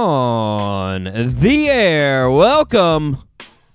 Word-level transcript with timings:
the 0.00 1.68
air. 1.68 2.30
Welcome 2.30 3.18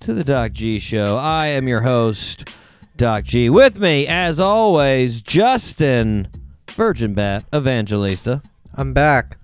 to 0.00 0.12
the 0.12 0.24
Doc 0.24 0.52
G 0.52 0.80
Show. 0.80 1.16
I 1.16 1.46
am 1.46 1.68
your 1.68 1.82
host, 1.82 2.48
Doc 2.96 3.22
G. 3.22 3.48
With 3.48 3.78
me, 3.78 4.08
as 4.08 4.40
always, 4.40 5.22
Justin 5.22 6.26
Virgin 6.70 7.14
Bat 7.14 7.44
Evangelista. 7.54 8.42
I'm 8.74 8.92
back. 8.92 9.38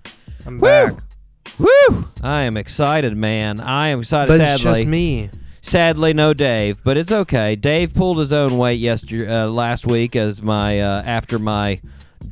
I'm 0.44 0.58
Woo! 0.58 0.66
back. 0.66 0.94
Woo! 1.60 2.08
I 2.20 2.42
am 2.42 2.56
excited, 2.56 3.16
man. 3.16 3.60
I 3.60 3.88
am 3.88 4.00
excited. 4.00 4.32
But 4.32 4.38
sadly, 4.38 4.54
it's 4.54 4.62
just 4.62 4.86
me. 4.86 5.30
sadly, 5.60 6.12
no 6.12 6.34
Dave, 6.34 6.82
but 6.82 6.96
it's 6.96 7.12
okay. 7.12 7.54
Dave 7.54 7.94
pulled 7.94 8.18
his 8.18 8.32
own 8.32 8.58
weight 8.58 8.80
yesterday, 8.80 9.32
uh, 9.32 9.46
last 9.46 9.86
week, 9.86 10.16
as 10.16 10.42
my 10.42 10.80
uh, 10.80 11.02
after 11.02 11.38
my 11.38 11.80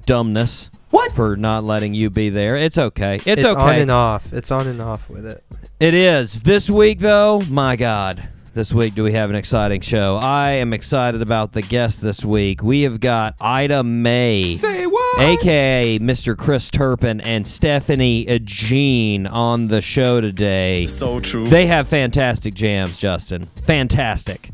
dumbness. 0.06 0.70
What 0.90 1.12
for 1.12 1.36
not 1.36 1.64
letting 1.64 1.94
you 1.94 2.10
be 2.10 2.30
there? 2.30 2.56
It's 2.56 2.76
okay. 2.76 3.20
It's, 3.24 3.44
okay. 3.44 3.60
on 3.60 3.76
and 3.76 3.90
off. 3.90 4.32
It's 4.32 4.50
on 4.50 4.66
and 4.66 4.82
off 4.82 5.08
with 5.08 5.24
it. 5.24 5.44
It 5.78 5.94
is. 5.94 6.42
This 6.42 6.68
week, 6.68 6.98
though, 6.98 7.42
my 7.48 7.76
God. 7.76 8.28
This 8.52 8.72
week, 8.72 8.96
do 8.96 9.04
we 9.04 9.12
have 9.12 9.30
an 9.30 9.36
exciting 9.36 9.80
show? 9.80 10.16
I 10.20 10.50
am 10.50 10.72
excited 10.72 11.22
about 11.22 11.52
the 11.52 11.62
guest 11.62 12.02
this 12.02 12.24
week. 12.24 12.64
We 12.64 12.82
have 12.82 12.98
got 12.98 13.36
Ida 13.40 13.84
May, 13.84 14.56
Say 14.56 14.86
what? 14.86 15.20
aka 15.20 16.00
Mr. 16.00 16.36
Chris 16.36 16.68
Turpin, 16.68 17.20
and 17.20 17.46
Stephanie 17.46 18.40
Jean 18.42 19.28
on 19.28 19.68
the 19.68 19.80
show 19.80 20.20
today. 20.20 20.86
So 20.86 21.20
true. 21.20 21.48
They 21.48 21.66
have 21.66 21.86
fantastic 21.86 22.54
jams, 22.54 22.98
Justin. 22.98 23.46
Fantastic. 23.62 24.50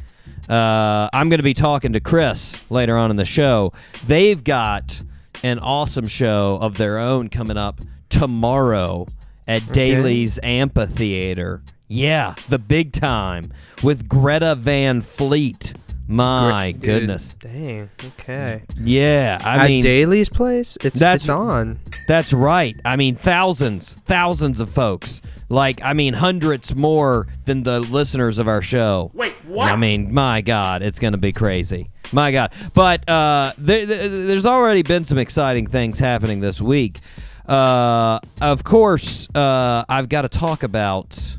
Uh, 0.46 1.08
I'm 1.14 1.30
going 1.30 1.38
to 1.38 1.42
be 1.42 1.54
talking 1.54 1.94
to 1.94 2.00
Chris 2.00 2.62
later 2.70 2.98
on 2.98 3.10
in 3.10 3.16
the 3.16 3.24
show. 3.24 3.72
They've 4.06 4.44
got 4.44 5.00
an 5.46 5.58
awesome 5.60 6.06
show 6.06 6.58
of 6.60 6.76
their 6.76 6.98
own 6.98 7.28
coming 7.28 7.56
up 7.56 7.80
tomorrow 8.08 9.06
at 9.46 9.66
Daily's 9.72 10.38
Amphitheater. 10.42 11.62
Yeah, 11.88 12.34
the 12.48 12.58
big 12.58 12.92
time 12.92 13.52
with 13.82 14.08
Greta 14.08 14.54
Van 14.56 15.00
Fleet. 15.02 15.74
My 16.08 16.70
Dude, 16.72 16.80
goodness. 16.82 17.34
Dang. 17.34 17.90
Okay. 18.20 18.62
Yeah, 18.80 19.38
I 19.42 19.56
At 19.64 19.68
mean 19.68 19.82
Daily's 19.82 20.28
place, 20.28 20.76
it's 20.82 21.00
That's- 21.00 21.22
it's 21.22 21.28
on. 21.28 21.80
That's 22.06 22.32
right. 22.32 22.76
I 22.84 22.94
mean, 22.94 23.16
thousands, 23.16 23.94
thousands 24.06 24.60
of 24.60 24.70
folks. 24.70 25.20
Like, 25.48 25.80
I 25.82 25.92
mean, 25.94 26.14
hundreds 26.14 26.74
more 26.76 27.26
than 27.44 27.64
the 27.64 27.80
listeners 27.80 28.38
of 28.38 28.46
our 28.46 28.62
show. 28.62 29.10
Wait, 29.14 29.32
what? 29.46 29.72
I 29.72 29.76
mean, 29.76 30.14
my 30.14 30.40
God, 30.42 30.82
it's 30.82 31.00
going 31.00 31.12
to 31.12 31.18
be 31.18 31.32
crazy. 31.32 31.90
My 32.12 32.32
God. 32.32 32.52
But 32.74 33.08
uh, 33.08 33.52
there, 33.58 33.86
there, 33.86 34.08
there's 34.08 34.46
already 34.46 34.82
been 34.82 35.04
some 35.04 35.18
exciting 35.18 35.66
things 35.66 35.98
happening 35.98 36.40
this 36.40 36.60
week. 36.60 37.00
Uh, 37.48 38.18
of 38.40 38.64
course, 38.64 39.28
uh, 39.34 39.84
I've 39.88 40.08
got 40.08 40.22
to 40.22 40.28
talk 40.28 40.62
about 40.62 41.38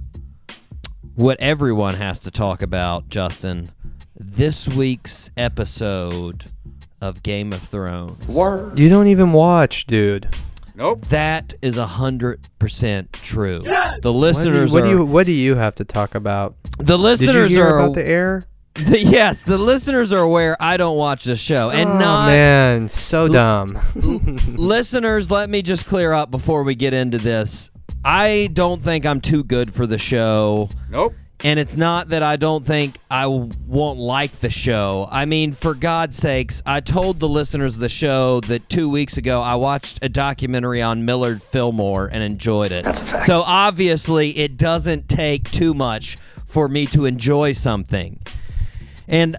what 1.15 1.39
everyone 1.39 1.95
has 1.95 2.19
to 2.21 2.31
talk 2.31 2.61
about, 2.61 3.09
Justin. 3.09 3.69
This 4.15 4.67
week's 4.67 5.29
episode 5.37 6.45
of 7.01 7.23
Game 7.23 7.53
of 7.53 7.61
Thrones. 7.61 8.27
Word. 8.27 8.77
You 8.79 8.89
don't 8.89 9.07
even 9.07 9.31
watch, 9.31 9.85
dude. 9.85 10.35
Nope. 10.75 11.07
That 11.07 11.55
is 11.61 11.77
a 11.77 11.87
hundred 11.87 12.47
percent 12.59 13.11
true. 13.13 13.61
The 13.61 13.69
What 13.69 14.01
do, 14.03 14.09
you, 14.09 14.11
listeners 14.11 14.71
what 14.71 14.83
do 14.83 14.89
you 14.89 15.05
What 15.05 15.25
do 15.25 15.31
you 15.31 15.55
have 15.55 15.73
to 15.75 15.85
talk 15.85 16.13
about? 16.13 16.55
the 16.77 16.83
Did 16.83 16.91
you 16.91 16.97
listeners 16.97 17.51
hear 17.51 17.65
are 17.65 17.79
about 17.79 17.95
the 17.95 18.07
air? 18.07 18.43
the- 18.85 19.01
yes, 19.03 19.43
the 19.43 19.57
listeners 19.57 20.13
are 20.13 20.21
aware 20.21 20.55
I 20.59 20.77
don't 20.77 20.97
watch 20.97 21.23
the 21.23 21.35
show. 21.35 21.69
And 21.71 21.89
oh, 21.89 21.97
not 21.97 22.27
man, 22.27 22.89
so 22.89 23.27
dumb. 23.27 23.79
listeners, 24.55 25.31
let 25.31 25.49
me 25.49 25.61
just 25.61 25.85
clear 25.87 26.13
up 26.13 26.29
before 26.29 26.63
we 26.63 26.75
get 26.75 26.93
into 26.93 27.17
this. 27.17 27.71
I 28.05 28.49
don't 28.53 28.81
think 28.83 29.05
I'm 29.05 29.19
too 29.21 29.43
good 29.43 29.73
for 29.73 29.87
the 29.87 29.97
show. 29.97 30.69
Nope. 30.89 31.13
And 31.43 31.59
it's 31.59 31.77
not 31.77 32.09
that 32.09 32.23
I 32.23 32.35
don't 32.35 32.65
think 32.65 32.97
I 33.11 33.27
won't 33.27 33.99
like 33.99 34.39
the 34.39 34.49
show. 34.49 35.07
I 35.11 35.25
mean, 35.25 35.53
for 35.53 35.75
God's 35.75 36.17
sakes, 36.17 36.63
I 36.65 36.79
told 36.79 37.19
the 37.19 37.27
listeners 37.29 37.75
of 37.75 37.81
the 37.81 37.89
show 37.89 38.41
that 38.41 38.69
two 38.69 38.89
weeks 38.89 39.17
ago 39.17 39.41
I 39.41 39.55
watched 39.55 39.99
a 40.01 40.09
documentary 40.09 40.81
on 40.81 41.05
Millard 41.05 41.43
Fillmore 41.43 42.07
and 42.07 42.23
enjoyed 42.23 42.71
it. 42.71 42.85
That's 42.85 43.01
a 43.01 43.05
fact. 43.05 43.25
So 43.27 43.43
obviously, 43.43 44.37
it 44.37 44.57
doesn't 44.57 45.09
take 45.09 45.51
too 45.51 45.75
much 45.75 46.17
for 46.47 46.67
me 46.67 46.87
to 46.87 47.05
enjoy 47.05 47.51
something. 47.51 48.19
And 49.07 49.37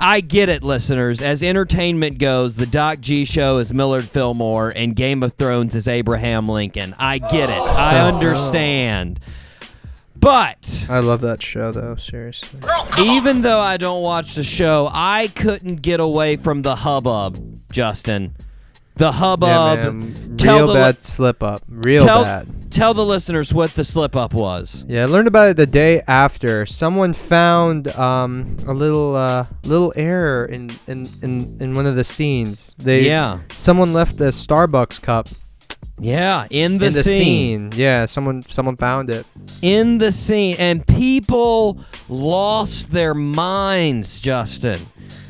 I 0.00 0.20
get 0.20 0.48
it, 0.48 0.62
listeners. 0.62 1.20
As 1.20 1.42
entertainment 1.42 2.18
goes, 2.18 2.56
the 2.56 2.66
Doc 2.66 3.00
G 3.00 3.24
show 3.24 3.58
is 3.58 3.72
Millard 3.72 4.04
Fillmore 4.04 4.72
and 4.74 4.94
Game 4.94 5.22
of 5.22 5.34
Thrones 5.34 5.74
is 5.74 5.88
Abraham 5.88 6.48
Lincoln. 6.48 6.94
I 6.98 7.18
get 7.18 7.50
it. 7.50 7.58
I 7.58 8.00
oh, 8.00 8.14
understand. 8.14 9.20
But 10.16 10.86
I 10.90 10.98
love 10.98 11.20
that 11.20 11.42
show, 11.42 11.70
though. 11.70 11.94
Seriously. 11.94 12.60
even 12.98 13.42
though 13.42 13.60
I 13.60 13.76
don't 13.76 14.02
watch 14.02 14.34
the 14.34 14.42
show, 14.42 14.90
I 14.92 15.28
couldn't 15.28 15.76
get 15.76 16.00
away 16.00 16.36
from 16.36 16.62
the 16.62 16.76
hubbub, 16.76 17.60
Justin. 17.70 18.34
The 18.98 19.12
hubbub. 19.12 19.48
yeah, 19.78 19.90
man. 19.90 20.36
Tell 20.36 20.56
Real 20.58 20.66
the 20.68 20.74
bad 20.74 21.04
slip 21.04 21.42
up. 21.42 21.60
Real 21.68 22.04
tell, 22.04 22.22
bad. 22.24 22.70
tell 22.70 22.94
the 22.94 23.04
listeners 23.04 23.52
what 23.54 23.70
the 23.72 23.84
slip 23.84 24.14
up 24.14 24.32
was. 24.34 24.84
Yeah, 24.88 25.02
I 25.02 25.06
learned 25.06 25.26
about 25.28 25.48
it 25.50 25.56
the 25.56 25.66
day 25.66 26.02
after. 26.06 26.66
Someone 26.66 27.12
found 27.14 27.88
um, 27.96 28.56
a 28.66 28.72
little 28.72 29.16
uh, 29.16 29.46
little 29.64 29.92
error 29.96 30.44
in, 30.46 30.70
in, 30.86 31.08
in, 31.22 31.56
in 31.60 31.74
one 31.74 31.86
of 31.86 31.96
the 31.96 32.04
scenes. 32.04 32.74
They 32.78 33.02
Yeah. 33.06 33.38
someone 33.52 33.92
left 33.92 34.16
the 34.16 34.26
Starbucks 34.30 35.00
cup 35.02 35.28
Yeah, 36.00 36.46
in 36.50 36.78
the, 36.78 36.86
in 36.86 36.92
the 36.92 37.02
scene. 37.02 37.70
scene. 37.72 37.80
Yeah, 37.80 38.06
someone 38.06 38.42
someone 38.42 38.76
found 38.76 39.10
it. 39.10 39.26
In 39.62 39.98
the 39.98 40.12
scene. 40.12 40.54
And 40.58 40.86
people 40.86 41.80
lost 42.08 42.92
their 42.92 43.14
minds, 43.14 44.20
Justin. 44.20 44.80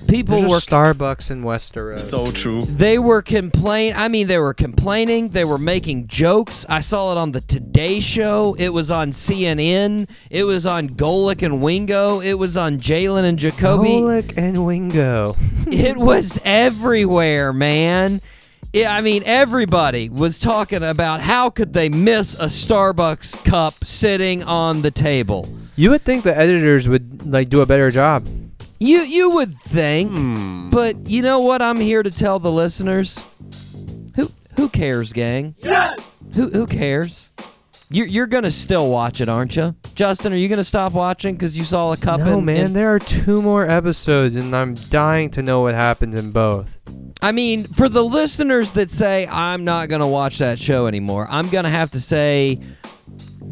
People 0.09 0.39
There's 0.39 0.51
were 0.51 0.57
a 0.57 0.61
Starbucks 0.61 1.31
in 1.31 1.43
Westeros. 1.43 2.01
So 2.01 2.31
true. 2.33 2.65
They 2.65 2.99
were 2.99 3.21
complain. 3.21 3.93
I 3.95 4.09
mean, 4.09 4.27
they 4.27 4.39
were 4.39 4.55
complaining. 4.55 5.29
They 5.29 5.45
were 5.45 5.59
making 5.59 6.07
jokes. 6.07 6.65
I 6.67 6.81
saw 6.81 7.13
it 7.13 7.19
on 7.19 7.33
the 7.33 7.43
Today 7.43 8.01
Show. 8.01 8.57
It 8.59 8.71
was 8.71 8.91
on 8.91 9.11
CNN. 9.11 10.09
It 10.31 10.45
was 10.45 10.65
on 10.65 10.89
Golic 10.91 11.43
and 11.43 11.61
Wingo. 11.61 12.21
It 12.21 12.35
was 12.35 12.57
on 12.57 12.79
Jalen 12.79 13.25
and 13.25 13.39
Jacoby. 13.39 13.89
Golic 13.89 14.33
and 14.37 14.65
Wingo. 14.65 15.37
It 15.71 15.99
was 15.99 16.41
everywhere, 16.45 17.53
man. 17.53 18.23
It, 18.73 18.87
I 18.87 19.03
mean, 19.03 19.23
everybody 19.27 20.09
was 20.09 20.39
talking 20.39 20.83
about 20.83 21.21
how 21.21 21.51
could 21.51 21.75
they 21.75 21.91
miss 21.91 22.35
a 22.35 22.47
Starbucks 22.47 23.45
cup 23.45 23.85
sitting 23.85 24.43
on 24.43 24.81
the 24.81 24.91
table. 24.91 25.47
You 25.77 25.91
would 25.91 26.03
think 26.03 26.25
the 26.25 26.37
editors 26.37 26.89
would 26.89 27.27
like 27.27 27.51
do 27.51 27.61
a 27.61 27.67
better 27.67 27.91
job. 27.91 28.27
You 28.81 29.01
you 29.01 29.31
would 29.31 29.59
think, 29.61 30.13
hmm. 30.13 30.71
but 30.71 31.09
you 31.09 31.23
know 31.23 31.41
what? 31.41 31.61
I'm 31.63 31.81
here 31.81 32.03
to 32.03 32.11
tell 32.11 32.39
the 32.39 32.53
listeners. 32.53 33.19
Who 34.15 34.31
who 34.57 34.69
cares, 34.69 35.13
gang? 35.13 35.57
Yes. 35.59 35.99
Who 36.35 36.51
who 36.51 36.67
cares? 36.67 37.31
You're 37.91 38.07
you're 38.07 38.27
gonna 38.27 38.51
still 38.51 38.91
watch 38.91 39.21
it, 39.21 39.29
aren't 39.29 39.57
you, 39.57 39.75
Justin? 39.95 40.33
Are 40.33 40.37
you 40.37 40.49
gonna 40.49 40.63
stop 40.63 40.93
watching 40.93 41.35
because 41.35 41.57
you 41.57 41.65
saw 41.65 41.93
a 41.93 41.97
cup? 41.97 42.21
No, 42.21 42.39
in, 42.39 42.45
man, 42.45 42.67
in- 42.67 42.73
there 42.75 42.95
are 42.95 42.99
two 42.99 43.43
more 43.43 43.69
episodes, 43.69 44.37
and 44.37 44.55
I'm 44.55 44.75
dying 44.75 45.31
to 45.31 45.43
know 45.43 45.63
what 45.63 45.75
happens 45.75 46.15
in 46.15 46.31
both. 46.31 46.79
I 47.21 47.33
mean, 47.33 47.65
for 47.65 47.89
the 47.89 48.05
listeners 48.05 48.73
that 48.73 48.91
say 48.91 49.27
I'm 49.27 49.65
not 49.65 49.89
gonna 49.89 50.07
watch 50.07 50.39
that 50.39 50.59
show 50.59 50.87
anymore, 50.87 51.27
I'm 51.31 51.49
gonna 51.49 51.71
have 51.71 51.91
to 51.93 52.01
say 52.01 52.61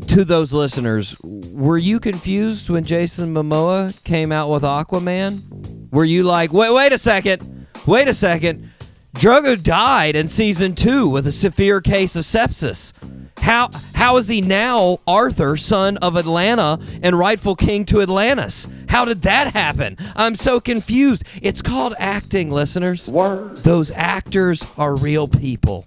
to 0.09 0.25
those 0.25 0.53
listeners, 0.53 1.17
were 1.23 1.79
you 1.79 2.00
confused 2.00 2.71
when 2.71 2.85
Jason 2.85 3.35
Momoa 3.35 4.03
came 4.05 4.33
out 4.33 4.50
with 4.50 4.62
Aquaman? 4.62 5.91
Were 5.91 6.05
you 6.05 6.23
like, 6.23 6.53
wait, 6.53 6.73
wait 6.73 6.93
a 6.93 6.99
second, 6.99 7.67
wait 7.87 8.09
a 8.09 8.15
second, 8.15 8.71
Drogo 9.15 9.61
died 9.61 10.15
in 10.15 10.29
season 10.29 10.75
two 10.75 11.09
with 11.09 11.27
a 11.27 11.33
severe 11.33 11.81
case 11.81 12.17
of 12.17 12.25
sepsis. 12.25 12.93
How 13.38 13.71
how 13.94 14.17
is 14.17 14.29
he 14.29 14.41
now 14.41 14.99
Arthur, 15.06 15.56
son 15.56 15.97
of 15.99 16.15
Atlanna 16.15 16.83
and 17.03 17.19
rightful 17.19 17.55
king 17.55 17.85
to 17.87 18.03
Atlantis? 18.03 18.69
How 18.88 19.05
did 19.05 19.23
that 19.23 19.55
happen? 19.55 19.97
I'm 20.17 20.35
so 20.35 20.61
confused. 20.61 21.25
It's 21.41 21.62
called 21.62 21.94
acting, 21.99 22.50
listeners. 22.50 23.09
Word. 23.09 23.59
Those 23.59 23.91
actors 23.93 24.67
are 24.77 24.97
real 24.97 25.29
people. 25.29 25.87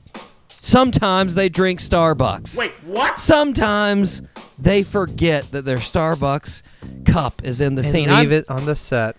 Sometimes 0.69 1.33
they 1.35 1.49
drink 1.49 1.79
Starbucks. 1.79 2.55
Wait, 2.57 2.71
what? 2.85 3.17
Sometimes 3.17 4.21
they 4.59 4.83
forget 4.83 5.45
that 5.51 5.65
their 5.65 5.77
Starbucks 5.77 6.61
cup 7.05 7.41
is 7.43 7.59
in 7.59 7.73
the 7.75 7.81
And 7.81 7.91
scene. 7.91 8.09
leave 8.09 8.31
I'm- 8.31 8.31
it 8.33 8.45
on 8.49 8.65
the 8.65 8.75
set. 8.75 9.15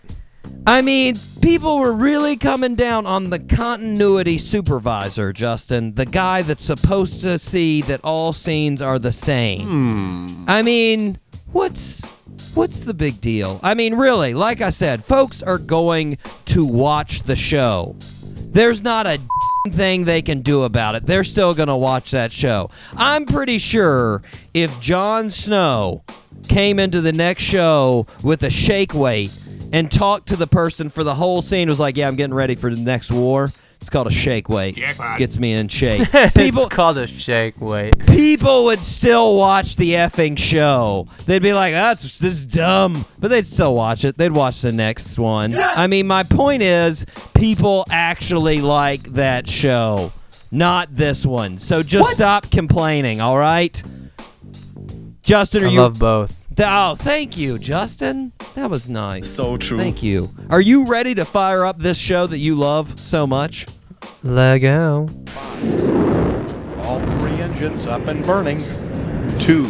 I 0.66 0.80
mean, 0.80 1.18
people 1.42 1.78
were 1.78 1.92
really 1.92 2.36
coming 2.36 2.74
down 2.76 3.04
on 3.04 3.30
the 3.30 3.38
continuity 3.38 4.38
supervisor, 4.38 5.32
Justin, 5.32 5.94
the 5.96 6.06
guy 6.06 6.42
that's 6.42 6.64
supposed 6.64 7.20
to 7.22 7.38
see 7.38 7.82
that 7.82 8.00
all 8.04 8.32
scenes 8.32 8.80
are 8.80 8.98
the 8.98 9.12
same. 9.12 9.66
Hmm. 9.66 10.44
I 10.48 10.62
mean, 10.62 11.18
what's 11.52 12.02
what's 12.54 12.80
the 12.80 12.94
big 12.94 13.20
deal? 13.20 13.58
I 13.62 13.74
mean, 13.74 13.94
really, 13.94 14.34
like 14.34 14.60
I 14.60 14.70
said, 14.70 15.04
folks 15.04 15.42
are 15.42 15.58
going 15.58 16.16
to 16.46 16.64
watch 16.64 17.22
the 17.22 17.36
show. 17.36 17.96
There's 18.52 18.82
not 18.82 19.06
a 19.06 19.18
thing 19.68 20.04
they 20.04 20.22
can 20.22 20.40
do 20.40 20.62
about 20.62 20.94
it. 20.94 21.06
They're 21.06 21.24
still 21.24 21.54
going 21.54 21.68
to 21.68 21.76
watch 21.76 22.12
that 22.12 22.32
show. 22.32 22.70
I'm 22.96 23.26
pretty 23.26 23.58
sure 23.58 24.22
if 24.54 24.80
Jon 24.80 25.28
Snow 25.28 26.02
came 26.48 26.78
into 26.78 27.00
the 27.00 27.12
next 27.12 27.42
show 27.42 28.06
with 28.24 28.42
a 28.42 28.50
shake 28.50 28.94
weight 28.94 29.32
and 29.72 29.92
talked 29.92 30.28
to 30.28 30.36
the 30.36 30.46
person 30.46 30.88
for 30.88 31.04
the 31.04 31.14
whole 31.14 31.42
scene 31.42 31.68
was 31.68 31.78
like, 31.78 31.96
"Yeah, 31.96 32.08
I'm 32.08 32.16
getting 32.16 32.34
ready 32.34 32.54
for 32.54 32.74
the 32.74 32.80
next 32.80 33.12
war." 33.12 33.52
It's 33.80 33.88
called 33.88 34.08
a 34.08 34.10
shake 34.10 34.50
weight. 34.50 34.76
Gets 35.16 35.38
me 35.38 35.54
in 35.54 35.68
shape. 35.68 36.06
People 36.34 36.64
it's 36.64 36.74
called 36.74 36.98
a 36.98 37.06
shake 37.06 37.58
weight. 37.60 37.98
people 38.06 38.64
would 38.64 38.84
still 38.84 39.36
watch 39.36 39.76
the 39.76 39.92
effing 39.92 40.36
show. 40.38 41.08
They'd 41.24 41.42
be 41.42 41.54
like, 41.54 41.72
"That's 41.72 42.18
this 42.18 42.34
is 42.34 42.44
dumb," 42.44 43.06
but 43.18 43.28
they'd 43.28 43.46
still 43.46 43.74
watch 43.74 44.04
it. 44.04 44.18
They'd 44.18 44.32
watch 44.32 44.60
the 44.60 44.70
next 44.72 45.18
one. 45.18 45.56
I 45.58 45.86
mean, 45.86 46.06
my 46.06 46.24
point 46.24 46.62
is, 46.62 47.06
people 47.34 47.86
actually 47.90 48.60
like 48.60 49.02
that 49.14 49.48
show, 49.48 50.12
not 50.50 50.94
this 50.94 51.24
one. 51.24 51.58
So 51.58 51.82
just 51.82 52.10
stop 52.12 52.50
complaining, 52.50 53.22
all 53.22 53.38
right? 53.38 53.82
Justin, 55.22 55.64
are 55.64 55.68
I 55.68 55.70
you? 55.70 55.80
love 55.80 55.98
both. 55.98 56.39
Th- 56.56 56.68
oh, 56.70 56.94
thank 56.96 57.36
you, 57.36 57.58
Justin. 57.58 58.32
That 58.54 58.70
was 58.70 58.88
nice. 58.88 59.28
So 59.30 59.56
true. 59.56 59.78
Thank 59.78 60.02
you. 60.02 60.30
Are 60.50 60.60
you 60.60 60.84
ready 60.86 61.14
to 61.14 61.24
fire 61.24 61.64
up 61.64 61.78
this 61.78 61.96
show 61.96 62.26
that 62.26 62.38
you 62.38 62.54
love 62.56 62.98
so 62.98 63.26
much? 63.26 63.66
Lego. 64.22 65.08
All 66.82 67.00
three 67.18 67.40
engines 67.40 67.86
up 67.86 68.06
and 68.08 68.24
burning. 68.24 68.58
Two, 69.38 69.64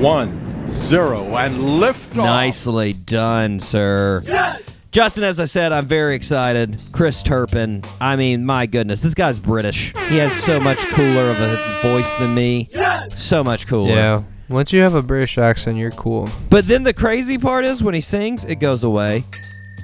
one, 0.00 0.70
zero, 0.72 1.24
and 1.36 1.80
lift 1.80 2.10
off. 2.18 2.24
Nicely 2.24 2.92
done, 2.92 3.60
sir. 3.60 4.58
Justin, 4.90 5.24
as 5.24 5.38
I 5.38 5.44
said, 5.44 5.72
I'm 5.72 5.86
very 5.86 6.14
excited. 6.16 6.78
Chris 6.92 7.22
Turpin. 7.22 7.82
I 8.00 8.16
mean, 8.16 8.44
my 8.44 8.66
goodness, 8.66 9.00
this 9.02 9.14
guy's 9.14 9.38
British. 9.38 9.92
He 10.08 10.16
has 10.16 10.32
so 10.32 10.58
much 10.58 10.78
cooler 10.88 11.30
of 11.30 11.40
a 11.40 11.78
voice 11.82 12.12
than 12.16 12.34
me. 12.34 12.68
So 13.10 13.44
much 13.44 13.66
cooler. 13.66 13.90
Yeah. 13.94 14.22
Once 14.48 14.72
you 14.72 14.80
have 14.80 14.94
a 14.94 15.02
British 15.02 15.38
accent, 15.38 15.76
you're 15.76 15.90
cool. 15.92 16.28
But 16.50 16.66
then 16.68 16.84
the 16.84 16.94
crazy 16.94 17.36
part 17.38 17.64
is 17.64 17.82
when 17.82 17.94
he 17.94 18.00
sings, 18.00 18.44
it 18.44 18.56
goes 18.56 18.84
away. 18.84 19.24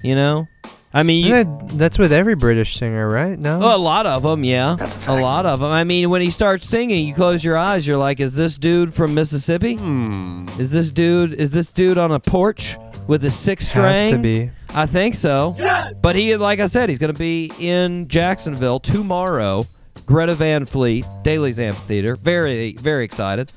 You 0.04 0.14
know? 0.14 0.46
I 0.94 1.02
mean, 1.04 1.24
you, 1.26 1.32
That- 1.32 1.68
that's 1.78 1.98
with 1.98 2.12
every 2.12 2.34
British 2.34 2.76
singer, 2.76 3.08
right? 3.08 3.38
No. 3.38 3.60
Oh, 3.62 3.74
a 3.74 3.78
lot 3.78 4.06
of 4.06 4.22
them, 4.22 4.44
yeah. 4.44 4.76
a, 5.06 5.20
lot 5.20 5.46
of 5.46 5.60
them. 5.60 5.70
I 5.72 5.84
mean, 5.84 6.10
when 6.10 6.20
he 6.20 6.30
starts 6.30 6.68
singing, 6.68 7.06
you 7.06 7.14
close 7.14 7.42
your 7.42 7.56
eyes. 7.56 7.86
You're 7.86 7.96
like, 7.96 8.20
"Is 8.20 8.34
this 8.34 8.58
dude 8.58 8.92
from 8.92 9.14
Mississippi? 9.14 9.76
Hmm. 9.76 10.46
Is 10.58 10.70
this 10.70 10.90
dude? 10.90 11.32
Is 11.32 11.50
this 11.50 11.72
dude 11.72 11.96
on 11.96 12.12
a 12.12 12.20
porch 12.20 12.76
with 13.08 13.24
a 13.24 13.30
six 13.30 13.68
string? 13.68 13.84
Has 13.84 14.10
to 14.10 14.18
be. 14.18 14.50
I 14.74 14.84
think 14.84 15.14
so. 15.14 15.56
But 16.02 16.14
he, 16.14 16.36
like 16.36 16.60
I 16.60 16.66
said, 16.66 16.90
he's 16.90 16.98
going 16.98 17.12
to 17.12 17.18
be 17.18 17.50
in 17.58 18.06
Jacksonville 18.08 18.78
tomorrow. 18.80 19.64
Greta 20.04 20.34
Van 20.34 20.66
Fleet, 20.66 21.06
Daily's 21.22 21.58
Amphitheater. 21.58 22.16
Very, 22.16 22.72
very 22.74 23.04
excited. 23.04 23.50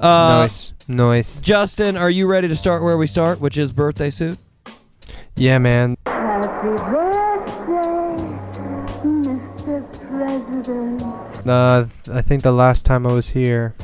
Uh, 0.00 0.40
nice. 0.40 0.72
Nice. 0.88 1.40
Justin, 1.40 1.96
are 1.96 2.10
you 2.10 2.26
ready 2.26 2.48
to 2.48 2.56
start 2.56 2.82
where 2.82 2.96
we 2.98 3.06
start, 3.06 3.40
which 3.40 3.56
is 3.56 3.72
birthday 3.72 4.10
suit? 4.10 4.38
Yeah, 5.36 5.58
man. 5.58 5.96
Happy 6.06 6.68
birthday, 6.68 8.16
Mr. 9.04 10.08
President. 10.08 11.02
Uh, 11.46 11.84
th- 12.04 12.16
I 12.16 12.22
think 12.22 12.42
the 12.42 12.52
last 12.52 12.84
time 12.84 13.06
I 13.06 13.12
was 13.12 13.30
here, 13.30 13.74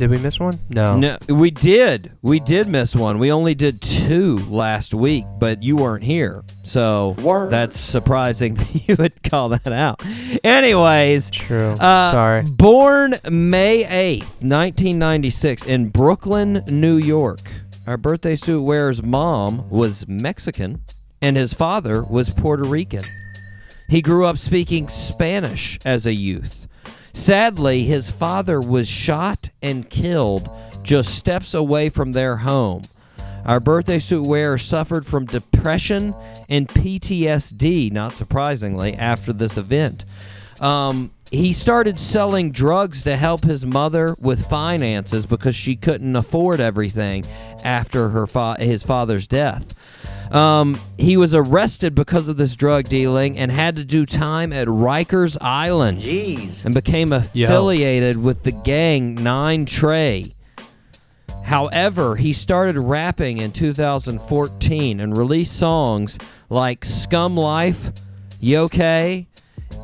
did 0.00 0.08
we 0.10 0.16
miss 0.16 0.40
one? 0.40 0.58
No. 0.70 0.96
No, 0.96 1.18
we 1.28 1.50
did. 1.50 2.12
We 2.22 2.40
did 2.40 2.66
miss 2.68 2.96
one. 2.96 3.18
We 3.18 3.30
only 3.30 3.54
did 3.54 3.82
two 3.82 4.38
last 4.48 4.94
week, 4.94 5.26
but 5.38 5.62
you 5.62 5.76
weren't 5.76 6.02
here. 6.02 6.42
So 6.64 7.10
Word. 7.22 7.50
that's 7.50 7.78
surprising 7.78 8.54
that 8.56 8.88
you 8.88 8.96
would 8.98 9.22
call 9.22 9.50
that 9.50 9.66
out. 9.70 10.02
Anyways, 10.42 11.30
True. 11.30 11.72
uh, 11.72 12.12
Sorry. 12.12 12.42
Born 12.44 13.16
May 13.30 13.84
8th, 13.84 14.40
1996, 14.42 15.66
in 15.66 15.90
Brooklyn, 15.90 16.64
New 16.66 16.96
York. 16.96 17.40
Our 17.86 17.98
birthday 17.98 18.36
suit 18.36 18.62
wearer's 18.62 19.02
mom 19.02 19.68
was 19.68 20.08
Mexican, 20.08 20.80
and 21.20 21.36
his 21.36 21.52
father 21.52 22.02
was 22.02 22.30
Puerto 22.30 22.64
Rican. 22.64 23.02
He 23.90 24.00
grew 24.00 24.24
up 24.24 24.38
speaking 24.38 24.88
Spanish 24.88 25.78
as 25.84 26.06
a 26.06 26.14
youth. 26.14 26.59
Sadly, 27.12 27.84
his 27.84 28.10
father 28.10 28.60
was 28.60 28.88
shot 28.88 29.50
and 29.62 29.88
killed 29.88 30.48
just 30.82 31.14
steps 31.14 31.54
away 31.54 31.88
from 31.88 32.12
their 32.12 32.38
home. 32.38 32.82
Our 33.44 33.60
birthday 33.60 33.98
suit 33.98 34.24
wearer 34.26 34.58
suffered 34.58 35.06
from 35.06 35.26
depression 35.26 36.14
and 36.48 36.68
PTSD, 36.68 37.90
not 37.92 38.14
surprisingly, 38.14 38.94
after 38.94 39.32
this 39.32 39.56
event. 39.56 40.04
Um, 40.60 41.10
he 41.30 41.52
started 41.52 41.98
selling 41.98 42.50
drugs 42.50 43.04
to 43.04 43.16
help 43.16 43.44
his 43.44 43.64
mother 43.64 44.16
with 44.20 44.48
finances 44.48 45.26
because 45.26 45.54
she 45.54 45.76
couldn't 45.76 46.16
afford 46.16 46.60
everything 46.60 47.24
after 47.64 48.10
her 48.10 48.26
fa- 48.26 48.56
his 48.58 48.82
father's 48.82 49.28
death. 49.28 49.74
Um, 50.30 50.78
he 50.96 51.16
was 51.16 51.34
arrested 51.34 51.94
because 51.94 52.28
of 52.28 52.36
this 52.36 52.54
drug 52.54 52.88
dealing 52.88 53.36
and 53.36 53.50
had 53.50 53.76
to 53.76 53.84
do 53.84 54.06
time 54.06 54.52
at 54.52 54.68
Rikers 54.68 55.36
Island. 55.40 56.00
Jeez. 56.00 56.64
And 56.64 56.72
became 56.72 57.12
affiliated 57.12 58.22
with 58.22 58.44
the 58.44 58.52
gang 58.52 59.16
Nine 59.16 59.66
Trey. 59.66 60.34
However, 61.44 62.14
he 62.14 62.32
started 62.32 62.78
rapping 62.78 63.38
in 63.38 63.50
2014 63.50 65.00
and 65.00 65.16
released 65.16 65.56
songs 65.56 66.16
like 66.48 66.84
Scum 66.84 67.36
Life, 67.36 67.90
Yoke, 68.38 68.78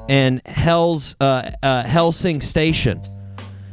and 0.09 0.47
Hell's 0.47 1.17
uh, 1.21 1.51
uh, 1.61 1.83
Hellsing 1.83 2.41
Station. 2.41 3.01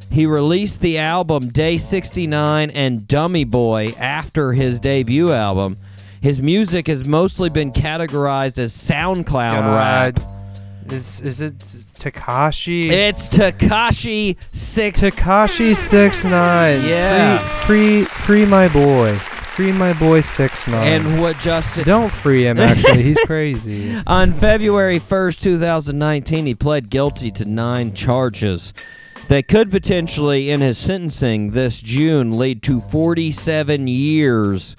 He 0.09 0.25
released 0.25 0.81
the 0.81 0.97
album 0.97 1.49
Day 1.49 1.77
69 1.77 2.71
and 2.71 3.07
Dummy 3.07 3.43
Boy 3.43 3.93
after 3.99 4.53
his 4.53 4.79
debut 4.79 5.31
album. 5.31 5.77
His 6.23 6.41
music 6.41 6.87
has 6.87 7.05
mostly 7.05 7.49
been 7.49 7.73
categorized 7.73 8.57
as 8.57 8.71
SoundCloud 8.71 9.75
rap. 9.75 10.19
Is 10.89 11.19
is 11.19 11.41
it 11.41 11.57
Tekashi? 11.59 12.85
It's 12.85 13.27
Tekashi 13.27 14.37
Six. 14.53 15.01
Tekashi 15.01 15.75
six 15.75 16.23
nine. 16.23 16.85
Yeah. 16.85 17.39
Free, 17.39 18.03
free, 18.03 18.05
free 18.05 18.45
my 18.45 18.69
boy. 18.69 19.17
Free 19.17 19.73
my 19.73 19.91
boy 19.91 20.21
six 20.21 20.65
nine. 20.65 20.87
and 20.87 21.21
what 21.21 21.37
Justin 21.39 21.83
don't 21.83 22.09
free 22.09 22.47
him. 22.47 22.57
Actually, 22.57 23.03
he's 23.03 23.19
crazy. 23.25 23.93
On 24.07 24.31
February 24.31 25.01
1st, 25.01 25.41
2019, 25.41 26.45
he 26.45 26.55
pled 26.55 26.89
guilty 26.89 27.31
to 27.31 27.43
nine 27.43 27.93
charges 27.93 28.73
that 29.27 29.49
could 29.49 29.69
potentially, 29.71 30.49
in 30.49 30.61
his 30.61 30.77
sentencing 30.77 31.51
this 31.51 31.81
June, 31.81 32.31
lead 32.31 32.63
to 32.63 32.79
47 32.79 33.87
years 33.89 34.77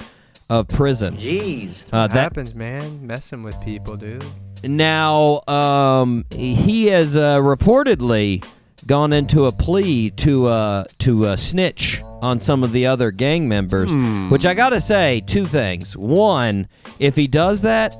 of 0.51 0.69
prison. 0.69 1.17
Jeez. 1.17 1.85
Uh, 1.93 2.07
that 2.07 2.13
happens, 2.13 2.55
man. 2.55 3.07
Messing 3.07 3.43
with 3.43 3.61
people, 3.63 3.97
dude. 3.97 4.25
now, 4.63 5.41
um, 5.49 6.25
he 6.31 6.87
has 6.87 7.17
uh, 7.17 7.39
reportedly 7.39 8.45
gone 8.87 9.13
into 9.15 9.47
a 9.47 9.53
plea 9.53 10.11
to 10.11 10.47
uh, 10.47 10.85
to 10.99 11.27
uh, 11.27 11.37
snitch 11.37 12.03
on 12.23 12.41
some 12.41 12.63
of 12.63 12.73
the 12.73 12.87
other 12.87 13.11
gang 13.11 13.49
members. 13.49 13.91
Which 14.31 14.47
I 14.47 14.55
gotta 14.55 14.81
say, 14.81 15.23
two 15.27 15.47
things. 15.47 15.97
One, 15.97 16.69
if 16.99 17.17
he 17.17 17.27
does 17.27 17.63
that, 17.63 17.95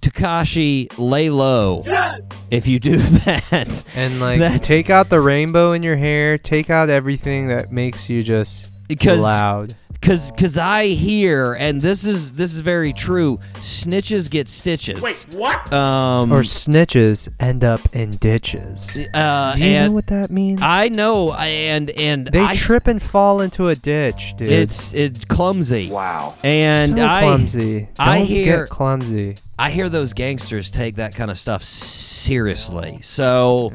Tekashi, 0.00 0.92
lay 0.98 1.28
low. 1.30 1.82
Yes! 1.86 2.20
If 2.50 2.66
you 2.66 2.78
do 2.78 2.96
that, 3.24 3.84
And 3.96 4.20
like, 4.20 4.38
That's- 4.38 4.66
take 4.66 4.90
out 4.90 5.08
the 5.08 5.20
rainbow 5.20 5.72
in 5.72 5.82
your 5.82 5.96
hair. 5.96 6.38
Take 6.38 6.70
out 6.70 6.88
everything 6.88 7.48
that 7.48 7.72
makes 7.72 8.08
you 8.08 8.22
just 8.22 8.70
Because- 8.88 9.20
loud. 9.20 9.74
Cause, 10.00 10.30
cause 10.38 10.56
I 10.56 10.86
hear, 10.86 11.54
and 11.54 11.80
this 11.80 12.04
is 12.06 12.32
this 12.34 12.54
is 12.54 12.60
very 12.60 12.92
true. 12.92 13.40
Snitches 13.56 14.30
get 14.30 14.48
stitches. 14.48 15.00
Wait, 15.02 15.26
what? 15.32 15.70
Um, 15.72 16.32
or 16.32 16.42
snitches 16.42 17.28
end 17.40 17.64
up 17.64 17.80
in 17.94 18.12
ditches. 18.12 18.96
uh, 19.12 19.54
Do 19.54 19.64
you 19.64 19.74
know 19.80 19.92
what 19.92 20.06
that 20.06 20.30
means? 20.30 20.60
I 20.62 20.88
know, 20.88 21.34
and 21.34 21.90
and 21.90 22.28
they 22.28 22.44
I, 22.44 22.52
trip 22.54 22.86
and 22.86 23.02
fall 23.02 23.40
into 23.40 23.68
a 23.68 23.74
ditch, 23.74 24.34
dude. 24.36 24.48
It's 24.48 24.94
it's 24.94 25.24
clumsy. 25.24 25.90
Wow. 25.90 26.36
And 26.44 26.94
so 26.96 27.04
I 27.04 27.22
clumsy. 27.22 27.80
Don't 27.80 28.08
I 28.08 28.18
hear 28.20 28.60
get 28.60 28.68
clumsy. 28.70 29.36
I 29.58 29.70
hear 29.72 29.88
those 29.88 30.12
gangsters 30.12 30.70
take 30.70 30.96
that 30.96 31.16
kind 31.16 31.30
of 31.30 31.36
stuff 31.36 31.64
seriously. 31.64 33.00
So, 33.02 33.72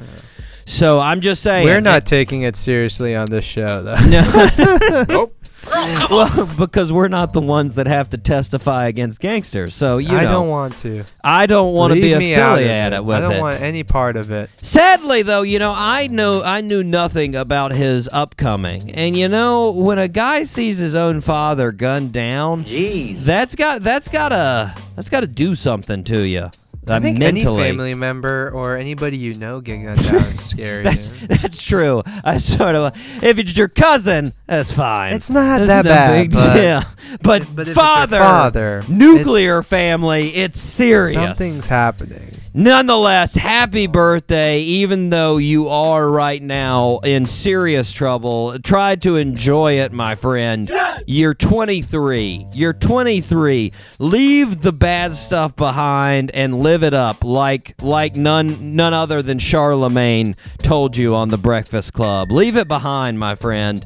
so 0.66 1.00
I'm 1.02 1.20
just 1.22 1.44
saying. 1.44 1.66
We're 1.66 1.82
not 1.82 2.06
taking 2.06 2.44
it 2.44 2.56
seriously 2.56 3.14
on 3.16 3.30
this 3.30 3.44
show, 3.44 3.84
though. 3.84 3.98
No. 4.06 5.06
Nope. 5.10 5.36
well, 6.10 6.46
because 6.58 6.92
we're 6.92 7.08
not 7.08 7.34
the 7.34 7.42
ones 7.42 7.76
that 7.76 7.88
have 7.88 8.10
to 8.12 8.18
testify 8.18 8.88
against 8.88 9.20
gangsters. 9.20 9.76
So 9.76 9.98
you 9.98 10.16
I 10.16 10.24
know, 10.26 10.32
don't 10.32 10.50
want 10.50 10.78
to. 10.80 11.04
I 11.24 11.46
don't 11.46 11.74
want 11.74 11.92
to 11.94 11.96
be 11.96 12.10
Leave 12.10 12.18
me 12.20 12.36
out 12.36 12.54
of 12.54 12.60
affiliated 12.60 12.94
it. 12.94 13.06
with 13.06 13.18
I 13.18 13.22
don't 13.22 13.32
it. 13.34 13.40
want 13.42 13.62
any 13.62 13.84
part 13.84 14.16
of 14.16 14.32
it. 14.32 14.50
Sadly, 14.62 15.22
though, 15.22 15.42
you 15.42 15.60
know, 15.60 15.74
I 15.76 16.08
know 16.08 16.44
I 16.44 16.62
knew 16.62 16.84
nothing 16.84 17.36
about 17.36 17.72
his 17.72 18.10
upcoming, 18.12 18.92
and 18.92 19.18
you 19.18 19.28
know, 19.28 19.72
when 19.72 19.98
a 20.00 20.08
guy 20.08 20.44
sees 20.44 20.78
his 20.78 20.96
own 20.96 21.22
father 21.22 21.72
gunned 21.72 22.12
down, 22.14 22.66
jeez, 22.66 23.20
that's 23.24 23.56
got 23.56 23.84
that's 23.84 24.08
got 24.10 24.30
to 24.30 24.76
that's 24.96 25.10
got 25.10 25.22
to 25.22 25.28
do 25.28 25.56
something 25.56 26.04
to 26.06 26.20
you. 26.20 26.52
I 26.88 27.00
think 27.00 27.18
mentally. 27.18 27.64
any 27.64 27.72
family 27.72 27.94
member 27.94 28.52
or 28.54 28.76
anybody 28.78 29.18
you 29.18 29.34
know 29.36 29.62
getting 29.62 29.84
gunned 29.86 30.04
down 30.04 30.16
is 30.16 30.44
scary. 30.50 30.84
That's 30.84 31.08
that's 31.28 31.62
true. 31.64 32.04
I 32.24 32.38
sort 32.38 32.76
of 32.76 32.96
if 33.24 33.38
it's 33.38 33.56
your 33.56 33.68
cousin, 33.70 34.34
that's 34.48 34.72
fine. 34.72 35.14
It's 35.14 35.30
not 35.30 35.60
that 35.66 35.86
no 35.86 35.90
bad, 35.90 36.22
big 36.22 36.32
but- 36.34 36.54
deal. 36.54 36.84
But, 37.22 37.46
but 37.56 37.68
if 37.68 37.76
father, 37.76 38.18
father, 38.18 38.84
nuclear 38.90 39.60
it's- 39.60 39.68
family, 39.70 40.30
it's 40.30 40.60
serious. 40.60 41.14
Something's 41.14 41.68
happening. 41.68 42.32
Nonetheless, 42.54 43.34
happy 43.36 43.88
birthday, 43.88 44.60
even 44.60 45.10
though 45.10 45.38
you 45.38 45.70
are 45.70 46.08
right 46.10 46.42
now 46.42 47.00
in 47.00 47.26
serious 47.26 47.92
trouble. 47.92 48.60
Try 48.60 48.96
to 48.98 49.16
enjoy 49.16 49.80
it, 49.80 49.92
my 49.92 50.16
friend. 50.16 50.72
You're 51.08 51.34
23. 51.34 52.48
You're 52.54 52.74
23. 52.74 53.72
Leave 54.00 54.62
the 54.62 54.72
bad 54.72 55.16
stuff 55.16 55.56
behind 55.56 56.30
and 56.32 56.60
live 56.60 56.84
it 56.84 56.94
up 56.94 57.24
like 57.24 57.76
like 57.82 58.16
none 58.16 58.76
none 58.76 58.94
other 58.94 59.22
than 59.22 59.40
Charlemagne 59.40 60.36
told 60.60 60.96
you 60.96 61.16
on 61.16 61.30
the 61.30 61.38
Breakfast 61.38 61.94
Club. 61.94 62.32
Leave 62.32 62.56
it 62.56 62.68
behind, 62.68 63.18
my 63.20 63.36
friend. 63.36 63.84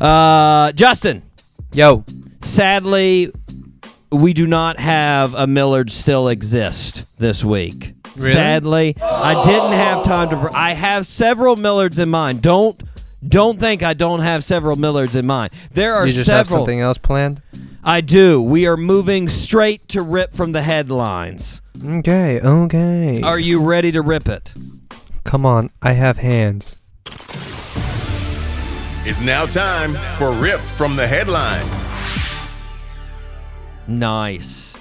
Uh, 0.00 0.72
Justin, 0.72 1.22
Yo, 1.74 2.04
sadly, 2.40 3.32
we 4.12 4.32
do 4.32 4.46
not 4.46 4.78
have 4.78 5.34
a 5.34 5.44
Millard 5.44 5.90
still 5.90 6.28
exist 6.28 7.04
this 7.18 7.44
week. 7.44 7.93
Really? 8.16 8.32
Sadly, 8.32 8.96
I 9.02 9.42
didn't 9.44 9.72
have 9.72 10.04
time 10.04 10.30
to. 10.30 10.36
br- 10.36 10.56
I 10.56 10.72
have 10.72 11.06
several 11.06 11.56
Millards 11.56 11.98
in 11.98 12.08
mind. 12.10 12.42
Don't 12.42 12.80
don't 13.26 13.58
think 13.58 13.82
I 13.82 13.94
don't 13.94 14.20
have 14.20 14.44
several 14.44 14.76
Millards 14.76 15.16
in 15.16 15.26
mind. 15.26 15.52
There 15.72 15.94
are 15.94 16.02
several. 16.02 16.06
you 16.06 16.12
just 16.12 16.30
have 16.30 16.46
several. 16.46 16.62
something 16.64 16.80
else 16.80 16.98
planned? 16.98 17.42
I 17.82 18.00
do. 18.00 18.40
We 18.40 18.66
are 18.66 18.76
moving 18.76 19.28
straight 19.28 19.88
to 19.88 20.02
rip 20.02 20.32
from 20.32 20.52
the 20.52 20.62
headlines. 20.62 21.60
Okay, 21.84 22.40
okay. 22.40 23.20
Are 23.22 23.38
you 23.38 23.62
ready 23.62 23.92
to 23.92 24.00
rip 24.00 24.28
it? 24.28 24.54
Come 25.24 25.44
on, 25.44 25.70
I 25.82 25.92
have 25.92 26.18
hands. 26.18 26.78
It's 29.06 29.20
now 29.20 29.44
time 29.44 29.90
for 30.16 30.32
Rip 30.32 30.60
from 30.60 30.96
the 30.96 31.06
Headlines. 31.06 31.86
Nice. 33.86 34.78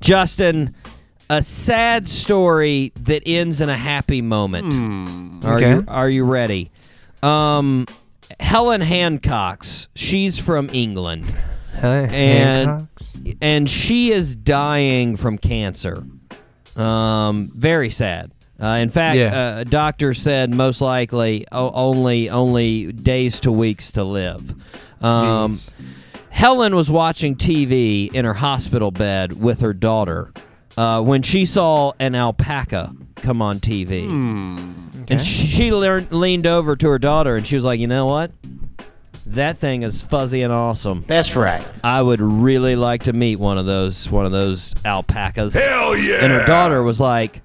Justin, 0.00 0.74
a 1.30 1.42
sad 1.42 2.08
story 2.08 2.92
that 3.00 3.22
ends 3.26 3.60
in 3.60 3.68
a 3.68 3.76
happy 3.76 4.22
moment. 4.22 5.44
Are 5.44 5.56
Okay. 5.56 5.70
you 5.74 5.84
are 5.88 6.10
you 6.10 6.24
ready? 6.24 6.70
Um 7.22 7.86
Helen 8.40 8.80
Hancock's, 8.80 9.88
she's 9.94 10.38
from 10.38 10.68
England 10.72 11.24
Hey, 11.80 12.08
And- 12.10 12.70
Hancocks? 12.96 13.36
and 13.40 13.68
she 13.68 14.12
is 14.12 14.34
dying 14.36 15.16
from 15.16 15.38
cancer. 15.38 16.04
Um 16.76 17.50
very 17.54 17.90
sad. 17.90 18.30
Uh, 18.62 18.66
in 18.80 18.88
fact, 18.88 19.16
Yeah. 19.18 19.56
uh, 19.56 19.60
a 19.60 19.64
doctor 19.64 20.14
said 20.14 20.54
most 20.54 20.80
likely 20.80 21.44
o- 21.50 21.72
only 21.72 22.30
only 22.30 22.92
days 22.92 23.40
to 23.40 23.50
weeks 23.52 23.90
to 23.92 24.04
live. 24.04 24.54
Um, 25.02 25.58
Helen 26.30 26.74
was 26.76 26.88
watching 26.90 27.34
TV 27.34 28.08
in 28.14 28.24
her 28.24 28.34
hospital 28.34 28.90
bed 28.92 29.42
with 29.42 29.60
her 29.60 29.72
daughter 29.72 30.32
uh, 30.76 31.02
when 31.02 31.22
she 31.22 31.44
saw 31.44 31.92
an 31.98 32.14
alpaca 32.14 32.94
come 33.16 33.40
on 33.42 33.56
TV. 33.56 34.04
And 35.10 35.20
she, 35.20 35.46
she 35.46 35.72
learned, 35.72 36.12
leaned 36.12 36.46
over 36.46 36.76
to 36.76 36.88
her 36.88 36.98
daughter 36.98 37.36
and 37.36 37.46
she 37.46 37.56
was 37.56 37.64
like, 37.64 37.80
You 37.80 37.86
know 37.86 38.06
what? 38.06 38.30
That 39.26 39.58
thing 39.58 39.82
is 39.82 40.02
fuzzy 40.02 40.42
and 40.42 40.52
awesome. 40.52 41.04
That's 41.06 41.34
right. 41.34 41.66
I 41.82 42.02
would 42.02 42.20
really 42.20 42.76
like 42.76 43.04
to 43.04 43.12
meet 43.12 43.38
one 43.38 43.56
of 43.56 43.64
those 43.64 44.10
one 44.10 44.26
of 44.26 44.32
those 44.32 44.74
alpacas. 44.84 45.54
Hell 45.54 45.96
yeah! 45.96 46.16
And 46.16 46.30
her 46.30 46.44
daughter 46.44 46.82
was 46.82 47.00
like, 47.00 47.40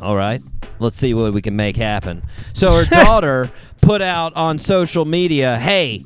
"All 0.00 0.14
right, 0.14 0.42
let's 0.80 0.98
see 0.98 1.14
what 1.14 1.32
we 1.32 1.40
can 1.40 1.56
make 1.56 1.78
happen." 1.78 2.22
So 2.52 2.76
her 2.76 2.84
daughter 3.04 3.50
put 3.80 4.02
out 4.02 4.36
on 4.36 4.58
social 4.58 5.06
media, 5.06 5.58
"Hey, 5.58 6.04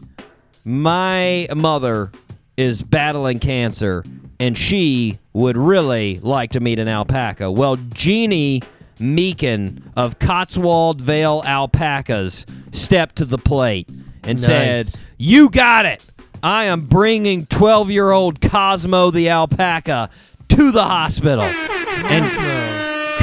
my 0.64 1.48
mother 1.54 2.12
is 2.56 2.80
battling 2.80 3.40
cancer 3.40 4.04
and 4.40 4.56
she 4.56 5.18
would 5.32 5.56
really 5.56 6.18
like 6.22 6.50
to 6.52 6.60
meet 6.60 6.78
an 6.78 6.88
alpaca." 6.88 7.50
Well, 7.50 7.76
Jeannie 7.94 8.62
Meekin 9.00 9.82
of 9.96 10.18
Cotswold 10.18 11.00
Vale 11.00 11.42
Alpacas 11.46 12.44
stepped 12.72 13.16
to 13.16 13.24
the 13.24 13.38
plate 13.38 13.88
and 14.24 14.38
Nice. 14.40 14.46
said, 14.46 14.90
"You 15.16 15.48
got 15.50 15.86
it. 15.86 16.04
I 16.42 16.64
am 16.64 16.82
bringing 16.82 17.46
12-year-old 17.46 18.40
Cosmo 18.40 19.10
the 19.10 19.28
alpaca 19.30 20.10
to 20.48 20.72
the 20.72 20.84
hospital." 20.84 21.44
And 21.44 22.24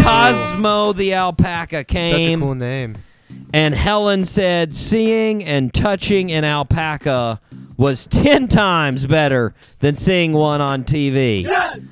Cosmo 0.04 0.94
the 0.94 1.14
alpaca 1.14 1.84
came. 1.84 2.40
Such 2.40 2.44
a 2.44 2.46
cool 2.46 2.56
name. 2.56 2.98
and 3.54 3.74
Helen 3.74 4.26
said 4.26 4.76
seeing 4.76 5.44
and 5.44 5.74
touching 5.74 6.32
an 6.32 6.44
alpaca 6.44 7.40
was 7.78 8.08
10 8.08 8.48
times 8.48 9.06
better 9.06 9.54
than 9.80 9.96
seeing 9.96 10.32
one 10.34 10.62
on 10.62 10.84
TV. 10.84 11.46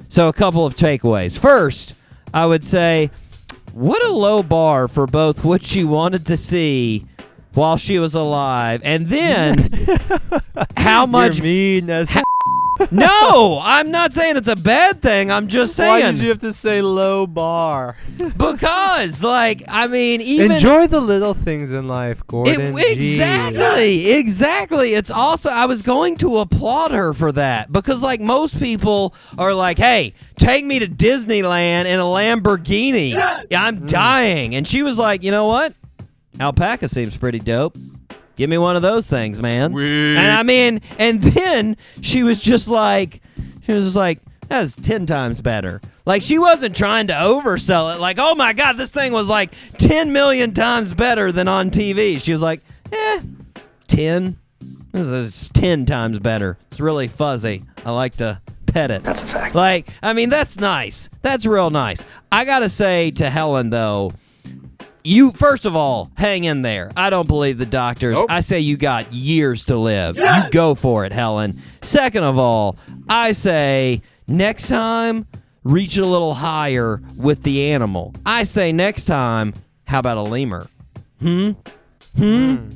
So, 0.10 0.30
a 0.30 0.34
couple 0.34 0.66
of 0.66 0.75
takeaways. 0.75 1.38
First, 1.38 2.02
I 2.34 2.46
would 2.46 2.63
say, 2.63 3.12
what 3.74 4.04
a 4.04 4.12
low 4.12 4.44
bar 4.44 4.88
for 4.88 5.08
both 5.08 5.44
what 5.44 5.63
she 5.63 5.84
wanted 5.84 6.25
to 6.28 6.38
see 6.38 7.06
while 7.54 7.78
she 7.78 8.00
was 8.00 8.16
alive, 8.16 8.82
and 8.84 9.08
then 9.08 9.70
how 10.78 11.06
much. 11.06 11.42
mean 11.42 11.90
as 11.90 12.10
no, 12.92 13.60
I'm 13.62 13.92
not 13.92 14.13
saying 14.13 14.38
it's 14.38 14.48
a 14.48 14.56
bad 14.56 15.01
thing. 15.01 15.32
I'm 15.32 15.48
just 15.48 15.75
saying. 15.75 15.89
Why 15.89 16.12
did 16.12 16.22
you 16.22 16.30
have 16.30 16.39
to 16.39 16.53
say 16.53 16.82
low 16.82 17.27
bar? 17.27 17.98
Because, 18.38 19.24
like, 19.24 19.63
I 19.68 19.88
mean, 19.88 20.22
even 20.22 20.51
Enjoy 20.51 20.88
the 20.88 21.01
little 21.01 21.34
things 21.34 21.72
in 21.72 21.88
life, 21.88 22.20
It- 22.20 22.27
Gordon. 22.27 22.74
Jeez. 22.74 22.94
exactly, 22.94 24.12
exactly. 24.12 24.94
It's 24.94 25.12
also 25.12 25.50
I 25.50 25.65
was 25.65 25.82
going 25.82 26.18
to 26.18 26.38
applaud 26.38 26.92
her 26.92 27.13
for 27.13 27.32
that 27.34 27.72
because, 27.72 28.01
like, 28.01 28.22
most 28.22 28.60
people 28.60 29.13
are 29.38 29.53
like, 29.53 29.77
"Hey, 29.77 30.13
take 30.38 30.65
me 30.65 30.80
to 30.80 30.88
Disneyland 30.88 31.86
in 31.86 32.00
a 32.00 32.03
Lamborghini. 32.03 33.15
I'm 33.51 33.80
mm. 33.80 33.89
dying," 33.89 34.56
and 34.56 34.68
she 34.68 34.84
was 34.84 34.98
like, 34.98 35.24
"You 35.24 35.32
know 35.32 35.46
what? 35.46 35.74
Alpaca 36.39 36.88
seems 36.88 37.15
pretty 37.15 37.39
dope." 37.39 37.75
Give 38.36 38.50
me 38.50 38.58
one 38.58 38.75
of 38.75 38.82
those 38.82 39.08
things, 39.08 39.42
man. 39.42 39.75
And 39.78 40.32
I 40.32 40.44
mean, 40.44 40.82
and 40.98 41.22
then 41.22 41.78
she 42.02 42.24
was 42.24 42.42
just 42.42 42.68
like, 42.68 43.22
she 43.62 43.74
was 43.74 43.86
just 43.86 43.96
like, 43.96 44.20
that's 44.48 44.75
10 44.75 45.06
times 45.06 45.40
better. 45.42 45.82
Like, 46.06 46.22
she 46.22 46.38
wasn't 46.38 46.75
trying 46.75 47.08
to 47.08 47.13
oversell 47.13 47.96
it. 47.96 48.00
Like, 48.00 48.18
oh 48.20 48.36
my 48.36 48.54
God, 48.54 48.74
this 48.74 48.90
thing 48.90 49.13
was 49.13 49.28
like 49.28 49.52
10 49.78 50.12
million 50.12 50.54
times 50.54 50.94
better 50.94 51.32
than 51.32 51.48
on 51.48 51.70
TV. 51.70 52.22
She 52.22 52.32
was 52.32 52.42
like, 52.42 52.60
eh, 52.92 53.22
10. 53.88 54.38
This 54.92 55.08
is 55.08 55.50
10 55.54 55.86
times 55.86 56.20
better. 56.20 56.58
It's 56.68 56.80
really 56.80 57.08
fuzzy. 57.08 57.63
I 57.86 57.92
like 57.92 58.16
to 58.18 58.40
pet 58.68 58.92
it. 58.92 59.04
That's 59.04 59.22
a 59.24 59.25
fact. 59.28 59.56
Like, 59.56 59.88
I 60.02 60.13
mean, 60.13 60.30
that's 60.30 60.58
nice. 60.60 61.10
That's 61.22 61.46
real 61.46 61.70
nice. 61.70 62.04
I 62.32 62.46
gotta 62.46 62.70
say 62.70 63.12
to 63.12 63.30
Helen 63.30 63.70
though, 63.70 64.13
you 65.04 65.32
first 65.32 65.66
of 65.66 65.76
all, 65.76 66.12
hang 66.16 66.44
in 66.44 66.62
there. 66.62 66.92
I 66.96 67.10
don't 67.10 67.28
believe 67.28 67.58
the 67.58 67.66
doctors. 67.66 68.18
I 68.30 68.42
say 68.42 68.60
you 68.60 68.78
got 68.78 69.12
years 69.14 69.66
to 69.66 69.78
live. 69.78 70.18
You 70.18 70.50
go 70.52 70.76
for 70.76 71.06
it, 71.06 71.12
Helen. 71.12 71.60
Second 71.82 72.24
of 72.24 72.38
all, 72.38 72.78
I 73.10 73.34
say 73.34 74.02
next 74.28 74.68
time 74.68 75.26
reach 75.64 75.98
a 75.98 76.06
little 76.06 76.34
higher 76.34 77.02
with 77.18 77.44
the 77.44 77.72
animal. 77.72 78.14
I 78.26 78.44
say 78.44 78.72
next 78.72 79.06
time, 79.06 79.54
how 79.86 80.00
about 80.00 80.18
a 80.18 80.22
lemur? 80.22 80.66
Hmm? 81.20 81.52
Hmm? 82.18 82.70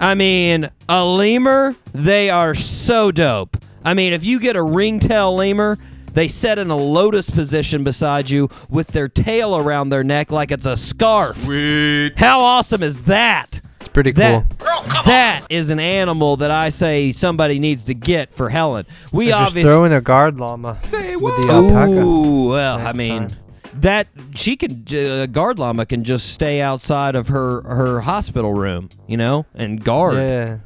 I 0.00 0.14
mean, 0.14 0.70
a 0.88 1.04
lemur, 1.04 1.74
they 1.92 2.30
are 2.30 2.54
so 2.54 3.12
dope. 3.12 3.56
I 3.84 3.94
mean, 3.94 4.12
if 4.12 4.24
you 4.24 4.40
get 4.40 4.56
a 4.56 4.62
ringtail 4.62 5.34
lemur, 5.34 5.78
they 6.14 6.28
sit 6.28 6.58
in 6.58 6.70
a 6.70 6.76
lotus 6.76 7.30
position 7.30 7.84
beside 7.84 8.30
you 8.30 8.48
with 8.70 8.88
their 8.88 9.08
tail 9.08 9.56
around 9.56 9.88
their 9.88 10.04
neck 10.04 10.30
like 10.30 10.50
it's 10.50 10.66
a 10.66 10.76
scarf. 10.76 11.38
Sweet. 11.38 12.12
How 12.16 12.40
awesome 12.40 12.82
is 12.82 13.04
that? 13.04 13.60
It's 13.80 13.88
pretty 13.88 14.12
cool. 14.12 14.44
That, 14.58 15.02
that 15.06 15.46
is 15.50 15.70
an 15.70 15.80
animal 15.80 16.36
that 16.36 16.50
I 16.52 16.68
say 16.68 17.10
somebody 17.12 17.58
needs 17.58 17.84
to 17.84 17.94
get 17.94 18.32
for 18.32 18.48
Helen. 18.48 18.86
We 19.12 19.26
just 19.26 19.34
obviously 19.34 19.62
throw 19.62 19.84
in 19.84 19.92
a 19.92 20.00
guard 20.00 20.38
llama 20.38 20.78
with 20.82 20.90
the 20.90 21.48
alpaca. 21.50 22.00
Ooh, 22.00 22.48
well, 22.50 22.78
I 22.78 22.92
mean, 22.92 23.28
time. 23.28 23.38
that 23.74 24.06
she 24.36 24.56
can 24.56 24.84
uh, 24.96 25.26
guard 25.26 25.58
llama 25.58 25.84
can 25.84 26.04
just 26.04 26.32
stay 26.32 26.60
outside 26.60 27.16
of 27.16 27.28
her 27.28 27.62
her 27.62 28.00
hospital 28.02 28.54
room, 28.54 28.88
you 29.08 29.16
know, 29.16 29.46
and 29.54 29.82
guard. 29.82 30.14
Yeah. 30.14 30.58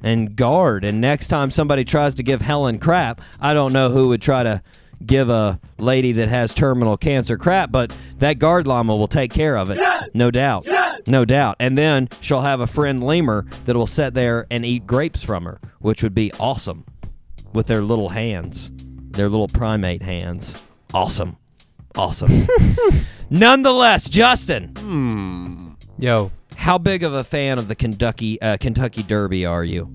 and 0.00 0.36
guard. 0.36 0.84
And 0.84 1.00
next 1.00 1.28
time 1.28 1.50
somebody 1.50 1.84
tries 1.84 2.14
to 2.16 2.22
give 2.22 2.42
Helen 2.42 2.78
crap, 2.78 3.20
I 3.40 3.54
don't 3.54 3.72
know 3.72 3.90
who 3.90 4.08
would 4.08 4.22
try 4.22 4.42
to 4.44 4.62
give 5.06 5.28
a 5.28 5.58
lady 5.78 6.12
that 6.12 6.28
has 6.28 6.54
terminal 6.54 6.96
cancer 6.96 7.36
crap, 7.36 7.70
but 7.72 7.96
that 8.18 8.38
guard 8.38 8.66
llama 8.66 8.94
will 8.96 9.08
take 9.08 9.32
care 9.32 9.56
of 9.56 9.70
it. 9.70 9.78
No 10.14 10.30
doubt. 10.30 10.66
No 11.06 11.24
doubt. 11.24 11.56
And 11.58 11.76
then 11.76 12.08
she'll 12.20 12.42
have 12.42 12.60
a 12.60 12.66
friend 12.66 13.02
lemur 13.02 13.46
that 13.64 13.74
will 13.76 13.86
sit 13.86 14.14
there 14.14 14.46
and 14.50 14.64
eat 14.64 14.86
grapes 14.86 15.22
from 15.24 15.44
her, 15.44 15.60
which 15.80 16.02
would 16.02 16.14
be 16.14 16.32
awesome 16.38 16.84
with 17.52 17.66
their 17.66 17.82
little 17.82 18.10
hands, 18.10 18.70
their 19.10 19.28
little 19.28 19.48
primate 19.48 20.02
hands. 20.02 20.56
Awesome. 20.94 21.36
Awesome. 21.96 22.30
Nonetheless, 23.30 24.08
Justin, 24.08 25.76
Yo. 25.98 26.30
how 26.56 26.78
big 26.78 27.02
of 27.02 27.12
a 27.14 27.24
fan 27.24 27.58
of 27.58 27.68
the 27.68 27.74
Kentucky 27.74 28.40
uh, 28.40 28.56
Kentucky 28.58 29.02
Derby 29.02 29.44
are 29.44 29.64
you? 29.64 29.92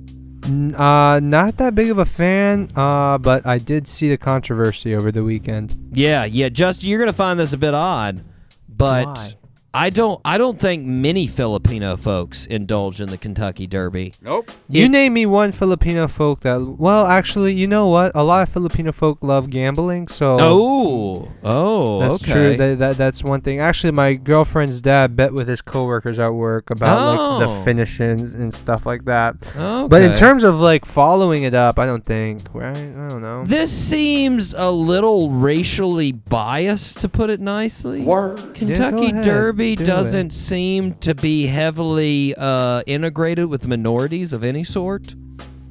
Uh, 0.48 1.20
not 1.22 1.58
that 1.58 1.76
big 1.76 1.90
of 1.90 1.98
a 1.98 2.06
fan, 2.06 2.70
uh, 2.76 3.18
but 3.18 3.46
I 3.46 3.58
did 3.58 3.88
see 3.88 4.10
the 4.10 4.18
controversy 4.18 4.96
over 4.96 5.12
the 5.12 5.24
weekend. 5.24 5.76
Yeah, 5.92 6.24
yeah, 6.24 6.50
Justin, 6.50 6.90
you're 6.90 7.00
gonna 7.00 7.12
find 7.14 7.38
this 7.38 7.52
a 7.52 7.58
bit 7.58 7.74
odd, 7.74 8.24
but 8.70 9.08
Why? 9.08 9.34
I 9.74 9.90
don't 9.92 10.20
I 10.26 10.38
don't 10.40 10.60
think 10.60 10.86
many 10.86 11.28
Filipino 11.28 11.98
folks 11.98 12.46
indulge 12.48 13.00
in 13.00 13.10
the 13.10 13.18
Kentucky 13.18 13.68
Derby. 13.68 14.14
Nope. 14.24 14.50
You 14.70 14.86
It- 14.86 14.90
name 14.90 15.14
me 15.14 15.26
one 15.26 15.52
Filipino 15.52 16.08
folk 16.08 16.40
that. 16.42 16.62
Well, 16.80 17.06
actually, 17.06 17.54
you 17.54 17.68
know 17.68 17.88
what? 17.88 18.12
A 18.16 18.24
lot 18.24 18.48
of 18.48 18.50
Filipino 18.54 18.92
folk 18.92 19.20
love 19.22 19.50
gambling, 19.52 20.08
so. 20.08 20.38
Oh, 20.40 21.28
oh, 21.44 22.00
That's 22.00 22.24
okay. 22.24 22.32
true. 22.32 22.58
That, 22.58 22.80
that 22.80 22.98
that's 22.98 23.24
one 23.24 23.42
thing. 23.42 23.60
Actually, 23.60 23.92
my 23.92 24.16
girlfriend's 24.16 24.82
dad 24.82 25.16
bet 25.16 25.34
with 25.34 25.48
his 25.48 25.62
coworkers 25.62 26.18
at 26.18 26.30
work 26.34 26.70
about 26.72 26.98
like 27.12 27.20
Oh. 27.20 27.40
the 27.40 27.64
finishes 27.64 28.34
and 28.34 28.54
stuff 28.54 28.86
like 28.86 29.06
that. 29.06 29.36
okay. 29.56 29.88
But 29.88 30.02
in 30.02 30.16
terms 30.16 30.44
of 30.44 30.60
like 30.60 30.86
following 30.86 31.44
it 31.44 31.54
up, 31.54 31.78
I 31.78 31.86
don't 31.86 32.06
think. 32.06 32.42
Right? 32.54 32.76
I 32.76 33.08
don't 33.10 33.22
know. 33.22 33.44
This 33.46 33.72
seems 33.72 34.54
a 34.58 34.72
little 34.72 35.30
racially 35.30 36.14
biased, 36.14 37.00
to 37.02 37.10
put 37.10 37.30
it 37.30 37.42
nicely. 37.42 38.02
Word. 38.04 38.56
Kentucky 38.56 39.08
ahead, 39.08 39.24
Derby 39.24 39.57
do 39.76 39.86
doesn't 39.86 40.28
it. 40.28 40.34
seem 40.34 40.94
to 40.96 41.14
be 41.16 41.48
heavily 41.48 42.34
uh, 42.38 42.82
integrated 42.88 43.48
with 43.48 43.68
minorities 43.68 44.34
of 44.34 44.44
any 44.44 44.64
sort. 44.64 45.16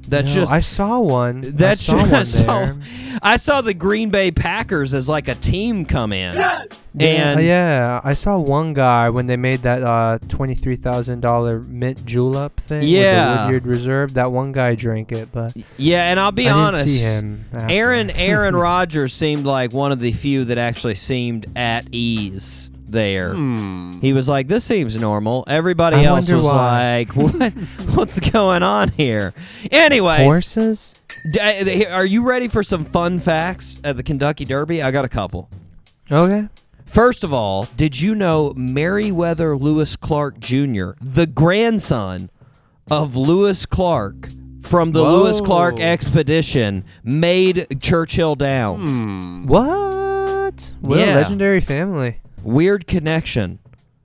That's 0.09 0.28
No, 0.28 0.35
just 0.43 0.52
I 0.52 0.61
saw 0.61 1.00
one. 1.00 1.40
that's 1.40 1.88
I 1.88 1.93
saw 1.93 2.07
just, 2.07 2.07
one 2.12 2.14
I 2.14 2.23
saw, 2.23 2.61
there. 2.61 2.76
I 3.23 3.37
saw 3.38 3.61
the 3.61 3.75
Green 3.75 4.11
Bay 4.11 4.31
Packers 4.31 4.95
as 4.95 5.09
like 5.09 5.26
a 5.26 5.35
team 5.35 5.85
come 5.85 6.12
in, 6.12 6.37
Yeah, 6.37 6.62
and 7.00 7.43
yeah, 7.43 8.00
I 8.05 8.14
saw 8.14 8.38
one 8.38 8.73
guy 8.73 9.11
when 9.11 9.26
they 9.26 9.37
made 9.37 9.62
that 9.62 9.83
uh, 9.83 10.21
twenty-three 10.28 10.76
thousand 10.76 11.23
dollar 11.23 11.59
mint 11.59 12.07
julep 12.07 12.57
thing. 12.61 12.83
with 12.83 12.88
Yeah. 12.88 13.47
the 13.49 13.52
Woodford 13.55 13.66
Reserve. 13.66 14.14
That 14.14 14.31
one 14.31 14.52
guy 14.52 14.76
drank 14.76 15.11
it, 15.11 15.33
but 15.33 15.57
yeah, 15.76 16.09
and 16.12 16.21
I'll 16.21 16.31
be 16.31 16.49
I 16.49 16.52
honest. 16.52 16.87
didn't 16.87 16.93
see 16.99 17.02
him. 17.05 17.45
after. 17.52 17.73
Aaron 17.75 18.11
Aaron 18.11 18.55
Rodgers 18.69 19.12
seemed 19.12 19.45
like 19.45 19.73
one 19.73 19.90
of 19.90 19.99
the 19.99 20.12
few 20.12 20.45
that 20.45 20.57
actually 20.57 20.95
seemed 20.95 21.47
at 21.57 21.88
ease 21.90 22.71
there. 22.90 23.35
Hmm. 23.35 23.93
He 24.00 24.12
was 24.12 24.28
like, 24.28 24.49
"This 24.49 24.64
seems 24.64 24.97
normal." 24.97 25.45
Everybody 25.47 25.97
I 25.99 26.05
else 26.05 26.28
wonder 26.28 26.37
was 26.37 26.52
why. 26.52 26.99
like, 26.99 27.09
"What? 27.16 27.52
What's 27.97 28.21
going 28.21 28.62
on 28.62 28.90
here?" 28.90 29.35
Anyway, 29.71 30.25
horses. 30.25 30.95
uh, 31.40 31.85
are 31.90 32.07
you 32.07 32.23
ready 32.23 32.49
for 32.49 32.62
some 32.62 32.85
fun 32.85 33.19
facts 33.19 33.81
at 33.85 33.97
the 33.97 34.02
Kentucky 34.02 34.45
Derby? 34.45 34.83
I 34.83 34.90
got 34.90 35.05
a 35.05 35.09
couple. 35.09 35.49
Okay. 36.11 36.49
First 36.85 37.25
of 37.25 37.33
all, 37.33 37.66
did 37.76 37.99
you 38.00 38.14
know 38.14 38.52
Meriwether 38.57 39.57
Lewis 39.57 39.97
Clark 39.97 40.38
Jr., 40.38 40.90
the 41.00 41.26
grandson 41.26 42.31
of 42.88 43.16
Lewis 43.16 43.66
Clark 43.66 44.28
from 44.62 44.93
the 44.93 45.02
Lewis 45.02 45.40
Clark 45.40 45.81
expedition, 45.81 46.85
made 47.02 47.66
Churchill 47.81 48.37
Downs? 48.37 48.99
Hmm. 48.99 49.46
What? 49.46 50.75
What 50.81 50.99
Yeah. 50.99 51.14
a 51.14 51.16
legendary 51.16 51.61
family. 51.61 52.20
Weird 52.46 52.87
connection. 52.87 53.59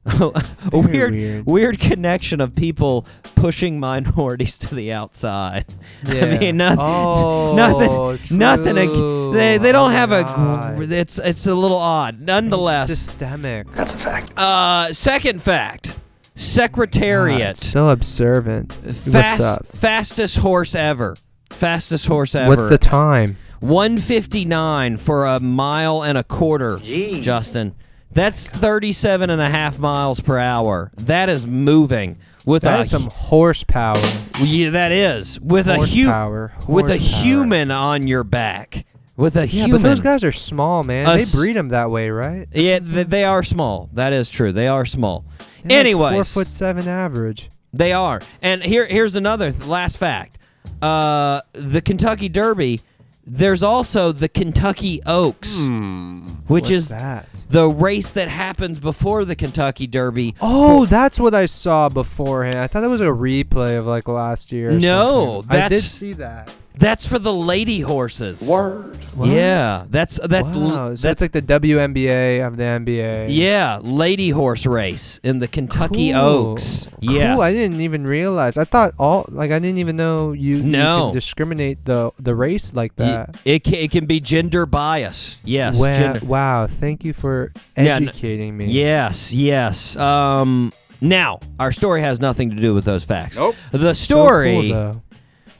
a 0.19 0.32
weird, 0.73 1.13
weird. 1.13 1.45
weird 1.45 1.80
connection 1.80 2.41
of 2.41 2.56
people 2.56 3.06
pushing 3.36 3.80
minorities 3.80 4.58
to 4.65 4.73
the 4.73 4.91
outside. 4.91 5.65
I 6.08 6.13
Yeah. 6.15 6.38
mean, 6.39 6.58
nothing, 6.58 6.80
Oh, 6.82 7.54
nothing, 7.56 8.38
nothing. 8.38 8.77
ag- 8.80 9.34
They 9.34 9.58
they 9.60 9.71
don't 9.71 9.91
Oh 9.91 9.93
have 9.93 10.10
my 10.10 10.71
a. 10.73 10.82
It's 10.82 11.19
it's 11.19 11.45
a 11.45 11.54
little 11.54 11.77
odd. 11.77 12.19
Nonetheless, 12.19 12.88
systemic. 12.88 13.71
That's 13.73 13.93
a 13.93 13.97
fact. 13.97 14.34
Uh, 14.36 14.91
second 14.91 15.43
fact: 15.43 15.99
Secretariat, 16.34 17.58
so 17.58 17.89
observant. 17.89 18.73
fast, 18.73 19.08
What's 19.08 19.39
up? 19.39 19.67
fastest 19.67 20.38
horse 20.39 20.73
ever. 20.73 21.15
Fastest 21.51 22.08
horse 22.08 22.34
ever. 22.34 22.49
What's 22.49 22.67
the 22.67 22.80
time? 22.80 23.38
159 23.60 24.97
for 24.97 25.27
a 25.27 25.39
mile 25.39 26.04
and 26.04 26.17
a 26.17 26.23
quarter, 26.23 26.77
Justin. 26.80 27.75
That's 28.13 28.50
37 28.50 29.30
and 29.30 29.41
a 29.41 29.50
half 29.50 29.80
miles 29.80 30.19
per 30.19 30.38
hour. 30.38 30.91
That 30.97 31.30
is 31.30 31.45
moving 31.47 32.17
with 32.45 32.63
That 32.63 32.78
a 32.80 32.82
is 32.82 32.89
some 32.89 33.08
horsepower. 33.12 34.02
yeah, 34.39 34.71
that 34.71 34.91
is 34.91 35.39
with 35.39 35.67
a 35.67 35.78
hu- 35.78 36.50
with 36.67 36.89
a 36.89 36.97
human 36.97 37.71
on 37.71 38.08
your 38.08 38.24
back. 38.24 38.86
With 39.15 39.36
a 39.38 39.41
Yeah, 39.41 39.65
human. 39.65 39.82
but 39.82 39.88
those 39.88 40.00
guys 40.00 40.24
are 40.24 40.32
small, 40.32 40.84
man. 40.84 41.08
A 41.08 41.24
they 41.24 41.38
breed 41.38 41.54
them 41.56 41.69
that 41.69 41.91
way, 41.91 42.10
right? 42.10 42.47
yeah, 42.54 42.80
th- 42.80 43.08
they 43.08 43.24
are 43.24 43.43
small. 43.43 43.89
That 43.93 44.13
is 44.13 44.30
true. 44.30 44.52
They 44.52 44.67
are 44.67 44.86
small. 44.86 45.26
Anyways, 45.69 46.13
four 46.13 46.24
foot 46.24 46.50
seven 46.52 46.88
average. 46.88 47.50
They 47.71 47.93
are. 47.93 48.21
And 48.41 48.63
here 48.63 48.86
here's 48.88 49.15
another 49.15 49.52
th- 49.52 49.65
last 49.65 49.97
fact. 49.97 50.38
Uh, 50.82 51.41
the 51.54 51.82
Kentucky 51.82 52.28
Derby, 52.30 52.82
there's 53.25 53.63
also 53.63 54.12
the 54.12 54.27
Kentucky 54.27 55.01
Oaks, 55.05 55.55
hmm. 55.57 56.27
which 56.47 56.63
What's 56.63 56.71
is 56.71 56.88
that? 56.89 57.27
the 57.49 57.67
race 57.69 58.10
that 58.12 58.27
happens 58.27 58.79
before 58.79 59.25
the 59.25 59.36
Kentucky 59.36 59.88
Derby. 59.88 60.36
Oh, 60.41 60.86
that's 60.86 61.19
what 61.19 61.36
I 61.36 61.45
saw 61.45 61.89
beforehand. 61.89 62.57
I 62.57 62.67
thought 62.67 62.84
it 62.84 62.88
was 62.88 63.01
a 63.01 63.05
replay 63.05 63.77
of 63.77 63.86
like 63.86 64.07
last 64.07 64.51
year. 64.51 64.69
or 64.69 64.73
No, 64.79 65.41
something. 65.41 65.51
I 65.51 65.62
did 65.69 65.71
that's- 65.77 65.91
see 65.91 66.13
that. 66.13 66.53
That's 66.75 67.05
for 67.05 67.19
the 67.19 67.34
lady 67.34 67.81
horses. 67.81 68.41
Word. 68.47 68.97
Yeah, 69.23 69.86
that's 69.89 70.17
that's 70.23 70.53
l- 70.53 70.62
wow, 70.62 70.71
so 70.71 70.89
that's 70.89 71.01
that's 71.01 71.21
like 71.21 71.31
the 71.34 71.41
WNBA 71.41 72.47
of 72.47 72.55
the 72.55 72.63
NBA. 72.63 73.25
yeah, 73.29 73.79
lady 73.84 74.29
horse 74.29 74.65
race 74.65 75.19
in 75.21 75.39
the 75.39 75.49
Kentucky 75.49 76.13
Cool. 76.13 76.21
Oaks. 76.21 76.89
Yes. 77.01 77.36
Cool. 77.36 77.41
I 77.41 77.51
didn't 77.51 77.81
even 77.81 78.05
realize. 78.07 78.57
I 78.57 78.63
thought 78.63 78.93
all 78.97 79.25
like 79.27 79.51
I 79.51 79.60
didn't 79.60 79.79
even 79.79 79.97
know 79.97 80.31
you, 80.31 80.57
you 80.57 80.63
No. 80.63 81.07
can 81.07 81.13
discriminate 81.15 81.84
the 81.84 82.12
the 82.19 82.34
race 82.36 82.73
like 82.73 82.93
Y- 82.97 83.05
that. 83.05 83.36
it 83.43 83.65
can, 83.65 83.73
it 83.75 83.91
can 83.91 84.05
be 84.05 84.21
gender 84.21 84.65
bias. 84.65 85.41
Yes. 85.43 85.77
wow, 85.77 85.97
gender- 85.97 86.25
wow, 86.25 86.67
thank 86.67 87.03
you 87.03 87.12
for 87.12 87.51
Yeah, 87.75 87.97
n- 87.97 88.07
educating 88.07 88.55
me. 88.55 88.67
Yes, 88.67 89.34
yes. 89.34 89.97
Um, 89.97 90.71
now, 91.01 91.41
our 91.60 91.73
story 91.73 91.99
has 92.01 92.21
nothing 92.21 92.51
to 92.51 92.55
do 92.55 92.73
with 92.73 92.86
those 92.86 93.03
facts. 93.03 93.38
Nope. 93.38 93.55
The 93.73 93.93
So 93.93 94.15
cool, 94.15 94.23
story 94.23 94.71
though. 94.71 95.01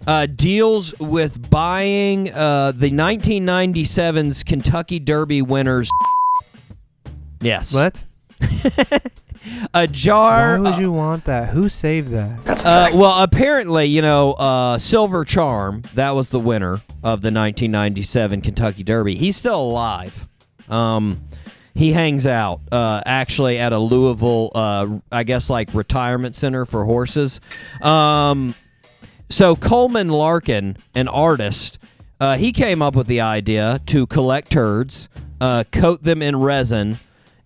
Uh, 0.08 0.26
deals 0.26 0.98
with 1.00 1.50
buying 1.50 2.32
uh, 2.34 2.72
the 2.72 2.90
1997's 2.92 4.44
Kentucky 4.44 5.00
Derby 5.00 5.42
winners. 5.42 5.90
Yes. 7.42 7.74
What? 7.74 8.04
A 9.74 9.88
jar. 9.88 10.60
Why 10.60 10.70
would 10.72 10.80
you 10.80 10.92
want 10.92 11.26
that? 11.26 11.50
Who 11.50 11.68
saved 11.68 12.12
that? 12.12 12.64
Uh, 12.64 12.90
well, 12.94 13.24
apparently, 13.24 13.86
you 13.86 14.02
know, 14.02 14.34
uh, 14.34 14.78
Silver 14.78 15.26
Charm, 15.26 15.82
that 15.96 16.12
was 16.12 16.30
the 16.30 16.40
winner 16.40 16.74
of 17.04 17.22
the 17.22 17.32
1997 17.32 18.42
Kentucky 18.42 18.84
Derby. 18.84 19.16
He's 19.16 19.36
still 19.36 19.60
alive. 19.60 20.28
Um, 20.70 21.22
he 21.74 21.94
hangs 21.94 22.26
out 22.26 22.62
uh, 22.72 23.02
actually 23.06 23.58
at 23.58 23.74
a 23.74 23.80
Louisville, 23.80 24.52
uh, 24.54 25.00
I 25.12 25.24
guess, 25.24 25.50
like 25.50 25.74
retirement 25.74 26.36
center 26.36 26.66
for 26.66 26.86
horses. 26.86 27.42
Um, 27.82 28.54
so 29.32 29.56
Coleman 29.56 30.10
Larkin, 30.10 30.78
an 30.94 31.08
artist, 31.08 31.80
uh, 32.20 32.38
he 32.38 32.52
came 32.54 32.82
up 32.82 32.96
with 32.96 33.08
the 33.08 33.22
idea 33.22 33.80
to 33.88 34.06
collect 34.06 34.52
turds, 34.52 35.10
uh, 35.39 35.63
coat 35.72 36.04
them 36.04 36.22
in 36.22 36.36
resin, 36.39 37.00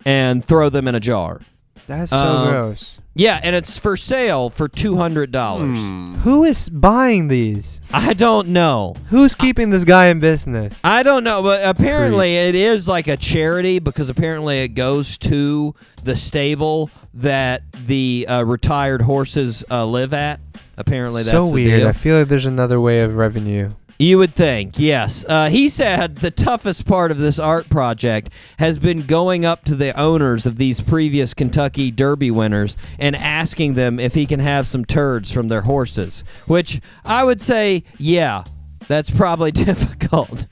and 0.04 0.44
throw 0.44 0.68
them 0.68 0.86
in 0.86 0.94
a 0.94 1.00
jar. 1.00 1.40
That's 1.86 2.10
so 2.10 2.16
Um, 2.16 2.48
gross. 2.50 3.00
Yeah, 3.18 3.40
and 3.42 3.56
it's 3.56 3.78
for 3.78 3.96
sale 3.96 4.50
for 4.50 4.68
two 4.68 4.96
hundred 4.96 5.32
dollars. 5.32 5.78
Who 6.22 6.44
is 6.44 6.68
buying 6.68 7.28
these? 7.28 7.80
I 7.90 8.12
don't 8.12 8.48
know. 8.48 8.94
Who's 9.08 9.34
keeping 9.34 9.70
this 9.70 9.84
guy 9.84 10.08
in 10.08 10.20
business? 10.20 10.78
I 10.84 11.02
don't 11.02 11.24
know, 11.24 11.42
but 11.42 11.64
apparently 11.64 12.36
it 12.36 12.54
is 12.54 12.86
like 12.86 13.08
a 13.08 13.16
charity 13.16 13.78
because 13.78 14.10
apparently 14.10 14.58
it 14.64 14.68
goes 14.74 15.16
to 15.18 15.74
the 16.04 16.14
stable 16.14 16.90
that 17.14 17.62
the 17.72 18.26
uh, 18.28 18.42
retired 18.42 19.00
horses 19.00 19.64
uh, 19.70 19.86
live 19.86 20.12
at. 20.12 20.38
Apparently 20.76 21.22
that's 21.22 21.30
so 21.30 21.50
weird. 21.50 21.82
I 21.86 21.92
feel 21.92 22.18
like 22.18 22.28
there's 22.28 22.46
another 22.46 22.80
way 22.80 23.00
of 23.00 23.16
revenue. 23.16 23.70
You 23.98 24.18
would 24.18 24.34
think, 24.34 24.78
yes. 24.78 25.24
Uh, 25.26 25.48
he 25.48 25.70
said 25.70 26.16
the 26.16 26.30
toughest 26.30 26.84
part 26.84 27.10
of 27.10 27.16
this 27.16 27.38
art 27.38 27.70
project 27.70 28.28
has 28.58 28.78
been 28.78 29.06
going 29.06 29.46
up 29.46 29.64
to 29.64 29.74
the 29.74 29.98
owners 29.98 30.44
of 30.44 30.58
these 30.58 30.82
previous 30.82 31.32
Kentucky 31.32 31.90
Derby 31.90 32.30
winners 32.30 32.76
and 32.98 33.16
asking 33.16 33.72
them 33.72 33.98
if 33.98 34.14
he 34.14 34.26
can 34.26 34.40
have 34.40 34.66
some 34.66 34.84
turds 34.84 35.32
from 35.32 35.48
their 35.48 35.62
horses. 35.62 36.24
Which 36.46 36.82
I 37.06 37.24
would 37.24 37.40
say, 37.40 37.84
yeah, 37.96 38.44
that's 38.86 39.08
probably 39.08 39.50
difficult. 39.52 40.46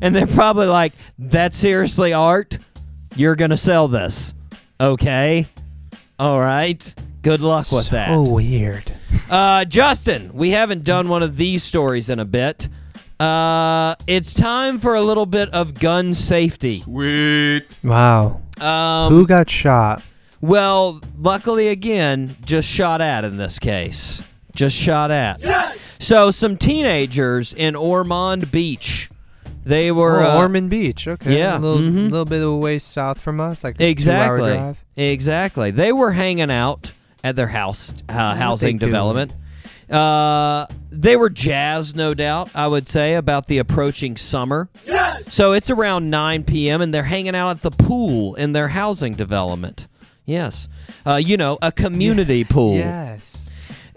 and 0.00 0.16
they're 0.16 0.26
probably 0.26 0.66
like, 0.66 0.94
that's 1.18 1.58
seriously 1.58 2.14
art? 2.14 2.58
You're 3.14 3.36
going 3.36 3.50
to 3.50 3.58
sell 3.58 3.88
this. 3.88 4.34
Okay. 4.80 5.46
All 6.18 6.40
right. 6.40 6.94
Good 7.24 7.40
luck 7.40 7.72
with 7.72 7.88
that. 7.88 8.08
So 8.08 8.22
weird. 8.22 8.92
Uh, 9.30 9.64
Justin, 9.64 10.30
we 10.34 10.50
haven't 10.50 10.84
done 10.84 11.08
one 11.08 11.22
of 11.22 11.36
these 11.38 11.62
stories 11.62 12.10
in 12.10 12.18
a 12.20 12.26
bit. 12.26 12.68
Uh, 13.18 13.94
it's 14.06 14.34
time 14.34 14.78
for 14.78 14.94
a 14.94 15.00
little 15.00 15.24
bit 15.24 15.48
of 15.54 15.72
gun 15.80 16.14
safety. 16.14 16.80
Sweet. 16.80 17.62
Wow. 17.82 18.42
Um, 18.60 19.10
Who 19.10 19.26
got 19.26 19.48
shot? 19.48 20.02
well, 20.42 21.00
luckily 21.18 21.68
again, 21.68 22.36
just 22.44 22.68
shot 22.68 23.00
at 23.00 23.24
in 23.24 23.38
this 23.38 23.58
case. 23.58 24.22
Just 24.54 24.76
shot 24.76 25.10
at. 25.10 25.40
So 25.98 26.30
some 26.30 26.58
teenagers 26.58 27.54
in 27.54 27.74
Ormond 27.74 28.52
Beach. 28.52 29.08
They 29.62 29.90
were 29.90 30.20
oh, 30.20 30.32
uh, 30.32 30.36
Ormond 30.36 30.68
Beach. 30.68 31.08
Okay. 31.08 31.38
yeah, 31.38 31.56
A 31.56 31.58
little, 31.58 31.78
mhm. 31.78 32.10
little 32.10 32.26
bit 32.26 32.42
of 32.42 32.50
a 32.50 32.56
ways 32.56 32.84
south 32.84 33.18
from 33.18 33.40
us, 33.40 33.64
like 33.64 33.76
a 33.76 33.78
two-hour 33.78 33.88
Exactly. 33.88 34.52
drive. 34.52 34.84
Exactly. 34.96 35.70
They 35.70 35.90
were 35.90 36.12
hanging 36.12 36.50
out 36.50 36.92
at 37.24 37.34
their 37.34 37.48
house 37.48 37.92
uh, 38.08 38.36
housing 38.36 38.78
development. 38.78 39.34
Uh, 39.90 40.66
they 40.90 41.16
were 41.16 41.30
jazzed, 41.30 41.96
no 41.96 42.14
doubt. 42.14 42.50
I 42.54 42.68
would 42.68 42.86
say 42.86 43.14
about 43.14 43.48
the 43.48 43.58
approaching 43.58 44.16
summer. 44.16 44.68
Yes! 44.86 45.34
So 45.34 45.52
it's 45.52 45.70
around 45.70 46.10
9 46.10 46.44
p.m. 46.44 46.80
and 46.80 46.94
they're 46.94 47.02
hanging 47.02 47.34
out 47.34 47.50
at 47.50 47.62
the 47.62 47.70
pool 47.70 48.34
in 48.34 48.52
their 48.52 48.68
housing 48.68 49.14
development. 49.14 49.88
Yes, 50.26 50.68
uh, 51.04 51.16
you 51.16 51.36
know, 51.36 51.58
a 51.60 51.72
community 51.72 52.44
pool. 52.44 52.76
Yes. 52.76 53.48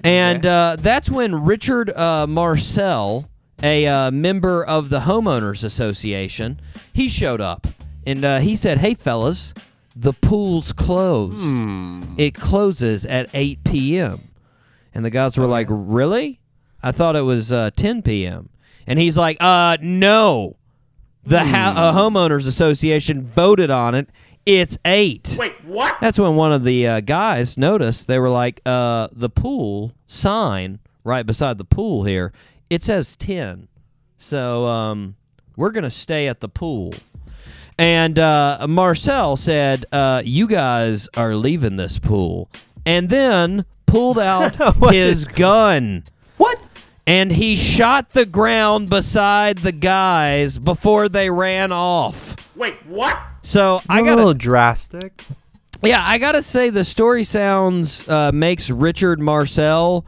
And 0.04 0.46
uh, 0.46 0.78
that's 0.80 1.10
when 1.10 1.44
Richard 1.46 1.90
uh, 1.90 2.28
Marcel, 2.28 3.30
a 3.64 3.88
uh, 3.88 4.12
member 4.12 4.64
of 4.64 4.90
the 4.90 5.00
homeowners 5.00 5.64
association, 5.64 6.60
he 6.94 7.10
showed 7.10 7.42
up 7.42 7.68
and 8.06 8.24
uh, 8.24 8.40
he 8.40 8.56
said, 8.56 8.78
"Hey 8.80 8.94
fellas, 8.94 9.54
the 10.00 10.14
pool's 10.14 10.74
closed. 10.74 11.38
It 12.18 12.34
closes 12.34 13.06
at 13.06 13.30
8 13.34 13.64
p.m." 13.64 14.20
And 14.94 15.04
the 15.06 15.10
guys 15.10 15.38
were 15.38 15.46
like, 15.48 15.68
"Really? 15.70 16.40
I 16.84 16.92
thought 16.92 17.16
it 17.16 17.22
was 17.22 17.52
uh, 17.52 17.72
10 17.76 18.02
p.m." 18.02 18.50
And 18.86 19.00
he's 19.00 19.18
like, 19.18 19.38
"Uh, 19.40 19.78
no. 19.82 20.58
The 21.24 21.44
ho- 21.44 21.74
uh, 21.76 21.94
homeowners 21.94 22.48
association 22.48 23.24
voted 23.24 23.70
on 23.70 23.96
it. 23.96 24.10
It's 24.46 24.78
8." 24.86 25.36
Wait, 25.38 25.66
what? 25.66 25.98
That's 26.00 26.18
when 26.20 26.36
one 26.36 26.54
of 26.54 26.64
the 26.64 26.88
uh, 26.88 27.00
guys 27.02 27.58
noticed. 27.58 28.08
They 28.08 28.18
were 28.20 28.30
like, 28.30 28.62
uh, 28.66 29.10
the 29.12 29.30
pool 29.30 29.92
sign 30.08 30.80
right 31.04 31.26
beside 31.26 31.58
the 31.58 31.66
pool 31.66 32.04
here, 32.06 32.32
it 32.70 32.84
says 32.84 33.16
10. 33.18 33.68
So 34.18 34.66
um, 34.66 35.16
we're 35.56 35.72
going 35.72 35.84
to 35.84 35.92
stay 35.92 36.28
at 36.28 36.40
the 36.40 36.50
pool. 36.50 36.94
And 37.78 38.18
uh, 38.18 38.66
Marcel 38.68 39.38
said, 39.38 39.86
uh, 39.92 40.22
You 40.26 40.48
guys 40.48 41.08
are 41.16 41.36
leaving 41.36 41.76
this 41.78 42.00
pool. 42.00 42.50
And 42.86 43.10
then 43.10 43.66
pulled 43.86 44.18
out 44.20 44.56
his 44.92 45.28
gun. 45.28 46.04
What? 46.38 46.60
And 47.06 47.32
he 47.32 47.56
shot 47.56 48.12
the 48.12 48.26
ground 48.26 48.90
beside 48.90 49.60
the 49.60 49.72
guys 49.72 50.58
before 50.58 51.08
they 51.08 51.30
ran 51.30 51.72
off. 51.72 52.36
Wait, 52.56 52.86
what? 52.86 53.18
So 53.44 53.82
I 53.88 54.02
got 54.02 54.14
a 54.14 54.16
little 54.18 54.34
drastic. 54.34 55.24
yeah, 55.84 56.02
I 56.06 56.18
gotta 56.18 56.42
say 56.42 56.70
the 56.70 56.84
story 56.84 57.24
sounds 57.24 58.08
uh, 58.10 58.32
makes 58.34 58.70
Richard 58.70 59.22
Marcel 59.22 60.06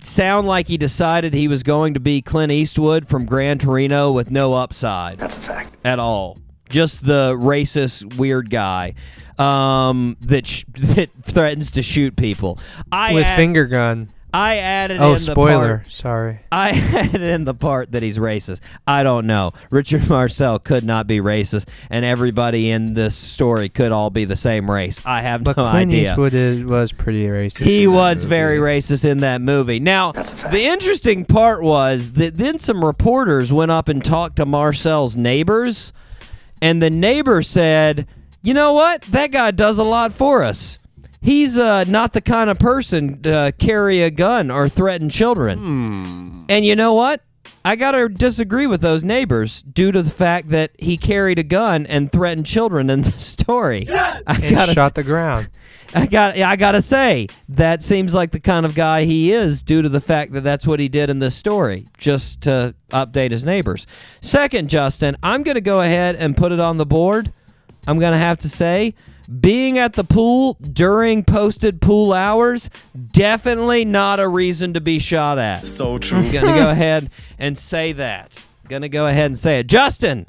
sound 0.00 0.46
like 0.48 0.66
he 0.66 0.76
decided 0.76 1.32
he 1.32 1.46
was 1.48 1.62
going 1.62 1.94
to 1.94 2.00
be 2.00 2.22
Clint 2.22 2.50
Eastwood 2.50 3.08
from 3.08 3.24
Gran 3.24 3.58
Torino 3.58 4.10
with 4.10 4.30
no 4.30 4.54
upside. 4.54 5.18
That's 5.18 5.36
a 5.36 5.40
fact. 5.40 5.76
at 5.84 5.98
all. 6.00 6.38
Just 6.68 7.04
the 7.06 7.34
racist 7.36 8.16
weird 8.16 8.50
guy 8.50 8.94
um, 9.38 10.16
that 10.20 10.46
sh- 10.46 10.64
that 10.78 11.10
threatens 11.24 11.70
to 11.72 11.82
shoot 11.82 12.16
people. 12.16 12.58
I 12.90 13.14
With 13.14 13.24
add- 13.24 13.36
finger 13.36 13.66
gun. 13.66 14.08
I 14.36 14.56
added 14.56 14.96
Oh, 15.00 15.10
in 15.10 15.12
the 15.12 15.18
spoiler. 15.20 15.76
part. 15.76 15.92
Sorry. 15.92 16.40
I 16.50 16.70
added 16.96 17.22
in 17.22 17.44
the 17.44 17.54
part 17.54 17.92
that 17.92 18.02
he's 18.02 18.18
racist. 18.18 18.58
I 18.84 19.04
don't 19.04 19.28
know. 19.28 19.52
Richard 19.70 20.08
Marcel 20.10 20.58
could 20.58 20.82
not 20.82 21.06
be 21.06 21.18
racist, 21.20 21.68
and 21.88 22.04
everybody 22.04 22.68
in 22.72 22.94
this 22.94 23.14
story 23.14 23.68
could 23.68 23.92
all 23.92 24.10
be 24.10 24.24
the 24.24 24.34
same 24.36 24.68
race. 24.68 25.00
I 25.06 25.20
have 25.20 25.44
But 25.44 25.56
no 25.56 25.70
Clint 25.70 25.92
idea. 25.92 26.10
Eastwood 26.10 26.34
is, 26.34 26.64
was 26.64 26.90
pretty 26.90 27.24
racist. 27.28 27.62
He 27.64 27.86
was 27.86 28.24
movie. 28.24 28.28
very 28.28 28.58
racist 28.58 29.04
in 29.08 29.18
that 29.18 29.40
movie. 29.40 29.78
Now, 29.78 30.10
the 30.10 30.64
interesting 30.64 31.24
part 31.26 31.62
was 31.62 32.14
that 32.14 32.34
then 32.34 32.58
some 32.58 32.84
reporters 32.84 33.52
went 33.52 33.70
up 33.70 33.88
and 33.88 34.04
talked 34.04 34.34
to 34.36 34.46
Marcel's 34.46 35.14
neighbors, 35.14 35.92
and 36.64 36.82
the 36.82 36.90
neighbor 36.90 37.42
said, 37.42 38.06
"You 38.42 38.54
know 38.54 38.72
what? 38.72 39.02
That 39.02 39.30
guy 39.30 39.50
does 39.50 39.78
a 39.78 39.84
lot 39.84 40.12
for 40.12 40.42
us. 40.42 40.78
He's 41.20 41.56
uh, 41.56 41.84
not 41.84 42.12
the 42.12 42.20
kind 42.20 42.50
of 42.50 42.58
person 42.58 43.22
to 43.22 43.52
carry 43.58 44.02
a 44.02 44.10
gun 44.10 44.50
or 44.50 44.68
threaten 44.68 45.08
children." 45.10 46.44
And 46.48 46.64
you 46.64 46.74
know 46.76 46.94
what? 46.94 47.20
I 47.66 47.76
gotta 47.76 48.08
disagree 48.10 48.66
with 48.66 48.80
those 48.82 49.02
neighbors 49.04 49.62
due 49.62 49.90
to 49.92 50.02
the 50.02 50.10
fact 50.10 50.50
that 50.50 50.70
he 50.78 50.96
carried 50.98 51.38
a 51.38 51.42
gun 51.42 51.86
and 51.86 52.12
threatened 52.12 52.44
children 52.46 52.90
in 52.90 53.02
the 53.02 53.10
story. 53.34 53.86
I 53.90 54.20
And 54.42 54.54
gotta 54.54 54.72
shot 54.72 54.94
the 54.94 55.02
ground. 55.02 55.48
I 55.94 56.06
got 56.06 56.36
I 56.38 56.56
got 56.56 56.72
to 56.72 56.82
say 56.82 57.28
that 57.50 57.82
seems 57.82 58.14
like 58.14 58.32
the 58.32 58.40
kind 58.40 58.66
of 58.66 58.74
guy 58.74 59.04
he 59.04 59.32
is 59.32 59.62
due 59.62 59.82
to 59.82 59.88
the 59.88 60.00
fact 60.00 60.32
that 60.32 60.42
that's 60.42 60.66
what 60.66 60.80
he 60.80 60.88
did 60.88 61.08
in 61.10 61.20
this 61.20 61.36
story 61.36 61.86
just 61.98 62.42
to 62.42 62.74
update 62.90 63.30
his 63.30 63.44
neighbors. 63.44 63.86
Second, 64.20 64.68
Justin, 64.68 65.16
I'm 65.22 65.42
going 65.42 65.54
to 65.54 65.60
go 65.60 65.80
ahead 65.80 66.16
and 66.16 66.36
put 66.36 66.52
it 66.52 66.60
on 66.60 66.76
the 66.76 66.86
board. 66.86 67.32
I'm 67.86 67.98
going 67.98 68.12
to 68.12 68.18
have 68.18 68.38
to 68.38 68.48
say 68.48 68.94
being 69.40 69.78
at 69.78 69.94
the 69.94 70.04
pool 70.04 70.58
during 70.60 71.24
posted 71.24 71.80
pool 71.80 72.12
hours 72.12 72.68
definitely 73.12 73.84
not 73.84 74.20
a 74.20 74.28
reason 74.28 74.74
to 74.74 74.80
be 74.80 74.98
shot 74.98 75.38
at. 75.38 75.66
So 75.66 75.98
true. 75.98 76.18
I'm 76.18 76.32
going 76.32 76.46
to 76.46 76.52
go 76.60 76.70
ahead 76.70 77.10
and 77.38 77.56
say 77.56 77.92
that. 77.92 78.44
Going 78.68 78.82
to 78.82 78.88
go 78.88 79.06
ahead 79.06 79.26
and 79.26 79.38
say 79.38 79.60
it. 79.60 79.66
Justin, 79.66 80.26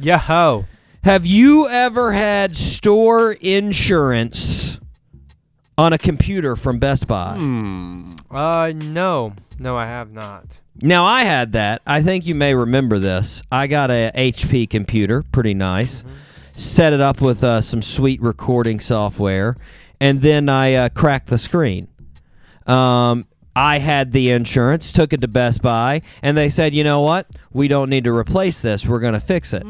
Yo. 0.00 0.64
have 1.04 1.26
you 1.26 1.68
ever 1.68 2.12
had 2.12 2.56
store 2.56 3.32
insurance 3.32 4.73
on 5.76 5.92
a 5.92 5.98
computer 5.98 6.56
from 6.56 6.78
Best 6.78 7.06
Buy? 7.08 7.36
Uh, 8.30 8.72
no. 8.74 9.34
No, 9.58 9.76
I 9.76 9.86
have 9.86 10.12
not. 10.12 10.60
Now 10.82 11.04
I 11.04 11.22
had 11.22 11.52
that. 11.52 11.82
I 11.86 12.02
think 12.02 12.26
you 12.26 12.34
may 12.34 12.54
remember 12.54 12.98
this. 12.98 13.42
I 13.52 13.66
got 13.66 13.90
a 13.90 14.10
HP 14.14 14.68
computer, 14.68 15.22
pretty 15.22 15.54
nice. 15.54 16.04
Set 16.52 16.92
it 16.92 17.00
up 17.00 17.20
with 17.20 17.42
uh, 17.44 17.60
some 17.60 17.82
sweet 17.82 18.20
recording 18.20 18.80
software, 18.80 19.56
and 20.00 20.22
then 20.22 20.48
I 20.48 20.74
uh, 20.74 20.88
cracked 20.88 21.28
the 21.28 21.38
screen. 21.38 21.88
Um, 22.66 23.24
I 23.56 23.78
had 23.78 24.10
the 24.12 24.30
insurance, 24.30 24.92
took 24.92 25.12
it 25.12 25.20
to 25.20 25.28
Best 25.28 25.62
Buy, 25.62 26.02
and 26.22 26.36
they 26.36 26.50
said, 26.50 26.74
you 26.74 26.82
know 26.82 27.00
what? 27.02 27.28
We 27.52 27.68
don't 27.68 27.88
need 27.88 28.04
to 28.04 28.12
replace 28.12 28.60
this. 28.62 28.84
We're 28.86 28.98
going 28.98 29.14
to 29.14 29.20
fix 29.20 29.52
it. 29.52 29.62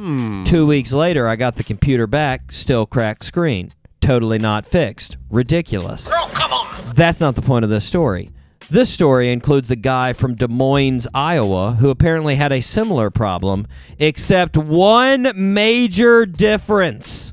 Two 0.46 0.66
weeks 0.66 0.92
later, 0.92 1.28
I 1.28 1.36
got 1.36 1.56
the 1.56 1.64
computer 1.64 2.06
back, 2.06 2.50
still 2.52 2.86
cracked 2.86 3.24
screen. 3.24 3.68
Totally 4.04 4.38
not 4.38 4.66
fixed. 4.66 5.16
Ridiculous. 5.30 6.08
Girl, 6.08 6.28
come 6.34 6.52
on. 6.52 6.94
That's 6.94 7.20
not 7.20 7.36
the 7.36 7.42
point 7.42 7.64
of 7.64 7.70
this 7.70 7.86
story. 7.86 8.28
This 8.68 8.90
story 8.90 9.32
includes 9.32 9.70
a 9.70 9.76
guy 9.76 10.12
from 10.12 10.34
Des 10.34 10.46
Moines, 10.46 11.08
Iowa, 11.14 11.72
who 11.80 11.88
apparently 11.88 12.36
had 12.36 12.52
a 12.52 12.60
similar 12.60 13.10
problem, 13.10 13.66
except 13.98 14.58
one 14.58 15.32
major 15.34 16.26
difference. 16.26 17.32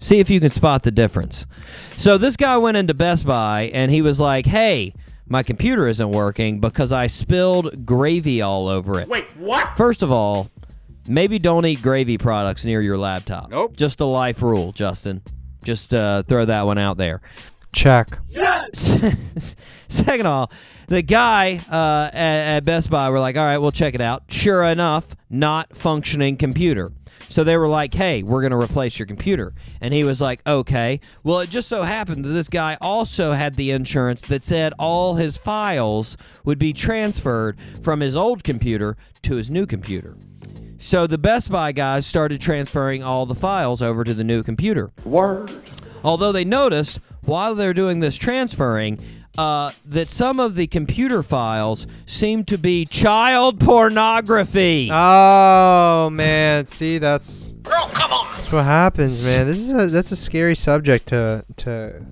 See 0.00 0.18
if 0.18 0.28
you 0.30 0.40
can 0.40 0.50
spot 0.50 0.82
the 0.82 0.90
difference. 0.90 1.46
So 1.96 2.18
this 2.18 2.36
guy 2.36 2.56
went 2.56 2.76
into 2.76 2.92
Best 2.92 3.24
Buy 3.24 3.70
and 3.72 3.92
he 3.92 4.02
was 4.02 4.18
like, 4.18 4.46
"Hey, 4.46 4.94
my 5.28 5.44
computer 5.44 5.86
isn't 5.86 6.10
working 6.10 6.58
because 6.58 6.90
I 6.90 7.06
spilled 7.06 7.86
gravy 7.86 8.42
all 8.42 8.66
over 8.66 8.98
it." 8.98 9.08
Wait, 9.08 9.26
what? 9.36 9.76
First 9.76 10.02
of 10.02 10.10
all, 10.10 10.50
maybe 11.08 11.38
don't 11.38 11.66
eat 11.66 11.82
gravy 11.82 12.18
products 12.18 12.64
near 12.64 12.80
your 12.80 12.98
laptop. 12.98 13.52
Nope. 13.52 13.76
Just 13.76 14.00
a 14.00 14.04
life 14.04 14.42
rule, 14.42 14.72
Justin. 14.72 15.22
Just 15.64 15.92
uh, 15.94 16.22
throw 16.22 16.44
that 16.44 16.66
one 16.66 16.78
out 16.78 16.96
there. 16.96 17.20
Check. 17.72 18.18
Yes. 18.28 19.56
Second 19.88 20.26
of 20.26 20.32
all, 20.32 20.52
the 20.88 21.02
guy 21.02 21.60
uh, 21.70 22.10
at, 22.12 22.56
at 22.56 22.64
Best 22.64 22.90
Buy 22.90 23.10
were 23.10 23.20
like, 23.20 23.36
"All 23.36 23.44
right, 23.44 23.58
we'll 23.58 23.70
check 23.70 23.94
it 23.94 24.00
out." 24.00 24.24
Sure 24.28 24.64
enough, 24.64 25.14
not 25.28 25.76
functioning 25.76 26.36
computer. 26.36 26.90
So 27.28 27.44
they 27.44 27.56
were 27.56 27.68
like, 27.68 27.94
"Hey, 27.94 28.24
we're 28.24 28.40
going 28.40 28.50
to 28.50 28.56
replace 28.56 28.98
your 28.98 29.06
computer," 29.06 29.54
and 29.80 29.94
he 29.94 30.02
was 30.02 30.20
like, 30.20 30.40
"Okay." 30.46 30.98
Well, 31.22 31.40
it 31.40 31.50
just 31.50 31.68
so 31.68 31.82
happened 31.84 32.24
that 32.24 32.30
this 32.30 32.48
guy 32.48 32.76
also 32.80 33.32
had 33.32 33.54
the 33.54 33.70
insurance 33.70 34.22
that 34.22 34.44
said 34.44 34.74
all 34.78 35.14
his 35.14 35.36
files 35.36 36.16
would 36.44 36.58
be 36.58 36.72
transferred 36.72 37.56
from 37.84 38.00
his 38.00 38.16
old 38.16 38.42
computer 38.42 38.96
to 39.22 39.36
his 39.36 39.48
new 39.48 39.64
computer. 39.64 40.16
So 40.82 41.06
the 41.06 41.18
Best 41.18 41.50
Buy 41.50 41.72
guys 41.72 42.06
started 42.06 42.40
transferring 42.40 43.04
all 43.04 43.26
the 43.26 43.34
files 43.34 43.82
over 43.82 44.02
to 44.02 44.14
the 44.14 44.24
new 44.24 44.42
computer. 44.42 44.90
Word. 45.04 45.52
Although 46.02 46.32
they 46.32 46.44
noticed 46.44 47.00
while 47.22 47.54
they're 47.54 47.74
doing 47.74 48.00
this 48.00 48.16
transferring 48.16 48.98
uh, 49.36 49.72
that 49.84 50.08
some 50.08 50.40
of 50.40 50.54
the 50.54 50.66
computer 50.66 51.22
files 51.22 51.86
seem 52.06 52.44
to 52.44 52.56
be 52.56 52.86
child 52.86 53.60
pornography. 53.60 54.88
Oh 54.90 56.08
man, 56.10 56.64
see 56.64 56.96
that's 56.96 57.50
Girl, 57.62 57.90
come 57.92 58.10
on. 58.10 58.26
That's 58.36 58.50
what 58.50 58.64
happens, 58.64 59.22
man. 59.24 59.46
This 59.46 59.58
is 59.58 59.72
a 59.72 59.86
that's 59.88 60.12
a 60.12 60.16
scary 60.16 60.56
subject 60.56 61.08
to 61.08 61.44
to 61.58 62.04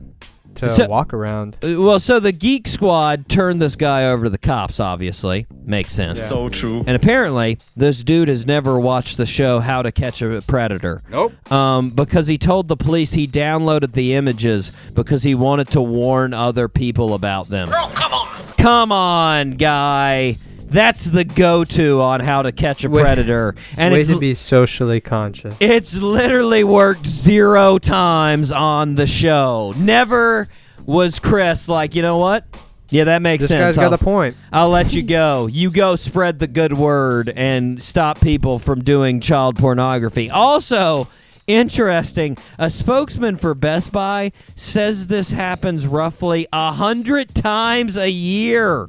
to 0.58 0.70
So- 0.70 0.86
walk 0.88 1.12
around. 1.14 1.56
Uh, 1.62 1.80
well, 1.82 2.00
so 2.00 2.20
the 2.20 2.32
Geek 2.32 2.66
Squad 2.68 3.28
turned 3.28 3.60
this 3.62 3.76
guy 3.76 4.06
over 4.06 4.24
to 4.24 4.30
the 4.30 4.38
cops, 4.38 4.80
obviously. 4.80 5.46
Makes 5.64 5.92
sense. 5.94 6.18
Yeah. 6.20 6.26
So 6.26 6.48
true. 6.48 6.84
And 6.86 6.96
apparently, 6.96 7.58
this 7.76 8.02
dude 8.02 8.28
has 8.28 8.46
never 8.46 8.78
watched 8.80 9.16
the 9.16 9.26
show 9.26 9.60
How 9.60 9.82
to 9.82 9.92
Catch 9.92 10.22
a 10.22 10.42
Predator. 10.46 11.02
Nope. 11.10 11.52
Um, 11.52 11.90
because 11.90 12.26
he 12.26 12.38
told 12.38 12.68
the 12.68 12.76
police 12.76 13.12
he 13.12 13.26
downloaded 13.26 13.92
the 13.92 14.14
images 14.14 14.72
because 14.94 15.22
he 15.22 15.34
wanted 15.34 15.68
to 15.68 15.80
warn 15.80 16.32
other 16.34 16.68
people 16.68 17.14
about 17.14 17.48
them. 17.48 17.68
Girl, 17.68 17.90
come 17.94 18.12
on. 18.12 18.28
Come 18.56 18.92
on, 18.92 19.50
guy. 19.52 20.36
That's 20.70 21.06
the 21.06 21.24
go-to 21.24 22.00
on 22.00 22.20
how 22.20 22.42
to 22.42 22.52
catch 22.52 22.84
a 22.84 22.90
Way- 22.90 23.02
predator, 23.02 23.54
and 23.76 23.92
Way 23.94 24.00
it's 24.00 24.08
to 24.08 24.18
be 24.18 24.34
socially 24.34 25.00
conscious. 25.00 25.54
it's 25.60 25.94
literally 25.94 26.64
worked 26.64 27.06
zero 27.06 27.78
times 27.78 28.52
on 28.52 28.94
the 28.96 29.06
show. 29.06 29.72
Never 29.76 30.48
was 30.86 31.18
Chris 31.18 31.68
like, 31.68 31.94
you 31.94 32.02
know 32.02 32.16
what? 32.18 32.44
Yeah, 32.90 33.04
that 33.04 33.20
makes 33.20 33.42
sense. 33.42 33.50
This 33.50 33.58
sense. 33.58 33.76
guy's 33.76 33.76
got 33.76 33.84
I'll- 33.92 33.94
a 33.94 33.98
point. 33.98 34.36
I'll 34.52 34.70
let 34.70 34.92
you 34.94 35.02
go. 35.02 35.46
You 35.46 35.70
go 35.70 35.96
spread 35.96 36.38
the 36.38 36.46
good 36.46 36.72
word 36.72 37.30
and 37.36 37.82
stop 37.82 38.20
people 38.20 38.58
from 38.58 38.82
doing 38.82 39.20
child 39.20 39.56
pornography. 39.56 40.30
Also, 40.30 41.08
interesting, 41.46 42.36
a 42.58 42.70
spokesman 42.70 43.36
for 43.36 43.54
Best 43.54 43.92
Buy 43.92 44.32
says 44.56 45.08
this 45.08 45.32
happens 45.32 45.86
roughly 45.86 46.46
a 46.52 46.72
hundred 46.72 47.34
times 47.34 47.96
a 47.98 48.10
year. 48.10 48.88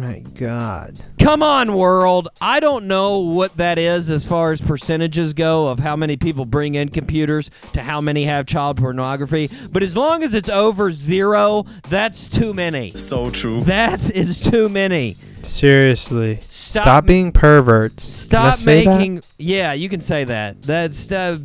My 0.00 0.18
God. 0.34 0.96
Come 1.18 1.42
on, 1.42 1.72
world. 1.72 2.28
I 2.40 2.60
don't 2.60 2.86
know 2.86 3.20
what 3.20 3.56
that 3.56 3.78
is 3.78 4.10
as 4.10 4.24
far 4.24 4.52
as 4.52 4.60
percentages 4.60 5.32
go 5.32 5.68
of 5.68 5.78
how 5.78 5.96
many 5.96 6.16
people 6.16 6.44
bring 6.44 6.74
in 6.74 6.90
computers 6.90 7.50
to 7.72 7.82
how 7.82 8.00
many 8.00 8.24
have 8.24 8.46
child 8.46 8.76
pornography, 8.76 9.50
but 9.70 9.82
as 9.82 9.96
long 9.96 10.22
as 10.22 10.34
it's 10.34 10.50
over 10.50 10.92
zero, 10.92 11.64
that's 11.88 12.28
too 12.28 12.52
many. 12.52 12.90
So 12.90 13.30
true. 13.30 13.62
That 13.62 14.10
is 14.10 14.42
too 14.42 14.68
many. 14.68 15.16
Seriously. 15.42 16.40
Stop 16.50 16.82
Stop, 16.82 17.06
being 17.06 17.32
perverts. 17.32 18.04
Stop 18.04 18.56
say 18.56 18.84
that? 18.84 18.98
making. 18.98 19.22
Yeah, 19.38 19.72
you 19.72 19.88
can 19.88 20.00
say 20.00 20.24
that. 20.24 20.60
That's 20.62 21.10
uh, 21.10 21.38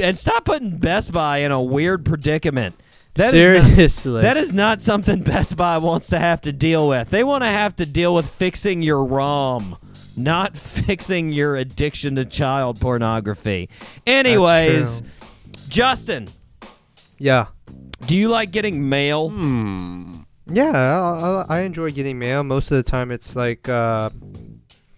and 0.00 0.18
stop 0.18 0.44
putting 0.44 0.76
Best 0.76 1.12
Buy 1.12 1.38
in 1.38 1.52
a 1.52 1.62
weird 1.62 2.04
predicament. 2.04 2.74
That 3.16 3.34
is 3.34 3.62
not- 3.62 3.66
Seriously. 3.76 4.22
that 4.22 4.36
is 4.36 4.52
not 4.52 4.82
something 4.82 5.22
Best 5.22 5.56
Buy 5.56 5.78
wants 5.78 6.08
to 6.08 6.18
have 6.18 6.40
to 6.42 6.52
deal 6.52 6.86
with. 6.88 7.10
They 7.10 7.24
want 7.24 7.42
to 7.44 7.48
have 7.48 7.74
to 7.76 7.86
deal 7.86 8.14
with 8.14 8.28
fixing 8.28 8.82
your 8.82 9.04
ROM, 9.04 9.76
not 10.16 10.56
fixing 10.56 11.32
your 11.32 11.56
addiction 11.56 12.16
to 12.16 12.24
child 12.24 12.80
pornography. 12.80 13.68
Anyways. 14.06 15.02
Justin, 15.68 16.28
yeah. 17.18 17.46
do 18.06 18.16
you 18.16 18.28
like 18.28 18.50
getting 18.52 18.88
mail? 18.88 19.30
Yeah, 20.48 20.70
I, 20.70 21.44
I, 21.48 21.58
I 21.58 21.60
enjoy 21.62 21.90
getting 21.90 22.18
mail. 22.18 22.44
Most 22.44 22.70
of 22.70 22.76
the 22.76 22.88
time, 22.88 23.10
it's 23.10 23.34
like 23.34 23.68
uh, 23.68 24.10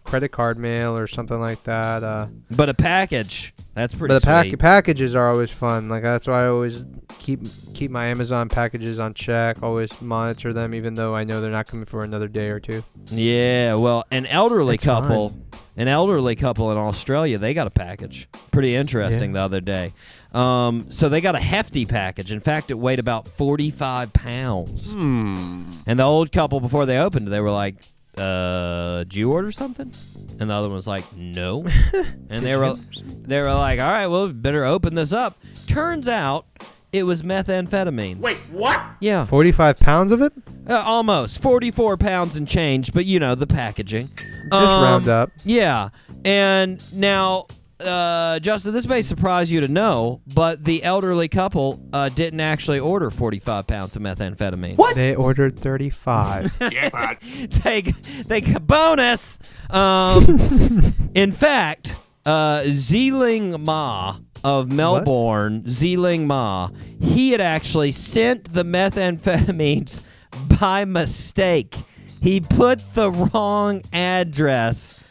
credit 0.04 0.28
card 0.30 0.58
mail 0.58 0.94
or 0.96 1.06
something 1.06 1.40
like 1.40 1.62
that. 1.64 2.02
Uh, 2.02 2.26
But 2.50 2.68
a 2.68 2.74
package. 2.74 3.54
That's 3.78 3.94
pretty 3.94 4.12
but 4.14 4.20
the 4.20 4.26
pack- 4.26 4.46
sweet. 4.46 4.58
packages 4.58 5.14
are 5.14 5.30
always 5.30 5.50
fun. 5.50 5.88
Like 5.88 6.02
that's 6.02 6.26
why 6.26 6.44
I 6.44 6.48
always 6.48 6.84
keep 7.18 7.40
keep 7.74 7.90
my 7.90 8.06
Amazon 8.06 8.48
packages 8.48 8.98
on 8.98 9.14
check. 9.14 9.62
Always 9.62 10.00
monitor 10.02 10.52
them, 10.52 10.74
even 10.74 10.94
though 10.94 11.14
I 11.14 11.24
know 11.24 11.40
they're 11.40 11.50
not 11.50 11.66
coming 11.66 11.84
for 11.84 12.04
another 12.04 12.28
day 12.28 12.48
or 12.48 12.58
two. 12.60 12.82
Yeah, 13.10 13.74
well, 13.74 14.04
an 14.10 14.26
elderly 14.26 14.76
That's 14.76 14.84
couple, 14.84 15.30
fine. 15.30 15.44
an 15.76 15.88
elderly 15.88 16.34
couple 16.36 16.72
in 16.72 16.78
Australia, 16.78 17.38
they 17.38 17.54
got 17.54 17.66
a 17.66 17.70
package. 17.70 18.28
Pretty 18.50 18.74
interesting 18.74 19.32
the 19.32 19.40
other 19.40 19.60
day. 19.60 19.92
Um, 20.32 20.86
so 20.90 21.08
they 21.08 21.20
got 21.20 21.36
a 21.36 21.40
hefty 21.40 21.86
package. 21.86 22.32
In 22.32 22.40
fact, 22.40 22.70
it 22.70 22.74
weighed 22.74 22.98
about 22.98 23.28
forty-five 23.28 24.12
pounds. 24.12 24.92
And 24.92 25.70
the 25.86 26.02
old 26.04 26.32
couple, 26.32 26.60
before 26.60 26.84
they 26.84 26.98
opened, 26.98 27.28
it, 27.28 27.30
they 27.30 27.40
were 27.40 27.50
like, 27.50 27.76
"Uh, 28.18 28.98
did 29.04 29.14
you 29.14 29.32
order 29.32 29.52
something?" 29.52 29.92
And 30.40 30.50
the 30.50 30.54
other 30.54 30.68
one 30.68 30.76
was 30.76 30.86
like, 30.86 31.04
"No." 31.16 31.66
and 32.30 32.44
they 32.44 32.56
were, 32.56 32.74
they 33.06 33.40
were 33.40 33.52
like, 33.52 33.80
"All 33.80 33.90
right, 33.90 34.06
well, 34.06 34.26
we 34.26 34.32
better 34.32 34.64
open 34.64 34.94
this 34.94 35.12
up." 35.12 35.38
Turns 35.66 36.08
out, 36.08 36.46
it 36.92 37.02
was 37.04 37.22
methamphetamines. 37.22 38.18
Wait, 38.18 38.38
what? 38.50 38.80
Yeah. 39.00 39.24
Forty-five 39.24 39.78
pounds 39.78 40.12
of 40.12 40.22
it. 40.22 40.32
Uh, 40.68 40.82
almost 40.84 41.40
44 41.40 41.96
pounds 41.96 42.36
and 42.36 42.46
change, 42.46 42.92
but 42.92 43.06
you 43.06 43.18
know 43.18 43.34
the 43.34 43.46
packaging. 43.46 44.08
Just 44.16 44.50
Just 44.50 44.52
round 44.52 45.08
up. 45.08 45.30
Yeah, 45.44 45.88
and 46.24 46.82
now, 46.92 47.46
uh, 47.80 48.38
Justin, 48.40 48.72
this 48.72 48.86
may 48.86 49.02
surprise 49.02 49.52
you 49.52 49.60
to 49.60 49.68
know, 49.68 50.20
but 50.34 50.64
the 50.64 50.82
elderly 50.82 51.28
couple 51.28 51.80
uh, 51.92 52.08
didn't 52.08 52.40
actually 52.40 52.80
order 52.80 53.10
45 53.10 53.66
pounds 53.66 53.96
of 53.96 54.02
methamphetamine. 54.02 54.76
What? 54.76 54.96
They 54.96 55.14
ordered 55.14 55.58
thirty-five. 55.58 56.58
they 57.62 57.82
they 58.26 58.40
bonus. 58.40 59.38
Um, 59.70 60.94
in 61.14 61.32
fact, 61.32 61.94
uh, 62.26 62.62
Zeeling 62.64 63.64
Ma 63.64 64.18
of 64.44 64.72
Melbourne, 64.72 65.64
Zeeling 65.64 66.26
Ma, 66.26 66.70
he 67.00 67.30
had 67.30 67.40
actually 67.40 67.92
sent 67.92 68.52
the 68.52 68.64
methamphetamines 68.64 70.00
by 70.60 70.84
mistake. 70.84 71.76
He 72.20 72.40
put 72.40 72.94
the 72.94 73.10
wrong 73.12 73.82
address 73.92 75.02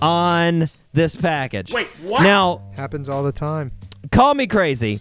on 0.00 0.68
this 0.94 1.14
package. 1.16 1.72
Wait, 1.72 1.88
what? 2.02 2.22
Now, 2.22 2.62
Happens 2.76 3.08
all 3.08 3.22
the 3.22 3.32
time. 3.32 3.72
call 4.10 4.32
me 4.34 4.46
crazy. 4.46 5.00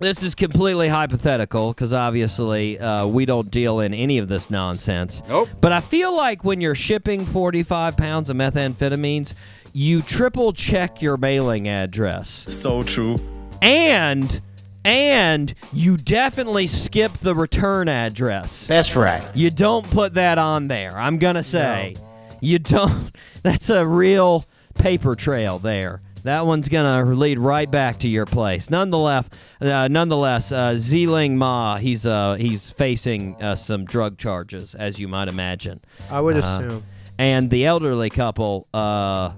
This 0.00 0.22
is 0.22 0.36
completely 0.36 0.86
hypothetical 0.88 1.72
because 1.72 1.92
obviously 1.92 2.78
uh, 2.78 3.04
we 3.08 3.26
don't 3.26 3.50
deal 3.50 3.80
in 3.80 3.92
any 3.92 4.18
of 4.18 4.28
this 4.28 4.48
nonsense. 4.48 5.22
Nope. 5.28 5.48
But 5.60 5.72
I 5.72 5.80
feel 5.80 6.16
like 6.16 6.44
when 6.44 6.60
you're 6.60 6.76
shipping 6.76 7.26
45 7.26 7.96
pounds 7.96 8.30
of 8.30 8.36
methamphetamines, 8.36 9.34
you 9.72 10.00
triple 10.02 10.52
check 10.52 11.02
your 11.02 11.16
mailing 11.16 11.66
address. 11.68 12.30
So 12.54 12.84
true. 12.84 13.18
And 13.60 14.40
and 14.84 15.52
you 15.72 15.96
definitely 15.96 16.68
skip 16.68 17.12
the 17.14 17.34
return 17.34 17.88
address. 17.88 18.68
That's 18.68 18.94
right. 18.94 19.28
You 19.34 19.50
don't 19.50 19.88
put 19.90 20.14
that 20.14 20.38
on 20.38 20.68
there. 20.68 20.96
I'm 20.96 21.18
gonna 21.18 21.42
say 21.42 21.96
you 22.40 22.60
don't. 22.60 23.10
That's 23.42 23.68
a 23.68 23.84
real 23.84 24.44
paper 24.78 25.14
trail 25.14 25.58
there. 25.58 26.00
That 26.24 26.46
one's 26.46 26.68
gonna 26.68 27.04
lead 27.04 27.38
right 27.38 27.70
back 27.70 28.00
to 28.00 28.08
your 28.08 28.26
place. 28.26 28.70
Nonetheless, 28.70 29.26
uh, 29.60 29.88
nonetheless, 29.88 30.50
uh, 30.50 30.72
Zeeling 30.74 31.36
Ma, 31.36 31.76
he's 31.76 32.04
uh, 32.04 32.34
he's 32.34 32.70
facing 32.72 33.40
uh, 33.42 33.54
some 33.56 33.84
drug 33.84 34.18
charges, 34.18 34.74
as 34.74 34.98
you 34.98 35.06
might 35.08 35.28
imagine. 35.28 35.80
I 36.10 36.20
would 36.20 36.36
Uh, 36.36 36.40
assume. 36.40 36.82
And 37.18 37.50
the 37.50 37.66
elderly 37.66 38.10
couple, 38.10 38.66
uh, 38.74 39.30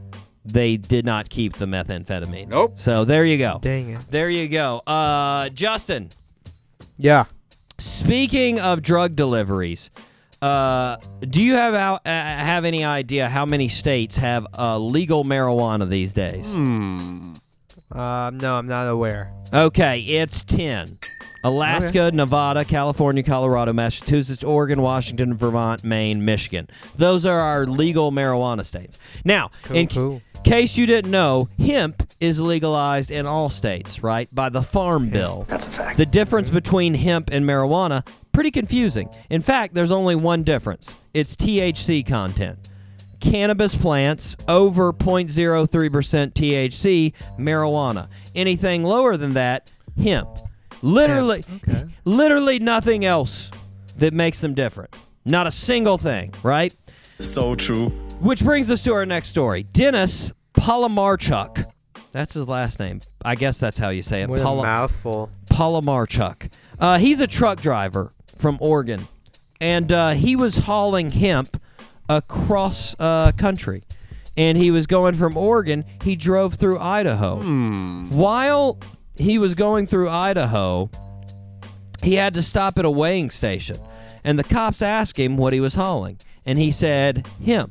they 0.44 0.76
did 0.79 1.05
not 1.05 1.29
keep 1.31 1.55
the 1.55 1.66
methamphetamine. 1.66 2.48
Nope. 2.48 2.74
So 2.76 3.05
there 3.05 3.24
you 3.24 3.37
go. 3.38 3.59
Dang 3.61 3.90
it. 3.90 4.00
There 4.11 4.31
you 4.31 4.48
go. 4.48 4.79
Uh, 4.87 5.48
Justin, 5.50 6.09
Yeah. 6.96 7.24
Speaking 7.79 8.61
of 8.61 8.83
drug 8.83 9.16
deliveries, 9.16 9.90
uh, 10.42 10.96
do 11.20 11.42
you 11.42 11.55
have 11.55 11.74
out, 11.74 12.07
uh, 12.07 12.11
have 12.11 12.64
any 12.64 12.85
idea 12.85 13.29
how 13.29 13.44
many 13.44 13.68
states 13.68 14.16
have 14.16 14.46
uh, 14.59 14.79
legal 14.79 15.24
marijuana 15.24 15.88
these 15.88 16.14
days? 16.14 16.50
Um, 16.50 17.35
no, 17.90 18.57
I'm 18.57 18.66
not 18.66 18.88
aware. 18.88 19.33
Okay, 19.53 20.00
it's 20.00 20.42
ten. 20.44 20.98
Alaska, 21.42 22.11
Nevada, 22.11 22.64
California, 22.66 23.22
Colorado, 23.22 23.72
Massachusetts, 23.72 24.44
Oregon, 24.44 24.83
Washington, 24.83 25.33
Vermont, 25.35 25.83
Maine, 25.83 26.22
Michigan. 26.24 26.68
Those 26.96 27.24
are 27.24 27.40
our 27.40 27.64
legal 27.66 28.12
marijuana 28.12 28.64
states. 28.64 28.98
Now, 29.24 29.50
in 29.72 29.88
c- 29.88 29.96
cool. 29.96 30.22
case 30.44 30.76
you 30.76 30.85
didn't 30.85 31.11
know, 31.11 31.48
hemp 31.59 32.07
is 32.20 32.42
legalized 32.42 33.11
in 33.11 33.24
all 33.24 33.48
states, 33.48 34.03
right? 34.03 34.29
By 34.35 34.50
the 34.50 34.61
Farm 34.61 35.09
Bill. 35.09 35.46
That's 35.48 35.66
a 35.66 35.70
fact. 35.70 35.96
The 35.96 36.05
difference 36.05 36.50
between 36.50 36.92
hemp 36.92 37.31
and 37.33 37.46
marijuana, 37.46 38.07
pretty 38.32 38.50
confusing. 38.50 39.08
In 39.28 39.40
fact, 39.40 39.74
there's 39.74 39.92
only 39.92 40.14
one 40.14 40.42
difference. 40.42 40.94
It's 41.14 41.36
THC 41.36 42.06
content. 42.06 42.58
Cannabis 43.20 43.74
plants 43.74 44.36
over 44.48 44.92
0.03% 44.92 46.32
THC, 46.32 47.12
marijuana. 47.38 48.08
Anything 48.34 48.82
lower 48.82 49.16
than 49.16 49.34
that, 49.34 49.70
hemp. 50.02 50.28
Literally 50.82 51.44
literally 52.04 52.58
nothing 52.58 53.04
else 53.04 53.50
that 53.98 54.14
makes 54.14 54.40
them 54.40 54.54
different. 54.54 54.94
Not 55.24 55.46
a 55.46 55.50
single 55.50 55.98
thing, 55.98 56.32
right? 56.42 56.72
So 57.18 57.54
true. 57.54 57.90
Which 58.20 58.42
brings 58.42 58.70
us 58.70 58.82
to 58.84 58.94
our 58.94 59.04
next 59.04 59.28
story. 59.28 59.64
Dennis 59.64 60.32
Palamarchuk. 60.54 61.70
That's 62.12 62.32
his 62.32 62.48
last 62.48 62.80
name. 62.80 63.02
I 63.24 63.34
guess 63.34 63.58
that's 63.60 63.78
how 63.78 63.90
you 63.90 64.02
say 64.02 64.22
it. 64.22 64.28
What 64.28 64.40
a 64.40 64.44
mouthful. 64.44 65.30
Palamarchuk. 65.46 66.50
Uh, 66.78 66.98
he's 66.98 67.20
a 67.20 67.26
truck 67.26 67.60
driver 67.60 68.12
from 68.40 68.59
Oregon, 68.61 69.07
and 69.61 69.92
uh, 69.92 70.11
he 70.11 70.37
was 70.37 70.59
hauling 70.59 71.11
hemp 71.11 71.61
across 72.09 72.96
uh, 72.98 73.33
country. 73.37 73.83
And 74.37 74.57
he 74.57 74.70
was 74.70 74.87
going 74.87 75.14
from 75.14 75.37
Oregon. 75.37 75.85
He 76.03 76.16
drove 76.16 76.55
through 76.55 76.79
Idaho. 76.79 77.40
While 78.11 78.79
he 79.14 79.38
was 79.38 79.55
going 79.55 79.87
through 79.87 80.09
Idaho, 80.09 80.88
he 82.03 82.14
had 82.14 82.33
to 82.35 82.42
stop 82.42 82.79
at 82.79 82.85
a 82.85 82.90
weighing 82.90 83.31
station, 83.31 83.76
and 84.24 84.38
the 84.38 84.44
cops 84.44 84.81
asked 84.83 85.18
him 85.18 85.37
what 85.37 85.53
he 85.53 85.61
was 85.61 85.74
hauling, 85.74 86.18
and 86.46 86.59
he 86.59 86.70
said 86.70 87.26
hemp. 87.44 87.70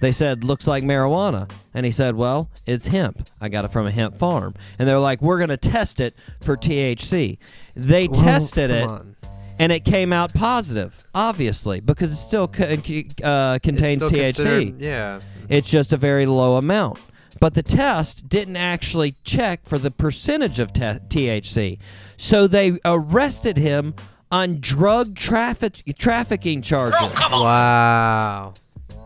They 0.00 0.12
said, 0.12 0.44
looks 0.44 0.66
like 0.66 0.84
marijuana. 0.84 1.50
And 1.72 1.86
he 1.86 1.92
said, 1.92 2.14
well, 2.14 2.50
it's 2.66 2.88
hemp. 2.88 3.26
I 3.40 3.48
got 3.48 3.64
it 3.64 3.72
from 3.72 3.86
a 3.86 3.90
hemp 3.90 4.18
farm. 4.18 4.54
And 4.78 4.86
they're 4.86 4.98
like, 4.98 5.22
we're 5.22 5.38
going 5.38 5.48
to 5.48 5.56
test 5.56 5.98
it 5.98 6.14
for 6.42 6.58
THC. 6.58 7.38
They 7.74 8.06
Whoa, 8.06 8.22
tested 8.22 8.70
it, 8.70 8.86
on. 8.86 9.13
And 9.58 9.70
it 9.72 9.84
came 9.84 10.12
out 10.12 10.34
positive, 10.34 11.04
obviously, 11.14 11.80
because 11.80 12.10
it 12.12 12.16
still 12.16 12.48
co- 12.48 12.64
uh, 12.64 13.54
It's 13.56 13.62
contains 13.64 14.04
still 14.04 14.10
THC. 14.10 14.76
Yeah. 14.80 15.20
It's 15.48 15.70
just 15.70 15.92
a 15.92 15.96
very 15.96 16.26
low 16.26 16.56
amount. 16.56 16.98
But 17.40 17.54
the 17.54 17.62
test 17.62 18.28
didn't 18.28 18.56
actually 18.56 19.14
check 19.24 19.64
for 19.64 19.78
the 19.78 19.90
percentage 19.90 20.58
of 20.58 20.72
te- 20.72 21.00
THC. 21.08 21.78
So 22.16 22.46
they 22.46 22.78
arrested 22.84 23.58
him 23.58 23.94
on 24.30 24.58
drug 24.60 25.14
traffic- 25.14 25.82
trafficking 25.98 26.62
charges. 26.62 27.00
Wow. 27.30 28.54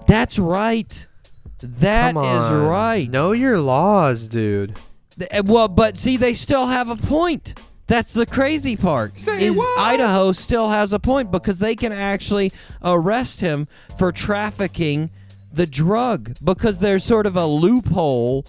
That's 0.06 0.38
right. 0.38 1.06
That 1.60 2.14
Come 2.14 2.24
is 2.24 2.52
on. 2.52 2.66
right. 2.66 3.10
Know 3.10 3.32
your 3.32 3.58
laws, 3.60 4.28
dude. 4.28 4.76
Well, 5.44 5.66
but 5.68 5.96
see, 5.98 6.16
they 6.16 6.32
still 6.34 6.66
have 6.68 6.88
a 6.90 6.96
point. 6.96 7.58
That's 7.88 8.14
the 8.14 8.26
crazy 8.26 8.76
part. 8.76 9.14
is 9.26 9.58
Idaho 9.76 10.32
still 10.32 10.68
has 10.68 10.92
a 10.92 10.98
point 10.98 11.30
because 11.30 11.58
they 11.58 11.74
can 11.74 11.92
actually 11.92 12.52
arrest 12.84 13.40
him 13.40 13.66
for 13.98 14.12
trafficking 14.12 15.10
the 15.52 15.66
drug 15.66 16.36
because 16.44 16.78
there's 16.78 17.02
sort 17.02 17.26
of 17.26 17.36
a 17.36 17.46
loophole 17.46 18.44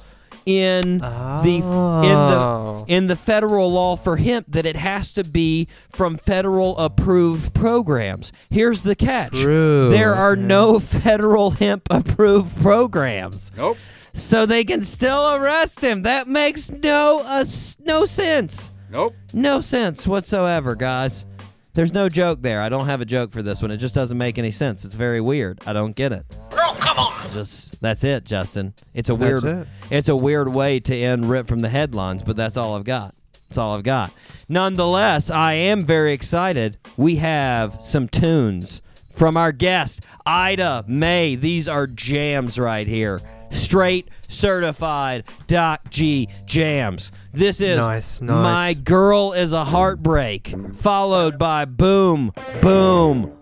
in 0.46 0.98
the 1.00 1.56
in 1.58 1.64
Oh. 1.64 2.84
the 2.88 2.94
in 2.94 3.08
the 3.08 3.16
federal 3.16 3.72
law 3.72 3.96
for 3.96 4.18
hemp 4.18 4.48
that 4.50 4.66
it 4.66 4.76
has 4.76 5.14
to 5.14 5.24
be 5.24 5.68
from 5.90 6.18
federal 6.18 6.78
approved 6.78 7.54
programs. 7.54 8.32
Here's 8.50 8.84
the 8.84 8.96
catch. 8.96 9.34
True. 9.40 9.90
There 9.90 10.16
are 10.16 10.36
no 10.36 10.80
federal 10.80 11.52
hemp 11.52 11.88
approved 11.90 12.62
programs. 12.62 13.52
Nope. 13.56 13.78
So 14.14 14.46
they 14.46 14.64
can 14.64 14.84
still 14.84 15.36
arrest 15.36 15.82
him. 15.82 16.02
That 16.04 16.28
makes 16.28 16.70
no 16.70 17.20
uh, 17.20 17.46
no 17.86 18.06
sense. 18.06 18.72
Nope. 18.92 19.14
No 19.34 19.62
sense 19.62 20.08
whatsoever, 20.08 20.76
guys. 20.76 21.26
There's 21.74 21.94
no 21.94 22.10
joke 22.10 22.42
there. 22.42 22.62
I 22.62 22.70
don't 22.70 22.88
have 22.88 23.00
a 23.02 23.06
joke 23.06 23.32
for 23.32 23.42
this 23.44 23.62
one. 23.62 23.72
It 23.72 23.78
just 23.78 23.94
doesn't 23.96 24.18
make 24.18 24.38
any 24.38 24.52
sense. 24.52 24.84
It's 24.84 24.96
very 24.96 25.22
weird. 25.22 25.60
I 25.66 25.74
don't 25.74 25.96
get 25.96 26.12
it. 26.12 26.26
Girl, 26.50 26.76
come 26.80 26.98
on. 26.98 27.32
Just 27.32 27.80
that's 27.82 28.04
it, 28.04 28.26
Justin. 28.26 28.74
It's 28.94 29.10
a 29.10 29.14
That's 29.14 29.44
weird 29.44 29.62
it. 29.62 29.68
it's 29.92 30.10
a 30.10 30.16
weird 30.16 30.54
way 30.54 30.80
to 30.82 30.96
end 30.96 31.30
rip 31.30 31.48
from 31.48 31.60
the 31.60 31.70
headlines, 31.70 32.24
but 32.24 32.36
that's 32.36 32.58
all 32.58 32.76
I've 32.76 32.84
got. 32.84 33.14
That's 33.48 33.58
all 33.60 33.76
I've 33.76 33.84
got. 33.84 34.12
Nonetheless, 34.50 35.30
I 35.30 35.54
am 35.54 35.84
very 35.86 36.12
excited. 36.14 36.78
We 36.98 37.18
have 37.18 37.80
some 37.82 38.08
tunes 38.10 38.82
from 39.12 39.38
our 39.38 39.52
guest, 39.52 40.02
Ida 40.26 40.86
Mae. 40.88 41.36
These 41.36 41.68
are 41.68 41.86
jams 41.88 42.58
right 42.60 42.88
here. 42.88 43.20
Straight 43.52 44.10
certified 44.28 45.24
Doc 45.48 45.90
G 45.90 46.28
jams. 46.46 47.12
This 47.34 47.62
is 47.62 47.78
Nice, 47.78 48.22
nice. 48.22 48.44
My 48.44 48.74
Girl 48.74 49.34
is 49.34 49.54
a 49.54 49.66
Heartbreak, 49.66 50.54
followed 50.76 51.38
by 51.38 51.66
Boom, 51.66 52.32
Boom, 52.62 53.34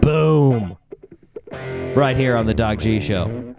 Boom. 0.00 0.76
Right 1.94 2.16
here 2.16 2.36
on 2.36 2.46
the 2.46 2.54
Doc 2.54 2.78
G 2.78 3.00
Show. 3.00 3.54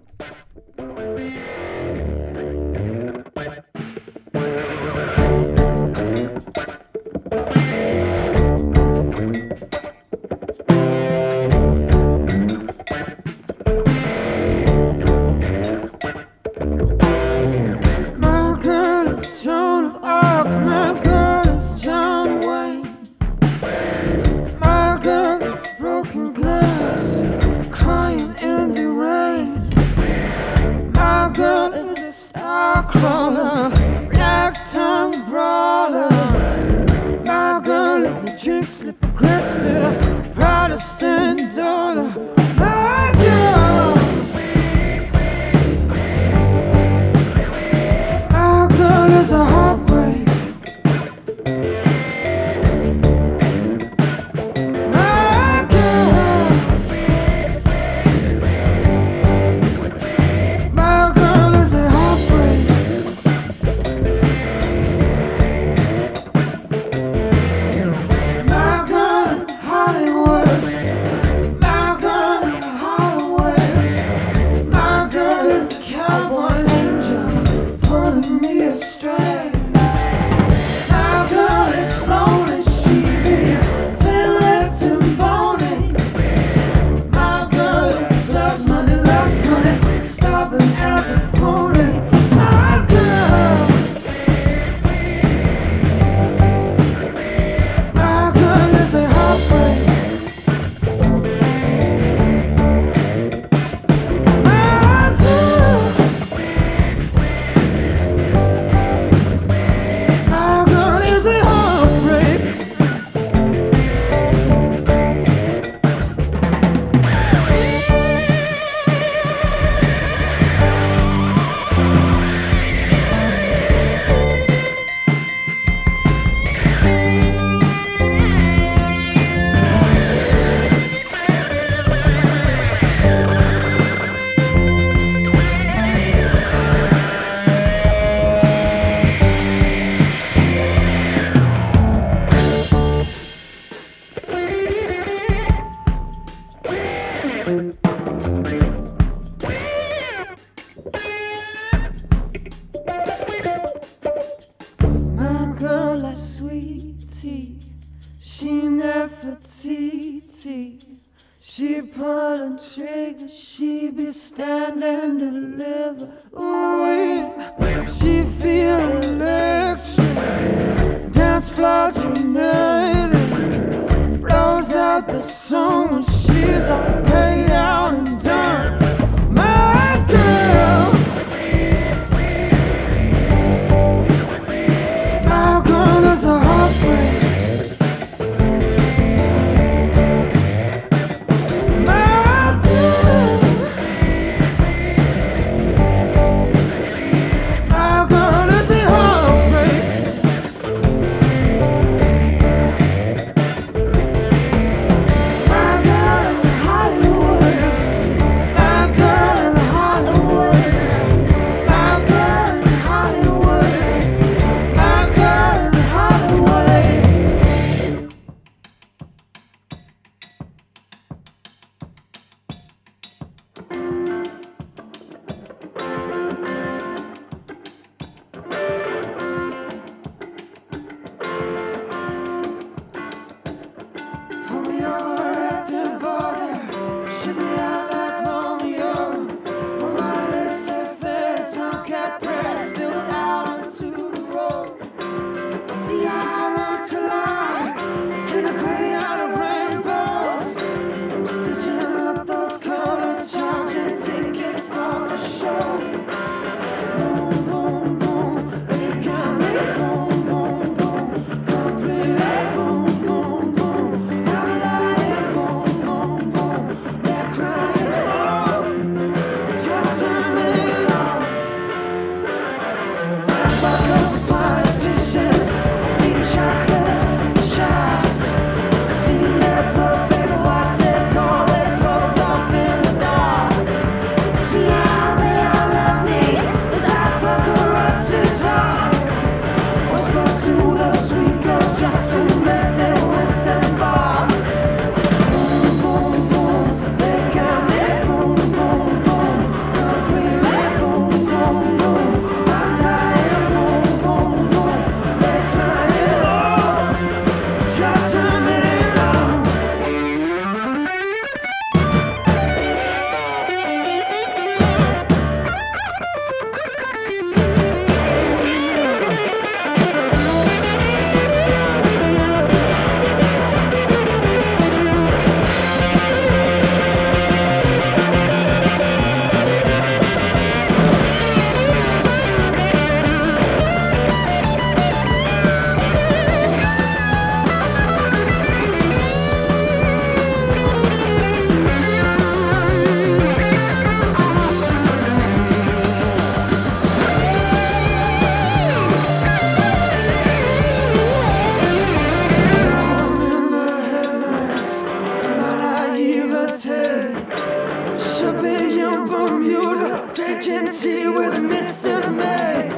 Bermuda, 360.23 360.41
taking 360.41 360.67
tea 360.73 361.07
with 361.07 361.33
Mrs. 361.35 362.15
May. 362.15 362.69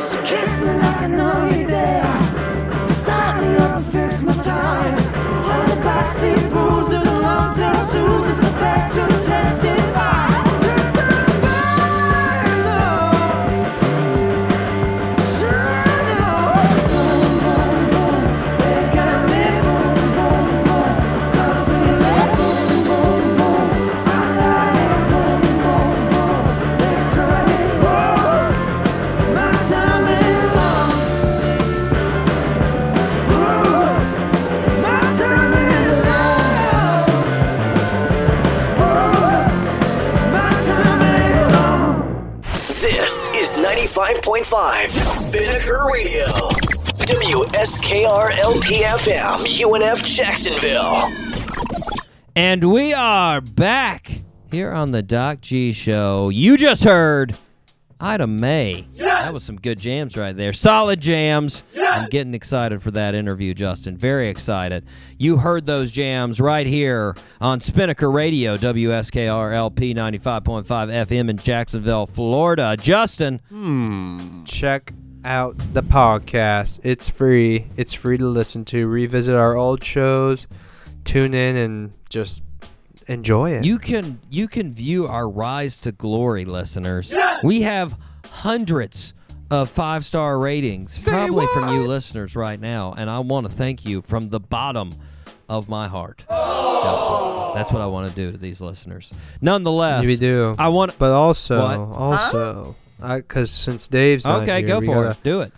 So 0.00 0.22
kiss 0.22 0.60
me 0.60 0.66
like 0.66 0.96
I 0.96 1.06
know 1.06 1.46
you 1.46 1.66
dare. 1.66 2.90
Start 2.90 3.42
me 3.42 3.56
up 3.56 3.76
and 3.76 3.86
fix 3.86 4.22
my 4.22 4.34
tire. 4.34 4.94
All 5.50 5.66
the 5.66 5.76
backseat 5.82 6.50
bruises, 6.50 7.06
long-tail 7.06 7.86
Susans, 7.86 8.40
go 8.40 8.50
back 8.60 8.92
to 8.92 9.00
testify. 9.00 9.25
95.5 44.36 44.88
Spinnaker 45.30 45.86
Radio. 45.90 46.26
WSKR 47.06 48.32
UNF 49.46 50.04
Jacksonville. 50.04 51.10
And 52.34 52.70
we 52.70 52.92
are 52.92 53.40
back 53.40 54.10
here 54.50 54.72
on 54.72 54.90
the 54.90 55.00
Doc 55.00 55.40
G 55.40 55.72
Show. 55.72 56.28
You 56.28 56.58
just 56.58 56.84
heard 56.84 57.38
Ida 57.98 58.26
Mae. 58.26 58.86
That 59.22 59.32
was 59.32 59.44
some 59.44 59.56
good 59.56 59.78
jams 59.78 60.16
right 60.16 60.36
there. 60.36 60.52
Solid 60.52 61.00
jams. 61.00 61.64
I'm 61.78 62.08
getting 62.08 62.34
excited 62.34 62.82
for 62.82 62.90
that 62.92 63.14
interview, 63.14 63.54
Justin. 63.54 63.96
Very 63.96 64.28
excited. 64.28 64.86
You 65.18 65.38
heard 65.38 65.66
those 65.66 65.90
jams 65.90 66.40
right 66.40 66.66
here 66.66 67.16
on 67.40 67.60
Spinnaker 67.60 68.10
Radio, 68.10 68.56
WSKR 68.56 69.54
LP 69.54 69.94
95.5 69.94 70.64
FM 70.64 71.30
in 71.30 71.38
Jacksonville, 71.38 72.06
Florida. 72.06 72.76
Justin, 72.78 73.40
hmm. 73.48 74.44
check 74.44 74.92
out 75.24 75.56
the 75.74 75.82
podcast. 75.82 76.80
It's 76.84 77.08
free. 77.08 77.66
It's 77.76 77.92
free 77.92 78.18
to 78.18 78.26
listen 78.26 78.64
to. 78.66 78.86
Revisit 78.86 79.34
our 79.34 79.56
old 79.56 79.82
shows. 79.82 80.46
Tune 81.04 81.34
in 81.34 81.56
and 81.56 81.92
just 82.08 82.42
enjoy 83.08 83.52
it. 83.52 83.64
You 83.64 83.78
can 83.78 84.20
you 84.30 84.48
can 84.48 84.72
view 84.72 85.06
our 85.06 85.28
rise 85.28 85.78
to 85.78 85.92
glory, 85.92 86.44
listeners. 86.44 87.14
We 87.42 87.62
have 87.62 87.96
hundreds 88.36 89.14
of 89.50 89.70
five 89.70 90.04
star 90.04 90.38
ratings, 90.38 91.02
probably 91.06 91.46
from 91.54 91.68
you 91.74 91.86
listeners 91.86 92.34
right 92.36 92.60
now, 92.60 92.94
and 92.96 93.08
I 93.08 93.20
want 93.20 93.48
to 93.48 93.52
thank 93.56 93.84
you 93.84 94.02
from 94.02 94.28
the 94.28 94.40
bottom 94.40 94.90
of 95.48 95.68
my 95.68 95.86
heart. 95.88 96.24
Justin. 96.28 97.54
That's 97.54 97.72
what 97.72 97.80
I 97.80 97.86
want 97.86 98.10
to 98.10 98.14
do 98.16 98.32
to 98.32 98.38
these 98.38 98.60
listeners. 98.60 99.12
Nonetheless, 99.40 100.04
we 100.04 100.16
do. 100.16 100.54
I 100.58 100.68
want. 100.68 100.98
But 100.98 101.12
also, 101.12 101.60
What? 101.60 101.96
also, 101.98 102.74
because 103.00 103.50
since 103.50 103.88
Dave's 103.88 104.24
not 104.26 104.42
Okay, 104.42 104.58
here, 104.58 104.66
go 104.66 104.80
for 104.80 104.86
gotta, 104.86 105.10
it. 105.10 105.22
Do 105.22 105.40
it. 105.42 105.52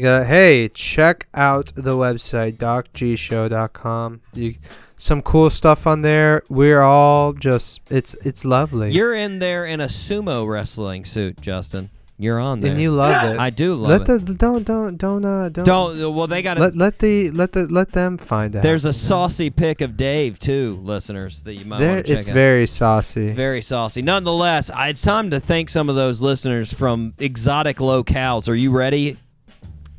gotta- 0.00 0.24
hey, 0.24 0.68
check 0.68 1.26
out 1.34 1.72
the 1.76 1.92
website 1.96 2.56
docgshow.com. 2.56 4.20
You, 4.34 4.54
some 4.96 5.22
cool 5.22 5.50
stuff 5.50 5.86
on 5.86 6.02
there. 6.02 6.42
We're 6.48 6.80
all 6.82 7.32
just 7.34 7.80
it's 7.90 8.14
it's 8.24 8.44
lovely. 8.44 8.92
You're 8.92 9.14
in 9.14 9.38
there 9.38 9.66
in 9.66 9.80
a 9.80 9.86
sumo 9.86 10.48
wrestling 10.48 11.04
suit, 11.04 11.40
Justin. 11.40 11.90
You're 12.16 12.38
on 12.38 12.60
there. 12.60 12.70
and 12.70 12.80
you 12.80 12.92
love 12.92 13.32
it. 13.32 13.38
I 13.40 13.50
do 13.50 13.74
love 13.74 14.06
let 14.06 14.08
it. 14.08 14.26
the 14.26 14.34
don't 14.34 14.64
don't 14.64 14.96
don't 14.96 15.24
uh 15.24 15.48
don't 15.48 15.64
Don't. 15.64 16.14
Well, 16.14 16.28
they 16.28 16.42
got 16.42 16.54
to. 16.54 16.60
let 16.60 16.76
let 16.76 16.98
the 17.00 17.30
let 17.32 17.52
the 17.52 17.66
let 17.66 17.90
them 17.90 18.18
find 18.18 18.54
out. 18.54 18.62
There's 18.62 18.84
a 18.84 18.92
saucy 18.92 19.50
pic 19.50 19.80
of 19.80 19.96
Dave 19.96 20.38
too, 20.38 20.78
listeners, 20.82 21.42
that 21.42 21.54
you 21.54 21.64
might 21.64 21.80
there. 21.80 21.94
want 21.94 22.06
to 22.06 22.12
check 22.12 22.18
It's 22.20 22.28
out. 22.28 22.34
very 22.34 22.66
saucy. 22.68 23.24
It's 23.24 23.32
very 23.32 23.60
saucy. 23.62 24.00
Nonetheless, 24.00 24.70
I- 24.70 24.88
it's 24.90 25.02
time 25.02 25.30
to 25.30 25.40
thank 25.40 25.68
some 25.70 25.88
of 25.88 25.96
those 25.96 26.22
listeners 26.22 26.72
from 26.72 27.14
exotic 27.18 27.78
locales. 27.78 28.48
Are 28.48 28.54
you 28.54 28.70
ready? 28.70 29.16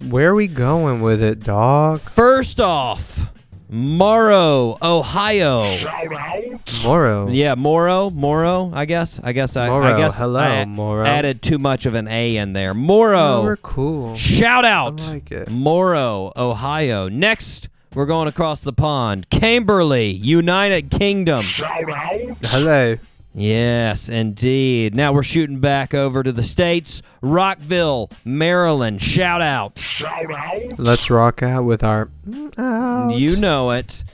Where 0.07 0.29
are 0.31 0.35
we 0.35 0.47
going 0.47 1.01
with 1.01 1.21
it, 1.21 1.39
dog? 1.41 1.99
First 1.99 2.61
off, 2.61 3.29
Morrow, 3.75 4.77
Ohio. 4.81 5.65
Shout 5.65 6.13
out. 6.13 6.83
Morrow. 6.85 7.27
Yeah, 7.27 7.55
Morrow, 7.55 8.09
Morrow. 8.09 8.71
I 8.73 8.85
guess. 8.85 9.19
I 9.21 9.33
guess. 9.33 9.57
I, 9.57 9.69
I 9.69 9.97
guess. 9.97 10.17
hello, 10.17 10.39
I 10.39 10.63
Morrow. 10.63 11.05
Added 11.05 11.41
too 11.41 11.57
much 11.57 11.85
of 11.85 11.93
an 11.93 12.07
A 12.07 12.37
in 12.37 12.53
there. 12.53 12.73
Oh, 12.73 13.43
we're 13.43 13.57
cool. 13.57 14.15
Shout 14.15 14.63
out. 14.63 15.01
I 15.01 15.09
like 15.15 15.29
it. 15.29 15.51
Morrow, 15.51 16.31
Ohio. 16.37 17.09
Next, 17.09 17.67
we're 17.93 18.05
going 18.05 18.29
across 18.29 18.61
the 18.61 18.71
pond. 18.71 19.29
Camberley, 19.29 20.09
United 20.09 20.89
Kingdom. 20.89 21.41
Shout 21.41 21.89
out. 21.89 22.37
Hello. 22.43 22.95
Yes, 23.37 24.07
indeed. 24.07 24.95
Now 24.95 25.11
we're 25.11 25.21
shooting 25.21 25.59
back 25.59 25.93
over 25.93 26.23
to 26.23 26.31
the 26.31 26.41
States. 26.41 27.01
Rockville, 27.21 28.09
Maryland. 28.23 29.01
Shout 29.01 29.41
out. 29.41 29.77
Shout 29.77 30.31
out. 30.31 30.79
Let's 30.79 31.09
rock 31.09 31.43
out 31.43 31.65
with 31.65 31.83
our. 31.83 32.09
out. 32.57 33.09
You 33.17 33.35
know 33.35 33.71
it. 33.71 34.05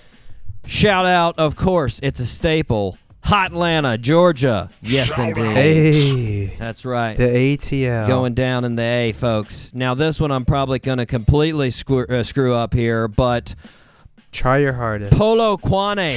Shout 0.66 1.06
out, 1.06 1.38
of 1.38 1.56
course, 1.56 2.00
it's 2.02 2.20
a 2.20 2.26
staple. 2.26 2.98
Hotlanta, 3.26 4.02
Georgia. 4.02 4.70
Yes, 4.82 5.16
indeed. 5.18 5.56
Hey, 5.56 6.56
That's 6.58 6.86
right. 6.86 7.16
the 7.16 7.28
ATL. 7.28 8.08
Going 8.08 8.34
down 8.34 8.66
in 8.66 8.76
the 8.76 8.82
A, 8.84 9.12
folks. 9.12 9.72
Now, 9.76 9.94
this 9.94 10.20
one 10.20 10.32
I'm 10.32 10.46
probably 10.46 10.80
going 10.80 10.98
to 10.98 11.06
completely 11.06 11.70
screw, 11.70 12.06
uh, 12.08 12.24
screw 12.24 12.56
up 12.56 12.74
here, 12.74 13.08
but 13.08 13.54
Try 14.32 14.60
your 14.60 14.74
hardest. 14.74 15.12
Polokwane, 15.12 16.16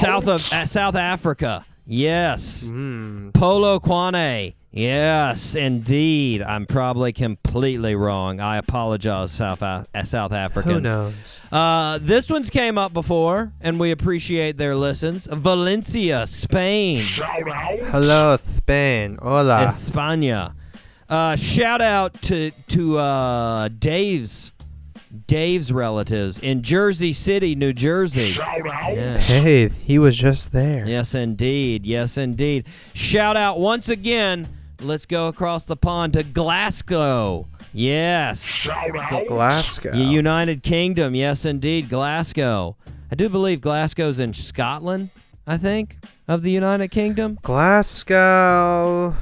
South 0.00 0.26
of 0.26 0.52
uh, 0.52 0.66
South 0.66 0.94
Africa. 0.94 1.64
Yes. 1.86 2.64
Mm. 2.64 3.32
Polokwane. 3.32 4.54
Yes, 4.70 5.54
indeed. 5.54 6.40
I'm 6.42 6.64
probably 6.64 7.12
completely 7.12 7.94
wrong. 7.94 8.40
I 8.40 8.56
apologize, 8.56 9.30
South 9.30 9.62
uh, 9.62 9.84
South 10.04 10.32
Africans. 10.32 10.74
Who 10.74 10.80
knows? 10.80 11.14
Uh, 11.52 11.98
this 12.00 12.30
one's 12.30 12.48
came 12.48 12.78
up 12.78 12.94
before, 12.94 13.52
and 13.60 13.78
we 13.78 13.90
appreciate 13.90 14.56
their 14.56 14.74
listens. 14.74 15.26
Valencia, 15.30 16.26
Spain. 16.26 17.00
Shout 17.00 17.46
out. 17.46 17.80
Hello, 17.80 18.36
Spain. 18.38 19.18
Hola. 19.20 19.66
España. 19.66 20.54
Uh, 21.06 21.36
shout 21.36 21.82
out 21.82 22.14
to 22.22 22.50
to 22.68 22.96
uh, 22.96 23.68
Dave's 23.68 24.52
Dave's 25.26 25.72
relatives 25.72 26.38
in 26.38 26.62
Jersey 26.62 27.12
City, 27.12 27.54
New 27.54 27.72
Jersey. 27.72 28.34
Yeah. 28.36 29.18
hey, 29.18 29.68
he 29.68 29.98
was 29.98 30.16
just 30.16 30.52
there. 30.52 30.86
Yes, 30.86 31.14
indeed. 31.14 31.86
Yes, 31.86 32.16
indeed. 32.16 32.66
Shout 32.94 33.36
out 33.36 33.60
once 33.60 33.88
again. 33.88 34.48
Let's 34.80 35.04
go 35.06 35.28
across 35.28 35.64
the 35.64 35.76
pond 35.76 36.14
to 36.14 36.22
Glasgow. 36.22 37.46
Yes. 37.74 38.42
Shout 38.42 38.96
out. 38.96 39.20
To 39.20 39.26
Glasgow. 39.26 39.92
The 39.92 39.98
United 39.98 40.62
Kingdom. 40.62 41.14
Yes, 41.14 41.44
indeed. 41.44 41.88
Glasgow. 41.88 42.76
I 43.10 43.14
do 43.14 43.28
believe 43.28 43.60
Glasgow's 43.60 44.18
in 44.18 44.32
Scotland, 44.32 45.10
I 45.46 45.58
think, 45.58 45.98
of 46.26 46.42
the 46.42 46.50
United 46.50 46.88
Kingdom. 46.88 47.38
Glasgow, 47.42 49.14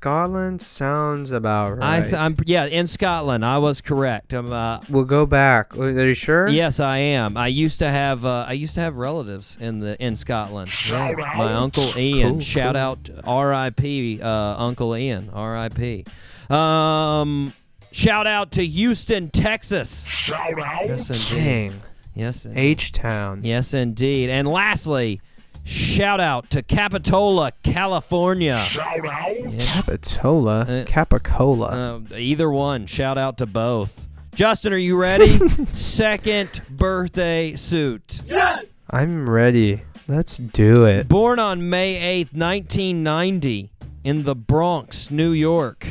Scotland 0.00 0.62
sounds 0.62 1.32
about 1.32 1.82
I 1.82 1.98
right. 1.98 2.02
th- 2.02 2.14
I'm 2.14 2.36
yeah, 2.46 2.66
in 2.66 2.86
Scotland. 2.86 3.44
I 3.44 3.58
was 3.58 3.80
correct. 3.80 4.32
I'm 4.32 4.52
uh, 4.52 4.78
we'll 4.88 5.02
go 5.04 5.26
back. 5.26 5.76
Are 5.76 5.90
you 5.90 6.14
sure? 6.14 6.46
Yes, 6.46 6.78
I 6.78 6.98
am. 6.98 7.36
I 7.36 7.48
used 7.48 7.80
to 7.80 7.88
have 7.90 8.24
uh, 8.24 8.44
I 8.46 8.52
used 8.52 8.74
to 8.74 8.80
have 8.80 8.94
relatives 8.96 9.58
in 9.60 9.80
the 9.80 10.00
in 10.00 10.14
Scotland. 10.14 10.70
Yeah. 10.88 11.14
My 11.36 11.52
uncle 11.52 11.90
Ian. 11.98 12.34
Cool, 12.34 12.40
shout 12.42 12.74
cool. 12.76 12.80
out 12.80 13.10
R.I.P. 13.26 14.22
Uh, 14.22 14.30
Uncle 14.30 14.96
Ian. 14.96 15.30
R.I.P. 15.32 16.04
Um, 16.48 17.52
shout 17.90 18.28
out 18.28 18.52
to 18.52 18.64
Houston, 18.64 19.30
Texas. 19.30 20.04
Shout 20.06 20.60
out. 20.60 20.86
Yes, 20.86 21.32
indeed. 21.32 21.44
Dang. 21.44 21.72
Yes, 22.14 22.46
H 22.54 22.92
Town. 22.92 23.40
yes, 23.42 23.74
indeed. 23.74 24.30
And 24.30 24.46
lastly, 24.46 25.20
shout 25.68 26.20
out 26.20 26.50
to 26.50 26.62
Capitola, 26.62 27.52
California. 27.62 28.58
Shout 28.58 29.06
out. 29.06 29.52
Yeah. 29.52 29.58
Capitola. 29.60 30.60
Uh, 30.62 30.84
Capicola. 30.84 32.10
Uh, 32.12 32.16
either 32.16 32.50
one. 32.50 32.86
Shout 32.86 33.18
out 33.18 33.38
to 33.38 33.46
both. 33.46 34.06
Justin, 34.34 34.72
are 34.72 34.76
you 34.76 34.96
ready? 34.96 35.26
Second 35.66 36.62
birthday 36.70 37.54
suit. 37.56 38.22
Yes. 38.26 38.64
I'm 38.90 39.28
ready. 39.28 39.82
Let's 40.06 40.38
do 40.38 40.86
it. 40.86 41.08
Born 41.08 41.38
on 41.38 41.68
May 41.68 42.24
8th, 42.24 42.32
1990, 42.32 43.70
in 44.04 44.22
the 44.22 44.34
Bronx, 44.34 45.10
New 45.10 45.32
York. 45.32 45.86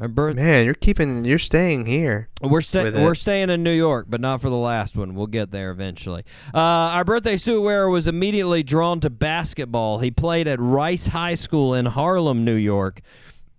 Our 0.00 0.06
birth- 0.08 0.36
Man, 0.36 0.64
you're 0.64 0.74
keeping. 0.74 1.24
You're 1.24 1.38
staying 1.38 1.86
here. 1.86 2.28
we're 2.40 2.60
sta- 2.60 2.84
we're 3.02 3.16
staying 3.16 3.50
in 3.50 3.64
New 3.64 3.72
York, 3.72 4.06
but 4.08 4.20
not 4.20 4.40
for 4.40 4.48
the 4.48 4.56
last 4.56 4.96
one. 4.96 5.14
We'll 5.14 5.26
get 5.26 5.50
there 5.50 5.70
eventually. 5.70 6.22
Uh, 6.54 6.58
our 6.58 7.04
birthday 7.04 7.36
suit 7.36 7.62
wearer 7.62 7.88
was 7.90 8.06
immediately 8.06 8.62
drawn 8.62 9.00
to 9.00 9.10
basketball. 9.10 9.98
He 9.98 10.12
played 10.12 10.46
at 10.46 10.60
Rice 10.60 11.08
High 11.08 11.34
School 11.34 11.74
in 11.74 11.86
Harlem, 11.86 12.44
New 12.44 12.54
York. 12.54 13.00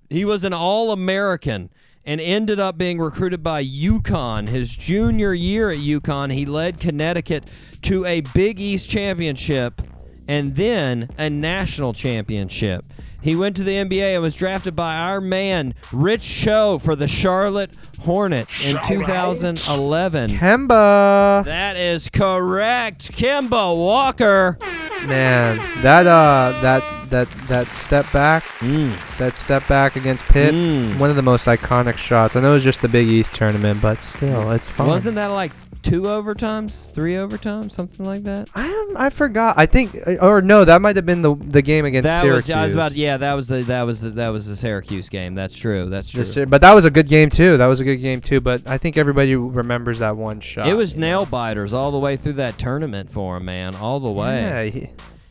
He 0.10 0.24
was 0.24 0.44
an 0.46 0.54
All-American 0.54 1.70
and 2.06 2.22
ended 2.22 2.60
up 2.60 2.78
being 2.78 3.00
recruited 3.00 3.44
by 3.44 3.64
UConn. 3.64 4.48
His 4.48 4.76
junior 4.76 5.34
year 5.34 5.70
at 5.70 5.78
UConn, 5.78 6.32
he 6.32 6.46
led 6.46 6.80
Connecticut 6.80 7.50
to 7.84 8.06
a 8.06 8.22
Big 8.22 8.60
East 8.60 8.90
championship 8.90 9.82
and 10.28 10.56
then 10.56 11.10
a 11.18 11.30
national 11.30 11.94
championship. 11.94 12.86
He 13.22 13.36
went 13.36 13.56
to 13.58 13.64
the 13.64 13.74
NBA 13.76 14.14
and 14.14 14.22
was 14.22 14.34
drafted 14.34 14.76
by 14.76 14.96
our 14.96 15.20
man 15.20 15.74
Rich 15.92 16.24
Cho 16.42 16.80
for 16.80 16.96
the 16.96 17.08
Charlotte 17.08 17.72
Hornets 18.00 18.66
in 18.66 18.78
2011. 18.88 20.30
Kemba. 20.32 21.44
That 21.44 21.76
is 21.76 22.10
correct. 22.10 23.12
Kemba 23.12 23.76
Walker. 23.78 24.58
Man, 25.06 25.58
that 25.82 26.08
uh, 26.08 26.60
that 26.62 26.84
that 27.10 27.30
that 27.48 27.68
step 27.68 28.06
back, 28.12 28.44
Mm. 28.60 28.92
that 29.18 29.38
step 29.38 29.68
back 29.68 29.96
against 29.96 30.26
Pitt, 30.26 30.54
Mm. 30.54 30.98
one 31.00 31.10
of 31.10 31.16
the 31.16 31.22
most 31.22 31.46
iconic 31.48 31.98
shots. 31.98 32.36
I 32.36 32.42
know 32.42 32.52
it 32.52 32.54
was 32.56 32.64
just 32.64 32.82
the 32.82 32.88
Big 32.90 33.08
East 33.08 33.34
tournament, 33.34 33.82
but 33.82 34.02
still, 34.04 34.52
it's 34.52 34.68
fun. 34.70 34.88
Wasn't 34.88 35.16
that 35.16 35.28
like 35.28 35.52
two 35.90 36.02
overtimes, 36.04 36.92
three 36.92 37.14
overtimes, 37.14 37.72
something 37.72 38.06
like 38.06 38.24
that? 38.24 38.50
I 38.56 38.66
am, 38.66 38.98
I 38.98 39.10
forgot. 39.10 39.58
I 39.58 39.66
think, 39.66 39.96
uh, 40.08 40.16
or 40.22 40.42
no, 40.42 40.66
that 40.66 40.82
might 40.82 40.96
have 40.96 41.06
been 41.06 41.22
the 41.22 41.36
the 41.36 41.62
game 41.62 41.86
against 41.86 42.06
that 42.06 42.22
Syracuse. 42.22 42.48
was 42.48 42.56
I 42.56 42.66
was 42.66 42.74
about 42.74 42.92
yeah 42.94 43.18
that 43.18 43.34
was 43.34 43.48
the 43.48 43.64
that 43.64 43.84
was 43.84 44.02
the, 44.02 44.10
that 44.12 44.30
was 44.30 44.48
the 44.48 44.56
Syracuse 44.56 45.10
game. 45.10 45.36
That's 45.36 45.56
true. 45.56 45.86
That's 45.86 46.12
true. 46.12 46.24
The 46.24 46.46
but 46.46 46.62
that 46.62 46.74
was 46.74 46.86
a 46.86 46.92
good 46.92 47.08
game 47.08 47.30
too. 47.30 47.58
That 47.58 47.68
was 47.68 47.80
a 47.80 47.84
good 47.84 47.98
game 47.98 48.22
too. 48.22 48.42
But 48.42 48.70
I 48.70 48.78
think 48.78 48.98
everybody 48.98 49.36
remembers 49.36 50.00
that 50.00 50.16
one 50.16 50.40
shot. 50.40 50.68
it 50.68 50.74
was 50.74 50.96
know? 50.96 51.02
nail 51.02 51.26
biters 51.26 51.74
all 51.74 51.92
the 51.92 52.00
way 52.00 52.16
through 52.18 52.34
that 52.34 52.58
tournament 52.58 53.12
for 53.12 53.38
him, 53.38 53.46
man, 53.46 53.76
all 53.76 54.00
the 54.00 54.12
way. 54.12 54.42
Yeah, 54.42 54.64
he, 54.64 54.90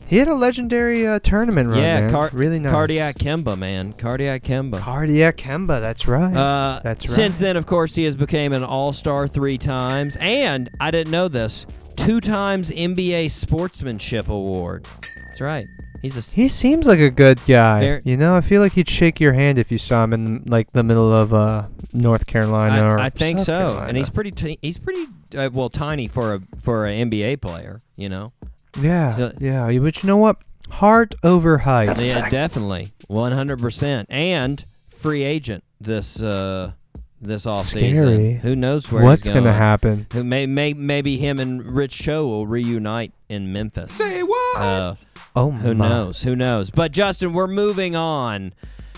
he 0.09 0.17
had 0.17 0.27
a 0.27 0.33
legendary 0.33 1.05
uh, 1.05 1.19
tournament 1.19 1.69
run. 1.69 1.79
Yeah, 1.79 1.99
man. 2.01 2.11
car- 2.11 2.29
really 2.33 2.59
nice. 2.59 2.71
Cardiac 2.71 3.17
Kemba, 3.19 3.57
man, 3.57 3.93
cardiac 3.93 4.41
Kemba. 4.43 4.79
Cardiac 4.79 5.37
Kemba. 5.37 5.79
That's 5.79 6.07
right. 6.07 6.35
Uh, 6.35 6.81
That's 6.83 7.07
right. 7.07 7.15
Since 7.15 7.37
then, 7.39 7.55
of 7.57 7.65
course, 7.65 7.93
he 7.95 8.05
has 8.05 8.15
become 8.15 8.53
an 8.53 8.63
All-Star 8.63 9.27
three 9.27 9.57
times, 9.59 10.17
and 10.19 10.69
I 10.81 10.89
didn't 10.91 11.11
know 11.11 11.27
this, 11.27 11.65
two 11.95 12.19
times 12.19 12.71
NBA 12.71 13.29
Sportsmanship 13.29 14.27
Award. 14.29 14.87
That's 15.27 15.41
right. 15.41 15.65
He's 16.01 16.15
a 16.17 16.31
he 16.33 16.47
seems 16.47 16.87
like 16.87 16.99
a 17.01 17.09
good 17.09 17.39
guy. 17.45 17.79
Very- 17.81 18.01
you 18.05 18.15
know, 18.15 18.33
I 18.33 18.41
feel 18.41 18.61
like 18.61 18.71
he'd 18.71 18.89
shake 18.89 19.19
your 19.19 19.33
hand 19.33 19.59
if 19.59 19.69
you 19.71 19.77
saw 19.77 20.05
him 20.05 20.13
in 20.13 20.43
like 20.45 20.71
the 20.71 20.81
middle 20.81 21.11
of 21.13 21.33
uh, 21.33 21.67
North 21.93 22.25
Carolina 22.25 22.87
or 22.87 22.97
I, 22.97 23.07
I 23.07 23.09
think 23.09 23.39
South 23.39 23.45
so, 23.45 23.57
Carolina. 23.57 23.87
and 23.89 23.97
he's 23.97 24.09
pretty. 24.09 24.31
T- 24.31 24.57
he's 24.61 24.77
pretty 24.77 25.05
uh, 25.37 25.49
well 25.51 25.69
tiny 25.69 26.07
for 26.07 26.35
a 26.35 26.39
for 26.63 26.85
an 26.85 27.11
NBA 27.11 27.41
player. 27.41 27.79
You 27.97 28.07
know. 28.09 28.31
Yeah, 28.79 29.13
so- 29.13 29.33
yeah. 29.39 29.65
But 29.79 30.03
you 30.03 30.07
know 30.07 30.17
what? 30.17 30.37
Heart 30.69 31.15
over 31.23 31.59
height. 31.59 32.01
yeah, 32.01 32.29
definitely, 32.29 32.91
one 33.07 33.31
hundred 33.31 33.59
percent, 33.59 34.07
and 34.11 34.63
free 34.87 35.23
agent 35.23 35.63
this 35.81 36.21
uh 36.21 36.73
this 37.21 37.45
off 37.45 37.63
Scary. 37.65 37.91
season. 37.91 38.35
Who 38.37 38.55
knows 38.55 38.91
where 38.91 39.03
What's 39.03 39.25
he's 39.25 39.33
going? 39.33 39.45
gonna 39.45 39.57
happen? 39.57 40.05
Who 40.13 40.23
may, 40.23 40.45
may 40.45 40.73
maybe 40.73 41.17
him 41.17 41.39
and 41.39 41.65
Rich 41.75 41.97
Cho 41.99 42.27
will 42.27 42.45
reunite 42.47 43.11
in 43.27 43.51
Memphis. 43.51 43.93
Say 43.93 44.21
what? 44.23 44.57
Uh, 44.57 44.95
Oh 45.35 45.51
Who 45.51 45.73
my. 45.75 45.89
knows? 45.89 46.23
Who 46.23 46.35
knows? 46.35 46.69
But 46.69 46.91
Justin, 46.91 47.33
we're 47.33 47.47
moving 47.47 47.95
on. 47.95 48.53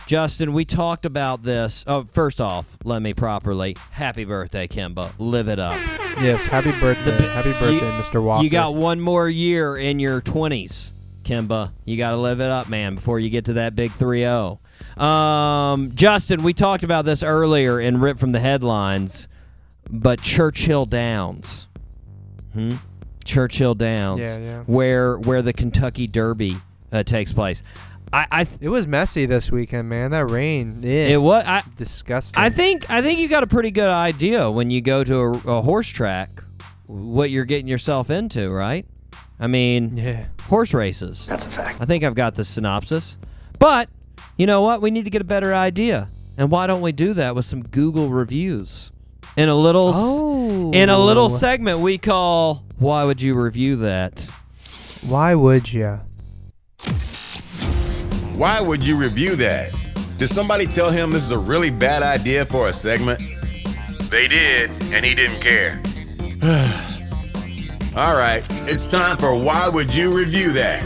Justin, 0.07 0.51
we 0.53 0.65
talked 0.65 1.05
about 1.05 1.43
this. 1.43 1.83
Oh, 1.87 2.03
first 2.11 2.41
off, 2.41 2.77
let 2.83 3.01
me 3.01 3.13
properly. 3.13 3.77
Happy 3.91 4.25
birthday, 4.25 4.67
Kemba. 4.67 5.11
Live 5.19 5.47
it 5.47 5.59
up. 5.59 5.75
Yes, 6.21 6.43
happy 6.45 6.71
birthday. 6.79 7.17
bi- 7.17 7.23
happy 7.33 7.51
birthday, 7.53 7.75
you- 7.75 8.01
Mr. 8.01 8.21
Walker. 8.21 8.43
You 8.43 8.49
got 8.49 8.75
one 8.75 8.99
more 8.99 9.29
year 9.29 9.77
in 9.77 9.99
your 9.99 10.19
20s, 10.19 10.91
Kemba. 11.23 11.71
You 11.85 11.95
got 11.97 12.11
to 12.11 12.17
live 12.17 12.41
it 12.41 12.49
up, 12.49 12.67
man, 12.67 12.95
before 12.95 13.19
you 13.19 13.29
get 13.29 13.45
to 13.45 13.53
that 13.53 13.75
big 13.75 13.91
3 13.93 14.19
0. 14.21 14.59
Um, 14.97 15.91
Justin, 15.95 16.43
we 16.43 16.53
talked 16.53 16.83
about 16.83 17.05
this 17.05 17.23
earlier 17.23 17.79
in 17.79 18.01
Rip 18.01 18.19
from 18.19 18.33
the 18.33 18.39
Headlines, 18.41 19.29
but 19.89 20.21
Churchill 20.21 20.85
Downs. 20.85 21.67
Hmm? 22.53 22.75
Churchill 23.23 23.75
Downs. 23.75 24.19
Yeah, 24.21 24.37
yeah. 24.39 24.59
Where, 24.65 25.17
where 25.17 25.41
the 25.41 25.53
Kentucky 25.53 26.07
Derby 26.07 26.57
uh, 26.91 27.03
takes 27.03 27.31
place. 27.31 27.63
I, 28.13 28.27
I 28.31 28.47
It 28.59 28.69
was 28.69 28.87
messy 28.87 29.25
this 29.25 29.51
weekend, 29.51 29.87
man. 29.89 30.11
That 30.11 30.29
rain. 30.29 30.73
it 30.83 31.11
It 31.11 31.21
was 31.21 31.43
I, 31.45 31.63
disgusting. 31.77 32.41
I 32.43 32.49
think 32.49 32.89
I 32.89 33.01
think 33.01 33.19
you 33.19 33.27
got 33.29 33.43
a 33.43 33.47
pretty 33.47 33.71
good 33.71 33.89
idea 33.89 34.49
when 34.51 34.69
you 34.69 34.81
go 34.81 35.03
to 35.03 35.15
a, 35.17 35.31
a 35.57 35.61
horse 35.61 35.87
track 35.87 36.43
what 36.87 37.29
you're 37.31 37.45
getting 37.45 37.67
yourself 37.67 38.09
into, 38.09 38.49
right? 38.49 38.85
I 39.39 39.47
mean, 39.47 39.95
Yeah. 39.97 40.25
horse 40.49 40.73
races. 40.73 41.25
That's 41.25 41.45
a 41.45 41.49
fact. 41.49 41.79
I 41.81 41.85
think 41.85 42.03
I've 42.03 42.15
got 42.15 42.35
the 42.35 42.43
synopsis. 42.45 43.17
But 43.59 43.89
you 44.37 44.45
know 44.45 44.61
what? 44.61 44.81
We 44.81 44.91
need 44.91 45.05
to 45.05 45.09
get 45.11 45.21
a 45.21 45.25
better 45.25 45.53
idea. 45.55 46.07
And 46.37 46.51
why 46.51 46.67
don't 46.67 46.81
we 46.81 46.91
do 46.91 47.13
that 47.13 47.33
with 47.35 47.45
some 47.45 47.61
Google 47.63 48.09
reviews? 48.09 48.91
In 49.37 49.47
a 49.47 49.55
little 49.55 49.91
Oh. 49.95 50.71
in 50.73 50.89
a 50.89 50.99
little 50.99 51.29
segment 51.29 51.79
we 51.79 51.97
call 51.97 52.63
why 52.77 53.05
would 53.05 53.21
you 53.21 53.35
review 53.35 53.77
that? 53.77 54.29
Why 55.07 55.33
would 55.35 55.71
you? 55.71 55.99
Why 58.41 58.59
would 58.59 58.83
you 58.83 58.97
review 58.97 59.35
that? 59.35 59.69
Did 60.17 60.31
somebody 60.31 60.65
tell 60.65 60.89
him 60.89 61.11
this 61.11 61.23
is 61.23 61.29
a 61.29 61.37
really 61.37 61.69
bad 61.69 62.01
idea 62.01 62.43
for 62.43 62.69
a 62.69 62.73
segment? 62.73 63.21
They 64.09 64.27
did, 64.27 64.71
and 64.91 65.05
he 65.05 65.13
didn't 65.13 65.41
care. 65.41 65.79
All 67.95 68.15
right, 68.15 68.43
it's 68.67 68.87
time 68.87 69.17
for 69.17 69.35
Why 69.35 69.69
Would 69.69 69.93
You 69.93 70.11
Review 70.11 70.51
That? 70.53 70.81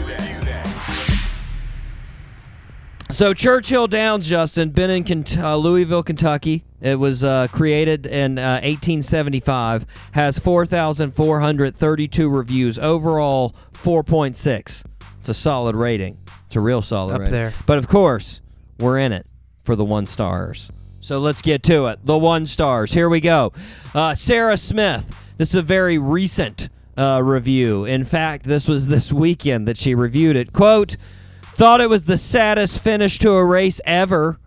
So 3.10 3.32
Churchill 3.32 3.86
Downs, 3.86 4.28
Justin, 4.28 4.68
been 4.68 4.90
in 4.90 5.02
Kent- 5.04 5.38
uh, 5.38 5.56
Louisville, 5.56 6.02
Kentucky. 6.02 6.62
It 6.82 6.98
was 6.98 7.24
uh, 7.24 7.48
created 7.50 8.04
in 8.04 8.36
uh, 8.36 8.60
1875. 8.62 9.86
Has 10.12 10.38
4,432 10.38 12.28
reviews. 12.28 12.78
Overall, 12.78 13.56
4.6. 13.72 14.84
It's 15.26 15.36
a 15.36 15.42
solid 15.42 15.74
rating. 15.74 16.18
It's 16.46 16.54
a 16.54 16.60
real 16.60 16.80
solid 16.82 17.14
Up 17.14 17.18
rating. 17.18 17.32
there. 17.32 17.52
But 17.66 17.78
of 17.78 17.88
course, 17.88 18.40
we're 18.78 19.00
in 19.00 19.10
it 19.10 19.26
for 19.64 19.74
the 19.74 19.84
one 19.84 20.06
stars. 20.06 20.70
So 21.00 21.18
let's 21.18 21.42
get 21.42 21.64
to 21.64 21.86
it. 21.86 21.98
The 22.06 22.16
one 22.16 22.46
stars. 22.46 22.92
Here 22.92 23.08
we 23.08 23.18
go. 23.18 23.52
Uh, 23.92 24.14
Sarah 24.14 24.56
Smith. 24.56 25.12
This 25.36 25.48
is 25.48 25.54
a 25.56 25.62
very 25.62 25.98
recent 25.98 26.68
uh, 26.96 27.22
review. 27.24 27.84
In 27.86 28.04
fact, 28.04 28.44
this 28.44 28.68
was 28.68 28.86
this 28.86 29.12
weekend 29.12 29.66
that 29.66 29.76
she 29.76 29.96
reviewed 29.96 30.36
it. 30.36 30.52
Quote, 30.52 30.96
thought 31.42 31.80
it 31.80 31.90
was 31.90 32.04
the 32.04 32.18
saddest 32.18 32.78
finish 32.80 33.18
to 33.18 33.32
a 33.32 33.44
race 33.44 33.80
ever. 33.84 34.38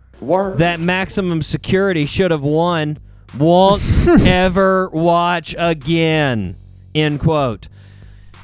That 0.56 0.80
maximum 0.80 1.42
security 1.42 2.06
should 2.06 2.30
have 2.30 2.42
won. 2.42 2.96
Won't 3.36 3.82
ever 4.08 4.88
watch 4.94 5.54
again. 5.58 6.56
End 6.94 7.20
quote. 7.20 7.68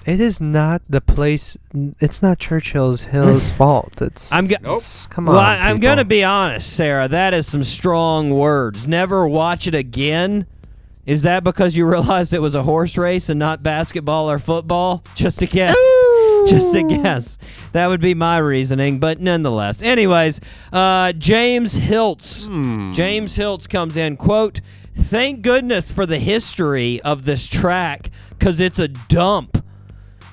It 0.07 0.21
is 0.21 0.41
not 0.41 0.83
the 0.89 1.01
place. 1.01 1.59
It's 1.99 2.23
not 2.23 2.39
Churchill's 2.39 3.03
Hill's 3.05 3.49
fault. 3.57 4.01
It's. 4.01 4.31
I'm 4.33 4.47
go- 4.47 4.55
it's- 4.61 5.07
Come 5.11 5.29
on. 5.29 5.35
Well, 5.35 5.43
I, 5.45 5.57
I'm 5.59 5.77
people. 5.77 5.89
going 5.89 5.99
to 5.99 6.05
be 6.05 6.23
honest, 6.23 6.73
Sarah. 6.73 7.09
That 7.09 7.35
is 7.35 7.47
some 7.47 7.65
strong 7.65 8.31
words. 8.31 8.87
Never 8.87 9.27
watch 9.27 9.67
it 9.67 9.75
again. 9.75 10.47
Is 11.05 11.23
that 11.23 11.45
because 11.45 11.77
you 11.77 11.87
realized 11.87 12.33
it 12.33 12.41
was 12.43 12.55
a 12.55 12.63
horse 12.65 12.97
race 12.97 13.29
and 13.29 13.39
not 13.39 13.63
basketball 13.63 14.31
or 14.31 14.39
football? 14.39 15.05
Just 15.15 15.41
a 15.43 15.47
guess. 15.47 15.75
Just 16.49 16.75
a 16.75 16.85
guess. 16.85 17.39
That 17.73 17.89
would 17.89 18.01
be 18.01 18.15
my 18.15 18.39
reasoning, 18.39 18.99
but 19.01 19.21
nonetheless. 19.21 19.83
Anyways, 19.83 20.41
uh, 20.73 21.13
James 21.13 21.79
Hiltz. 21.81 22.47
James 22.95 23.37
Hiltz 23.37 23.69
comes 23.69 23.97
in, 23.97 24.17
quote, 24.17 24.61
Thank 24.97 25.43
goodness 25.43 25.91
for 25.93 26.07
the 26.07 26.19
history 26.19 27.01
of 27.03 27.25
this 27.25 27.49
track, 27.49 28.11
because 28.31 28.61
it's 28.61 28.79
a 28.79 28.89
dump. 28.89 29.65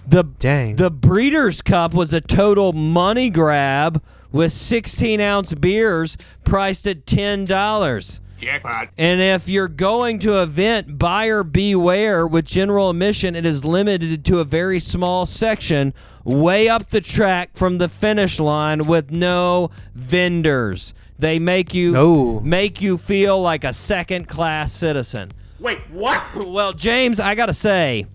The 0.08 0.24
Dang. 0.24 0.76
the 0.76 0.92
Breeders' 0.92 1.62
Cup 1.62 1.94
was 1.94 2.14
a 2.14 2.22
total 2.22 2.74
money 2.74 3.30
grab 3.30 4.04
with 4.32 4.52
16 4.54 5.22
ounce 5.22 5.54
beers 5.54 6.18
priced 6.44 6.88
at 6.88 7.06
ten 7.06 7.46
dollars. 7.46 8.20
Jackpot. 8.40 8.90
And 8.98 9.22
if 9.22 9.48
you're 9.48 9.70
going 9.70 10.20
to 10.20 10.42
event, 10.42 11.00
buyer 11.00 11.44
beware. 11.44 12.28
With 12.28 12.44
general 12.44 12.90
admission, 12.90 13.36
it 13.38 13.46
is 13.46 13.64
limited 13.64 14.26
to 14.26 14.40
a 14.40 14.44
very 14.44 14.80
small 14.80 15.26
section 15.26 15.94
way 16.26 16.68
up 16.68 16.90
the 16.90 17.00
track 17.00 17.52
from 17.56 17.78
the 17.78 17.88
finish 17.88 18.42
line 18.42 18.86
with 18.86 19.12
no 19.12 19.70
vendors. 19.96 20.94
They 21.18 21.40
make 21.40 21.74
you 21.74 21.92
No. 21.94 22.42
make 22.42 22.82
you 22.82 22.98
feel 22.98 23.42
like 23.42 23.64
a 23.64 23.72
second 23.72 24.28
class 24.28 24.74
citizen. 24.74 25.32
Wait, 25.60 25.80
what? 25.90 26.22
well, 26.36 26.74
James, 26.74 27.22
I 27.22 27.36
gotta 27.36 27.54
say, 27.54 28.08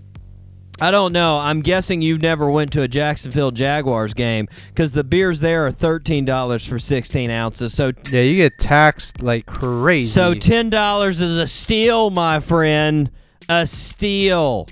I 0.80 0.90
don't 0.92 1.12
know. 1.12 1.38
I'm 1.38 1.60
guessing 1.60 2.02
you 2.02 2.18
never 2.18 2.48
went 2.48 2.72
to 2.74 2.82
a 2.82 2.88
Jacksonville 2.88 3.50
Jaguars 3.50 4.14
game 4.14 4.46
because 4.68 4.92
the 4.92 5.02
beers 5.02 5.40
there 5.40 5.66
are 5.66 5.72
thirteen 5.72 6.24
dollars 6.24 6.64
for 6.66 6.78
sixteen 6.78 7.30
ounces. 7.30 7.74
So, 7.74 7.92
yeah, 8.10 8.20
you 8.22 8.36
get 8.36 8.52
taxed 8.60 9.20
like 9.22 9.46
crazy. 9.46 10.08
so 10.08 10.34
ten 10.34 10.70
dollars 10.70 11.20
is 11.20 11.36
a 11.36 11.46
steal, 11.48 12.10
my 12.10 12.38
friend. 12.40 13.10
A 13.48 13.66
steal. 13.66 14.68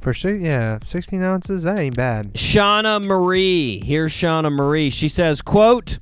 for 0.00 0.12
sure, 0.12 0.36
yeah, 0.36 0.78
16 0.84 1.22
ounces. 1.22 1.62
That 1.62 1.78
ain't 1.78 1.96
bad. 1.96 2.34
Shauna 2.34 3.02
Marie. 3.02 3.80
Here's 3.82 4.12
Shauna 4.12 4.52
Marie. 4.52 4.90
She 4.90 5.08
says, 5.08 5.40
quote, 5.40 5.98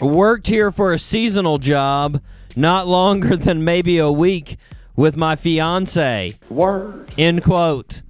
worked 0.00 0.46
here 0.46 0.70
for 0.72 0.94
a 0.94 0.98
seasonal 0.98 1.58
job, 1.58 2.22
not 2.56 2.88
longer 2.88 3.36
than 3.36 3.62
maybe 3.64 3.98
a 3.98 4.10
week 4.10 4.56
with 4.96 5.14
my 5.18 5.36
fiance. 5.36 6.32
Word. 6.48 7.10
End 7.18 7.44
quote. 7.44 8.00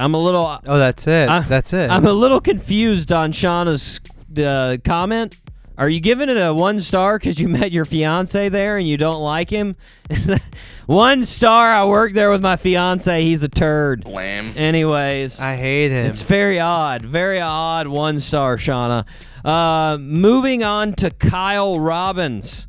I 0.00 0.04
I'm 0.04 0.14
a 0.14 0.18
little 0.22 0.58
Oh, 0.66 0.78
that's 0.78 1.06
it. 1.06 1.28
I- 1.28 1.40
that's 1.40 1.72
it. 1.72 1.90
I'm 1.90 2.06
a 2.06 2.12
little 2.12 2.40
confused 2.40 3.12
on 3.12 3.32
Shauna's 3.32 4.00
uh, 4.42 4.76
comment. 4.84 5.36
Are 5.76 5.88
you 5.88 6.00
giving 6.00 6.28
it 6.28 6.36
a 6.36 6.52
one 6.52 6.80
star 6.80 7.18
because 7.18 7.38
you 7.40 7.48
met 7.48 7.70
your 7.70 7.84
fiance 7.84 8.48
there 8.48 8.78
and 8.78 8.88
you 8.88 8.96
don't 8.96 9.20
like 9.22 9.48
him? 9.48 9.76
one 10.86 11.24
star. 11.24 11.72
I 11.72 11.84
work 11.86 12.14
there 12.14 12.30
with 12.32 12.40
my 12.42 12.56
fiance. 12.56 13.22
He's 13.22 13.42
a 13.44 13.48
turd. 13.48 14.04
Lamb. 14.06 14.54
Anyways, 14.56 15.40
I 15.40 15.54
hate 15.56 15.90
him. 15.92 16.06
it's 16.06 16.22
very 16.22 16.58
odd. 16.58 17.02
Very 17.02 17.40
odd. 17.40 17.86
One 17.86 18.18
star, 18.18 18.56
Shauna. 18.56 19.06
Uh, 19.44 19.98
moving 20.00 20.64
on 20.64 20.94
to 20.94 21.10
Kyle 21.10 21.78
Robbins. 21.78 22.66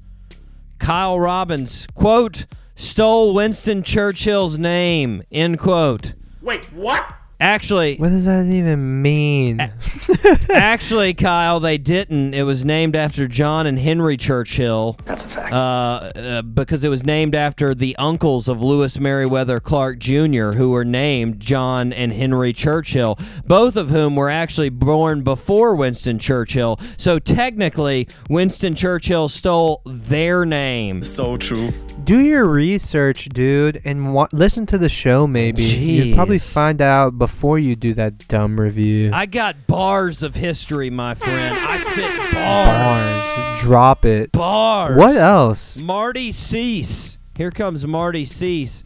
Kyle 0.77 1.19
Robbins, 1.19 1.87
quote, 1.93 2.45
stole 2.75 3.33
Winston 3.33 3.81
Churchill's 3.83 4.57
name, 4.57 5.23
end 5.31 5.59
quote. 5.59 6.13
Wait, 6.41 6.71
what? 6.71 7.11
Actually, 7.41 7.95
what 7.95 8.09
does 8.09 8.25
that 8.25 8.47
even 8.47 9.01
mean? 9.01 9.61
Actually, 10.49 11.13
Kyle, 11.13 11.61
they 11.61 11.77
didn't. 11.77 12.33
It 12.33 12.43
was 12.43 12.65
named 12.65 12.97
after 12.97 13.29
John 13.29 13.65
and 13.65 13.79
Henry 13.79 14.17
Churchill. 14.17 14.97
That's 15.05 15.23
a 15.23 15.29
fact. 15.29 15.53
Uh, 15.53 16.11
uh, 16.19 16.41
because 16.41 16.83
it 16.83 16.89
was 16.89 17.05
named 17.05 17.35
after 17.35 17.73
the 17.73 17.95
uncles 17.95 18.49
of 18.49 18.61
Lewis 18.61 18.99
Meriwether 18.99 19.61
Clark 19.61 19.99
Jr., 19.99 20.51
who 20.51 20.71
were 20.71 20.83
named 20.83 21.39
John 21.39 21.93
and 21.93 22.11
Henry 22.11 22.51
Churchill, 22.51 23.17
both 23.45 23.77
of 23.77 23.89
whom 23.89 24.17
were 24.17 24.29
actually 24.29 24.69
born 24.69 25.21
before 25.21 25.75
Winston 25.75 26.19
Churchill. 26.19 26.77
So 26.97 27.19
technically, 27.19 28.09
Winston 28.29 28.75
Churchill 28.75 29.29
stole 29.29 29.81
their 29.85 30.43
name. 30.43 31.05
So 31.05 31.37
true. 31.37 31.71
Do 32.03 32.19
your 32.19 32.45
research, 32.47 33.29
dude, 33.29 33.81
and 33.85 34.13
wa- 34.13 34.27
listen 34.31 34.65
to 34.67 34.77
the 34.77 34.89
show. 34.89 35.27
Maybe 35.27 35.63
you'd 35.63 36.15
probably 36.15 36.39
find 36.39 36.81
out 36.81 37.17
before 37.17 37.28
you 37.59 37.75
do 37.75 37.93
that 37.93 38.27
dumb 38.27 38.59
review. 38.59 39.11
I 39.13 39.25
got 39.25 39.67
bars 39.67 40.23
of 40.23 40.35
history, 40.35 40.89
my 40.89 41.15
friend. 41.15 41.55
I 41.57 41.77
spit 41.77 42.33
bars. 42.33 43.35
Bars. 43.35 43.61
Drop 43.61 44.05
it. 44.05 44.31
Bars. 44.31 44.97
What 44.97 45.15
else? 45.15 45.77
Marty 45.77 46.31
Cease. 46.31 47.17
Here 47.37 47.51
comes 47.51 47.85
Marty 47.85 48.25
Cease. 48.25 48.83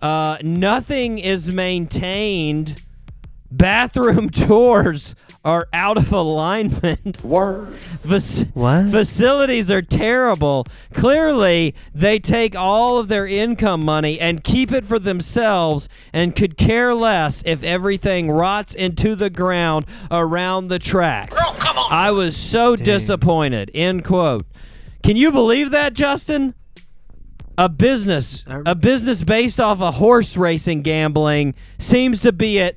Uh, 0.00 0.38
nothing 0.42 1.18
is 1.18 1.50
maintained. 1.50 2.82
Bathroom 3.50 4.30
tours 4.46 5.14
are 5.46 5.68
out 5.72 5.96
of 5.96 6.12
alignment. 6.12 7.20
Word. 7.24 7.72
Fac- 7.74 8.48
What? 8.52 8.90
Facilities 8.90 9.70
are 9.70 9.80
terrible. 9.80 10.66
Clearly, 10.92 11.74
they 11.94 12.18
take 12.18 12.56
all 12.56 12.98
of 12.98 13.06
their 13.08 13.26
income 13.26 13.84
money 13.84 14.18
and 14.20 14.42
keep 14.42 14.72
it 14.72 14.84
for 14.84 14.98
themselves 14.98 15.88
and 16.12 16.34
could 16.34 16.56
care 16.58 16.94
less 16.94 17.42
if 17.46 17.62
everything 17.62 18.28
rots 18.30 18.74
into 18.74 19.14
the 19.14 19.30
ground 19.30 19.86
around 20.10 20.68
the 20.68 20.80
track. 20.80 21.30
Come 21.30 21.78
on! 21.78 21.92
I 21.92 22.10
was 22.10 22.36
so 22.36 22.74
disappointed. 22.74 23.70
End 23.72 24.04
quote. 24.04 24.44
Can 25.04 25.16
you 25.16 25.30
believe 25.30 25.70
that, 25.70 25.94
Justin? 25.94 26.54
A 27.58 27.68
business, 27.70 28.44
a 28.48 28.74
business 28.74 29.22
based 29.24 29.58
off 29.60 29.80
of 29.80 29.94
horse 29.94 30.36
racing 30.36 30.82
gambling 30.82 31.54
seems 31.78 32.20
to 32.22 32.32
be 32.32 32.58
it, 32.58 32.76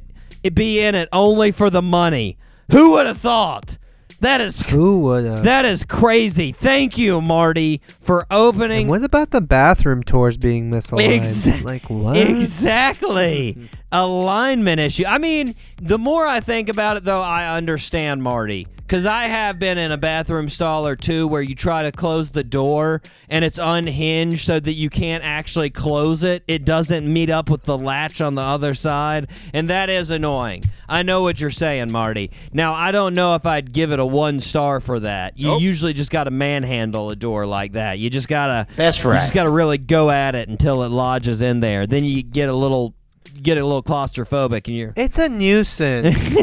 be 0.53 0.79
in 0.79 0.95
it 0.95 1.09
only 1.11 1.51
for 1.51 1.69
the 1.69 1.81
money. 1.81 2.37
Who 2.71 2.91
would 2.91 3.07
have 3.07 3.17
thought? 3.17 3.77
That 4.21 4.41
is 4.41 4.61
Who 4.63 4.99
would 5.01 5.25
have? 5.25 5.43
that 5.45 5.65
is 5.65 5.83
crazy. 5.83 6.51
Thank 6.51 6.97
you, 6.97 7.21
Marty, 7.21 7.81
for 8.01 8.25
opening. 8.29 8.81
And 8.81 8.89
what 8.89 9.03
about 9.03 9.31
the 9.31 9.41
bathroom 9.41 10.03
tours 10.03 10.37
being 10.37 10.69
misaligned? 10.69 11.19
Exa- 11.21 11.63
like 11.63 11.89
what? 11.89 12.17
Exactly. 12.17 13.57
Alignment 13.91 14.79
issue. 14.79 15.05
I 15.07 15.17
mean, 15.17 15.55
the 15.81 15.97
more 15.97 16.27
I 16.27 16.41
think 16.41 16.69
about 16.69 16.97
it, 16.97 17.03
though, 17.03 17.21
I 17.21 17.55
understand 17.55 18.21
Marty. 18.21 18.67
Because 18.77 19.05
I 19.05 19.25
have 19.25 19.59
been 19.59 19.77
in 19.77 19.91
a 19.91 19.97
bathroom 19.97 20.49
stall 20.49 20.87
or 20.87 20.95
two 20.95 21.27
where 21.27 21.43
you 21.43 21.53
try 21.53 21.83
to 21.83 21.91
close 21.91 22.31
the 22.31 22.43
door 22.43 23.03
and 23.29 23.45
it's 23.45 23.59
unhinged 23.61 24.43
so 24.43 24.59
that 24.59 24.73
you 24.73 24.89
can't 24.89 25.23
actually 25.23 25.69
close 25.69 26.23
it. 26.23 26.43
It 26.47 26.65
doesn't 26.65 27.11
meet 27.11 27.29
up 27.29 27.51
with 27.51 27.65
the 27.65 27.77
latch 27.77 28.19
on 28.19 28.33
the 28.33 28.41
other 28.41 28.73
side. 28.73 29.27
And 29.53 29.69
that 29.69 29.91
is 29.91 30.09
annoying. 30.09 30.63
I 30.87 31.03
know 31.03 31.21
what 31.21 31.39
you're 31.39 31.51
saying, 31.51 31.91
Marty. 31.91 32.31
Now, 32.51 32.73
I 32.73 32.91
don't 32.91 33.13
know 33.13 33.35
if 33.35 33.45
I'd 33.45 33.73
give 33.73 33.91
it 33.91 33.99
a 33.99 34.05
one 34.11 34.39
star 34.39 34.79
for 34.79 34.99
that. 35.01 35.37
You 35.37 35.57
usually 35.57 35.93
just 35.93 36.11
got 36.11 36.25
to 36.25 36.31
manhandle 36.31 37.09
a 37.09 37.15
door 37.15 37.45
like 37.45 37.73
that. 37.73 37.99
You 37.99 38.09
just 38.09 38.27
got 38.27 38.47
to. 38.47 38.67
That's 38.75 39.03
right. 39.05 39.15
You 39.15 39.21
just 39.21 39.33
got 39.33 39.43
to 39.43 39.49
really 39.49 39.77
go 39.77 40.09
at 40.09 40.35
it 40.35 40.49
until 40.49 40.83
it 40.83 40.89
lodges 40.89 41.41
in 41.41 41.59
there. 41.59 41.87
Then 41.87 42.03
you 42.03 42.23
get 42.23 42.49
a 42.49 42.53
little 42.53 42.93
get 43.41 43.57
a 43.57 43.63
little 43.63 43.83
claustrophobic 43.83 44.67
and 44.67 44.75
you're 44.75 44.93
It's 44.95 45.17
a 45.17 45.29
nuisance. 45.29 46.35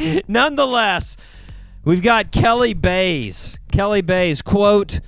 Nonetheless, 0.28 1.16
we've 1.84 2.02
got 2.02 2.32
Kelly 2.32 2.74
Bays. 2.74 3.58
Kelly 3.70 4.00
Bays 4.00 4.42
quote, 4.42 5.00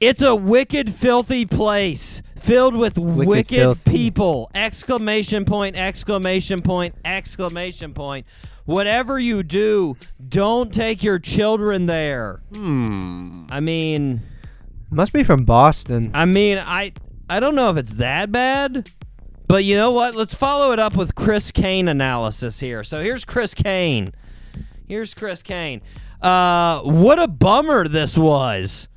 "It's 0.00 0.22
a 0.22 0.34
wicked 0.34 0.92
filthy 0.94 1.46
place 1.46 2.22
filled 2.44 2.76
with 2.76 2.98
wicked, 2.98 3.48
filthy. 3.48 3.90
people." 3.90 4.50
Exclamation 4.54 5.44
point 5.44 5.76
exclamation 5.76 6.62
point 6.62 6.94
exclamation 7.04 7.94
point. 7.94 8.26
Whatever 8.64 9.18
you 9.18 9.42
do, 9.42 9.96
don't 10.26 10.72
take 10.72 11.02
your 11.02 11.18
children 11.18 11.86
there. 11.86 12.40
Hmm. 12.54 13.44
I 13.50 13.60
mean, 13.60 14.22
Must 14.90 15.12
be 15.12 15.22
from 15.22 15.44
Boston. 15.44 16.10
I 16.14 16.24
mean, 16.24 16.58
I 16.58 16.92
I 17.28 17.40
don't 17.40 17.54
know 17.54 17.70
if 17.70 17.76
it's 17.76 17.94
that 17.94 18.30
bad, 18.32 18.90
but 19.48 19.64
you 19.64 19.76
know 19.76 19.90
what? 19.90 20.14
Let's 20.14 20.34
follow 20.34 20.72
it 20.72 20.78
up 20.78 20.96
with 20.96 21.14
Chris 21.14 21.50
Kane 21.52 21.88
analysis 21.88 22.60
here. 22.60 22.84
So 22.84 23.02
here's 23.02 23.24
Chris 23.24 23.54
Kane. 23.54 24.12
Here's 24.86 25.14
Chris 25.14 25.42
Kane. 25.42 25.80
Uh, 26.20 26.80
what 26.82 27.18
a 27.18 27.28
bummer 27.28 27.86
this 27.88 28.16
was. 28.16 28.88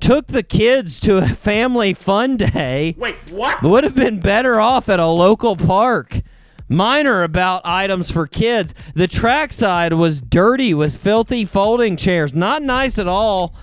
Took 0.00 0.28
the 0.28 0.42
kids 0.42 1.00
to 1.00 1.18
a 1.18 1.28
family 1.28 1.94
fun 1.94 2.36
day. 2.36 2.94
Wait, 2.98 3.16
what? 3.30 3.62
Would 3.62 3.84
have 3.84 3.94
been 3.94 4.20
better 4.20 4.60
off 4.60 4.88
at 4.88 5.00
a 5.00 5.06
local 5.06 5.56
park. 5.56 6.20
Minor 6.68 7.22
about 7.22 7.62
items 7.64 8.10
for 8.10 8.26
kids. 8.26 8.74
The 8.94 9.06
trackside 9.06 9.92
was 9.92 10.20
dirty 10.20 10.74
with 10.74 10.96
filthy 10.96 11.44
folding 11.44 11.96
chairs. 11.96 12.34
Not 12.34 12.62
nice 12.62 12.98
at 12.98 13.06
all. 13.08 13.54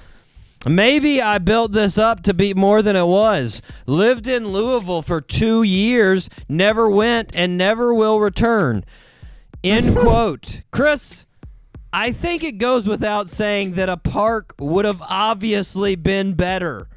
Maybe 0.65 1.21
I 1.21 1.39
built 1.39 1.73
this 1.73 1.97
up 1.97 2.23
to 2.23 2.33
be 2.33 2.53
more 2.53 2.81
than 2.81 2.95
it 2.95 3.05
was. 3.05 3.61
Lived 3.85 4.27
in 4.27 4.47
Louisville 4.47 5.01
for 5.01 5.19
two 5.19 5.61
years, 5.63 6.29
never 6.47 6.89
went, 6.89 7.31
and 7.35 7.57
never 7.57 7.93
will 7.93 8.21
return. 8.21 8.85
End 9.61 9.97
quote. 9.97 10.61
Chris, 10.71 11.25
I 11.95 12.11
think 12.11 12.43
it 12.43 12.57
goes 12.57 12.87
without 12.87 13.29
saying 13.29 13.73
that 13.73 13.87
a 13.87 13.97
park 13.97 14.55
would 14.57 14.83
have 14.83 15.01
obviously 15.03 15.95
been 15.95 16.33
better. 16.33 16.87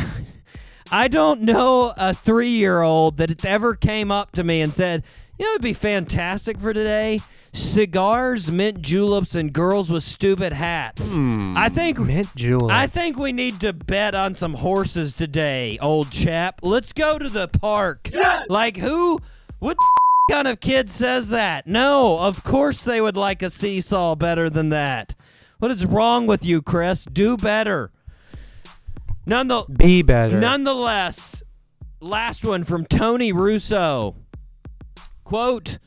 I 0.92 1.06
don't 1.06 1.42
know 1.42 1.94
a 1.96 2.12
three 2.12 2.48
year 2.48 2.82
old 2.82 3.18
that 3.18 3.30
it's 3.30 3.44
ever 3.44 3.76
came 3.76 4.10
up 4.10 4.32
to 4.32 4.42
me 4.42 4.60
and 4.62 4.74
said, 4.74 5.04
you 5.38 5.44
know, 5.44 5.52
it'd 5.52 5.62
be 5.62 5.72
fantastic 5.72 6.58
for 6.58 6.74
today. 6.74 7.20
Cigars, 7.52 8.50
mint 8.50 8.80
juleps, 8.82 9.36
and 9.36 9.52
girls 9.52 9.90
with 9.90 10.02
stupid 10.02 10.52
hats. 10.52 11.14
Hmm. 11.14 11.56
I 11.56 11.68
think 11.68 11.98
Mint 11.98 12.34
julep. 12.34 12.70
I 12.70 12.88
think 12.88 13.16
we 13.16 13.30
need 13.30 13.60
to 13.60 13.72
bet 13.72 14.16
on 14.16 14.34
some 14.34 14.54
horses 14.54 15.12
today, 15.12 15.78
old 15.80 16.10
chap. 16.10 16.60
Let's 16.62 16.92
go 16.92 17.16
to 17.18 17.28
the 17.28 17.46
park. 17.46 18.10
Like 18.48 18.76
who? 18.76 19.20
What 19.60 19.76
kind 20.30 20.48
of 20.48 20.60
kid 20.60 20.90
says 20.90 21.28
that? 21.30 21.66
No, 21.66 22.18
of 22.20 22.42
course 22.44 22.82
they 22.84 23.00
would 23.00 23.16
like 23.16 23.42
a 23.42 23.50
seesaw 23.50 24.14
better 24.14 24.50
than 24.50 24.70
that. 24.70 25.14
What 25.58 25.70
is 25.70 25.84
wrong 25.84 26.26
with 26.26 26.44
you, 26.44 26.62
Chris? 26.62 27.04
Do 27.04 27.36
better. 27.36 27.92
None 29.26 29.48
the 29.48 29.64
Be 29.64 30.02
better. 30.02 30.40
Nonetheless, 30.40 31.42
last 32.00 32.44
one 32.44 32.64
from 32.64 32.86
Tony 32.86 33.32
Russo. 33.32 34.16
Quote 35.24 35.78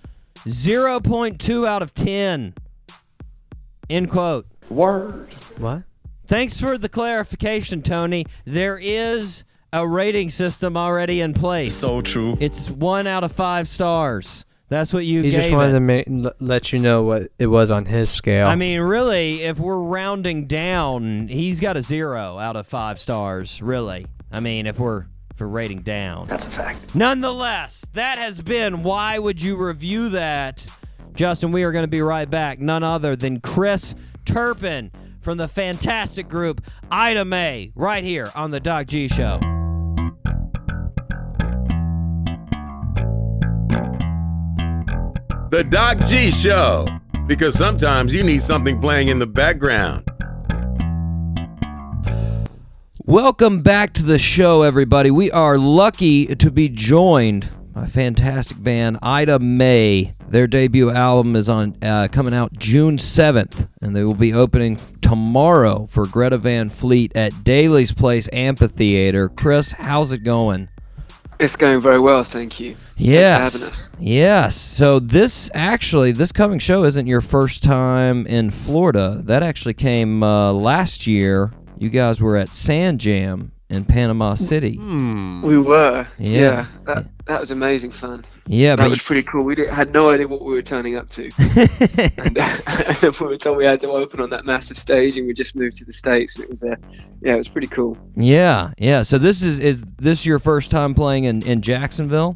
0.2 0.47 1.67
out 1.67 1.81
of 1.81 1.93
10. 1.93 2.53
End 3.89 4.09
quote. 4.09 4.45
Word. 4.69 5.27
What? 5.57 5.83
Thanks 6.25 6.59
for 6.59 6.77
the 6.77 6.89
clarification, 6.89 7.81
Tony. 7.81 8.25
There 8.45 8.77
is 8.81 9.43
a 9.73 9.85
rating 9.85 10.29
system 10.29 10.77
already 10.77 11.19
in 11.19 11.33
place. 11.33 11.73
So 11.73 11.99
true. 12.01 12.37
it's 12.39 12.69
one 12.69 13.07
out 13.07 13.23
of 13.25 13.31
five 13.33 13.67
stars. 13.67 14.45
That's 14.69 14.93
what 14.93 15.05
you 15.05 15.21
He 15.21 15.29
gave 15.31 15.41
just 15.41 15.51
wanted 15.53 15.71
it. 15.75 16.05
to 16.05 16.13
ma- 16.21 16.27
l- 16.29 16.35
let 16.39 16.71
you 16.73 16.79
know 16.79 17.03
what 17.03 17.23
it 17.37 17.47
was 17.47 17.69
on 17.69 17.85
his 17.85 18.09
scale. 18.09 18.47
I 18.47 18.55
mean, 18.55 18.79
really, 18.79 19.41
if 19.43 19.59
we're 19.59 19.79
rounding 19.81 20.47
down, 20.47 21.27
he's 21.27 21.59
got 21.59 21.75
a 21.77 21.81
zero 21.81 22.37
out 22.39 22.55
of 22.55 22.65
five 22.65 22.97
stars. 22.99 23.61
Really, 23.61 24.05
I 24.31 24.39
mean, 24.39 24.65
if 24.65 24.79
we're 24.79 25.05
if 25.31 25.39
we're 25.41 25.47
rating 25.47 25.79
down, 25.81 26.27
That's 26.27 26.45
a 26.45 26.49
fact. 26.51 26.95
Nonetheless, 26.95 27.85
that 27.93 28.17
has 28.19 28.41
been 28.41 28.83
why 28.83 29.19
would 29.19 29.41
you 29.41 29.57
review 29.57 30.09
that, 30.09 30.65
Justin? 31.13 31.51
We 31.51 31.63
are 31.63 31.71
going 31.71 31.83
to 31.83 31.87
be 31.87 32.01
right 32.01 32.29
back. 32.29 32.59
None 32.59 32.83
other 32.83 33.15
than 33.15 33.41
Chris 33.41 33.93
Turpin 34.25 34.91
from 35.21 35.37
the 35.37 35.47
fantastic 35.47 36.29
group 36.29 36.61
Ida 36.91 37.25
Mae, 37.25 37.71
right 37.75 38.03
here 38.03 38.31
on 38.35 38.49
the 38.51 38.59
Doc 38.59 38.87
G 38.87 39.07
Show. 39.07 39.39
The 45.53 45.63
Doc 45.63 45.99
G 46.07 46.31
Show. 46.31 46.87
Because 47.27 47.55
sometimes 47.55 48.11
you 48.11 48.23
need 48.23 48.41
something 48.41 48.81
playing 48.81 49.09
in 49.09 49.19
the 49.19 49.27
background. 49.27 50.09
Welcome 53.05 53.61
back 53.61 53.93
to 53.93 54.03
the 54.03 54.17
show, 54.17 54.63
everybody. 54.63 55.11
We 55.11 55.29
are 55.29 55.59
lucky 55.59 56.25
to 56.25 56.49
be 56.49 56.69
joined 56.69 57.51
by 57.71 57.85
fantastic 57.85 58.63
band, 58.63 58.97
Ida 59.03 59.37
Mae. 59.37 60.15
Their 60.27 60.47
debut 60.47 60.89
album 60.89 61.35
is 61.35 61.47
on 61.47 61.77
uh, 61.83 62.07
coming 62.11 62.33
out 62.33 62.53
June 62.53 62.97
seventh, 62.97 63.67
and 63.79 63.95
they 63.95 64.03
will 64.03 64.15
be 64.15 64.33
opening 64.33 64.79
tomorrow 65.01 65.85
for 65.85 66.07
Greta 66.07 66.39
Van 66.39 66.71
Fleet 66.71 67.15
at 67.15 67.43
Daily's 67.43 67.91
Place 67.91 68.27
Amphitheater. 68.33 69.29
Chris, 69.29 69.73
how's 69.73 70.11
it 70.11 70.23
going? 70.23 70.69
It's 71.43 71.57
going 71.57 71.81
very 71.81 71.99
well, 71.99 72.23
thank 72.23 72.61
you. 72.61 72.77
Yes. 72.95 73.51
Thanks 73.51 73.57
for 73.57 73.59
having 73.59 73.71
us. 73.71 73.95
Yes. 73.99 74.55
So 74.55 74.99
this 74.99 75.51
actually, 75.53 76.13
this 76.13 76.31
coming 76.31 76.59
show 76.59 76.85
isn't 76.85 77.05
your 77.05 77.19
first 77.19 77.63
time 77.63 78.25
in 78.27 78.49
Florida. 78.49 79.19
That 79.21 79.43
actually 79.43 79.73
came 79.73 80.23
uh, 80.23 80.53
last 80.53 81.05
year. 81.05 81.51
You 81.77 81.89
guys 81.89 82.21
were 82.21 82.37
at 82.37 82.49
Sand 82.49 83.01
Jam 83.01 83.51
in 83.69 83.85
Panama 83.85 84.35
City. 84.35 84.77
We 84.77 85.57
were. 85.57 86.07
Yeah. 86.17 86.39
Yeah. 86.39 86.65
that, 86.85 87.05
that 87.25 87.39
was 87.39 87.51
amazing 87.51 87.91
fun. 87.91 88.25
Yeah, 88.45 88.75
That 88.75 88.83
but 88.83 88.89
was 88.91 89.01
pretty 89.01 89.23
cool. 89.23 89.43
We 89.45 89.55
didn't, 89.55 89.73
had 89.73 89.93
no 89.93 90.09
idea 90.09 90.27
what 90.27 90.43
we 90.43 90.53
were 90.53 90.61
turning 90.61 90.97
up 90.97 91.09
to. 91.11 91.23
and, 92.17 92.37
and 92.67 92.97
then 92.97 93.13
we 93.21 93.27
were 93.27 93.37
told 93.37 93.57
we 93.57 93.65
had 93.65 93.79
to 93.81 93.89
open 93.89 94.19
on 94.19 94.29
that 94.31 94.45
massive 94.45 94.77
stage 94.77 95.17
and 95.17 95.25
we 95.25 95.33
just 95.33 95.55
moved 95.55 95.77
to 95.77 95.85
the 95.85 95.93
States. 95.93 96.37
It 96.37 96.49
was, 96.49 96.63
uh, 96.63 96.75
yeah, 97.21 97.35
it 97.35 97.37
was 97.37 97.47
pretty 97.47 97.67
cool. 97.67 97.97
yeah, 98.15 98.71
yeah. 98.77 99.01
So 99.03 99.17
this 99.17 99.43
is 99.43 99.59
is 99.59 99.83
this 99.97 100.25
your 100.25 100.39
first 100.39 100.69
time 100.71 100.93
playing 100.93 101.23
in 101.23 101.41
in 101.43 101.61
Jacksonville? 101.61 102.35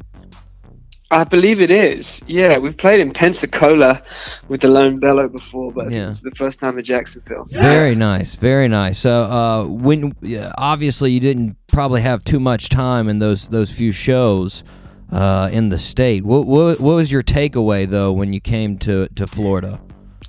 I 1.10 1.24
believe 1.24 1.62
it 1.62 1.70
is. 1.70 2.20
Yeah, 2.26 2.58
we've 2.58 2.76
played 2.76 3.00
in 3.00 3.12
Pensacola 3.12 4.02
with 4.48 4.60
the 4.60 4.68
Lone 4.68 4.98
Bellow 4.98 5.26
before, 5.28 5.72
but 5.72 5.90
Yeah. 5.90 6.08
it's 6.08 6.20
the 6.20 6.30
first 6.32 6.60
time 6.60 6.76
in 6.76 6.84
Jacksonville. 6.84 7.46
Very 7.50 7.94
nice, 7.94 8.36
very 8.36 8.68
nice. 8.68 8.98
So 8.98 9.24
uh, 9.24 9.64
when 9.64 10.12
obviously 10.58 11.12
you 11.12 11.20
didn't 11.20 11.56
probably 11.68 12.02
have 12.02 12.24
too 12.24 12.38
much 12.40 12.68
time 12.68 13.08
in 13.08 13.20
those 13.20 13.48
those 13.48 13.70
few 13.70 13.90
shows 13.92 14.64
uh, 15.10 15.48
in 15.50 15.70
the 15.70 15.78
state. 15.78 16.24
What, 16.24 16.46
what 16.46 16.78
what 16.78 16.94
was 16.96 17.10
your 17.10 17.22
takeaway 17.22 17.88
though 17.88 18.12
when 18.12 18.34
you 18.34 18.40
came 18.40 18.76
to 18.78 19.08
to 19.08 19.26
Florida? 19.26 19.80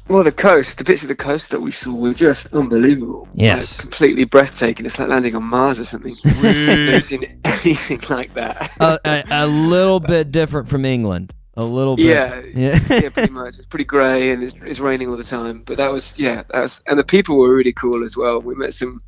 Well, 0.09 0.23
the 0.23 0.31
coast, 0.31 0.79
the 0.79 0.83
bits 0.83 1.03
of 1.03 1.07
the 1.07 1.15
coast 1.15 1.51
that 1.51 1.61
we 1.61 1.69
saw 1.69 1.93
were 1.93 2.15
just 2.15 2.51
unbelievable. 2.51 3.27
Yes. 3.35 3.77
Like, 3.77 3.81
completely 3.81 4.23
breathtaking. 4.23 4.87
It's 4.87 4.97
like 4.97 5.07
landing 5.07 5.35
on 5.35 5.43
Mars 5.43 5.79
or 5.79 5.85
something. 5.85 6.15
I've 6.25 6.43
never 6.43 6.99
seen 6.99 7.39
anything 7.43 8.01
like 8.09 8.33
that. 8.33 8.71
a, 8.79 8.99
a, 9.05 9.23
a 9.29 9.45
little 9.45 9.99
bit 9.99 10.31
different 10.31 10.67
from 10.67 10.83
England. 10.83 11.31
A 11.59 11.63
little 11.63 11.95
bit. 11.97 12.05
Yeah, 12.05 12.41
Yeah. 12.55 12.79
yeah, 12.89 13.09
pretty 13.09 13.33
much. 13.33 13.57
It's 13.59 13.65
pretty 13.65 13.83
grey 13.83 14.31
and 14.31 14.41
it's, 14.41 14.53
it's 14.63 14.79
raining 14.79 15.09
all 15.09 15.17
the 15.17 15.23
time. 15.25 15.63
But 15.65 15.75
that 15.77 15.91
was, 15.91 16.17
yeah, 16.17 16.43
that 16.51 16.61
was, 16.61 16.81
and 16.87 16.97
the 16.97 17.03
people 17.03 17.37
were 17.37 17.53
really 17.53 17.73
cool 17.73 18.03
as 18.05 18.15
well. 18.15 18.39
We 18.39 18.55
met 18.55 18.73
some 18.73 18.99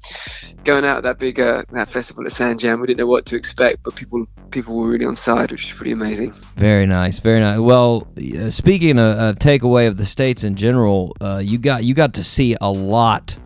going 0.66 0.84
out 0.84 0.98
at 0.98 1.04
that 1.04 1.18
big 1.18 1.40
uh, 1.40 1.64
that 1.72 1.88
festival 1.90 2.26
at 2.26 2.32
Sand 2.34 2.60
Jam. 2.60 2.82
We 2.82 2.88
didn't 2.88 3.00
know 3.00 3.08
what 3.08 3.26
to 3.28 3.36
expect, 3.36 3.84
but 3.84 3.96
people 3.96 4.26
people 4.52 4.76
were 4.78 4.90
really 4.90 5.06
on 5.06 5.16
side, 5.16 5.52
which 5.52 5.68
is 5.68 5.74
pretty 5.74 5.92
amazing. 5.94 6.34
Very 6.56 6.86
nice, 6.86 7.20
very 7.22 7.40
nice. 7.40 7.60
Well, 7.60 8.08
uh, 8.18 8.50
speaking 8.50 9.00
of, 9.00 9.18
of 9.18 9.36
takeaway 9.40 9.88
of 9.88 9.96
the 9.98 10.06
states 10.06 10.44
in 10.44 10.56
general, 10.56 11.16
uh, 11.22 11.42
you 11.44 11.58
got 11.58 11.84
you 11.86 11.94
got 11.94 12.14
to 12.16 12.24
see 12.24 12.56
a 12.60 12.70
lot 12.70 13.38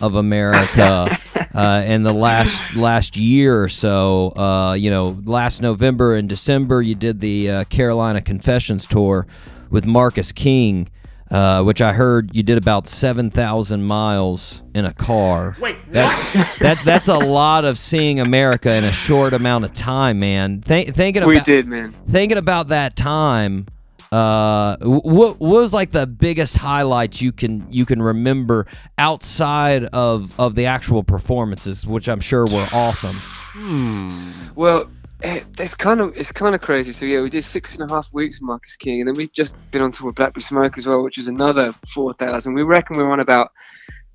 of 0.00 0.14
America 0.14 1.16
uh, 1.54 1.82
in 1.86 2.02
the 2.02 2.12
last 2.12 2.74
last 2.74 3.16
year 3.16 3.62
or 3.62 3.68
so. 3.68 4.30
Uh, 4.36 4.74
you 4.74 4.90
know, 4.90 5.18
last 5.24 5.60
November 5.62 6.14
and 6.14 6.28
December, 6.28 6.82
you 6.82 6.94
did 6.94 7.20
the 7.20 7.50
uh, 7.50 7.64
Carolina 7.64 8.20
Confessions 8.20 8.86
tour 8.86 9.26
with 9.70 9.86
Marcus 9.86 10.32
King. 10.32 10.88
Uh, 11.30 11.62
which 11.62 11.80
I 11.80 11.92
heard 11.92 12.34
you 12.34 12.42
did 12.42 12.58
about 12.58 12.88
seven 12.88 13.30
thousand 13.30 13.84
miles 13.84 14.62
in 14.74 14.84
a 14.84 14.92
car. 14.92 15.56
Wait, 15.60 15.76
that's 15.88 16.58
that, 16.58 16.78
that's 16.84 17.06
a 17.06 17.18
lot 17.18 17.64
of 17.64 17.78
seeing 17.78 18.18
America 18.18 18.74
in 18.74 18.82
a 18.82 18.90
short 18.90 19.32
amount 19.32 19.64
of 19.64 19.72
time, 19.72 20.18
man. 20.18 20.60
Think, 20.60 20.92
thinking 20.92 21.24
We 21.24 21.36
about 21.36 21.46
did, 21.46 21.68
man. 21.68 21.94
thinking 22.08 22.36
about 22.36 22.66
that 22.70 22.96
time 22.96 23.66
uh 24.12 24.76
what, 24.80 25.38
what 25.38 25.62
was 25.62 25.72
like 25.72 25.92
the 25.92 26.06
biggest 26.06 26.56
highlights 26.56 27.22
you 27.22 27.30
can 27.30 27.64
you 27.70 27.86
can 27.86 28.02
remember 28.02 28.66
outside 28.98 29.84
of 29.92 30.38
of 30.40 30.56
the 30.56 30.66
actual 30.66 31.04
performances 31.04 31.86
which 31.86 32.08
i'm 32.08 32.20
sure 32.20 32.44
were 32.46 32.66
awesome 32.72 33.16
Well, 34.56 34.90
it, 35.22 35.44
it's 35.58 35.74
kind 35.74 36.00
of 36.00 36.12
it's 36.16 36.32
kind 36.32 36.54
of 36.54 36.60
crazy. 36.60 36.92
So 36.92 37.04
yeah, 37.04 37.20
we 37.20 37.28
did 37.30 37.44
six 37.44 37.74
and 37.76 37.88
a 37.90 37.92
half 37.94 38.08
weeks 38.12 38.40
with 38.40 38.46
Marcus 38.46 38.76
King, 38.76 39.00
and 39.00 39.08
then 39.08 39.16
we've 39.16 39.32
just 39.32 39.54
been 39.70 39.82
on 39.82 39.92
tour 39.92 40.06
with 40.06 40.16
Blackberry 40.16 40.42
Smoke 40.42 40.78
as 40.78 40.86
well, 40.86 41.02
which 41.02 41.18
is 41.18 41.28
another 41.28 41.74
four 41.94 42.12
thousand. 42.14 42.54
We 42.54 42.62
reckon 42.62 42.96
we're 42.96 43.10
on 43.10 43.20
about 43.20 43.50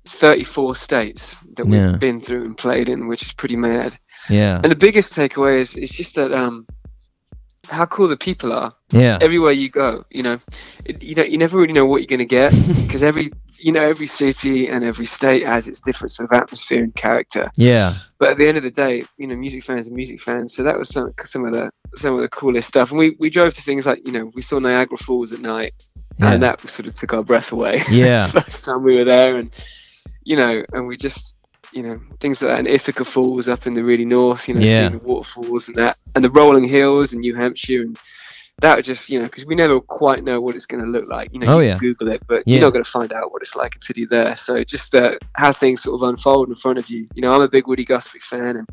thirty-four 0.06 0.74
states 0.74 1.36
that 1.56 1.64
we've 1.66 1.74
Yeah. 1.74 1.92
been 1.96 2.20
through 2.20 2.44
and 2.44 2.56
played 2.58 2.88
in, 2.88 3.08
which 3.08 3.22
is 3.22 3.32
pretty 3.32 3.56
mad. 3.56 3.96
yeah 4.28 4.60
And 4.62 4.70
the 4.72 4.76
biggest 4.76 5.12
takeaway 5.14 5.60
is 5.60 5.74
it's 5.76 5.94
just 5.94 6.14
that 6.16 6.32
um, 6.32 6.66
how 7.68 7.86
cool 7.86 8.08
the 8.08 8.16
people 8.16 8.52
are 8.52 8.72
yeah 8.90 9.18
everywhere 9.20 9.52
you 9.52 9.68
go. 9.68 10.04
You 10.10 10.22
know, 10.22 10.38
it, 10.84 11.02
you 11.02 11.14
know 11.14 11.22
you 11.24 11.38
never 11.38 11.58
really 11.58 11.72
know 11.72 11.86
what 11.86 12.00
you're 12.00 12.06
going 12.06 12.18
to 12.18 12.24
get 12.24 12.52
because 12.86 13.02
every 13.02 13.32
you 13.58 13.72
know 13.72 13.82
every 13.82 14.06
city 14.06 14.68
and 14.68 14.84
every 14.84 15.06
state 15.06 15.46
has 15.46 15.66
its 15.68 15.80
different 15.80 16.12
sort 16.12 16.30
of 16.30 16.36
atmosphere 16.40 16.82
and 16.82 16.94
character. 16.94 17.48
yeah 17.56 17.94
But 18.18 18.30
at 18.30 18.38
the 18.38 18.46
end 18.48 18.56
of 18.56 18.62
the 18.62 18.70
day, 18.70 19.04
you 19.18 19.26
know, 19.26 19.36
music 19.36 19.64
fans 19.64 19.88
are 19.90 19.94
music 19.94 20.20
fans. 20.20 20.54
So 20.54 20.62
that 20.62 20.78
was 20.78 20.88
some 20.88 21.12
some 21.22 21.44
of 21.44 21.52
the 21.52 21.70
some 21.96 22.14
of 22.14 22.20
the 22.20 22.28
coolest 22.28 22.68
stuff. 22.68 22.90
And 22.90 22.98
we 22.98 23.16
we 23.18 23.30
drove 23.30 23.54
to 23.54 23.62
things 23.62 23.86
like 23.86 24.06
you 24.06 24.12
know 24.12 24.30
we 24.34 24.42
saw 24.42 24.58
Niagara 24.58 24.98
Falls 24.98 25.32
at 25.32 25.40
night, 25.40 25.72
Yeah. 26.18 26.32
and 26.32 26.42
that 26.42 26.60
sort 26.68 26.86
of 26.88 26.94
took 26.94 27.12
our 27.12 27.22
breath 27.22 27.52
away. 27.52 27.82
Yeah. 27.90 28.26
First 28.40 28.64
time 28.64 28.82
we 28.82 28.96
were 28.96 29.04
there, 29.04 29.36
and 29.36 29.50
you 30.24 30.36
know, 30.36 30.64
and 30.72 30.86
we 30.86 30.96
just 30.96 31.35
you 31.72 31.82
know 31.82 32.00
things 32.20 32.40
like 32.42 32.50
that. 32.50 32.58
And 32.60 32.68
Ithaca 32.68 33.04
Falls 33.04 33.48
up 33.48 33.66
in 33.66 33.74
the 33.74 33.82
really 33.84 34.04
north, 34.04 34.48
you 34.48 34.54
know, 34.54 34.60
Yeah. 34.60 34.88
seeing 34.88 34.92
the 34.92 35.04
waterfalls 35.06 35.68
and 35.68 35.76
that, 35.76 35.96
and 36.14 36.24
the 36.24 36.30
rolling 36.30 36.64
hills 36.68 37.12
in 37.12 37.20
New 37.20 37.34
Hampshire 37.34 37.82
and. 37.82 37.98
That 38.62 38.76
would 38.76 38.86
just, 38.86 39.10
you 39.10 39.18
know, 39.18 39.26
because 39.26 39.44
we 39.44 39.54
never 39.54 39.80
quite 39.82 40.24
know 40.24 40.40
what 40.40 40.54
it's 40.54 40.64
going 40.64 40.82
to 40.82 40.88
look 40.88 41.06
like. 41.10 41.28
You 41.30 41.40
know, 41.40 41.56
Oh, 41.56 41.58
you 41.60 41.68
yeah. 41.68 41.78
Google 41.78 42.08
it, 42.08 42.22
but 42.26 42.42
Yeah. 42.46 42.54
you're 42.54 42.62
not 42.62 42.72
going 42.72 42.82
to 42.86 42.90
find 42.90 43.12
out 43.12 43.30
what 43.30 43.42
it's 43.42 43.54
like 43.54 43.74
until 43.74 43.98
you're 43.98 44.08
there. 44.08 44.34
So 44.34 44.64
just 44.64 44.94
uh, 44.94 45.18
how 45.34 45.52
things 45.52 45.82
sort 45.82 46.00
of 46.00 46.08
unfold 46.08 46.48
in 46.48 46.54
front 46.54 46.78
of 46.78 46.88
you. 46.88 47.06
You 47.12 47.20
know, 47.20 47.32
I'm 47.32 47.42
a 47.42 47.48
big 47.48 47.66
Woody 47.66 47.84
Guthrie 47.84 48.18
fan 48.18 48.56
and 48.56 48.66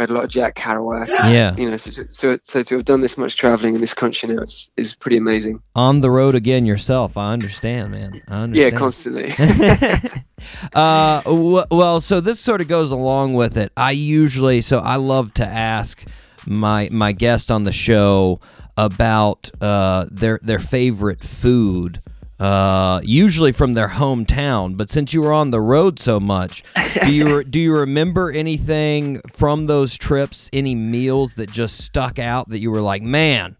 read 0.00 0.10
a 0.10 0.12
lot 0.14 0.24
of 0.24 0.30
Jack 0.30 0.54
Kerouac. 0.56 1.08
yeah 1.08 1.54
You 1.56 1.70
know, 1.70 1.76
so, 1.76 1.90
to- 1.90 2.10
so 2.10 2.38
so 2.44 2.62
to 2.62 2.74
have 2.76 2.84
done 2.84 3.00
this 3.02 3.16
much 3.18 3.36
traveling 3.36 3.74
in 3.76 3.80
this 3.80 3.94
country 3.94 4.28
now 4.34 4.42
is, 4.42 4.70
is 4.76 4.94
pretty 4.94 5.16
amazing. 5.18 5.60
on 5.74 6.00
the 6.00 6.10
road 6.10 6.34
again 6.34 6.64
yourself 6.66 7.16
i 7.16 7.32
understand 7.32 7.90
man 7.92 8.10
i 8.28 8.44
Yeah, 8.46 8.70
constantly. 8.70 9.28
uh, 10.72 11.20
w- 11.22 11.64
well, 11.70 12.00
so 12.00 12.20
this 12.20 12.40
sort 12.40 12.60
of 12.60 12.68
goes 12.68 12.90
along 12.90 13.34
with 13.34 13.56
it. 13.56 13.72
I 13.76 13.90
usually, 13.92 14.60
so 14.60 14.78
I 14.78 14.96
love 14.96 15.32
to 15.34 15.46
ask 15.46 16.02
my 16.46 16.88
my 16.90 17.12
guest 17.12 17.50
on 17.50 17.64
the 17.64 17.72
show 17.72 18.40
about 18.76 19.50
uh, 19.60 20.06
their 20.10 20.38
their 20.42 20.58
favorite 20.58 21.22
food. 21.22 22.00
Uh, 22.40 23.00
usually 23.04 23.52
from 23.52 23.74
their 23.74 23.88
hometown, 23.88 24.74
but 24.76 24.90
since 24.90 25.12
you 25.12 25.20
were 25.20 25.32
on 25.32 25.50
the 25.50 25.60
road 25.60 25.98
so 26.00 26.18
much, 26.18 26.62
do 27.04 27.12
you 27.12 27.44
do 27.44 27.60
you 27.60 27.74
remember 27.76 28.30
anything 28.30 29.20
from 29.34 29.66
those 29.66 29.98
trips? 29.98 30.48
Any 30.52 30.74
meals 30.74 31.34
that 31.34 31.50
just 31.52 31.76
stuck 31.78 32.18
out 32.18 32.48
that 32.48 32.58
you 32.58 32.70
were 32.70 32.80
like, 32.80 33.02
man, 33.02 33.56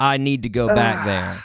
I 0.00 0.16
need 0.16 0.44
to 0.44 0.48
go 0.48 0.66
back 0.68 1.04
there. 1.04 1.38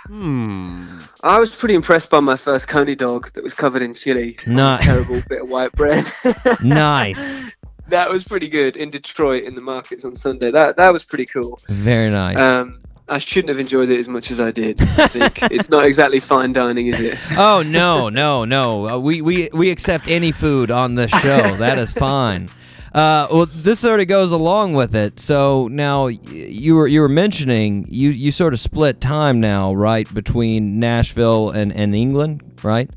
I 1.24 1.40
was 1.40 1.54
pretty 1.54 1.76
impressed 1.76 2.10
by 2.10 2.22
my 2.22 2.38
first 2.38 2.70
coney 2.70 2.96
dog 2.96 3.34
that 3.34 3.44
was 3.44 3.54
covered 3.54 3.82
in 3.82 3.94
chili. 3.94 4.38
on 4.48 4.54
a 4.54 4.56
Nice. 4.56 4.84
terrible 4.86 5.22
bit 5.28 5.42
of 5.42 5.50
white 5.50 5.74
bread. 5.74 6.06
nice, 6.64 7.44
that 7.90 8.10
was 8.10 8.24
pretty 8.24 8.48
good 8.48 8.78
in 8.78 8.90
Detroit 8.92 9.44
in 9.44 9.56
the 9.56 9.62
markets 9.62 10.06
on 10.06 10.16
Sunday. 10.16 10.52
That 10.52 10.78
that 10.78 10.94
was 10.94 11.04
pretty 11.04 11.26
cool. 11.26 11.60
very 11.68 12.10
nice. 12.10 12.38
Um, 12.38 12.80
I 13.10 13.20
shouldn't 13.20 13.50
have 13.50 13.60
enjoyed 13.60 13.90
it 13.90 14.00
as 14.00 14.08
much 14.08 14.32
as 14.32 14.40
I 14.40 14.52
did. 14.52 14.82
I 14.82 15.08
think 15.08 15.42
it's 15.52 15.70
not 15.70 15.86
exactly 15.86 16.20
fine 16.20 16.52
dining, 16.52 16.88
is 16.88 17.00
it? 17.00 17.18
Oh 17.38 17.64
no, 17.66 18.10
no, 18.10 18.44
no. 18.44 18.88
Uh, 18.88 19.00
we 19.00 19.22
we 19.22 19.50
we 19.54 19.72
accept 19.72 20.08
any 20.08 20.32
food 20.32 20.72
on 20.72 20.96
this 20.96 21.12
show. 21.12 21.56
that 21.58 21.78
is 21.78 21.94
fine. 21.94 22.50
Uh, 22.94 23.28
well, 23.32 23.46
this 23.46 23.80
sort 23.80 24.00
of 24.00 24.08
goes 24.08 24.32
along 24.32 24.74
with 24.74 24.96
it. 24.96 25.20
So 25.20 25.68
now 25.70 26.08
you 26.08 26.76
were 26.76 26.88
you 26.88 27.02
were 27.02 27.10
mentioning 27.10 27.86
you 27.90 28.10
you 28.10 28.32
sort 28.32 28.54
of 28.54 28.60
split 28.60 29.00
time 29.00 29.40
now, 29.40 29.74
right, 29.74 30.12
between 30.14 30.80
Nashville 30.80 31.50
and 31.50 31.72
and 31.72 31.96
England, 31.96 32.60
right? 32.64 32.90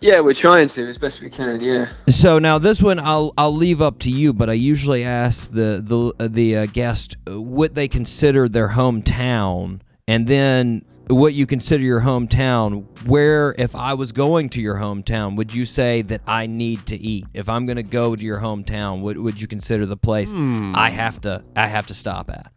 Yeah, 0.00 0.20
we're 0.20 0.34
trying 0.34 0.68
to 0.68 0.88
as 0.88 0.98
best 0.98 1.20
we 1.20 1.30
can. 1.30 1.60
Yeah. 1.60 1.88
So 2.08 2.38
now 2.38 2.58
this 2.58 2.82
one 2.82 2.98
I'll 2.98 3.32
I'll 3.38 3.54
leave 3.54 3.80
up 3.80 3.98
to 4.00 4.10
you, 4.10 4.32
but 4.32 4.50
I 4.50 4.54
usually 4.54 5.04
ask 5.04 5.50
the 5.50 5.82
the 5.84 6.24
uh, 6.24 6.28
the 6.28 6.56
uh, 6.56 6.66
guest 6.66 7.16
uh, 7.28 7.40
what 7.40 7.74
they 7.74 7.88
consider 7.88 8.48
their 8.48 8.68
hometown, 8.70 9.80
and 10.06 10.26
then 10.26 10.84
what 11.08 11.34
you 11.34 11.46
consider 11.46 11.82
your 11.82 12.00
hometown. 12.00 12.84
Where 13.06 13.54
if 13.58 13.74
I 13.74 13.94
was 13.94 14.12
going 14.12 14.48
to 14.50 14.60
your 14.60 14.76
hometown, 14.76 15.36
would 15.36 15.54
you 15.54 15.64
say 15.64 16.02
that 16.02 16.20
I 16.26 16.46
need 16.46 16.86
to 16.86 16.96
eat? 16.96 17.26
If 17.34 17.48
I'm 17.48 17.66
going 17.66 17.76
to 17.76 17.82
go 17.82 18.16
to 18.16 18.22
your 18.22 18.40
hometown, 18.40 19.00
what 19.00 19.16
would 19.16 19.40
you 19.40 19.46
consider 19.46 19.86
the 19.86 19.96
place 19.96 20.32
I 20.34 20.90
have 20.90 21.20
to 21.22 21.44
I 21.54 21.68
have 21.68 21.86
to 21.86 21.94
stop 21.94 22.30
at? 22.30 22.52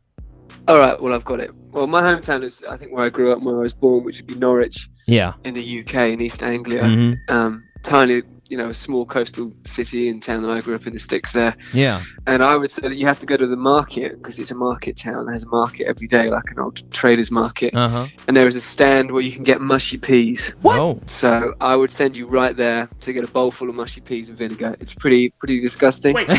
All 0.70 0.78
right. 0.78 1.02
Well, 1.02 1.16
I've 1.16 1.26
got 1.26 1.40
it. 1.40 1.50
Well, 1.72 1.88
my 1.88 2.02
hometown 2.04 2.44
is 2.44 2.64
I 2.64 2.78
think 2.78 2.92
where 2.92 3.04
I 3.04 3.10
grew 3.10 3.32
up, 3.32 3.42
where 3.42 3.56
I 3.56 3.60
was 3.62 3.74
born, 3.74 4.04
which 4.04 4.18
would 4.18 4.28
be 4.28 4.36
Norwich 4.36 4.88
Yeah. 5.08 5.34
in 5.44 5.56
the 5.56 5.64
UK 5.80 6.14
in 6.14 6.22
East 6.22 6.44
Anglia. 6.44 6.84
Mhm. 6.84 7.16
Um, 7.28 7.64
tiny, 7.82 8.22
you 8.50 8.58
know, 8.58 8.72
small 8.72 9.04
coastal 9.04 9.52
city 9.66 10.10
and 10.10 10.22
town 10.22 10.44
that 10.44 10.52
I 10.52 10.62
grew 10.62 10.76
up 10.76 10.86
in 10.86 10.94
the 10.94 11.00
sticks 11.00 11.32
there. 11.32 11.56
Yeah. 11.74 12.04
And 12.28 12.44
I 12.44 12.56
would 12.56 12.70
say 12.70 12.84
that 12.88 12.96
you 12.98 13.08
have 13.08 13.18
to 13.20 13.26
go 13.26 13.36
to 13.36 13.48
the 13.48 13.56
market 13.56 14.12
because 14.18 14.38
it's 14.38 14.52
a 14.52 14.56
market 14.56 14.96
town. 14.96 15.26
There's 15.26 15.42
a 15.44 15.48
market 15.48 15.88
every 15.88 16.06
day, 16.08 16.30
like 16.30 16.52
an 16.52 16.60
old 16.60 16.82
traders 16.92 17.32
market. 17.32 17.74
Uh 17.76 17.88
huh. 17.90 18.08
And 18.28 18.38
there 18.38 18.46
is 18.46 18.54
a 18.56 18.62
stand 18.62 19.10
where 19.12 19.24
you 19.24 19.32
can 19.32 19.44
get 19.44 19.62
mushy 19.62 19.98
peas. 19.98 20.54
Oh. 20.64 21.00
So 21.08 21.56
I 21.60 21.76
would 21.76 21.90
send 21.90 22.16
you 22.16 22.28
right 22.28 22.56
there 22.56 22.88
to 23.02 23.12
get 23.14 23.24
a 23.24 23.32
bowl 23.32 23.50
full 23.50 23.70
of 23.70 23.76
mushy 23.76 24.02
peas 24.02 24.30
and 24.30 24.38
vinegar. 24.38 24.76
It's 24.80 24.94
pretty 24.94 25.32
pretty 25.40 25.60
disgusting. 25.60 26.16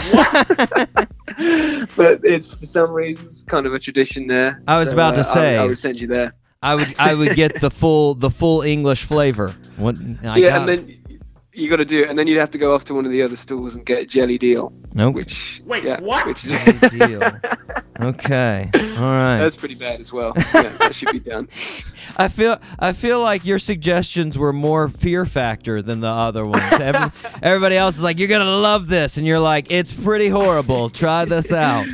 but 1.96 2.20
it's 2.24 2.54
for 2.58 2.66
some 2.66 2.90
reason 2.90 3.26
it's 3.30 3.42
kind 3.44 3.66
of 3.66 3.74
a 3.74 3.78
tradition 3.78 4.26
there. 4.26 4.62
I 4.66 4.78
was 4.80 4.88
So, 4.88 4.94
about 4.94 5.14
to 5.16 5.20
uh, 5.22 5.24
I- 5.30 5.34
say. 5.34 5.56
I, 5.56 5.66
would 5.66 5.78
send 5.78 6.00
you 6.00 6.06
there. 6.06 6.32
I 6.62 6.74
would 6.74 6.94
I 6.98 7.14
would 7.14 7.36
get 7.36 7.60
the 7.60 7.70
full 7.80 8.14
the 8.14 8.30
full 8.30 8.62
English 8.62 9.04
flavor. 9.04 9.54
What 9.76 9.96
I 10.22 10.36
yeah, 10.38 10.50
got 10.50 10.68
and 10.68 10.68
then 10.68 10.96
you 11.60 11.68
got 11.70 11.76
to 11.76 11.84
do 11.84 12.00
it, 12.00 12.08
and 12.10 12.18
then 12.18 12.26
you'd 12.26 12.38
have 12.38 12.50
to 12.52 12.58
go 12.58 12.74
off 12.74 12.84
to 12.86 12.94
one 12.94 13.04
of 13.04 13.12
the 13.12 13.22
other 13.22 13.36
stores 13.36 13.76
and 13.76 13.84
get 13.86 13.98
a 14.02 14.06
jellied 14.06 14.42
eel, 14.42 14.72
Nope. 14.94 15.14
which 15.14 15.60
wait 15.66 15.84
yeah, 15.84 16.00
what? 16.00 16.26
Which 16.26 16.44
is, 16.44 16.50
Jelly 16.50 16.98
deal. 17.06 17.22
Okay. 18.00 18.70
All 18.74 18.80
right. 18.80 19.38
that's 19.38 19.56
pretty 19.56 19.74
bad 19.74 20.00
as 20.00 20.12
well. 20.12 20.32
Yeah, 20.54 20.68
that 20.78 20.94
should 20.94 21.12
be 21.12 21.20
done. 21.20 21.48
I 22.16 22.28
feel 22.28 22.58
I 22.78 22.92
feel 22.92 23.20
like 23.20 23.44
your 23.44 23.58
suggestions 23.58 24.36
were 24.38 24.52
more 24.52 24.88
fear 24.88 25.24
factor 25.26 25.80
than 25.82 26.00
the 26.00 26.08
other 26.08 26.44
ones. 26.44 26.64
Every, 26.72 27.10
everybody 27.42 27.76
else 27.76 27.96
is 27.96 28.02
like, 28.02 28.18
"You're 28.18 28.28
gonna 28.28 28.44
love 28.44 28.88
this," 28.88 29.16
and 29.16 29.26
you're 29.26 29.38
like, 29.38 29.70
"It's 29.70 29.92
pretty 29.92 30.28
horrible. 30.28 30.88
Try 30.90 31.24
this 31.26 31.52
out." 31.52 31.86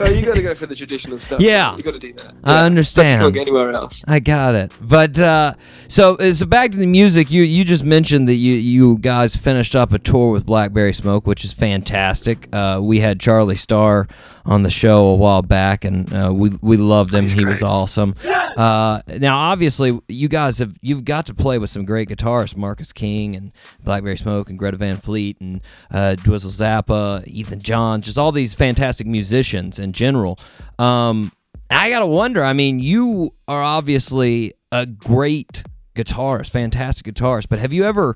Oh, 0.00 0.08
you 0.08 0.24
got 0.24 0.34
to 0.34 0.42
go 0.42 0.54
for 0.54 0.66
the 0.66 0.74
traditional 0.74 1.18
stuff. 1.18 1.40
Yeah. 1.40 1.76
you 1.76 1.82
got 1.82 1.94
to 1.94 1.98
do 2.00 2.12
that. 2.14 2.26
I 2.26 2.28
Yeah, 2.28 2.32
stuff 2.32 2.44
you 2.44 2.66
understand. 2.66 3.20
can't 3.20 3.34
get 3.34 3.40
anywhere 3.42 3.72
else. 3.72 4.02
I 4.08 4.18
got 4.20 4.54
it. 4.54 4.72
But 4.80 5.18
uh, 5.18 5.54
so 5.88 6.16
uh, 6.16 6.34
so 6.34 6.46
back 6.46 6.72
to 6.72 6.76
the 6.76 6.86
music. 6.86 7.30
You 7.30 7.42
you 7.42 7.64
just 7.64 7.84
mentioned 7.84 8.26
that 8.28 8.34
you 8.34 8.54
you 8.54 8.98
guys 8.98 9.36
finished 9.36 9.76
up 9.76 9.92
a 9.92 9.98
tour 9.98 10.32
with 10.32 10.44
Blackberry 10.46 10.92
Smoke, 10.92 11.26
which 11.26 11.44
is 11.44 11.52
fantastic. 11.52 12.48
Uh, 12.52 12.80
we 12.82 13.00
had 13.00 13.20
Charlie 13.20 13.54
Starr 13.54 14.08
on 14.46 14.62
the 14.62 14.70
show 14.70 15.06
a 15.06 15.14
while 15.14 15.42
back, 15.42 15.84
and 15.84 16.12
uh, 16.14 16.32
we 16.32 16.50
we 16.60 16.76
loved 16.76 17.14
him. 17.14 17.26
He 17.26 17.44
was 17.44 17.62
awesome. 17.62 18.14
Uh, 18.24 19.00
now, 19.06 19.36
obviously, 19.36 19.98
you 20.08 20.28
guys 20.28 20.58
have 20.58 20.76
you've 20.80 21.04
got 21.04 21.26
to 21.26 21.34
play 21.34 21.58
with 21.58 21.70
some 21.70 21.84
great 21.84 22.08
guitarists, 22.08 22.56
Marcus 22.56 22.92
King 22.92 23.34
and 23.34 23.52
Blackberry 23.82 24.16
Smoke 24.16 24.50
and 24.50 24.58
Greta 24.58 24.76
Van 24.76 24.96
Fleet 24.96 25.40
and 25.40 25.60
uh, 25.90 26.16
Dweezil 26.18 26.50
Zappa, 26.50 27.26
Ethan 27.26 27.60
John, 27.60 28.00
just 28.00 28.18
all 28.18 28.32
these 28.32 28.54
fantastic 28.54 29.06
musicians 29.06 29.78
in 29.78 29.92
general. 29.92 30.38
Um, 30.78 31.32
I 31.70 31.90
gotta 31.90 32.06
wonder. 32.06 32.44
I 32.44 32.52
mean, 32.52 32.78
you 32.78 33.34
are 33.48 33.62
obviously 33.62 34.54
a 34.70 34.86
great 34.86 35.64
guitarist, 35.96 36.50
fantastic 36.50 37.14
guitarist, 37.14 37.48
but 37.48 37.58
have 37.58 37.72
you 37.72 37.84
ever 37.84 38.14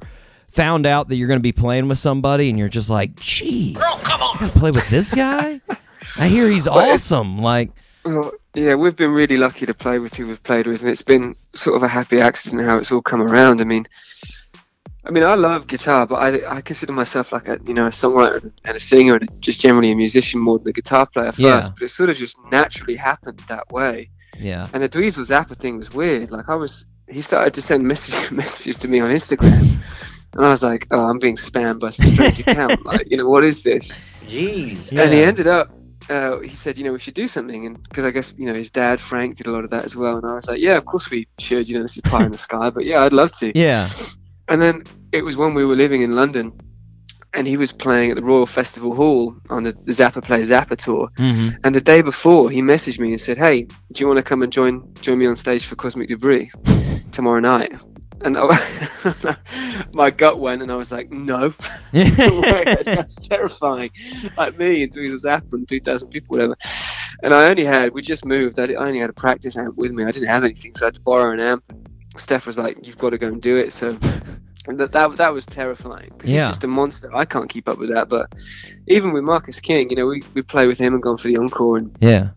found 0.49 0.87
out 0.87 1.09
that 1.09 1.17
you're 1.17 1.29
going 1.29 1.39
to 1.39 1.43
be 1.43 1.53
playing 1.53 1.89
with 1.89 1.99
somebody 1.99 2.49
and 2.49 2.59
you're 2.59 2.69
just 2.69 2.91
like, 2.91 3.17
"Geez, 3.17 3.77
I 3.77 4.37
gotta 4.39 4.59
play 4.59 4.71
with 4.71 4.89
this 4.89 5.13
guy"? 5.13 5.61
I 6.19 6.29
hear 6.29 6.49
he's 6.49 6.67
awesome. 6.67 7.39
Like, 7.39 7.71
Well, 8.05 8.33
yeah, 8.55 8.75
we've 8.75 8.97
been 8.97 9.13
really 9.13 9.37
lucky 9.37 9.67
to 9.67 9.75
play 9.75 9.99
with 9.99 10.15
who 10.15 10.27
we've 10.27 10.43
played 10.43 10.67
with, 10.67 10.81
and 10.83 10.91
it's 10.91 11.03
been 11.03 11.37
sort 11.55 11.77
of 11.77 11.83
a 11.83 11.89
happy 11.89 12.21
accident 12.21 12.63
how 12.63 12.79
it's 12.79 12.91
all 12.91 13.03
come 13.03 13.23
around. 13.23 13.61
I 13.61 13.65
mean, 13.65 13.87
I 15.05 15.11
mean, 15.11 15.25
I 15.25 15.35
love 15.35 15.67
guitar, 15.67 16.07
but 16.07 16.17
I, 16.17 16.57
I 16.57 16.61
consider 16.61 16.93
myself 16.93 17.33
like 17.33 17.49
a 17.49 17.59
you 17.65 17.73
know 17.75 17.87
a 17.87 17.91
songwriter 17.91 18.51
and 18.65 18.77
a 18.77 18.81
singer 18.81 19.15
and 19.17 19.29
just 19.41 19.61
generally 19.61 19.91
a 19.93 19.97
musician 19.97 20.41
more 20.41 20.59
than 20.59 20.69
a 20.69 20.73
guitar 20.73 21.07
player 21.07 21.33
first. 21.33 21.41
Yeah. 21.41 21.69
But 21.73 21.83
it 21.83 21.89
sort 21.89 22.11
of 22.11 22.17
just 22.17 22.37
naturally 22.51 22.97
happened 22.97 23.39
that 23.49 23.71
way. 23.71 24.11
yeah, 24.39 24.69
And 24.73 24.83
the 24.83 24.89
Dweezil 24.89 25.25
Zappa 25.25 25.57
thing 25.57 25.79
was 25.79 25.93
weird. 25.93 26.31
Like 26.31 26.49
I 26.49 26.55
was, 26.55 26.85
he 27.09 27.23
started 27.23 27.55
to 27.55 27.63
send 27.63 27.85
message, 27.93 28.31
messages 28.31 28.77
to 28.79 28.89
me 28.89 29.01
on 29.01 29.11
Instagram, 29.11 29.79
and 30.35 30.45
I 30.45 30.51
was 30.51 30.63
like, 30.63 30.87
oh, 30.91 31.09
I'm 31.09 31.19
being 31.19 31.37
spammed 31.37 31.81
by 31.81 31.91
some 31.91 32.07
strange 32.07 32.41
account. 32.47 32.85
Like, 32.85 33.11
you 33.11 33.17
know, 33.17 33.29
what 33.29 33.45
is 33.45 33.63
this? 33.63 33.99
Jeez. 34.27 34.91
And 34.97 35.13
he 35.13 35.23
ended 35.23 35.47
up, 35.47 35.73
uh, 36.09 36.41
he 36.41 36.55
said, 36.57 36.79
you 36.79 36.85
know, 36.85 36.93
we 36.93 36.99
should 36.99 37.15
do 37.15 37.29
something, 37.29 37.67
and 37.67 37.83
because 37.83 38.05
I 38.05 38.11
guess 38.11 38.35
you 38.39 38.47
know 38.47 38.55
his 38.55 38.71
dad 38.71 39.01
Frank 39.01 39.37
did 39.37 39.47
a 39.47 39.51
lot 39.51 39.65
of 39.65 39.71
that 39.71 39.85
as 39.85 39.95
well, 39.97 40.17
and 40.17 40.27
I 40.27 40.35
was 40.35 40.49
like, 40.49 40.61
yeah, 40.61 40.77
of 40.77 40.85
course 40.85 41.11
we 41.11 41.27
should. 41.39 41.69
You 41.69 41.77
know, 41.77 41.83
this 41.83 41.97
is 41.97 42.03
pie 42.03 42.25
in 42.25 42.33
the 42.33 42.39
sky, 42.39 42.71
but 42.71 42.85
yeah, 42.85 43.05
I'd 43.05 43.13
love 43.13 43.33
to. 43.41 43.53
yeah, 43.59 43.89
And 44.49 44.61
then 44.61 44.85
it 45.13 45.23
was 45.23 45.37
when 45.37 45.55
we 45.55 45.65
were 45.65 45.77
living 45.77 46.03
in 46.03 46.13
London, 46.13 46.53
and 47.35 47.47
he 47.47 47.57
was 47.59 47.73
playing 47.73 48.11
at 48.11 48.17
the 48.17 48.23
Royal 48.25 48.47
Festival 48.47 48.95
Hall 48.95 49.37
on 49.51 49.63
the, 49.63 49.73
the 49.85 49.93
Zappa 49.93 50.23
Play 50.25 50.41
Zappa 50.41 50.77
tour. 50.77 51.11
hmm 51.19 51.51
And 51.65 51.75
the 51.75 51.81
day 51.81 52.01
before, 52.03 52.49
he 52.51 52.63
messaged 52.63 52.99
me 52.99 53.11
and 53.11 53.21
said, 53.21 53.37
"Hey, 53.37 53.63
do 53.93 54.01
you 54.01 54.07
want 54.07 54.17
to 54.19 54.23
come 54.23 54.43
and 54.43 54.51
join 54.53 54.83
join 55.03 55.19
me 55.19 55.27
on 55.27 55.37
stage 55.37 55.67
for 55.67 55.77
Cosmic 55.77 56.09
Debris 56.09 56.51
tomorrow 57.13 57.41
night?" 57.41 57.73
And 58.23 58.37
I, 58.37 59.37
my 59.93 60.11
gut 60.11 60.39
went, 60.41 60.63
and 60.63 60.73
I 60.73 60.77
was 60.77 60.91
like, 60.91 61.11
"No, 61.11 61.53
that's 61.93 63.29
terrifying." 63.29 63.91
Like 64.37 64.59
me 64.59 64.83
and 64.83 64.93
Dweezil 64.93 65.23
Zappa 65.25 65.67
two 65.69 65.81
thousand 65.81 66.09
people, 66.11 66.37
whatever. 66.37 66.57
And 67.23 67.33
I 67.35 67.49
only 67.49 67.65
had, 67.65 67.93
we 67.95 68.03
just 68.03 68.25
moved. 68.25 68.59
I 68.59 68.65
I 68.73 68.87
only 68.87 68.99
had 68.99 69.11
a 69.11 69.15
practice 69.15 69.57
amp 69.57 69.77
with 69.77 69.93
me. 69.93 70.05
I 70.05 70.11
didn't 70.11 70.29
have 70.29 70.45
anything, 70.45 70.75
so 70.75 70.85
I 70.85 70.89
had 70.89 70.95
to 70.95 71.01
borrow 71.01 71.33
an 71.33 71.41
amp. 71.41 71.65
Steph 72.17 72.47
was 72.47 72.59
like, 72.59 72.87
"You've 72.87 72.99
got 72.99 73.11
to 73.11 73.19
go 73.19 73.29
and 73.29 73.41
do 73.41 73.57
it." 73.57 73.73
So 73.73 73.97
and 74.67 74.79
that 74.81 74.93
that, 74.93 75.17
that 75.17 75.33
was 75.33 75.47
terrifying 75.47 76.11
because 76.17 76.31
Yeah. 76.31 76.47
he's 76.47 76.57
just 76.57 76.65
a 76.65 76.69
monster. 76.69 77.15
I 77.15 77.25
can't 77.25 77.49
keep 77.49 77.69
up 77.69 77.79
with 77.79 77.91
that. 77.91 78.09
But 78.09 78.33
even 78.89 79.13
with 79.13 79.25
Marcus 79.25 79.61
King, 79.61 79.91
you 79.91 79.97
know, 79.97 80.07
we 80.07 80.23
we 80.35 80.43
play 80.43 80.67
with 80.67 80.79
him 80.79 80.95
and 80.95 81.03
gone 81.03 81.17
for 81.17 81.29
the 81.29 81.37
encore, 81.37 81.79
and 81.79 81.97
yeah, 82.01 82.31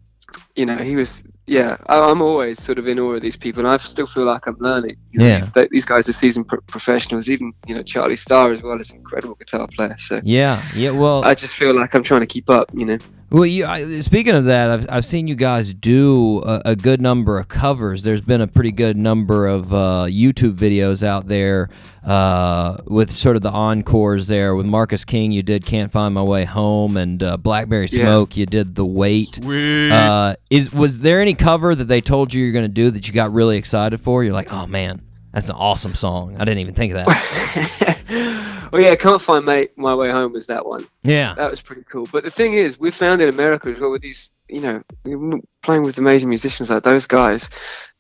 you 0.56 0.66
know, 0.66 0.78
he 0.78 0.96
was. 0.96 1.24
Yeah, 1.52 1.76
I'm 1.90 2.22
always 2.22 2.64
sort 2.64 2.80
of 2.80 2.88
in 2.88 2.98
awe 2.98 3.16
of 3.16 3.22
these 3.22 3.36
people, 3.36 3.66
and 3.66 3.74
I 3.74 3.76
still 3.78 4.06
feel 4.06 4.24
like 4.24 4.48
I'm 4.48 4.56
learning. 4.60 4.96
You 5.12 5.20
know, 5.20 5.26
Yeah. 5.28 5.46
they- 5.54 5.68
these 5.70 5.84
guys 5.84 6.08
are 6.08 6.14
seasoned 6.14 6.48
pro- 6.48 6.62
professionals. 6.62 7.30
Even 7.30 7.52
you 7.68 7.76
know, 7.76 7.84
Charlie 7.84 8.16
Starr 8.16 8.54
as 8.54 8.64
well 8.64 8.80
is 8.80 8.90
an 8.92 8.98
incredible 8.98 9.36
guitar 9.36 9.68
player. 9.68 9.96
So 9.98 10.22
yeah, 10.24 10.64
yeah. 10.74 10.92
Well, 10.92 11.26
I 11.26 11.36
just 11.36 11.56
feel 11.56 11.74
like 11.76 11.94
I'm 11.94 12.04
trying 12.04 12.22
to 12.22 12.28
keep 12.36 12.50
up. 12.50 12.72
You 12.74 12.86
know. 12.86 12.98
Well, 13.32 13.46
you, 13.46 13.66
I, 13.66 14.02
speaking 14.02 14.36
of 14.36 14.44
that, 14.46 14.72
I've, 14.72 14.86
I've 14.90 15.06
seen 15.06 15.26
you 15.26 15.36
guys 15.36 15.74
do 15.74 16.40
a, 16.44 16.62
a 16.66 16.76
good 16.76 17.02
number 17.02 17.40
of 17.40 17.48
covers. 17.48 18.04
There's 18.04 18.20
been 18.20 18.42
a 18.42 18.48
pretty 18.48 18.74
good 18.74 18.98
number 18.98 19.48
of 19.48 19.74
uh, 19.74 20.06
YouTube 20.10 20.56
videos 20.56 21.02
out 21.02 21.30
there 21.30 21.70
uh, 22.06 22.78
with 22.88 23.16
sort 23.16 23.38
of 23.38 23.42
the 23.42 23.50
encores 23.52 24.28
there. 24.28 24.54
With 24.54 24.66
Marcus 24.66 25.06
King, 25.06 25.32
you 25.32 25.44
did 25.44 25.66
"Can't 25.66 25.94
Find 25.94 26.14
My 26.14 26.22
Way 26.24 26.44
Home," 26.44 26.98
and 26.98 27.24
uh, 27.24 27.38
Blackberry 27.38 27.86
Yeah. 27.86 28.04
Smoke, 28.04 28.36
you 28.36 28.46
did 28.46 28.76
"The 28.76 28.86
Wait." 28.86 29.40
Uh, 29.46 30.36
is 30.50 30.74
was 30.74 31.00
there 31.00 31.22
any 31.22 31.34
cover 31.34 31.74
that 31.74 31.86
they 31.86 32.02
told 32.02 32.34
you 32.34 32.44
you're 32.44 32.52
going 32.52 32.66
to 32.66 32.68
do 32.68 32.92
that 32.92 33.08
you 33.08 33.14
got 33.14 33.32
really 33.32 33.56
excited 33.58 34.02
for? 34.02 34.26
You're 34.26 34.34
like, 34.34 34.52
oh 34.52 34.68
man, 34.68 35.02
that's 35.32 35.48
an 35.48 35.56
awesome 35.56 35.96
song. 35.96 36.36
I 36.36 36.44
didn't 36.44 36.60
even 36.60 36.74
think 36.74 36.94
of 36.94 37.06
that. 37.06 38.38
well, 38.72 38.82
yeah, 38.82 38.96
can't 38.96 39.22
find 39.22 39.46
my 39.46 39.70
my 39.76 39.94
way 39.94 40.12
home 40.12 40.34
was 40.34 40.48
that 40.48 40.66
one. 40.66 40.86
yeah, 41.04 41.34
That 41.36 41.50
was 41.50 41.62
pretty 41.62 41.84
cool. 41.84 42.08
But 42.12 42.24
the 42.24 42.32
thing 42.32 42.54
is, 42.54 42.80
we 42.80 42.92
found 42.92 43.22
in 43.22 43.30
America 43.30 43.70
as 43.70 43.80
well 43.80 43.92
with 43.92 44.02
these, 44.02 44.32
you 44.48 44.60
know, 44.60 44.84
playing 45.62 45.84
with 45.84 45.98
amazing 45.98 46.30
musicians 46.30 46.70
like 46.70 46.84
those 46.84 47.08
guys, 47.08 47.50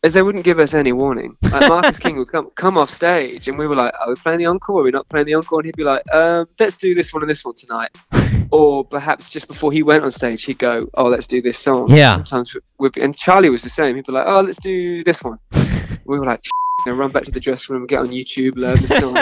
as 0.04 0.14
they 0.14 0.22
wouldn't 0.24 0.46
give 0.46 0.60
us 0.60 0.74
any 0.74 0.92
warning. 0.92 1.36
Like 1.44 1.68
Marcus 1.70 2.00
King 2.00 2.18
would 2.18 2.30
come 2.30 2.50
come 2.56 2.78
off 2.78 2.90
stage, 2.90 3.48
and 3.48 3.58
we 3.58 3.68
were 3.68 3.76
like, 3.76 3.94
"Are 4.00 4.10
we 4.10 4.16
playing 4.16 4.40
the 4.40 4.46
encore? 4.46 4.82
Are 4.82 4.84
we 4.84 4.92
not 4.92 5.08
playing 5.10 5.26
the 5.28 5.34
encore?" 5.34 5.60
And 5.60 5.66
he'd 5.66 5.76
be 5.76 5.84
like, 5.84 6.04
um, 6.14 6.48
"Let's 6.60 6.78
do 6.78 6.94
this 6.96 7.14
one 7.14 7.24
and 7.24 7.30
this 7.30 7.44
one 7.46 7.56
tonight." 7.56 7.90
or 8.52 8.84
perhaps 8.84 9.30
just 9.30 9.48
before 9.48 9.72
he 9.72 9.84
went 9.84 10.04
on 10.04 10.12
stage, 10.12 10.44
he'd 10.46 10.58
go, 10.58 10.90
"Oh, 10.96 11.08
let's 11.08 11.28
do 11.28 11.42
this 11.42 11.58
song." 11.58 11.90
Yeah. 11.90 12.16
Sometimes 12.16 12.56
we'd 12.80 12.94
be, 12.94 13.02
and 13.02 13.16
Charlie 13.16 13.50
was 13.50 13.62
the 13.62 13.70
same. 13.70 13.96
He'd 13.96 14.06
be 14.06 14.12
like, 14.12 14.28
"Oh, 14.28 14.42
let's 14.42 14.60
do 14.60 15.04
this 15.04 15.22
one." 15.24 15.40
we 16.06 16.20
were 16.20 16.26
like. 16.26 16.46
You 16.86 16.92
know, 16.92 16.98
run 16.98 17.12
back 17.12 17.24
to 17.26 17.32
the 17.32 17.40
dressing 17.40 17.76
room, 17.76 17.86
get 17.86 18.00
on 18.00 18.08
YouTube, 18.08 18.56
learn 18.56 18.78
the 18.82 18.88
song. 19.00 19.14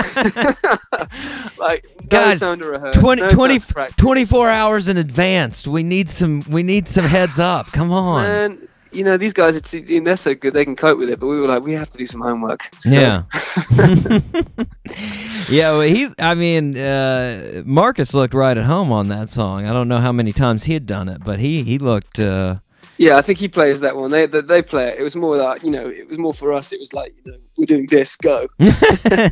like, 1.58 1.86
no 2.04 2.08
Guys, 2.08 2.42
rehearse, 2.42 2.96
20, 2.96 3.22
no 3.22 3.28
time 3.30 3.38
20 3.38 3.60
to 3.60 3.94
24 3.98 4.50
hours 4.50 4.88
in 4.88 4.98
advance. 4.98 5.68
We 5.68 5.84
need 5.84 6.10
some. 6.10 6.44
We 6.50 6.64
need 6.64 6.88
some 6.88 7.06
heads 7.06 7.38
up. 7.38 7.72
Come 7.72 7.92
on. 7.92 8.24
Man, 8.24 8.68
you 8.92 9.04
know 9.04 9.18
these 9.18 9.34
guys, 9.34 9.56
it's, 9.56 9.72
they're 9.72 10.18
so 10.18 10.34
good 10.34 10.54
they 10.54 10.66
can 10.66 10.76
cope 10.76 10.98
with 10.98 11.10
it. 11.10 11.20
But 11.20 11.28
we 11.28 11.40
were 11.40 11.48
like, 11.48 11.62
we 11.64 11.74
have 11.74 11.90
to 11.92 11.98
do 11.98 12.06
some 12.06 12.22
homework. 12.22 12.70
So- 12.80 12.90
Yeah. 12.90 13.24
yeah, 15.50 15.72
well, 15.72 15.82
he. 15.82 16.10
I 16.18 16.36
mean, 16.36 16.78
uh, 16.78 17.64
Marcus 17.66 18.14
looked 18.14 18.34
right 18.34 18.58
at 18.58 18.66
home 18.66 18.92
on 18.92 19.10
that 19.10 19.30
song. 19.30 19.66
I 19.68 19.74
don't 19.74 19.88
know 19.88 20.00
how 20.00 20.12
many 20.12 20.32
times 20.32 20.64
he 20.64 20.74
had 20.74 20.86
done 20.86 21.10
it, 21.10 21.24
but 21.24 21.40
he 21.40 21.64
he 21.64 21.78
looked. 21.78 22.20
Uh, 22.20 22.58
yeah, 23.00 23.16
I 23.18 23.22
think 23.22 23.40
he 23.40 23.48
plays 23.48 23.80
that 23.80 23.96
one. 23.96 24.12
They, 24.12 24.26
they 24.28 24.42
they 24.42 24.62
play 24.62 24.90
it. 24.90 25.00
It 25.00 25.04
was 25.04 25.16
more 25.16 25.38
like 25.38 25.64
you 25.64 25.72
know, 25.72 25.88
it 25.88 26.08
was 26.08 26.18
more 26.20 26.34
for 26.34 26.54
us. 26.54 26.72
It 26.74 26.80
was 26.80 26.94
like 26.94 27.14
you 27.26 27.32
know, 27.32 27.38
we're 27.58 27.66
doing 27.66 27.88
this, 27.90 28.16
go. 28.18 28.48
well, 28.60 29.32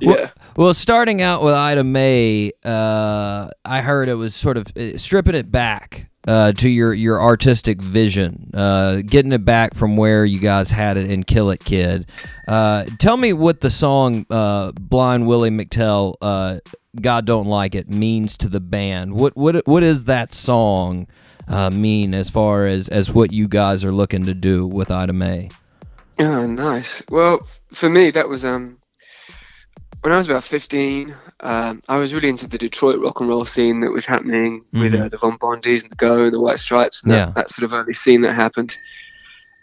Yeah. 0.00 0.30
well, 0.56 0.74
starting 0.74 1.22
out 1.22 1.42
with 1.42 1.54
Ida 1.54 1.84
Mae, 1.84 2.52
uh, 2.64 3.48
I 3.64 3.80
heard 3.82 4.08
it 4.08 4.14
was 4.14 4.34
sort 4.34 4.56
of 4.56 4.66
uh, 4.76 4.98
stripping 4.98 5.34
it 5.36 5.50
back 5.52 6.10
uh, 6.26 6.52
to 6.52 6.68
your 6.68 6.92
your 6.92 7.20
artistic 7.22 7.80
vision, 7.80 8.50
uh, 8.52 9.02
getting 9.06 9.32
it 9.32 9.44
back 9.44 9.74
from 9.74 9.96
where 9.96 10.24
you 10.24 10.40
guys 10.40 10.70
had 10.70 10.96
it 10.96 11.10
in 11.10 11.22
Kill 11.22 11.50
It 11.50 11.64
Kid. 11.64 12.06
Uh, 12.48 12.84
tell 12.98 13.16
me 13.16 13.32
what 13.32 13.60
the 13.60 13.70
song 13.70 14.26
uh, 14.28 14.72
"Blind 14.72 15.26
Willie 15.28 15.50
McTell." 15.50 16.16
Uh, 16.20 16.58
God 17.00 17.24
don't 17.24 17.46
like 17.46 17.74
it 17.74 17.88
means 17.88 18.36
to 18.38 18.48
the 18.48 18.60
band. 18.60 19.14
What 19.14 19.36
what 19.36 19.66
what 19.66 19.82
is 19.82 20.04
that 20.04 20.34
song 20.34 21.06
uh, 21.48 21.70
mean 21.70 22.14
as 22.14 22.30
far 22.30 22.66
as 22.66 22.88
as 22.88 23.12
what 23.12 23.32
you 23.32 23.48
guys 23.48 23.84
are 23.84 23.92
looking 23.92 24.24
to 24.24 24.34
do 24.34 24.66
with 24.66 24.90
Ida 24.90 25.12
Mae? 25.12 25.48
Oh, 26.18 26.46
nice. 26.46 27.02
Well, 27.10 27.46
for 27.72 27.88
me, 27.88 28.10
that 28.10 28.28
was 28.28 28.44
um 28.44 28.78
when 30.02 30.12
I 30.12 30.16
was 30.16 30.26
about 30.28 30.42
15. 30.44 31.14
Um, 31.40 31.80
I 31.88 31.96
was 31.96 32.12
really 32.12 32.28
into 32.28 32.48
the 32.48 32.58
Detroit 32.58 33.00
rock 33.00 33.20
and 33.20 33.28
roll 33.28 33.44
scene 33.44 33.80
that 33.80 33.90
was 33.92 34.04
happening 34.04 34.62
with 34.72 34.92
Mhm. 34.94 35.02
uh, 35.04 35.08
the 35.08 35.16
Von 35.18 35.38
Bondies 35.38 35.82
and 35.82 35.90
the 35.90 35.96
Go 35.96 36.24
and 36.24 36.32
the 36.34 36.40
White 36.40 36.58
Stripes 36.58 37.02
and 37.04 37.12
Yeah. 37.12 37.26
that, 37.26 37.34
that 37.36 37.50
sort 37.50 37.64
of 37.64 37.72
early 37.72 37.92
scene 37.92 38.20
that 38.22 38.32
happened. 38.32 38.74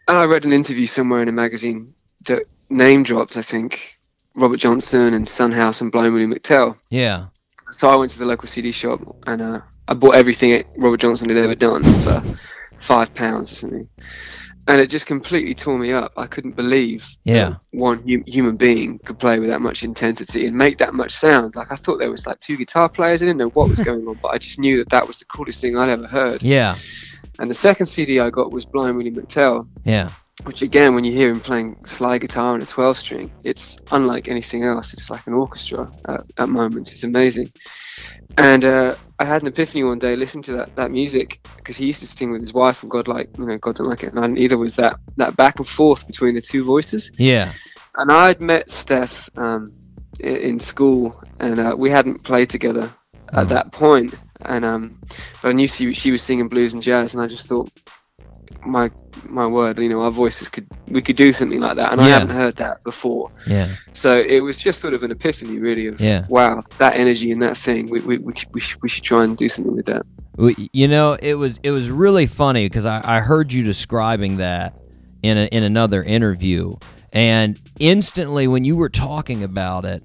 And 0.07 0.17
I 0.17 0.23
read 0.25 0.45
an 0.45 0.53
interview 0.53 0.85
somewhere 0.85 1.21
in 1.21 1.27
a 1.27 1.33
magazine 1.33 1.93
that 2.25 2.43
name 2.69 3.03
dropped, 3.03 3.35
I 3.37 3.41
think, 3.41 3.97
Robert 4.35 4.57
Johnson 4.57 5.13
and 5.13 5.27
Son 5.27 5.51
House 5.51 5.81
and 5.81 5.91
Blind 5.91 6.13
Willie 6.13 6.25
McTell. 6.25 6.77
Yeah, 6.89 7.25
So 7.71 7.89
I 7.89 7.95
went 7.97 8.11
to 8.13 8.19
the 8.19 8.25
local 8.25 8.47
CD 8.47 8.71
shop 8.71 9.01
and 9.27 9.41
uh, 9.41 9.59
I 9.89 9.93
bought 9.95 10.15
everything 10.15 10.63
Robert 10.77 10.99
Johnson 11.01 11.27
had 11.29 11.37
ever 11.37 11.55
done 11.55 11.83
for 12.03 12.21
five 12.79 13.13
pounds 13.15 13.51
or 13.51 13.55
something. 13.55 13.89
And 14.67 14.79
it 14.79 14.87
just 14.87 15.07
completely 15.07 15.55
tore 15.55 15.79
me 15.79 15.91
up. 15.93 16.11
I 16.15 16.27
couldn't 16.27 16.55
believe 16.55 17.03
Yeah. 17.23 17.55
one 17.71 17.97
hu- 18.07 18.23
human 18.27 18.55
being 18.55 18.99
could 18.99 19.17
play 19.17 19.39
with 19.39 19.49
that 19.49 19.61
much 19.61 19.83
intensity 19.83 20.45
and 20.45 20.55
make 20.55 20.77
that 20.77 20.93
much 20.93 21.11
sound. 21.15 21.55
Like 21.55 21.71
I 21.71 21.75
thought 21.75 21.97
there 21.97 22.11
was 22.11 22.27
like 22.27 22.39
two 22.39 22.55
guitar 22.55 22.87
players. 22.87 23.23
I 23.23 23.25
didn't 23.25 23.39
know 23.39 23.49
what 23.49 23.67
was 23.67 23.79
going 23.79 24.07
on, 24.07 24.19
but 24.21 24.27
I 24.29 24.37
just 24.37 24.59
knew 24.59 24.77
that 24.77 24.89
that 24.91 25.07
was 25.07 25.17
the 25.17 25.25
coolest 25.25 25.59
thing 25.59 25.75
I'd 25.75 25.89
ever 25.89 26.05
heard. 26.05 26.43
yeah, 26.43 26.75
And 27.39 27.49
the 27.49 27.55
second 27.55 27.87
CD 27.87 28.19
I 28.19 28.29
got 28.29 28.51
was 28.51 28.63
Blind 28.65 28.95
Willie 28.95 29.11
McTell, 29.11 29.67
yeah, 29.85 30.09
which 30.43 30.61
again, 30.61 30.93
when 30.93 31.03
you 31.03 31.11
hear 31.13 31.31
him 31.31 31.39
playing 31.39 31.75
slide 31.87 32.19
guitar 32.21 32.53
on 32.53 32.61
a 32.61 32.65
12 32.65 32.95
string, 32.95 33.31
it's 33.43 33.79
unlike 33.91 34.27
anything 34.27 34.63
else. 34.65 34.93
It's 34.93 35.09
like 35.09 35.25
an 35.25 35.33
orchestra 35.33 35.89
at, 36.07 36.21
at 36.37 36.47
moments. 36.49 36.91
It's 36.91 37.03
amazing. 37.03 37.49
And 38.37 38.63
uh, 38.63 38.95
I 39.19 39.25
had 39.25 39.41
an 39.41 39.49
epiphany 39.49 39.83
one 39.83 39.99
day 39.99 40.15
listening 40.15 40.43
to 40.43 40.53
that, 40.53 40.75
that 40.75 40.91
music 40.91 41.39
because 41.57 41.75
he 41.75 41.87
used 41.87 41.99
to 41.99 42.07
sing 42.07 42.31
with 42.31 42.41
his 42.41 42.53
wife 42.53 42.81
and 42.83 42.91
God 42.91 43.07
like 43.07 43.29
you 43.37 43.45
know 43.45 43.57
God 43.57 43.75
didn't 43.75 43.89
like 43.89 44.03
it 44.03 44.13
and 44.13 44.19
I, 44.37 44.39
either 44.39 44.57
was 44.57 44.75
that 44.77 44.97
that 45.17 45.35
back 45.35 45.59
and 45.59 45.67
forth 45.67 46.07
between 46.07 46.35
the 46.35 46.41
two 46.41 46.63
voices 46.63 47.11
yeah. 47.17 47.51
and 47.97 48.09
I'd 48.11 48.39
met 48.39 48.69
Steph 48.71 49.29
um, 49.37 49.73
in, 50.21 50.35
in 50.37 50.59
school 50.59 51.21
and 51.39 51.59
uh, 51.59 51.75
we 51.77 51.89
hadn't 51.89 52.23
played 52.23 52.49
together 52.49 52.89
at 53.33 53.45
Mhm. 53.45 53.49
that 53.49 53.71
point 53.73 54.15
and 54.45 54.63
um, 54.63 54.97
but 55.41 55.49
I 55.49 55.51
knew 55.51 55.67
she 55.67 55.93
she 55.93 56.11
was 56.11 56.21
singing 56.21 56.47
blues 56.47 56.73
and 56.73 56.81
jazz, 56.81 57.13
and 57.13 57.21
I 57.21 57.27
just 57.27 57.47
thought, 57.47 57.69
my 58.65 58.89
my 59.27 59.45
word, 59.45 59.79
you 59.79 59.89
know, 59.89 60.01
our 60.01 60.11
voices 60.11 60.49
could 60.49 60.67
we 60.87 61.01
could 61.01 61.15
do 61.15 61.31
something 61.33 61.59
like 61.59 61.75
that, 61.75 61.91
and 61.91 62.01
I 62.01 62.07
Yeah. 62.07 62.19
haven't 62.19 62.35
heard 62.35 62.55
that 62.57 62.83
before. 62.83 63.31
Yeah. 63.47 63.67
So 63.93 64.17
it 64.17 64.39
was 64.41 64.57
just 64.57 64.79
sort 64.81 64.93
of 64.93 65.03
an 65.03 65.11
epiphany, 65.11 65.59
really, 65.59 65.87
of 65.87 65.99
Yeah. 65.99 66.25
wow, 66.29 66.63
that 66.77 66.95
energy 66.95 67.31
and 67.31 67.41
that 67.41 67.57
thing. 67.57 67.89
We 67.89 67.99
we 68.01 68.17
we, 68.17 68.35
should- 68.35 68.49
we, 68.53 68.59
should, 68.59 68.81
we 68.81 68.89
should 68.89 69.03
try 69.03 69.23
and 69.23 69.35
do 69.37 69.49
something 69.49 69.75
with 69.75 69.85
that. 69.87 70.03
You 70.73 70.87
know, 70.87 71.17
it 71.21 71.33
was 71.35 71.59
it 71.63 71.71
was 71.71 71.89
really 71.89 72.25
funny 72.27 72.65
because 72.65 72.85
I, 72.85 73.01
I 73.03 73.19
heard 73.19 73.51
you 73.51 73.63
describing 73.63 74.37
that 74.37 74.77
in 75.21 75.37
a, 75.37 75.45
in 75.47 75.63
another 75.63 76.01
interview, 76.01 76.75
and 77.11 77.59
instantly 77.79 78.47
when 78.47 78.63
you 78.63 78.75
were 78.77 78.89
talking 78.89 79.43
about 79.43 79.83
it, 79.85 80.01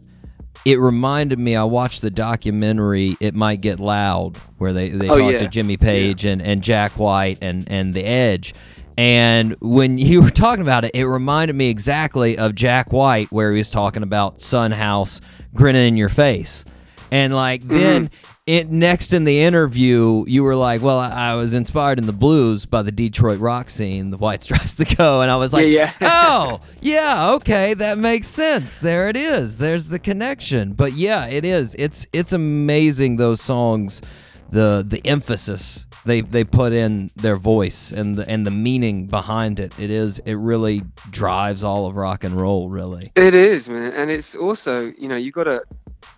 it 0.64 0.78
reminded 0.78 1.38
me. 1.38 1.56
I 1.56 1.64
watched 1.64 2.00
the 2.02 2.10
documentary 2.10 3.16
"It 3.20 3.34
Might 3.34 3.60
Get 3.60 3.80
Loud," 3.80 4.36
where 4.58 4.72
they 4.72 4.90
they 4.90 5.08
Oh, 5.08 5.18
talked 5.18 5.32
yeah. 5.32 5.38
to 5.40 5.48
Jimmy 5.48 5.76
Page 5.76 6.24
and, 6.24 6.40
and 6.42 6.62
Jack 6.62 6.92
White 6.98 7.38
and 7.42 7.64
and 7.70 7.94
the 7.94 8.04
Edge. 8.04 8.54
And 8.96 9.56
when 9.60 9.98
you 9.98 10.22
were 10.22 10.30
talking 10.30 10.62
about 10.62 10.84
it, 10.84 10.92
it 10.94 11.06
reminded 11.06 11.54
me 11.56 11.68
exactly 11.70 12.38
of 12.38 12.54
Jack 12.54 12.92
White, 12.92 13.30
where 13.32 13.50
he 13.52 13.58
was 13.58 13.70
talking 13.70 14.02
about 14.02 14.40
Son 14.40 14.70
House 14.72 15.20
grinning 15.54 15.88
in 15.88 15.96
your 15.96 16.08
face. 16.08 16.64
And 17.10 17.34
like 17.34 17.62
Mm-hmm. 17.62 17.74
then 17.76 18.10
it 18.46 18.68
next 18.68 19.14
in 19.14 19.24
the 19.24 19.40
interview, 19.42 20.24
you 20.26 20.44
were 20.44 20.56
like, 20.56 20.82
"Well, 20.82 20.98
I, 20.98 21.10
I 21.10 21.34
was 21.34 21.54
inspired 21.54 21.98
in 21.98 22.06
the 22.06 22.12
blues 22.12 22.66
by 22.66 22.82
the 22.82 22.92
Detroit 22.92 23.40
rock 23.40 23.70
scene, 23.70 24.10
the 24.10 24.18
White 24.18 24.42
Stripes 24.42 24.74
the 24.76 24.84
Go," 24.84 25.22
and 25.22 25.30
I 25.30 25.36
was 25.36 25.52
like, 25.52 25.66
Yeah, 25.66 25.92
yeah. 26.00 26.10
"Oh, 26.12 26.60
yeah, 26.80 27.32
okay, 27.34 27.74
that 27.74 27.96
makes 27.96 28.28
sense. 28.28 28.76
There 28.76 29.08
it 29.08 29.16
is. 29.16 29.58
There's 29.58 29.88
the 29.88 29.98
connection." 29.98 30.72
But 30.72 30.92
yeah, 30.92 31.26
it 31.26 31.44
is. 31.44 31.74
It's 31.78 32.06
it's 32.12 32.32
amazing 32.32 33.16
those 33.16 33.40
songs, 33.40 34.02
the 34.50 34.84
the 34.86 35.00
emphasis 35.06 35.86
they 36.04 36.20
they 36.20 36.44
put 36.44 36.72
in 36.72 37.10
their 37.16 37.36
voice 37.36 37.92
and 37.92 38.14
the 38.16 38.28
and 38.28 38.46
the 38.46 38.50
meaning 38.50 39.06
behind 39.06 39.58
it. 39.58 39.78
It 39.78 39.90
is 39.90 40.18
it 40.20 40.34
really 40.34 40.82
drives 41.10 41.64
all 41.64 41.86
of 41.86 41.96
rock 41.96 42.24
and 42.24 42.38
roll. 42.38 42.68
Really. 42.68 43.06
It 43.16 43.34
is, 43.34 43.68
man, 43.68 43.92
and 43.94 44.10
it's 44.10 44.34
also 44.34 44.92
you 44.98 45.08
know 45.08 45.16
you 45.16 45.32
got 45.32 45.44
to. 45.44 45.62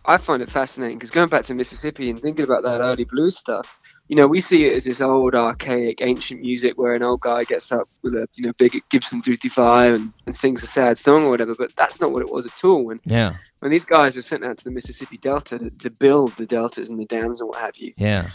I 0.09 0.16
find 0.18 0.40
it 0.42 0.48
fascinating 0.50 0.98
because 0.98 1.11
going 1.11 1.28
back 1.28 1.44
to 1.46 1.54
Mississippi 1.54 2.11
and 2.11 2.20
thinking 2.20 2.44
about 2.44 2.62
that 2.62 2.80
early 2.80 3.04
blues 3.04 3.36
stuff, 3.36 3.76
you 4.09 4.14
know, 4.14 4.26
we 4.28 4.40
see 4.40 4.66
it 4.66 4.74
as 4.74 4.84
this 4.84 5.00
old, 5.00 5.34
archaic, 5.34 6.00
ancient 6.00 6.40
music 6.40 6.74
where 6.78 6.94
an 6.94 7.02
old 7.02 7.20
guy 7.20 7.42
gets 7.42 7.72
up 7.72 7.88
with 8.02 8.14
a 8.14 8.28
you 8.34 8.46
know 8.46 8.52
big 8.57 8.80
Gibson 8.88 9.20
35 9.20 9.94
and, 9.94 10.12
and 10.26 10.36
sings 10.36 10.62
a 10.62 10.66
sad 10.66 10.96
song 10.96 11.24
or 11.24 11.30
whatever. 11.30 11.54
But 11.59 11.74
that's 11.76 12.00
not 12.00 12.12
what 12.12 12.22
it 12.22 12.30
was 12.30 12.46
at 12.46 12.64
all. 12.64 12.84
When 12.84 13.00
Yeah. 13.04 13.34
when 13.61 13.70
these 13.72 13.84
guys 13.84 14.14
were 14.14 14.22
sent 14.22 14.44
out 14.44 14.59
to 14.59 14.64
the 14.64 14.70
Mississippi 14.70 15.16
Delta 15.18 15.59
to, 15.59 15.70
to 15.70 15.90
build 15.90 16.36
the 16.36 16.46
deltas 16.46 16.88
and 16.88 16.98
the 17.00 17.07
dams 17.07 17.40
and 17.40 17.48
what 17.48 17.59
have 17.59 17.76
you, 17.76 17.92
Yeah. 17.96 18.28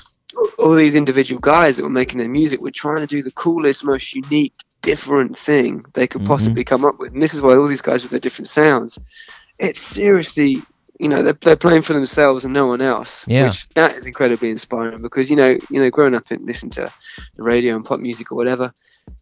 all 0.59 0.75
these 0.75 0.95
individual 0.95 1.39
guys 1.39 1.77
that 1.77 1.83
were 1.83 1.89
making 1.89 2.17
their 2.17 2.27
music 2.29 2.59
were 2.59 2.71
trying 2.71 2.97
to 2.97 3.07
do 3.07 3.21
the 3.21 3.31
coolest, 3.31 3.85
most 3.85 4.13
unique, 4.13 4.53
different 4.81 5.37
thing 5.37 5.83
they 5.93 6.07
could 6.07 6.21
Mhm. 6.23 6.27
possibly 6.27 6.63
come 6.65 6.83
up 6.83 6.99
with. 6.99 7.13
And 7.13 7.21
this 7.21 7.33
is 7.33 7.39
why 7.41 7.55
all 7.55 7.67
these 7.67 7.81
guys 7.83 8.01
with 8.03 8.11
their 8.11 8.19
different 8.19 8.47
sounds, 8.49 8.99
it's 9.59 9.79
seriously, 9.79 10.63
you 11.01 11.09
know, 11.09 11.23
they're, 11.23 11.37
they're 11.41 11.55
playing 11.55 11.81
for 11.81 11.93
themselves 11.93 12.45
and 12.45 12.53
no 12.53 12.67
one 12.67 12.81
else. 12.81 13.25
Yeah. 13.27 13.47
Which 13.47 13.67
that 13.69 13.95
is 13.95 14.05
incredibly 14.05 14.49
inspiring 14.51 15.01
because 15.01 15.29
you 15.31 15.35
know, 15.35 15.57
you 15.69 15.81
know, 15.81 15.89
growing 15.89 16.13
up 16.15 16.29
and 16.29 16.41
listening 16.45 16.71
to 16.71 16.91
the 17.35 17.43
radio 17.43 17.75
and 17.75 17.83
pop 17.83 17.99
music 17.99 18.31
or 18.31 18.35
whatever, 18.35 18.71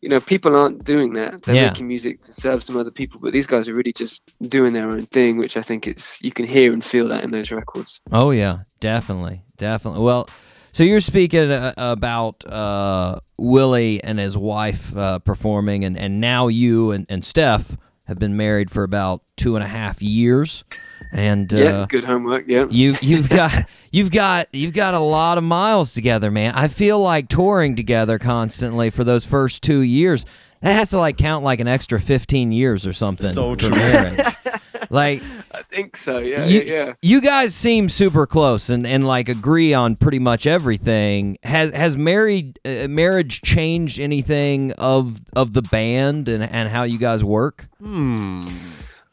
you 0.01 0.09
know, 0.09 0.19
people 0.19 0.55
aren't 0.55 0.83
doing 0.83 1.13
that. 1.13 1.41
They're 1.43 1.55
Yeah. 1.55 1.69
making 1.69 1.87
music 1.87 2.21
to 2.23 2.33
serve 2.33 2.63
some 2.63 2.75
other 2.77 2.91
people, 2.91 3.19
but 3.21 3.31
these 3.31 3.47
guys 3.47 3.67
are 3.69 3.73
really 3.73 3.93
just 3.93 4.21
doing 4.41 4.73
their 4.73 4.89
own 4.89 5.03
thing, 5.05 5.37
which 5.37 5.55
I 5.55 5.61
think 5.61 5.87
it's 5.87 6.21
you 6.21 6.31
can 6.31 6.45
hear 6.45 6.73
and 6.73 6.83
feel 6.83 7.07
that 7.07 7.23
in 7.23 7.31
those 7.31 7.49
records. 7.51 8.01
Oh 8.11 8.31
yeah, 8.31 8.59
definitely, 8.81 9.41
definitely. 9.57 10.01
Well, 10.01 10.29
so 10.73 10.83
you're 10.83 10.99
speaking 10.99 11.49
uh, 11.49 11.73
about 11.77 12.45
uh, 12.45 13.19
Willie 13.37 14.03
and 14.03 14.19
his 14.19 14.37
wife 14.37 14.95
uh, 14.95 15.19
performing, 15.19 15.83
and, 15.85 15.97
and 15.97 16.19
now 16.19 16.47
you 16.49 16.91
and, 16.91 17.05
and 17.09 17.23
Steph 17.25 17.77
have 18.07 18.19
been 18.19 18.35
married 18.35 18.69
for 18.69 18.83
about 18.83 19.21
two 19.37 19.55
and 19.55 19.63
a 19.63 19.67
half 19.67 20.01
years, 20.01 20.63
and 21.11 21.53
uh, 21.53 21.57
yeah, 21.57 21.85
good 21.89 22.05
homework. 22.05 22.47
Yeah. 22.47 22.67
you 22.69 22.95
you've 23.01 23.29
got 23.29 23.53
you've 23.91 24.11
got 24.11 24.53
you've 24.53 24.73
got 24.73 24.93
a 24.93 24.99
lot 24.99 25.37
of 25.37 25.43
miles 25.43 25.93
together, 25.93 26.31
man. 26.31 26.53
I 26.55 26.67
feel 26.67 26.99
like 26.99 27.29
touring 27.29 27.75
together 27.75 28.19
constantly 28.19 28.89
for 28.89 29.03
those 29.03 29.25
first 29.25 29.63
two 29.63 29.81
years. 29.81 30.25
That 30.61 30.73
has 30.73 30.89
to 30.89 30.97
like 30.97 31.17
count 31.17 31.43
like 31.43 31.61
an 31.61 31.67
extra 31.67 31.99
fifteen 32.01 32.51
years 32.51 32.85
or 32.85 32.93
something. 32.93 33.31
So 33.31 33.55
true. 33.55 33.69
like 34.89 35.21
I 35.51 35.61
think 35.63 35.95
so. 35.97 36.19
Yeah. 36.19 36.45
you, 36.45 36.61
yeah. 36.61 36.73
yeah. 36.73 36.93
you 37.01 37.21
guys 37.21 37.55
seem 37.55 37.89
super 37.89 38.27
close 38.27 38.69
and, 38.69 38.85
and 38.85 39.07
like 39.07 39.29
agree 39.29 39.73
on 39.73 39.95
pretty 39.95 40.19
much 40.19 40.45
everything. 40.45 41.37
Has 41.43 41.71
has 41.73 41.95
married 41.95 42.59
uh, 42.65 42.87
marriage 42.87 43.41
changed 43.41 43.99
anything 43.99 44.73
of 44.73 45.21
of 45.33 45.53
the 45.53 45.61
band 45.61 46.27
and, 46.27 46.43
and 46.43 46.69
how 46.69 46.83
you 46.83 46.97
guys 46.97 47.23
work? 47.23 47.67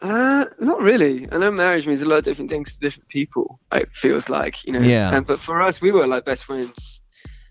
Uh, 0.02 0.44
not 0.60 0.80
really. 0.82 1.26
I 1.32 1.38
know 1.38 1.50
marriage 1.50 1.86
means 1.86 2.02
a 2.02 2.08
lot 2.08 2.18
of 2.18 2.24
different 2.24 2.50
things 2.50 2.74
to 2.74 2.80
different 2.80 3.08
people. 3.08 3.58
It 3.72 3.88
feels 3.92 4.28
like, 4.28 4.64
you 4.64 4.72
know. 4.72 4.80
Yeah. 4.80 5.14
And 5.16 5.26
but 5.26 5.38
for 5.38 5.62
us, 5.62 5.80
we 5.80 5.90
were 5.90 6.06
like 6.06 6.24
best 6.24 6.44
friends 6.44 7.02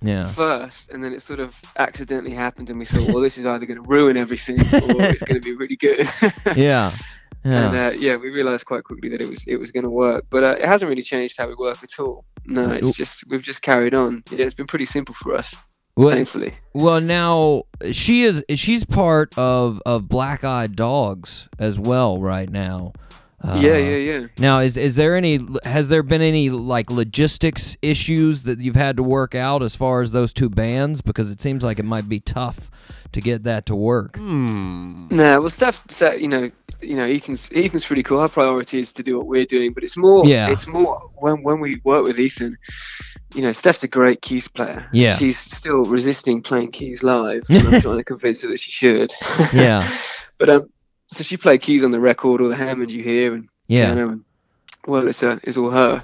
Yeah. 0.02 0.32
first, 0.34 0.92
and 0.92 1.04
then 1.04 1.12
it 1.14 1.22
sort 1.24 1.40
of 1.40 1.56
accidentally 1.78 2.34
happened, 2.36 2.70
and 2.70 2.78
we 2.78 2.86
thought, 2.86 3.08
well, 3.08 3.20
this 3.22 3.38
is 3.38 3.46
either 3.48 3.66
going 3.66 3.82
to 3.84 3.90
ruin 3.90 4.16
everything 4.18 4.60
or 4.60 5.02
it's 5.12 5.24
going 5.24 5.42
to 5.42 5.46
be 5.46 5.56
really 5.56 5.76
good. 5.78 6.08
Yeah. 6.56 6.92
And 7.44 7.74
Yeah. 7.76 7.88
uh, 7.88 7.92
yeah, 7.92 8.16
we 8.16 8.30
realized 8.32 8.66
quite 8.66 8.84
quickly 8.84 9.10
that 9.10 9.22
it 9.22 9.30
was 9.30 9.44
it 9.48 9.58
was 9.58 9.72
going 9.72 9.84
to 9.84 9.90
work, 9.92 10.26
but 10.32 10.44
uh, 10.44 10.56
it 10.60 10.66
hasn't 10.66 10.90
really 10.90 11.04
changed 11.04 11.38
how 11.38 11.48
we 11.48 11.54
work 11.56 11.78
at 11.84 12.00
all. 12.00 12.26
No, 12.46 12.72
it's 12.72 12.94
just 12.94 13.24
we've 13.28 13.42
just 13.44 13.62
carried 13.62 13.94
on. 13.94 14.24
Yeah, 14.32 14.46
it's 14.46 14.56
been 14.56 14.66
pretty 14.68 14.86
simple 14.86 15.14
for 15.16 15.36
us, 15.36 15.56
Well, 15.98 16.10
thankfully. 16.10 16.54
well, 16.74 17.00
now 17.00 17.64
she 17.92 18.24
is 18.24 18.44
she's 18.56 18.86
part 18.86 19.38
of 19.38 19.82
of 19.86 20.10
Black 20.10 20.44
Eyed 20.44 20.76
Dogs 20.76 21.48
as 21.58 21.80
well 21.80 22.20
right 22.20 22.50
now. 22.50 22.92
Uh, 23.48 23.60
yeah, 23.62 23.78
yeah, 23.78 23.96
yeah. 24.20 24.28
Now, 24.40 24.60
is 24.60 24.76
is 24.78 24.96
there 24.96 25.16
any 25.16 25.40
has 25.64 25.90
there 25.90 26.04
been 26.04 26.22
any 26.22 26.50
like 26.50 26.90
logistics 26.90 27.78
issues 27.82 28.44
that 28.44 28.60
you've 28.60 28.76
had 28.76 28.98
to 28.98 29.04
work 29.04 29.36
out 29.36 29.62
as 29.62 29.76
far 29.76 30.02
as 30.02 30.12
those 30.12 30.34
two 30.34 30.50
bands 30.50 31.02
because 31.02 31.30
it 31.32 31.40
seems 31.42 31.64
like 31.64 31.78
it 31.80 31.86
might 31.86 32.10
be 32.10 32.20
tough 32.20 32.70
to 33.12 33.22
get 33.22 33.44
that 33.44 33.66
to 33.68 33.76
work. 33.76 34.18
No, 34.20 35.40
well, 35.42 35.50
Steph 35.50 35.84
said, 35.90 36.20
you 36.20 36.28
know, 36.28 36.50
you 36.82 36.96
know, 36.98 37.06
Ethan's 37.06 37.50
Ethan's 37.56 37.86
pretty 37.86 38.04
cool. 38.04 38.20
Our 38.20 38.28
priority 38.30 38.80
is 38.80 38.92
to 38.94 39.04
do 39.04 39.18
what 39.18 39.28
we're 39.28 39.46
doing, 39.46 39.74
but 39.74 39.84
it's 39.84 39.96
more, 39.96 40.26
Yeah. 40.26 40.50
it's 40.50 40.68
more 40.68 41.00
when 41.16 41.44
when 41.44 41.60
we 41.60 41.80
work 41.84 42.04
with 42.06 42.20
Ethan. 42.20 42.58
You 43.34 43.42
know, 43.42 43.52
Steph's 43.52 43.84
a 43.84 43.88
great 43.88 44.22
keys 44.22 44.48
player. 44.48 44.86
Yeah. 44.94 45.18
she's 45.18 45.38
still 45.38 45.84
resisting 45.84 46.42
playing 46.42 46.72
keys 46.72 47.04
live. 47.04 47.44
and 47.50 47.68
I'm 47.68 47.82
trying 47.88 47.98
to 47.98 48.04
convince 48.04 48.42
her 48.42 48.48
that 48.50 48.60
she 48.60 48.72
should. 48.72 49.14
Yeah. 49.54 49.86
but 50.40 50.50
um, 50.50 50.70
so 51.16 51.24
she 51.24 51.38
played 51.38 51.62
keys 51.62 51.84
on 51.84 51.92
the 51.92 52.00
record, 52.00 52.42
all 52.42 52.50
the 52.50 52.56
Hammond 52.56 52.92
you 52.92 53.02
hear, 53.04 53.34
and 53.34 53.48
Yeah. 53.68 53.86
piano, 53.94 54.10
and 54.10 54.24
well, 54.88 55.08
it's 55.08 55.24
uh, 55.24 55.40
it's 55.44 55.58
all 55.58 55.72
her. 55.72 56.04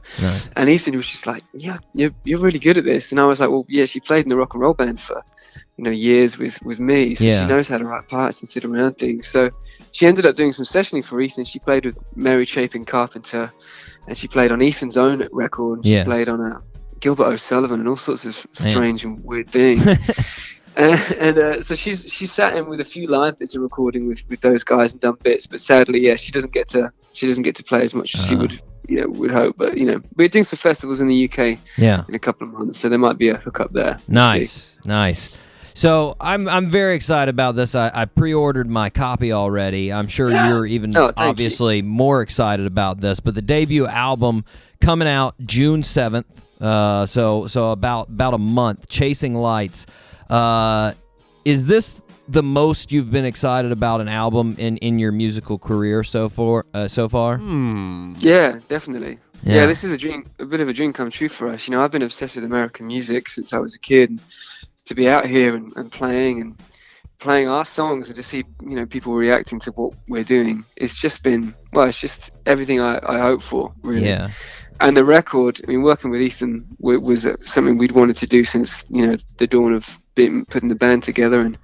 And 0.56 0.70
Ethan 0.70 0.96
was 0.98 1.06
just 1.08 1.28
like, 1.28 1.44
"Yeah, 1.54 1.78
you're, 1.94 2.12
you're 2.24 2.40
really 2.40 2.58
good 2.60 2.78
at 2.78 2.84
this." 2.86 3.12
And 3.12 3.20
I 3.20 3.26
was 3.26 3.40
like, 3.40 3.50
"Well, 3.52 3.66
yeah, 3.70 3.86
she 3.86 4.00
played 4.00 4.24
in 4.26 4.30
the 4.30 4.36
rock 4.38 4.54
and 4.56 4.62
roll 4.62 4.74
band 4.74 5.00
for, 5.00 5.22
you 5.78 5.84
know, 5.84 5.92
years 5.92 6.38
with 6.40 6.60
with 6.64 6.80
me, 6.80 7.14
so 7.16 7.24
Yeah. 7.26 7.42
she 7.44 7.48
knows 7.48 7.68
how 7.68 7.78
to 7.78 7.86
write 7.86 8.08
parts 8.08 8.42
and 8.42 8.50
sit 8.50 8.66
around 8.66 8.98
things." 8.98 9.28
So 9.28 9.52
she 9.92 10.08
ended 10.08 10.26
up 10.26 10.36
doing 10.36 10.52
some 10.52 10.66
sessioning 10.66 11.06
for 11.06 11.22
Ethan. 11.22 11.46
She 11.46 11.60
played 11.60 11.86
with 11.86 11.98
Mary 12.16 12.46
Chapin 12.46 12.86
Carpenter, 12.86 13.52
and 14.08 14.18
she 14.18 14.28
played 14.28 14.52
on 14.52 14.62
Ethan's 14.64 14.98
own 14.98 15.28
record. 15.32 15.78
And 15.80 15.86
she 15.86 15.92
Yeah. 15.94 16.04
played 16.06 16.28
on 16.30 16.40
a 16.42 16.62
Gilbert 17.02 17.26
O'Sullivan 17.26 17.80
and 17.82 17.90
all 17.90 17.98
sorts 17.98 18.26
of 18.26 18.36
strange 18.52 19.04
and 19.06 19.24
weird 19.24 19.50
things. 19.50 19.84
Uh, 20.78 20.98
and 21.20 21.38
uh, 21.38 21.62
so 21.62 21.76
she's 21.76 22.12
she 22.12 22.26
sat 22.26 22.56
in 22.56 22.68
with 22.68 22.80
a 22.80 22.86
few 22.86 23.08
live 23.08 23.38
bits 23.40 23.56
of 23.56 23.62
recording 23.62 24.08
with, 24.08 24.24
with 24.30 24.42
those 24.42 24.64
guys 24.64 24.94
and 24.94 25.02
done 25.02 25.18
bits, 25.24 25.46
but 25.48 25.60
sadly, 25.60 26.00
yeah, 26.06 26.16
she 26.16 26.32
doesn't 26.32 26.54
get 26.54 26.68
to 26.70 26.92
she 27.14 27.28
doesn't 27.28 27.44
get 27.44 27.56
to 27.56 27.64
play 27.64 27.84
as 27.84 27.94
much 27.94 28.16
as 28.16 28.26
she 28.26 28.36
Uh. 28.36 28.40
would 28.40 28.62
you 28.88 29.02
know 29.02 29.08
would 29.10 29.32
hope. 29.32 29.56
But 29.58 29.78
you 29.78 29.86
know, 29.86 30.02
we're 30.16 30.28
doing 30.30 30.44
some 30.44 30.58
festivals 30.58 31.02
in 31.02 31.08
the 31.08 31.26
UK 31.30 31.60
Yeah. 31.78 32.04
in 32.08 32.16
a 32.16 32.20
couple 32.20 32.48
of 32.48 32.54
months, 32.54 32.80
so 32.80 32.90
there 32.90 33.00
might 33.00 33.18
be 33.18 33.30
a 33.30 33.38
hookup 33.38 33.72
there. 33.74 33.98
We'll. 34.08 34.16
Nice, 34.16 34.76
nice. 34.86 35.30
So 35.74 36.18
I'm 36.20 36.48
I'm 36.50 36.70
very 36.70 36.96
excited 36.96 37.30
about 37.34 37.56
this. 37.56 37.76
I, 37.76 37.90
I 37.94 38.06
pre-ordered 38.06 38.70
my 38.70 38.90
copy 38.90 39.32
already. 39.32 39.92
I'm 39.92 40.08
sure 40.08 40.30
you're 40.30 40.66
even 40.66 40.96
Oh, 40.98 41.08
thank 41.08 41.18
you. 41.20 41.24
obviously 41.26 41.82
more 41.82 42.22
excited 42.22 42.66
about 42.66 43.00
this. 43.00 43.20
But 43.22 43.36
the 43.36 43.42
debut 43.42 43.88
album 43.88 44.44
coming 44.82 45.08
out 45.08 45.36
June 45.46 45.84
seventh. 45.84 46.28
Uh, 46.60 47.06
so 47.06 47.48
so 47.48 47.72
about 47.72 48.10
about 48.10 48.34
a 48.34 48.38
month. 48.38 48.90
Chasing 48.90 49.34
Lights. 49.36 49.86
Uh, 50.32 50.94
is 51.46 51.66
this 51.66 52.00
the 52.28 52.44
most 52.44 52.92
you've 52.92 53.12
been 53.12 53.26
excited 53.26 53.72
about 53.72 54.00
an 54.02 54.08
album 54.08 54.56
in, 54.58 54.78
in 54.78 55.00
your 55.00 55.12
musical 55.12 55.58
career 55.58 56.04
so 56.04 56.30
far? 56.30 56.66
Uh, 56.74 56.88
so 56.88 57.10
far. 57.10 57.38
Yeah, 58.20 58.60
definitely. 58.70 59.18
Yeah. 59.44 59.56
Yeah. 59.56 59.66
this 59.66 59.84
is 59.84 59.92
a 59.92 59.98
dream, 59.98 60.30
a 60.40 60.46
bit 60.46 60.62
of 60.62 60.70
a 60.70 60.74
dream 60.74 60.94
come 60.94 61.10
true 61.10 61.30
for 61.30 61.50
us. 61.50 61.68
You 61.68 61.74
know, 61.74 61.84
I've 61.84 61.92
been 61.92 62.04
obsessed 62.04 62.36
with 62.36 62.46
American 62.46 62.88
music 62.88 63.28
since 63.30 63.54
I 63.54 63.60
was 63.60 63.76
a 63.76 63.80
kid. 63.80 64.12
And 64.12 64.20
to 64.86 64.96
be 64.96 65.10
out 65.10 65.26
here 65.26 65.56
and, 65.56 65.76
and 65.76 65.92
playing 65.92 66.42
and 66.42 66.60
playing 67.20 67.48
our 67.48 67.66
songs 67.66 68.10
and 68.10 68.16
to 68.16 68.24
see, 68.24 68.44
you 68.62 68.76
know, 68.76 68.86
people 68.86 69.14
reacting 69.14 69.60
to 69.62 69.72
what 69.72 69.94
we're 70.08 70.24
doing, 70.24 70.64
it's 70.76 70.94
just 70.96 71.24
been, 71.24 71.54
well, 71.74 71.88
it's 71.88 72.00
just 72.00 72.32
everything 72.46 72.80
I, 72.80 73.00
I 73.04 73.20
hope 73.20 73.42
for, 73.42 73.74
really. 73.82 74.08
Yeah. 74.08 74.30
and 74.80 74.96
the 74.96 75.04
record. 75.04 75.60
I 75.64 75.72
mean, 75.72 75.82
working 75.84 76.12
with 76.12 76.22
Ethan 76.22 76.66
wa- 76.80 76.98
was 76.98 77.26
uh, 77.26 77.36
something 77.44 77.78
we'd 77.78 77.92
wanted 77.94 78.16
to 78.18 78.28
do 78.28 78.44
since 78.44 78.84
you 78.90 79.06
know 79.08 79.18
the 79.38 79.48
dawn 79.48 79.74
of 79.74 80.00
being, 80.30 80.46
putting 80.46 80.70
the 80.70 80.76
band 80.76 81.04
together, 81.04 81.40
and 81.40 81.58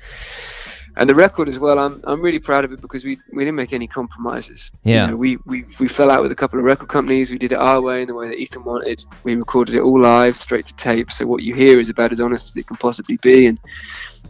and 0.99 1.07
the 1.07 1.15
record 1.15 1.47
as 1.47 1.59
well. 1.59 1.77
I'm 1.79 2.01
I'm 2.05 2.21
really 2.21 2.39
proud 2.39 2.65
of 2.65 2.71
it 2.71 2.81
because 2.81 3.03
we 3.05 3.19
we 3.31 3.43
didn't 3.43 3.55
make 3.55 3.73
any 3.73 3.87
compromises. 3.87 4.71
You 4.83 4.93
Yeah. 4.93 5.07
know, 5.07 5.15
we 5.15 5.37
we 5.45 5.63
we 5.79 5.87
fell 5.87 6.09
out 6.11 6.21
with 6.23 6.31
a 6.31 6.35
couple 6.35 6.59
of 6.59 6.65
record 6.65 6.89
companies. 6.89 7.29
We 7.29 7.37
did 7.37 7.51
it 7.51 7.59
our 7.59 7.81
way 7.81 8.01
in 8.01 8.07
the 8.07 8.15
way 8.15 8.27
that 8.29 8.39
Ethan 8.39 8.63
wanted. 8.63 8.99
We 9.23 9.35
recorded 9.35 9.75
it 9.75 9.81
all 9.81 10.01
live, 10.01 10.35
straight 10.35 10.65
to 10.67 10.75
tape. 10.75 11.11
So 11.11 11.25
what 11.27 11.43
you 11.43 11.53
hear 11.53 11.79
is 11.79 11.89
about 11.89 12.11
as 12.11 12.19
honest 12.19 12.49
as 12.49 12.57
it 12.57 12.67
can 12.67 12.77
possibly 12.77 13.17
be, 13.21 13.45
and 13.47 13.59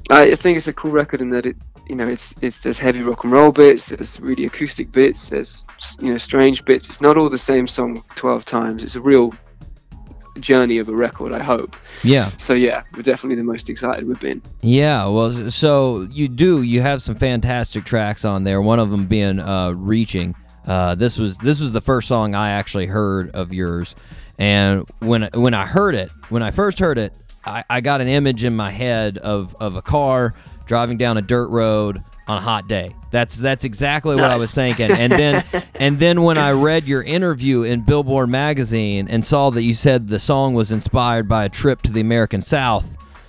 I 0.10 0.36
think 0.36 0.58
it's 0.58 0.68
a 0.68 0.74
cool 0.74 0.92
record 0.92 1.22
in 1.22 1.30
that 1.30 1.46
it, 1.46 1.56
you 1.90 1.96
know, 1.96 2.08
it's 2.08 2.34
it's 2.42 2.60
there's 2.60 2.80
heavy 2.80 3.02
rock 3.02 3.24
and 3.24 3.32
roll 3.34 3.52
bits, 3.52 3.86
there's 3.88 4.20
really 4.20 4.46
acoustic 4.46 4.92
bits, 4.92 5.30
there's 5.30 5.66
you 6.02 6.12
know 6.12 6.18
strange 6.18 6.66
bits. 6.66 6.90
It's 6.90 7.02
not 7.02 7.18
all 7.18 7.30
the 7.30 7.38
same 7.38 7.68
song 7.68 8.02
twelve 8.16 8.44
times. 8.46 8.84
It's 8.84 8.96
a 8.96 9.02
real 9.02 9.34
journey 10.42 10.78
of 10.78 10.90
a 10.90 10.96
record. 10.96 11.32
I 11.32 11.42
hope. 11.44 11.76
Yeah. 12.04 12.32
So 12.38 12.54
yeah, 12.54 12.84
we're 12.96 13.02
definitely 13.02 13.36
the 13.36 13.44
most 13.44 13.70
excited 13.70 14.08
we've 14.08 14.20
been. 14.20 14.42
Yeah, 14.62 15.08
well, 15.08 15.52
so 15.52 16.02
you 16.12 16.28
do. 16.28 16.62
You 16.62 16.82
have 16.82 17.02
some 17.02 17.16
fantastic 17.16 17.84
tracks 17.84 18.26
on 18.26 18.44
there. 18.44 18.62
One 18.62 18.80
of 18.80 18.90
them 18.90 19.06
being 19.06 19.40
uh, 19.40 19.72
"Reaching." 19.72 20.36
Uh, 20.66 20.96
this 20.96 21.18
was 21.18 21.38
this 21.38 21.62
was 21.62 21.72
the 21.72 21.82
first 21.82 22.08
song 22.08 22.36
I 22.36 22.52
actually 22.52 22.88
heard 22.88 23.32
of 23.32 23.54
yours, 23.54 23.96
and 24.38 24.86
when 25.00 25.30
when 25.34 25.54
I 25.54 25.66
heard 25.66 25.96
it, 25.96 26.10
when 26.30 26.44
I 26.44 26.52
first 26.52 26.80
heard 26.80 26.98
it, 26.98 27.14
I, 27.46 27.64
I 27.70 27.82
got 27.82 28.02
an 28.02 28.08
image 28.08 28.44
in 28.44 28.56
my 28.56 28.72
head 28.72 29.18
of 29.18 29.56
of 29.60 29.76
a 29.76 29.82
car 29.82 30.34
driving 30.66 30.98
down 30.98 31.18
a 31.18 31.22
dirt 31.22 31.48
road 31.48 32.00
on 32.28 32.38
a 32.38 32.42
hot 32.42 32.68
day. 32.68 32.94
That's 33.12 33.38
that's 33.38 33.64
exactly 33.64 34.16
what 34.16 34.26
I 34.26 34.38
was 34.38 34.54
thinking. 34.54 34.92
And 34.92 35.12
then 35.12 35.44
and 35.76 36.00
then 36.00 36.24
when 36.24 36.38
I 36.38 36.52
read 36.52 36.86
your 36.86 37.04
interview 37.04 37.64
in 37.64 37.82
Billboard 37.82 38.30
magazine 38.30 39.08
and 39.08 39.24
saw 39.24 39.50
that 39.52 39.64
you 39.64 39.74
said 39.74 40.08
the 40.08 40.20
song 40.20 40.54
was 40.54 40.72
inspired 40.72 41.28
by 41.30 41.46
a 41.46 41.50
trip 41.50 41.82
to 41.84 41.92
the 41.92 42.02
American 42.02 42.42
South, 42.42 42.86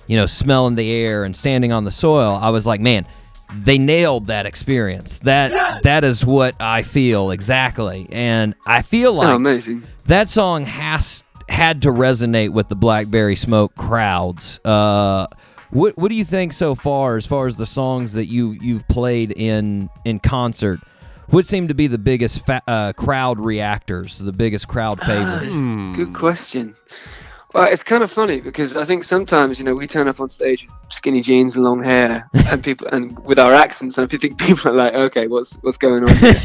you 0.07 0.17
know, 0.17 0.25
smelling 0.25 0.75
the 0.75 0.91
air 0.91 1.23
and 1.23 1.35
standing 1.35 1.71
on 1.71 1.83
the 1.83 1.91
soil, 1.91 2.31
I 2.41 2.49
was 2.49 2.65
like, 2.65 2.81
man, 2.81 3.05
they 3.53 3.77
nailed 3.77 4.27
that 4.27 4.45
experience. 4.45 5.19
That 5.19 5.83
that 5.83 6.03
is 6.03 6.25
what 6.25 6.55
I 6.59 6.83
feel 6.83 7.31
exactly. 7.31 8.07
And 8.11 8.55
I 8.65 8.81
feel 8.81 9.13
like 9.13 9.29
oh, 9.29 9.35
amazing. 9.35 9.83
that 10.05 10.29
song 10.29 10.65
has 10.65 11.23
had 11.47 11.81
to 11.81 11.89
resonate 11.89 12.51
with 12.51 12.69
the 12.69 12.75
Blackberry 12.75 13.35
Smoke 13.35 13.75
crowds. 13.75 14.59
Uh, 14.63 15.27
what 15.71 15.97
what 15.97 16.09
do 16.09 16.15
you 16.15 16.25
think 16.25 16.53
so 16.53 16.75
far, 16.75 17.17
as 17.17 17.25
far 17.25 17.47
as 17.47 17.57
the 17.57 17.65
songs 17.65 18.13
that 18.13 18.25
you 18.25 18.51
you've 18.61 18.87
played 18.87 19.31
in 19.31 19.89
in 20.05 20.19
concert? 20.19 20.79
What 21.29 21.45
seem 21.45 21.67
to 21.67 21.75
be 21.75 21.85
the 21.85 21.99
biggest 21.99 22.43
fa- 22.45 22.63
uh, 22.67 22.93
crowd 22.93 23.39
reactors, 23.39 24.17
the 24.17 24.31
biggest 24.31 24.67
crowd 24.67 24.99
favorites? 24.99 25.53
Good 25.95 26.15
question. 26.15 26.75
Well, 27.53 27.67
it's 27.67 27.83
kind 27.83 28.03
of 28.03 28.11
funny 28.11 28.41
because 28.41 28.75
I 28.75 28.85
think 28.85 29.03
sometimes 29.03 29.59
you 29.59 29.65
know 29.65 29.73
we 29.73 29.87
turn 29.87 30.07
up 30.07 30.19
on 30.19 30.29
stage 30.29 30.65
with 30.65 30.73
skinny 30.89 31.21
jeans 31.21 31.55
and 31.55 31.63
long 31.63 31.83
hair, 31.83 32.29
and 32.33 32.63
people 32.63 32.87
and 32.87 33.17
with 33.25 33.39
our 33.39 33.53
accents, 33.53 33.97
and 33.97 34.05
I 34.05 34.17
think 34.17 34.39
people 34.39 34.71
are 34.71 34.75
like, 34.75 34.93
okay, 34.93 35.27
what's 35.27 35.55
what's 35.61 35.77
going 35.77 36.03
on? 36.03 36.15
Here? 36.17 36.35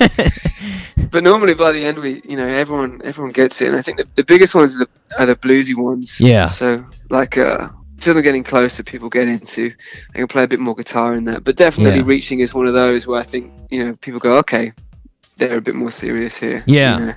but 1.11 1.23
normally 1.23 1.55
by 1.55 1.73
the 1.73 1.85
end, 1.85 1.99
we 1.99 2.23
you 2.29 2.37
know 2.37 2.49
everyone 2.49 3.01
everyone 3.05 3.33
gets 3.33 3.61
it, 3.61 3.69
and 3.69 3.77
I 3.77 3.83
think 3.83 3.99
the, 3.99 4.09
the 4.15 4.25
biggest 4.25 4.55
ones 4.55 4.75
are 4.75 4.79
the, 4.79 4.89
are 5.19 5.27
the 5.27 5.37
bluesy 5.37 5.75
ones. 5.75 6.21
Yeah. 6.21 6.47
So 6.47 6.85
like 7.11 7.37
uh, 7.37 7.69
feel 8.01 8.15
them 8.15 8.23
getting 8.23 8.45
closer, 8.45 8.83
people 8.83 9.09
get 9.09 9.29
into. 9.29 9.73
I 10.15 10.19
can 10.19 10.27
play 10.27 10.43
a 10.45 10.49
bit 10.49 10.61
more 10.61 10.75
guitar 10.75 11.15
in 11.15 11.25
that, 11.25 11.45
but 11.45 11.57
definitely 11.57 12.01
Yeah. 12.01 12.07
reaching 12.07 12.41
is 12.41 12.53
one 12.55 12.67
of 12.67 12.75
those 12.75 13.07
where 13.07 13.19
I 13.21 13.23
think 13.23 13.53
you 13.71 13.85
know 13.85 13.95
people 14.01 14.21
go, 14.21 14.37
okay, 14.39 14.73
they're 15.37 15.57
a 15.59 15.61
bit 15.63 15.75
more 15.75 15.91
serious 15.91 16.39
here. 16.39 16.63
Yeah. 16.67 16.99
You 16.99 17.07
know? 17.07 17.15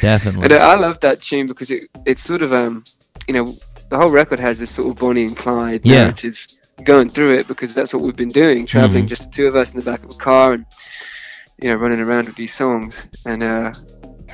Definitely. 0.00 0.44
And 0.44 0.52
I 0.54 0.72
I 0.72 0.74
love 0.76 1.00
that 1.00 1.20
tune 1.22 1.46
because 1.46 1.70
it 1.70 1.84
it's 2.06 2.22
sort 2.22 2.42
of 2.42 2.52
um 2.52 2.84
you 3.26 3.34
know 3.34 3.56
the 3.90 3.96
whole 3.96 4.10
record 4.10 4.38
has 4.38 4.58
this 4.58 4.70
sort 4.70 4.88
of 4.88 4.96
Bonnie 4.96 5.24
and 5.24 5.36
Clyde 5.36 5.80
Yeah. 5.84 6.02
narrative 6.02 6.46
going 6.84 7.08
through 7.08 7.34
it 7.38 7.48
because 7.48 7.74
that's 7.74 7.92
what 7.92 8.02
we've 8.04 8.14
been 8.24 8.28
doing 8.28 8.64
traveling 8.64 9.04
Mhm. 9.04 9.08
just 9.08 9.22
the 9.24 9.30
two 9.36 9.46
of 9.48 9.56
us 9.56 9.72
in 9.74 9.80
the 9.80 9.84
back 9.90 10.04
of 10.04 10.10
a 10.10 10.14
car 10.14 10.52
and 10.52 10.64
you 11.60 11.68
know 11.68 11.74
running 11.74 11.98
around 11.98 12.26
with 12.26 12.36
these 12.36 12.54
songs 12.54 13.08
and 13.26 13.42
uh 13.42 13.72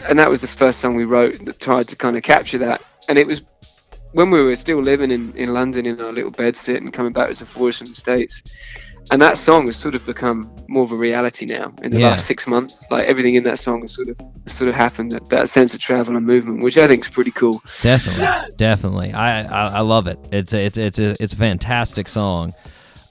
and 0.08 0.18
that 0.18 0.28
was 0.28 0.42
the 0.42 0.46
first 0.46 0.80
song 0.80 0.94
we 0.94 1.04
wrote 1.04 1.42
that 1.46 1.58
tried 1.58 1.88
to 1.88 1.96
kind 1.96 2.16
of 2.18 2.22
capture 2.22 2.58
that 2.58 2.82
and 3.08 3.16
it 3.18 3.26
was 3.26 3.42
when 4.14 4.30
we 4.30 4.42
were 4.42 4.56
still 4.56 4.80
living 4.80 5.10
in, 5.10 5.32
in 5.36 5.52
London 5.52 5.86
in 5.86 6.00
our 6.00 6.12
little 6.12 6.30
bedsit 6.32 6.78
and 6.78 6.92
coming 6.92 7.12
back 7.12 7.28
as 7.28 7.40
a 7.42 7.46
forest 7.46 7.78
from 7.80 7.88
the 7.88 7.94
States 7.94 8.42
and 9.10 9.20
that 9.20 9.36
song 9.36 9.66
has 9.66 9.76
sort 9.76 9.94
of 9.94 10.04
become 10.06 10.50
more 10.66 10.82
of 10.84 10.92
a 10.92 10.96
reality 10.96 11.44
now 11.44 11.72
in 11.82 11.90
the 11.90 11.98
Yeah. 12.00 12.10
last 12.10 12.26
six 12.26 12.46
months. 12.46 12.86
Like 12.90 13.06
everything 13.06 13.34
in 13.34 13.42
that 13.44 13.58
song 13.58 13.82
has 13.82 13.92
sort 13.94 14.08
of 14.08 14.18
sort 14.46 14.68
of 14.70 14.74
happened. 14.74 15.12
That, 15.12 15.28
that 15.28 15.48
sense 15.50 15.74
of 15.74 15.80
travel 15.80 16.16
and 16.16 16.24
movement, 16.26 16.62
which 16.62 16.78
I 16.78 16.86
think 16.88 17.04
is 17.04 17.10
pretty 17.10 17.30
cool. 17.32 17.62
Definitely, 17.82 18.54
definitely. 18.56 19.12
I, 19.12 19.42
I 19.42 19.68
I 19.76 19.80
love 19.80 20.06
it. 20.06 20.18
It's 20.32 20.54
a, 20.54 20.64
it's 20.64 20.78
it's 20.78 20.98
a 20.98 21.16
it's 21.22 21.34
a 21.34 21.36
fantastic 21.36 22.08
song. 22.08 22.52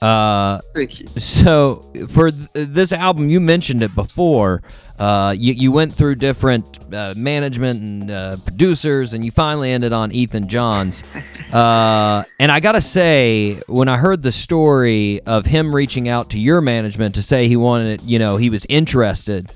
Uh, 0.04 0.60
Thank 0.74 1.00
you. 1.00 1.06
so 1.18 1.76
for 2.08 2.30
th- 2.30 2.50
this 2.52 2.92
album, 2.92 3.30
you 3.30 3.40
mentioned 3.40 3.82
it 3.82 3.94
before. 3.94 4.62
Uh, 4.98 5.34
you 5.36 5.54
you 5.54 5.72
went 5.72 5.92
through 5.92 6.14
different 6.16 6.78
uh, 6.92 7.14
management 7.16 7.80
and 7.80 8.10
uh, 8.10 8.36
producers, 8.44 9.14
and 9.14 9.24
you 9.24 9.30
finally 9.30 9.72
ended 9.72 9.92
on 9.92 10.12
Ethan 10.12 10.48
Johns. 10.48 11.02
Uh, 11.54 12.24
and 12.40 12.50
I 12.50 12.58
gotta 12.58 12.80
say, 12.80 13.60
when 13.68 13.86
I 13.86 13.96
heard 13.96 14.24
the 14.24 14.32
story 14.32 15.20
of 15.20 15.46
him 15.46 15.72
reaching 15.72 16.08
out 16.08 16.30
to 16.30 16.40
your 16.40 16.60
management 16.60 17.14
to 17.14 17.22
say 17.22 17.46
he 17.46 17.56
wanted, 17.56 18.02
you 18.02 18.18
know, 18.18 18.38
he 18.38 18.50
was 18.50 18.66
interested. 18.68 19.52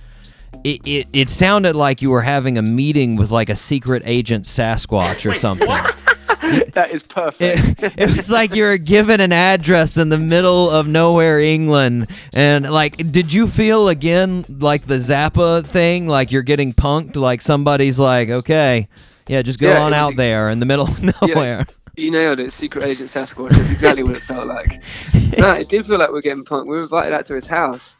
It, 0.62 0.80
it, 0.86 1.08
it 1.12 1.28
sounded 1.28 1.74
like 1.74 2.00
you 2.00 2.10
were 2.10 2.22
having 2.22 2.56
a 2.56 2.62
meeting 2.62 3.16
with 3.16 3.32
like 3.32 3.48
a 3.48 3.56
secret 3.56 4.04
agent 4.06 4.44
Sasquatch 4.44 5.28
or 5.28 5.34
something. 5.34 5.66
that 6.74 6.90
is 6.92 7.02
perfect. 7.02 7.82
It, 7.82 7.94
it 7.98 8.16
was 8.16 8.30
like 8.30 8.54
you 8.54 8.64
were 8.64 8.78
given 8.78 9.20
an 9.20 9.32
address 9.32 9.96
in 9.96 10.08
the 10.08 10.18
middle 10.18 10.70
of 10.70 10.86
nowhere, 10.86 11.40
England, 11.40 12.08
and 12.32 12.70
like, 12.70 12.96
did 13.12 13.32
you 13.32 13.46
feel 13.48 13.88
again 13.88 14.44
like 14.48 14.86
the 14.86 14.96
Zappa 14.96 15.64
thing, 15.64 16.06
like 16.06 16.30
you're 16.32 16.42
getting 16.42 16.72
punked, 16.72 17.16
like 17.16 17.40
somebody's 17.42 17.98
like, 17.98 18.28
okay, 18.30 18.88
yeah, 19.26 19.42
just 19.42 19.58
go 19.58 19.68
Yeah, 19.70 19.82
on 19.82 19.92
out 19.94 20.12
a- 20.14 20.16
there 20.16 20.48
in 20.50 20.58
the 20.60 20.66
middle 20.66 20.86
of 20.86 21.22
nowhere. 21.22 21.66
You 21.96 22.12
nailed 22.12 22.38
it. 22.38 22.52
Secret 22.52 22.84
Agent 22.84 23.08
Sasquatch. 23.10 23.50
That's 23.50 23.72
exactly 23.72 24.04
what 24.04 24.16
it 24.16 24.22
felt 24.22 24.46
like. 24.46 24.82
No, 25.38 25.50
it 25.52 25.68
did 25.68 25.84
feel 25.86 25.98
like 25.98 26.08
we 26.08 26.14
were 26.14 26.22
getting 26.22 26.44
punked. 26.44 26.66
We 26.66 26.76
were 26.76 26.80
invited 26.82 27.12
out 27.12 27.26
to 27.26 27.34
his 27.34 27.46
house, 27.46 27.96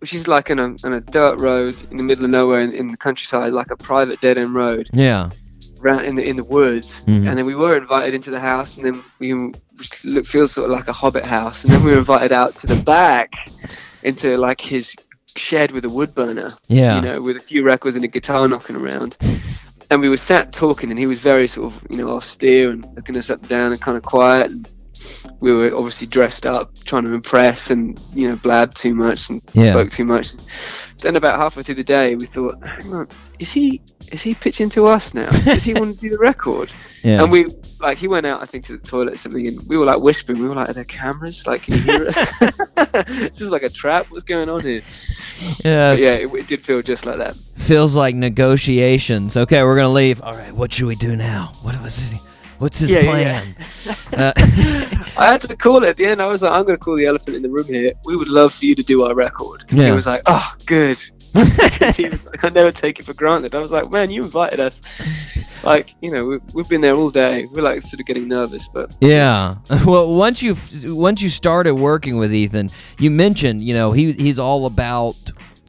which 0.00 0.12
is 0.12 0.26
like 0.26 0.50
on 0.50 0.58
a, 0.58 0.64
on 0.84 0.92
a 0.94 1.00
dirt 1.00 1.38
road 1.38 1.76
in 1.90 1.96
the 1.96 2.02
middle 2.02 2.24
of 2.24 2.30
nowhere 2.30 2.58
in, 2.58 2.72
in 2.72 2.88
the 2.88 2.96
countryside, 2.96 3.52
like 3.52 3.70
a 3.70 3.76
private 3.76 4.20
dead 4.20 4.36
end 4.36 4.54
road. 4.54 4.88
Yeah, 4.92 5.30
around 5.84 6.04
in 6.04 6.14
the 6.14 6.24
in 6.28 6.36
the 6.36 6.44
woods, 6.44 7.02
Mhm. 7.06 7.28
and 7.28 7.38
then 7.38 7.46
we 7.46 7.54
were 7.54 7.76
invited 7.76 8.14
into 8.14 8.30
the 8.30 8.40
house, 8.40 8.76
and 8.76 8.84
then 8.84 9.02
we 9.18 9.52
look 10.04 10.26
feels 10.26 10.52
sort 10.52 10.70
of 10.70 10.76
like 10.76 10.88
a 10.88 10.92
hobbit 10.92 11.24
house, 11.24 11.64
and 11.64 11.72
then 11.72 11.82
we 11.84 11.92
were 11.92 11.98
invited 11.98 12.32
out 12.32 12.56
to 12.58 12.66
the 12.66 12.76
back 12.82 13.34
into 14.02 14.36
like 14.36 14.60
his 14.60 14.94
shed 15.36 15.72
with 15.72 15.84
a 15.84 15.88
wood 15.88 16.14
burner, 16.14 16.52
yeah, 16.68 16.96
you 16.96 17.02
know, 17.08 17.22
with 17.22 17.36
a 17.36 17.40
few 17.40 17.62
records 17.64 17.96
and 17.96 18.04
a 18.04 18.08
guitar 18.08 18.46
knocking 18.48 18.76
around. 18.76 19.16
And 19.90 20.00
we 20.00 20.08
were 20.08 20.16
sat 20.16 20.52
talking, 20.52 20.90
and 20.90 20.98
he 20.98 21.06
was 21.06 21.20
very 21.20 21.46
sort 21.46 21.72
of, 21.72 21.82
you 21.90 21.98
know, 21.98 22.08
austere 22.10 22.70
and 22.70 22.86
looking 22.96 23.16
us 23.16 23.28
up 23.28 23.40
and 23.40 23.48
down 23.48 23.72
and 23.72 23.80
kind 23.80 23.96
of 23.96 24.02
quiet. 24.02 24.50
And 24.50 24.68
we 25.40 25.52
were 25.52 25.74
obviously 25.76 26.06
dressed 26.06 26.46
up, 26.46 26.72
trying 26.84 27.04
to 27.04 27.14
impress, 27.14 27.70
and 27.70 28.00
you 28.14 28.28
know, 28.28 28.36
blab 28.36 28.74
too 28.74 28.94
much 28.94 29.28
and 29.30 29.42
Yeah. 29.52 29.70
spoke 29.72 29.90
too 29.90 30.04
much. 30.04 30.34
Then 31.00 31.16
about 31.16 31.38
halfway 31.38 31.62
through 31.64 31.74
the 31.76 31.84
day, 31.84 32.14
we 32.14 32.26
thought, 32.26 32.54
hang 32.64 32.92
on, 32.94 33.08
is 33.38 33.50
he 33.52 33.82
is 34.12 34.22
he 34.22 34.34
pitching 34.34 34.68
to 34.70 34.86
us 34.86 35.14
now? 35.14 35.30
Does 35.30 35.64
he 35.64 35.72
want 35.74 35.94
to 35.96 36.00
do 36.00 36.10
the 36.10 36.18
record? 36.18 36.70
yeah. 37.02 37.22
And 37.22 37.32
we 37.32 37.46
like 37.80 37.98
he 37.98 38.06
went 38.06 38.26
out, 38.26 38.40
I 38.42 38.46
think, 38.46 38.64
to 38.66 38.76
the 38.78 38.86
toilet 38.86 39.14
or 39.14 39.16
something, 39.16 39.46
and 39.48 39.66
we 39.66 39.76
were 39.78 39.86
like 39.86 40.00
whispering. 40.00 40.38
We 40.40 40.48
were 40.48 40.54
like, 40.54 40.68
"Are 40.68 40.74
there 40.74 40.84
cameras? 40.84 41.46
Like, 41.46 41.62
can 41.64 41.74
you 41.74 41.80
hear 41.80 42.06
us? 42.08 42.32
this 43.08 43.40
is 43.40 43.50
like 43.50 43.62
a 43.64 43.68
trap. 43.70 44.06
What's 44.10 44.22
going 44.24 44.48
on 44.48 44.60
here?" 44.60 44.82
yeah, 45.64 45.92
But 45.92 45.98
yeah, 45.98 46.14
it, 46.14 46.32
it 46.34 46.46
did 46.46 46.60
feel 46.60 46.82
just 46.82 47.04
like 47.06 47.16
that. 47.18 47.34
feels 47.56 47.96
like 47.96 48.14
negotiations. 48.14 49.36
Okay, 49.36 49.62
we're 49.64 49.76
gonna 49.76 49.88
leave. 49.88 50.22
All 50.22 50.34
right, 50.34 50.52
what 50.52 50.72
should 50.72 50.86
we 50.86 50.94
do 50.94 51.16
now? 51.16 51.52
What 51.62 51.80
was 51.82 52.12
it? 52.12 52.18
What's 52.62 52.78
his 52.78 52.92
Yeah, 52.92 53.00
yeah, 53.00 53.10
plan? 53.10 53.56
Uh, 54.12 54.32
I 55.16 55.32
had 55.32 55.40
to 55.40 55.56
call 55.56 55.82
it 55.82 55.88
at 55.88 55.96
the 55.96 56.06
end. 56.06 56.20
I 56.22 56.26
was 56.26 56.42
like, 56.42 56.52
"I'm 56.52 56.64
going 56.64 56.78
to 56.78 56.84
call 56.84 56.96
the 56.96 57.06
elephant 57.06 57.34
in 57.34 57.42
the 57.42 57.48
room 57.48 57.64
here. 57.64 57.92
We 58.04 58.14
would 58.14 58.28
love 58.28 58.52
for 58.54 58.66
you 58.66 58.74
to 58.74 58.82
do 58.82 59.02
our 59.04 59.14
record." 59.14 59.64
Yeah. 59.72 59.86
He 59.86 59.92
was 59.92 60.06
like, 60.06 60.22
"Oh, 60.26 60.54
good." 60.66 60.98
he 61.96 62.08
was 62.10 62.26
like, 62.26 62.44
I 62.44 62.50
never 62.50 62.70
take 62.70 63.00
it 63.00 63.06
for 63.06 63.14
granted. 63.14 63.54
I 63.54 63.58
was 63.58 63.72
like, 63.72 63.90
"Man, 63.90 64.10
you 64.10 64.22
invited 64.22 64.60
us." 64.60 64.82
Like, 65.64 65.94
you 66.02 66.10
know, 66.12 66.26
we, 66.26 66.38
we've 66.54 66.68
been 66.68 66.82
there 66.82 66.94
all 66.94 67.10
day. 67.10 67.46
We're 67.46 67.62
like 67.62 67.80
sort 67.82 68.00
of 68.00 68.06
getting 68.06 68.28
nervous, 68.28 68.68
but 68.68 68.94
Yeah. 69.00 69.54
Well, 69.84 70.14
once 70.14 70.42
you 70.42 70.56
once 70.94 71.22
you 71.22 71.30
started 71.30 71.74
working 71.74 72.16
with 72.16 72.32
Ethan, 72.32 72.70
you 72.98 73.10
mentioned 73.10 73.62
you 73.62 73.74
know 73.74 73.92
he 73.92 74.12
he's 74.12 74.38
all 74.38 74.66
about 74.66 75.16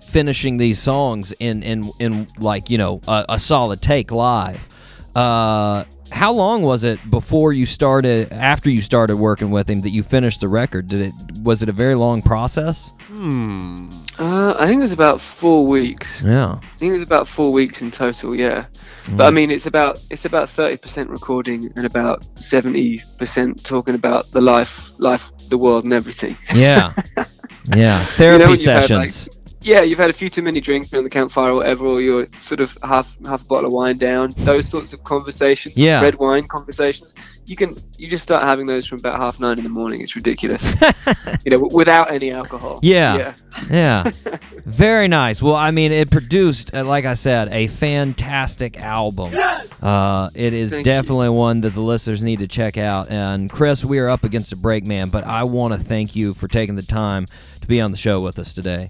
finishing 0.10 0.58
these 0.58 0.80
songs 0.80 1.32
in 1.40 1.64
in 1.64 1.92
in 2.00 2.28
like 2.38 2.70
you 2.70 2.78
know 2.78 3.02
a, 3.08 3.26
a 3.30 3.40
solid 3.40 3.82
take 3.82 4.12
live. 4.12 4.68
Uh, 5.16 5.86
how 6.14 6.32
long 6.32 6.62
was 6.62 6.84
it 6.84 7.10
before 7.10 7.52
you 7.54 7.66
started 7.66 8.32
after 8.32 8.70
you 8.70 8.82
started 8.82 9.18
working 9.18 9.52
with 9.52 9.70
him 9.70 9.82
that 9.82 9.90
you 9.90 10.04
finished 10.04 10.40
the 10.40 10.48
record? 10.48 10.88
Did 10.88 11.02
it 11.02 11.14
was 11.42 11.64
it 11.64 11.70
a 11.70 11.74
very 11.74 11.96
long 11.96 12.22
process? 12.22 12.92
Uh, 13.12 14.56
I 14.60 14.66
think 14.68 14.80
it 14.80 14.82
was 14.82 14.92
about 14.92 15.20
four 15.20 15.66
weeks. 15.66 16.22
Yeah. 16.22 16.60
I 16.62 16.78
think 16.78 16.94
it 16.94 17.00
was 17.00 17.02
about 17.02 17.28
four 17.28 17.52
weeks 17.52 17.82
in 17.82 17.92
total. 17.92 18.36
Yeah, 18.36 18.66
but 19.12 19.26
I 19.26 19.32
mean, 19.32 19.50
it's 19.52 19.66
about 19.66 20.00
it's 20.10 20.26
about 20.26 20.50
thirty 20.50 20.78
percent 20.78 21.10
recording 21.10 21.72
and 21.76 21.86
about 21.86 22.26
seventy 22.40 23.02
percent 23.18 23.64
talking 23.64 23.96
about 23.96 24.32
the 24.32 24.42
life, 24.42 24.92
life, 25.00 25.32
the 25.50 25.58
world, 25.58 25.84
and 25.84 25.94
everything. 25.94 26.38
Yeah. 26.54 26.94
Yeah. 27.66 28.00
You 28.00 28.06
Therapy 28.06 28.44
know 28.44 28.50
when 28.50 28.58
you've 28.60 28.66
had, 28.66 28.90
like, 28.90 29.10
sessions. 29.10 29.30
Yeah, 29.64 29.82
you've 29.82 30.00
had 30.00 30.10
a 30.10 30.14
few 30.14 30.30
too 30.30 30.42
many 30.42 30.60
drinks 30.62 30.94
on 30.94 31.04
the 31.04 31.10
campfire 31.10 31.52
or 31.52 31.56
whatever, 31.56 31.86
or 31.86 32.02
you're 32.02 32.28
sort 32.40 32.60
of 32.60 32.78
half 32.84 33.16
half 33.26 33.42
a 33.42 33.46
bottle 33.46 33.68
of 33.68 33.74
wine 33.74 33.98
down. 33.98 34.34
Those 34.38 34.68
sorts 34.70 34.94
of 34.94 35.04
conversations, 35.04 35.76
Yeah. 35.78 36.02
red 36.02 36.16
wine 36.16 36.48
conversations. 36.48 37.16
You 37.46 37.56
can 37.56 37.76
you 37.98 38.08
just 38.08 38.24
start 38.24 38.42
having 38.44 38.66
those 38.68 38.86
from 38.86 39.00
about 39.00 39.18
half 39.18 39.40
nine 39.40 39.58
in 39.58 39.64
the 39.64 39.70
morning. 39.70 40.02
It's 40.02 40.16
ridiculous. 40.16 40.74
you 41.46 41.52
know, 41.52 41.60
without 41.72 42.12
any 42.12 42.32
alcohol. 42.32 42.80
Yeah. 42.82 43.18
Yeah. 43.18 43.34
Yeah. 43.72 44.12
Very 44.66 45.08
nice. 45.08 45.42
Well, 45.42 45.56
I 45.56 45.72
mean, 45.72 45.92
it 45.92 46.10
produced, 46.10 46.74
uh, 46.74 46.84
like 46.86 47.06
I 47.06 47.16
said, 47.16 47.50
a 47.52 47.68
fantastic 47.68 48.78
album. 48.80 49.34
Uh, 49.82 50.30
it 50.34 50.54
is 50.54 50.72
Thank 50.72 50.86
you. 50.86 50.92
definitely 50.92 51.30
one 51.30 51.62
that 51.62 51.74
the 51.74 51.82
listeners 51.82 52.24
need 52.24 52.40
to 52.40 52.48
check 52.48 52.78
out. 52.78 53.10
And 53.10 53.50
Chris, 53.50 53.84
we 53.84 54.00
are 54.00 54.08
up 54.10 54.24
against 54.24 54.54
a 54.54 54.56
break, 54.56 54.86
man, 54.86 55.10
but 55.10 55.26
I 55.26 55.44
want 55.44 55.74
to 55.74 55.80
thank 55.80 56.16
you 56.16 56.34
for 56.34 56.48
taking 56.48 56.76
the 56.76 56.82
time 56.84 57.28
to 57.62 57.68
be 57.68 57.82
on 57.82 57.92
the 57.92 57.98
show 57.98 58.22
with 58.22 58.40
us 58.40 58.54
today. 58.54 58.90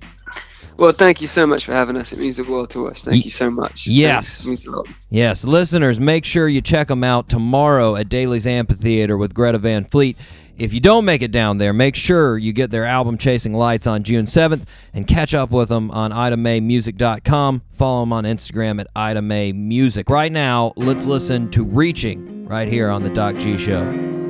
Well, 0.77 0.91
thank 0.91 1.21
you 1.21 1.27
so 1.27 1.45
much 1.45 1.65
for 1.65 1.71
having 1.73 1.95
us. 1.97 2.11
It 2.13 2.19
means 2.19 2.37
the 2.37 2.43
world 2.43 2.69
to 2.71 2.87
us. 2.87 3.03
Thank 3.03 3.17
Ye- 3.17 3.23
you 3.25 3.29
so 3.31 3.49
much. 3.51 3.87
yes. 3.87 4.43
It 4.45 4.49
means 4.49 4.65
a 4.65 4.71
lot. 4.71 4.87
Yes, 5.09 5.43
listeners, 5.45 5.99
make 5.99 6.25
sure 6.25 6.47
you 6.47 6.61
check 6.61 6.87
them 6.87 7.03
out 7.03 7.29
tomorrow 7.29 7.95
at 7.95 8.09
Daily's 8.09 8.47
Amphitheater 8.47 9.17
with 9.17 9.33
Greta 9.33 9.59
Van 9.59 9.85
Fleet. 9.85 10.17
If 10.57 10.71
you 10.73 10.79
don't 10.79 11.03
make 11.05 11.23
it 11.23 11.31
down 11.31 11.57
there, 11.57 11.73
make 11.73 11.95
sure 11.95 12.37
you 12.37 12.53
get 12.53 12.69
their 12.69 12.85
album 12.85 13.17
Chasing 13.17 13.53
Lights 13.53 13.87
on 13.87 14.03
June 14.03 14.27
7th 14.27 14.65
and 14.93 15.07
catch 15.07 15.33
up 15.33 15.49
with 15.49 15.69
them 15.69 15.89
on 15.89 16.11
idamaemusic.com. 16.11 17.61
Follow 17.71 18.01
them 18.03 18.13
on 18.13 18.23
Instagram 18.23 18.79
at 18.79 18.87
Ida 18.95 19.21
Mae 19.21 19.51
Music. 19.51 20.09
Right 20.09 20.31
now, 20.31 20.73
let's 20.75 21.05
listen 21.07 21.49
to 21.51 21.63
Reaching 21.63 22.47
right 22.47 22.67
here 22.67 22.89
on 22.89 23.01
the 23.03 23.09
Doc 23.09 23.37
G 23.37 23.57
Show. 23.57 24.22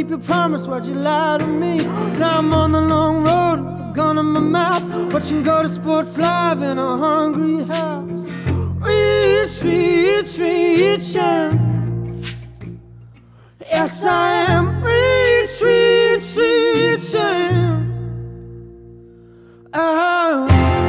Keep 0.00 0.08
your 0.08 0.18
promise, 0.18 0.66
why'd 0.66 0.86
you 0.86 0.94
lie 0.94 1.36
to 1.36 1.46
me? 1.46 1.76
Now 2.18 2.38
I'm 2.38 2.54
on 2.54 2.72
the 2.72 2.80
long 2.80 3.22
road 3.22 3.60
with 3.60 3.90
a 3.90 3.92
gun 3.94 4.16
in 4.16 4.24
my 4.24 4.40
mouth, 4.40 5.12
watching 5.12 5.42
go 5.42 5.62
to 5.62 5.68
sports 5.68 6.16
live 6.16 6.62
in 6.62 6.78
a 6.78 6.96
hungry 6.96 7.64
house. 7.64 8.30
Reach, 8.80 9.62
reach, 9.62 10.38
reaching. 10.38 12.24
Yes, 13.60 14.02
I 14.02 14.46
am. 14.48 14.82
Reach, 14.82 15.60
reach, 15.60 16.34
reaching. 16.34 17.60
Out. 19.74 20.79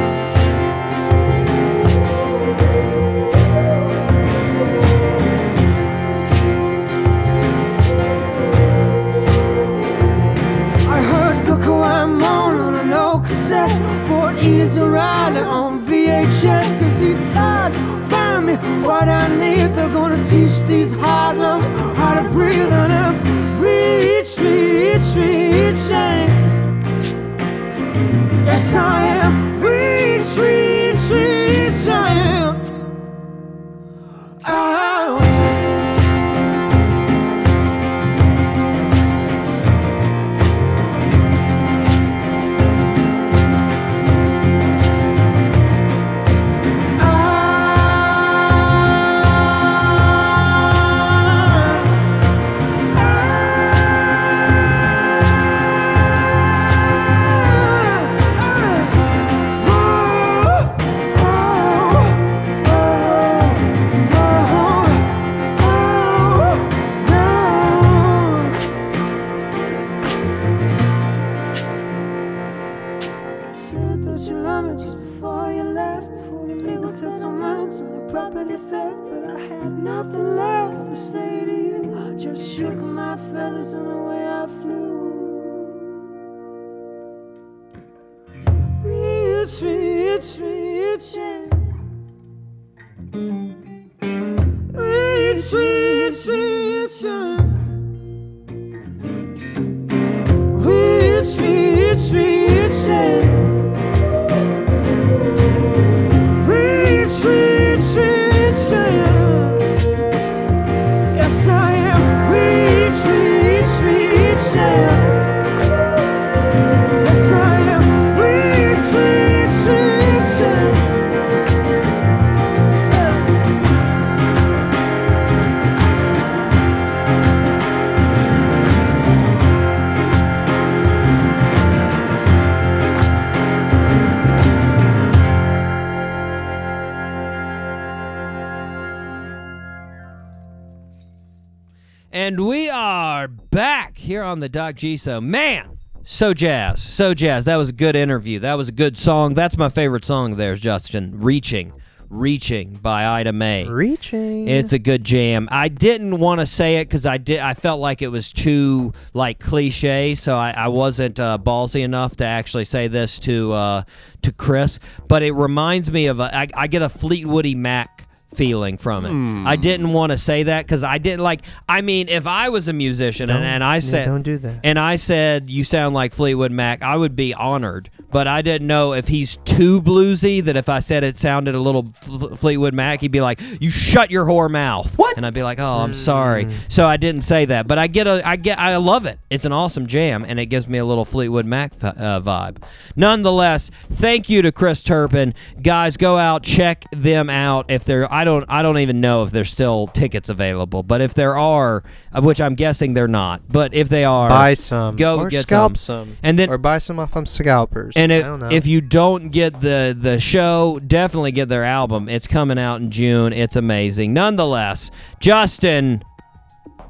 Doc 144.52 144.76
G 144.76 144.98
So, 144.98 145.18
Man, 145.18 145.78
so 146.04 146.34
jazz, 146.34 146.82
so 146.82 147.14
jazz. 147.14 147.46
That 147.46 147.56
was 147.56 147.70
a 147.70 147.72
good 147.72 147.96
interview. 147.96 148.38
That 148.38 148.54
was 148.54 148.68
a 148.68 148.72
good 148.72 148.98
song. 148.98 149.32
That's 149.32 149.56
my 149.56 149.70
favorite 149.70 150.04
song 150.04 150.32
of 150.32 150.38
theirs, 150.38 150.60
Justin. 150.60 151.20
Reaching. 151.20 151.72
Reaching 152.10 152.74
by 152.74 153.06
Ida 153.06 153.32
Mae. 153.32 153.66
Reaching. 153.66 154.46
It's 154.46 154.74
a 154.74 154.78
good 154.78 155.04
jam. 155.04 155.48
I 155.50 155.68
didn't 155.68 156.18
want 156.18 156.40
to 156.40 156.46
say 156.46 156.76
it 156.76 156.84
because 156.84 157.06
I 157.06 157.16
did. 157.16 157.40
I 157.40 157.54
felt 157.54 157.80
like 157.80 158.02
it 158.02 158.08
was 158.08 158.30
too 158.30 158.92
like 159.14 159.38
cliche, 159.38 160.14
so 160.14 160.36
I, 160.36 160.50
I 160.50 160.68
wasn't 160.68 161.18
uh, 161.18 161.38
ballsy 161.42 161.80
enough 161.82 162.16
to 162.16 162.24
actually 162.26 162.66
say 162.66 162.88
this 162.88 163.18
to 163.20 163.52
uh, 163.52 163.82
to 164.20 164.32
Chris. 164.32 164.78
But 165.08 165.22
it 165.22 165.32
reminds 165.32 165.90
me 165.90 166.08
of 166.08 166.20
a, 166.20 166.24
I, 166.36 166.48
I 166.52 166.66
get 166.66 166.82
a 166.82 166.90
Fleetwoody 166.90 167.56
Mac 167.56 167.91
feeling 168.34 168.76
from 168.76 169.04
it. 169.04 169.46
I 169.46 169.56
didn't 169.56 169.92
want 169.92 170.12
to 170.12 170.18
say 170.18 170.44
that 170.44 170.64
because 170.66 170.84
I 170.84 170.98
didn't 170.98 171.22
like. 171.22 171.42
I 171.68 171.80
mean, 171.80 172.08
if 172.08 172.26
I 172.26 172.48
was 172.48 172.68
a 172.68 172.72
musician 172.72 173.30
and, 173.30 173.44
and 173.44 173.62
I 173.64 173.76
yeah, 173.76 173.80
said, 173.80 174.04
don't 174.06 174.22
do 174.22 174.38
that. 174.38 174.60
and 174.64 174.78
I 174.78 174.96
said 174.96 175.50
you 175.50 175.64
sound 175.64 175.94
like 175.94 176.12
Fleetwood 176.12 176.52
Mac, 176.52 176.82
I 176.82 176.96
would 176.96 177.16
be 177.16 177.34
honored. 177.34 177.88
But 178.10 178.28
I 178.28 178.42
didn't 178.42 178.66
know 178.66 178.92
if 178.92 179.08
he's 179.08 179.38
too 179.38 179.80
bluesy 179.80 180.44
that 180.44 180.54
if 180.54 180.68
I 180.68 180.80
said 180.80 181.02
it 181.02 181.16
sounded 181.16 181.54
a 181.54 181.58
little 181.60 181.94
Fleetwood 182.36 182.74
Mac, 182.74 183.00
he'd 183.00 183.10
be 183.10 183.22
like, 183.22 183.40
"You 183.60 183.70
shut 183.70 184.10
your 184.10 184.26
whore 184.26 184.50
mouth." 184.50 184.98
What? 184.98 185.16
And 185.16 185.24
I'd 185.24 185.32
be 185.32 185.42
like, 185.42 185.58
"Oh, 185.58 185.78
I'm 185.78 185.94
sorry." 185.94 186.46
So 186.68 186.86
I 186.86 186.98
didn't 186.98 187.22
say 187.22 187.46
that. 187.46 187.66
But 187.66 187.78
I 187.78 187.86
get 187.86 188.06
a, 188.06 188.26
I 188.26 188.36
get, 188.36 188.58
I 188.58 188.76
love 188.76 189.06
it. 189.06 189.18
It's 189.30 189.46
an 189.46 189.52
awesome 189.52 189.86
jam, 189.86 190.26
and 190.28 190.38
it 190.38 190.46
gives 190.46 190.68
me 190.68 190.76
a 190.76 190.84
little 190.84 191.06
Fleetwood 191.06 191.46
Mac 191.46 191.72
uh, 191.82 192.20
vibe. 192.20 192.62
Nonetheless, 192.96 193.70
thank 193.90 194.28
you 194.28 194.42
to 194.42 194.52
Chris 194.52 194.82
Turpin, 194.82 195.32
guys. 195.62 195.96
Go 195.96 196.18
out, 196.18 196.42
check 196.42 196.84
them 196.92 197.30
out. 197.30 197.70
If 197.70 197.86
they're, 197.86 198.12
I 198.12 198.21
don't, 198.24 198.44
I 198.48 198.62
don't 198.62 198.78
even 198.78 199.00
know 199.00 199.24
if 199.24 199.30
there's 199.30 199.50
still 199.50 199.86
tickets 199.86 200.28
available. 200.28 200.82
But 200.82 201.00
if 201.00 201.14
there 201.14 201.36
are, 201.36 201.82
uh, 202.12 202.20
which 202.20 202.40
I'm 202.40 202.54
guessing 202.54 202.94
they're 202.94 203.08
not, 203.08 203.42
but 203.48 203.74
if 203.74 203.88
they 203.88 204.04
are, 204.04 204.28
buy 204.28 204.54
some. 204.54 204.96
Go 204.96 205.18
or 205.18 205.28
get 205.28 205.42
scalp 205.42 205.76
some. 205.76 206.08
some. 206.08 206.16
And 206.22 206.38
then- 206.38 206.48
or 206.50 206.58
buy 206.58 206.78
some 206.78 206.98
off 206.98 207.12
from 207.12 207.26
scalpers. 207.26 207.94
And 207.96 208.12
I 208.12 208.16
if, 208.16 208.24
don't 208.24 208.40
know. 208.40 208.48
if 208.50 208.66
you 208.66 208.80
don't 208.80 209.30
get 209.30 209.60
the 209.60 209.96
the 209.98 210.18
show, 210.20 210.80
definitely 210.86 211.32
get 211.32 211.48
their 211.48 211.64
album. 211.64 212.08
It's 212.08 212.26
coming 212.26 212.58
out 212.58 212.80
in 212.80 212.90
June. 212.90 213.32
It's 213.32 213.56
amazing. 213.56 214.12
Nonetheless, 214.12 214.90
Justin, 215.20 216.02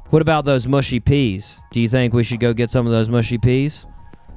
what 0.09 0.21
about 0.21 0.45
those 0.45 0.67
mushy 0.67 0.99
peas? 0.99 1.59
Do 1.71 1.79
you 1.79 1.89
think 1.89 2.13
we 2.13 2.23
should 2.23 2.39
go 2.39 2.53
get 2.53 2.69
some 2.69 2.85
of 2.85 2.91
those 2.91 3.09
mushy 3.09 3.37
peas? 3.37 3.85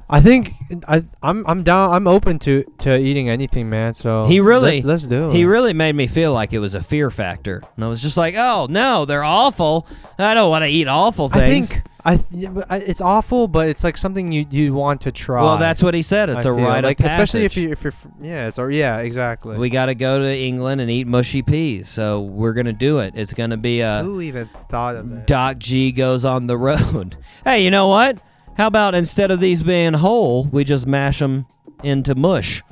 I 0.09 0.21
think 0.21 0.53
I 0.87 1.03
I'm 1.21 1.45
I'm 1.47 1.63
down. 1.63 1.93
I'm 1.93 2.07
open 2.07 2.39
to 2.39 2.63
to 2.79 2.97
eating 2.97 3.29
anything, 3.29 3.69
man. 3.69 3.93
So 3.93 4.25
He 4.25 4.39
really, 4.39 4.81
let's, 4.81 4.85
let's 4.85 5.07
do 5.07 5.29
it. 5.29 5.35
He 5.35 5.43
really 5.43 5.73
made 5.73 5.95
me 5.95 6.07
feel 6.07 6.33
like 6.33 6.53
it 6.53 6.59
was 6.59 6.75
a 6.75 6.81
fear 6.81 7.11
factor, 7.11 7.61
and 7.75 7.83
I 7.83 7.87
was 7.89 8.01
just 8.01 8.15
like, 8.15 8.35
"Oh 8.35 8.67
no, 8.69 9.05
they're 9.05 9.23
awful. 9.23 9.85
I 10.17 10.33
don't 10.33 10.49
want 10.49 10.63
to 10.63 10.69
eat 10.69 10.87
awful 10.87 11.29
I 11.33 11.39
things." 11.39 11.67
think 11.69 11.83
I, 12.07 12.23
yeah, 12.31 12.49
but 12.49 12.71
I 12.71 12.77
it's 12.77 13.01
awful, 13.01 13.49
but 13.49 13.67
it's 13.67 13.83
like 13.83 13.97
something 13.97 14.31
you 14.31 14.45
you 14.49 14.73
want 14.73 15.01
to 15.01 15.11
try. 15.11 15.41
well, 15.41 15.57
that's 15.57 15.83
what 15.83 15.93
he 15.93 16.01
said. 16.01 16.29
It's 16.29 16.45
I 16.45 16.49
a 16.49 16.53
rite 16.53 16.85
like 16.85 17.01
especially 17.01 17.43
if 17.43 17.57
you 17.57 17.69
if 17.71 17.83
you're 17.83 17.91
yeah 18.21 18.47
it's 18.47 18.57
a, 18.57 18.71
yeah 18.71 18.99
exactly. 18.99 19.57
we 19.57 19.69
got 19.69 19.87
to 19.87 19.95
go 19.95 20.19
to 20.19 20.37
England 20.37 20.79
and 20.79 20.89
eat 20.89 21.05
mushy 21.05 21.41
peas, 21.41 21.89
so 21.89 22.21
we're 22.21 22.53
gonna 22.53 22.71
do 22.71 22.99
it. 22.99 23.13
It's 23.17 23.33
gonna 23.33 23.57
be 23.57 23.81
a. 23.81 24.03
Who 24.03 24.21
even 24.21 24.47
thought 24.69 24.95
of 24.95 25.11
it? 25.11 25.27
Doc 25.27 25.57
G 25.57 25.91
goes 25.91 26.23
on 26.23 26.47
the 26.47 26.57
road. 26.69 27.17
hey, 27.43 27.65
you 27.65 27.71
know 27.71 27.89
what? 27.89 28.19
How 28.57 28.67
about 28.67 28.95
instead 28.95 29.29
of 29.31 29.39
these 29.39 29.61
being 29.61 29.93
whole, 29.93 30.45
we 30.45 30.63
just 30.63 30.87
mash 30.87 31.19
them 31.19 31.45
into 31.83 32.15
mush? 32.15 32.63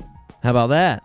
How 0.42 0.50
about 0.50 0.68
that? 0.68 1.02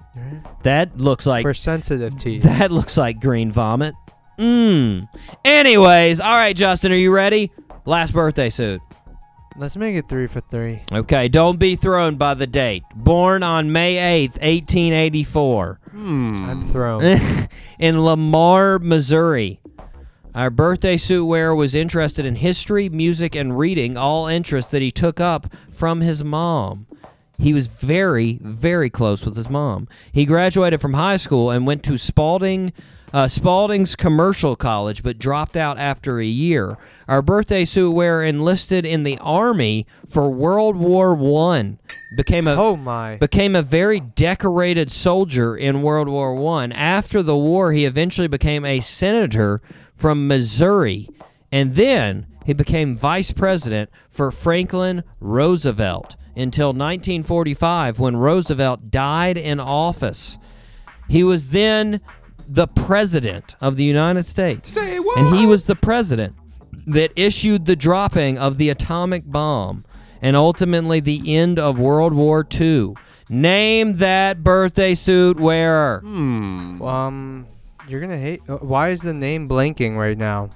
That 0.63 0.97
looks 0.97 1.25
like 1.25 1.43
For 1.43 1.53
sensitive 1.53 2.15
teeth. 2.17 2.43
that 2.43 2.71
looks 2.71 2.97
like 2.97 3.19
green 3.19 3.51
vomit. 3.51 3.93
Mmm. 4.37 5.07
Anyways, 5.45 6.19
all 6.19 6.31
right, 6.35 6.55
Justin, 6.55 6.91
are 6.91 6.95
you 6.95 7.11
ready? 7.13 7.51
Last 7.85 8.13
birthday 8.13 8.49
suit. 8.49 8.81
Let's 9.57 9.75
make 9.77 9.95
it 9.95 10.07
three 10.09 10.27
for 10.27 10.39
three. 10.39 10.81
Okay, 10.91 11.27
don't 11.27 11.59
be 11.59 11.75
thrown 11.75 12.15
by 12.15 12.33
the 12.33 12.47
date. 12.47 12.83
Born 12.95 13.43
on 13.43 13.71
May 13.71 13.95
8th, 14.27 14.41
1884. 14.41 15.79
Hmm. 15.91 16.35
I'm 16.45 16.61
thrown. 16.61 17.03
in 17.79 18.03
Lamar, 18.03 18.79
Missouri. 18.79 19.60
Our 20.33 20.49
birthday 20.49 20.95
suit 20.95 21.25
wearer 21.25 21.53
was 21.53 21.75
interested 21.75 22.25
in 22.25 22.35
history, 22.35 22.87
music, 22.87 23.35
and 23.35 23.57
reading, 23.57 23.97
all 23.97 24.27
interests 24.27 24.71
that 24.71 24.81
he 24.81 24.89
took 24.89 25.19
up 25.19 25.53
from 25.71 25.99
his 25.99 26.23
mom. 26.23 26.87
He 27.37 27.53
was 27.53 27.67
very, 27.67 28.39
very 28.41 28.89
close 28.89 29.25
with 29.25 29.35
his 29.35 29.49
mom. 29.49 29.89
He 30.13 30.25
graduated 30.25 30.79
from 30.79 30.93
high 30.93 31.17
school 31.17 31.49
and 31.49 31.67
went 31.67 31.83
to 31.83 31.97
Spalding, 31.97 32.71
uh, 33.13 33.27
Spalding's 33.27 33.97
Commercial 33.97 34.55
College, 34.55 35.03
but 35.03 35.17
dropped 35.17 35.57
out 35.57 35.77
after 35.77 36.19
a 36.19 36.25
year. 36.25 36.77
Our 37.09 37.21
birthday 37.21 37.65
suit 37.65 37.91
wearer 37.91 38.23
enlisted 38.23 38.85
in 38.85 39.03
the 39.03 39.17
Army 39.19 39.85
for 40.09 40.29
World 40.29 40.77
War 40.77 41.13
One. 41.13 41.77
Became 42.15 42.45
a 42.45 42.55
oh 42.55 42.75
my. 42.75 43.15
became 43.17 43.55
a 43.55 43.61
very 43.61 44.01
decorated 44.01 44.91
soldier 44.91 45.55
in 45.55 45.81
World 45.81 46.09
War 46.09 46.35
One. 46.35 46.71
After 46.73 47.23
the 47.23 47.37
war, 47.37 47.71
he 47.71 47.85
eventually 47.85 48.27
became 48.27 48.65
a 48.65 48.81
senator 48.81 49.61
from 50.01 50.27
Missouri, 50.27 51.07
and 51.51 51.75
then 51.75 52.25
he 52.43 52.53
became 52.53 52.97
vice 52.97 53.29
president 53.29 53.91
for 54.09 54.31
Franklin 54.31 55.03
Roosevelt 55.19 56.15
until 56.35 56.69
1945, 56.69 57.99
when 57.99 58.17
Roosevelt 58.17 58.89
died 58.89 59.37
in 59.37 59.59
office. 59.59 60.39
He 61.07 61.23
was 61.23 61.49
then 61.49 62.01
the 62.47 62.65
president 62.65 63.55
of 63.61 63.75
the 63.75 63.83
United 63.83 64.25
States, 64.25 64.75
and 64.75 65.35
he 65.35 65.45
was 65.45 65.67
the 65.67 65.75
president 65.75 66.35
that 66.87 67.11
issued 67.15 67.65
the 67.65 67.75
dropping 67.75 68.39
of 68.39 68.57
the 68.57 68.69
atomic 68.69 69.23
bomb 69.25 69.83
and 70.19 70.35
ultimately 70.35 70.99
the 70.99 71.35
end 71.35 71.59
of 71.59 71.77
World 71.77 72.13
War 72.13 72.47
II. 72.59 72.95
Name 73.29 73.97
that 73.97 74.43
birthday 74.43 74.95
suit 74.95 75.39
wearer. 75.39 75.99
Hmm. 75.99 76.81
Um, 76.81 77.47
you're 77.87 78.01
gonna 78.01 78.17
hate. 78.17 78.41
uh, 78.49 78.57
Why 78.57 78.89
is 78.89 79.01
the 79.01 79.13
name 79.13 79.47
blanking 79.47 79.95
right 79.97 80.17
now? 80.17 80.49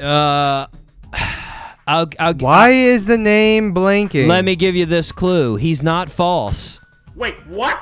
Uh, 0.00 0.66
I'll, 1.86 2.08
I'll, 2.18 2.34
Why 2.34 2.70
is 2.70 3.06
the 3.06 3.18
name 3.18 3.74
blanking? 3.74 4.26
Let 4.28 4.44
me 4.44 4.56
give 4.56 4.74
you 4.74 4.86
this 4.86 5.10
clue. 5.12 5.56
He's 5.56 5.82
not 5.82 6.08
false. 6.10 6.84
Wait, 7.16 7.34
what? 7.46 7.78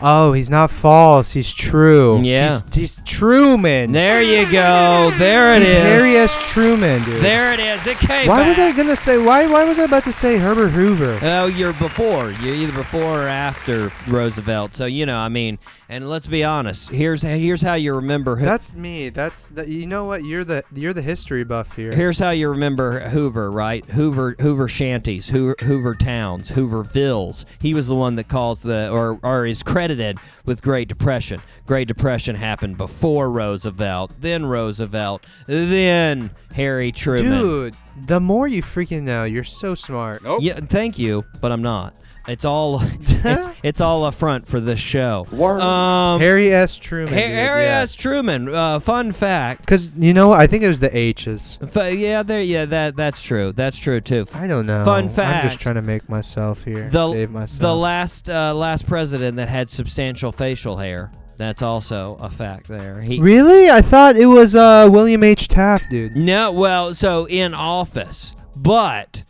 Oh, 0.00 0.32
he's 0.32 0.48
not 0.48 0.70
false. 0.70 1.32
He's 1.32 1.52
true. 1.52 2.20
Yeah. 2.22 2.60
He's, 2.68 2.74
he's 2.74 3.00
Truman. 3.04 3.90
There 3.90 4.22
you 4.22 4.44
go. 4.50 5.10
There 5.18 5.56
it 5.56 5.62
he's 5.62 5.70
is. 5.72 5.74
Harry 5.74 6.12
S. 6.16 6.50
Truman, 6.52 7.02
dude. 7.02 7.20
There 7.20 7.52
it 7.52 7.58
is. 7.58 7.84
It 7.84 7.98
came 7.98 8.28
Why 8.28 8.38
back. 8.40 8.48
was 8.50 8.58
I 8.60 8.72
gonna 8.76 8.94
say? 8.94 9.18
Why? 9.18 9.48
Why 9.48 9.64
was 9.64 9.80
I 9.80 9.84
about 9.84 10.04
to 10.04 10.12
say 10.12 10.36
Herbert 10.36 10.68
Hoover? 10.68 11.18
Oh, 11.20 11.46
you're 11.46 11.72
before. 11.72 12.30
You're 12.40 12.54
either 12.54 12.72
before 12.74 13.24
or 13.24 13.26
after 13.26 13.90
Roosevelt. 14.06 14.72
So 14.76 14.86
you 14.86 15.04
know, 15.04 15.18
I 15.18 15.28
mean, 15.30 15.58
and 15.88 16.08
let's 16.08 16.26
be 16.26 16.44
honest. 16.44 16.90
Here's 16.90 17.22
here's 17.22 17.62
how 17.62 17.74
you 17.74 17.94
remember. 17.94 18.36
Who, 18.36 18.44
That's 18.44 18.72
me. 18.74 19.08
That's 19.08 19.46
that. 19.46 19.68
You 19.68 19.86
know 19.86 20.04
what? 20.04 20.24
You're 20.24 20.44
the 20.44 20.62
you're 20.74 20.92
the 20.92 21.02
history 21.02 21.44
buff 21.44 21.74
here. 21.76 21.92
Here's 21.92 22.18
how 22.18 22.30
you 22.30 22.50
remember 22.50 23.00
Hoover, 23.08 23.50
right? 23.50 23.84
Hoover, 23.86 24.36
Hoover 24.40 24.68
shanties, 24.68 25.28
Hoover, 25.28 25.56
Hoover 25.60 25.94
towns, 25.94 26.50
Hoovervilles. 26.50 27.46
He 27.58 27.72
was 27.72 27.86
the 27.86 27.94
one 27.94 28.16
that 28.16 28.28
caused 28.28 28.64
the, 28.64 28.90
or, 28.90 29.18
or 29.22 29.46
is 29.46 29.62
credited 29.62 30.18
with 30.44 30.62
Great 30.62 30.88
Depression. 30.88 31.40
Great 31.66 31.88
Depression 31.88 32.36
happened 32.36 32.76
before 32.76 33.30
Roosevelt, 33.30 34.14
then 34.20 34.44
Roosevelt, 34.44 35.24
then 35.46 36.30
Harry 36.54 36.92
Truman. 36.92 37.38
Dude, 37.38 37.74
the 38.06 38.20
more 38.20 38.46
you 38.46 38.62
freaking 38.62 39.02
know, 39.02 39.24
you're 39.24 39.44
so 39.44 39.74
smart. 39.74 40.20
Yeah, 40.40 40.60
thank 40.60 40.98
you, 40.98 41.24
but 41.40 41.50
I'm 41.50 41.62
not. 41.62 41.94
It's 42.28 42.44
all, 42.44 42.80
it's, 43.00 43.48
it's 43.62 43.80
all 43.80 44.04
a 44.06 44.12
front 44.12 44.46
for 44.46 44.60
this 44.60 44.78
show. 44.78 45.26
Um, 45.32 46.20
Harry 46.20 46.52
S. 46.52 46.78
Truman. 46.78 47.14
Ha- 47.14 47.20
Harry 47.20 47.64
S. 47.64 47.94
Truman. 47.94 48.54
Uh, 48.54 48.80
fun 48.80 49.12
fact. 49.12 49.60
Because 49.62 49.90
you 49.96 50.12
know. 50.14 50.32
I 50.32 50.46
think 50.46 50.62
it 50.62 50.68
was 50.68 50.80
the 50.80 50.94
H's. 50.96 51.58
F- 51.62 51.94
yeah, 51.98 52.22
there. 52.22 52.42
Yeah, 52.42 52.66
that 52.66 52.96
that's 52.96 53.22
true. 53.22 53.52
That's 53.52 53.78
true 53.78 54.00
too. 54.00 54.26
I 54.34 54.46
don't 54.46 54.66
know. 54.66 54.84
Fun 54.84 55.08
fact. 55.08 55.44
I'm 55.44 55.50
just 55.50 55.60
trying 55.60 55.76
to 55.76 55.82
make 55.82 56.08
myself 56.08 56.64
here. 56.64 56.90
the 56.90 57.12
save 57.12 57.30
myself. 57.30 57.60
the 57.60 57.74
last 57.74 58.28
uh, 58.28 58.54
last 58.54 58.86
president 58.86 59.36
that 59.36 59.48
had 59.48 59.70
substantial 59.70 60.30
facial 60.32 60.76
hair. 60.76 61.10
That's 61.38 61.62
also 61.62 62.16
a 62.20 62.28
fact. 62.28 62.66
There, 62.66 63.00
he 63.00 63.20
really? 63.20 63.70
I 63.70 63.80
thought 63.80 64.16
it 64.16 64.26
was 64.26 64.56
uh, 64.56 64.88
William 64.90 65.22
H. 65.22 65.46
Taft, 65.48 65.84
dude. 65.90 66.16
no. 66.16 66.50
Well, 66.52 66.94
so 66.94 67.26
in 67.26 67.54
office, 67.54 68.34
but. 68.56 69.22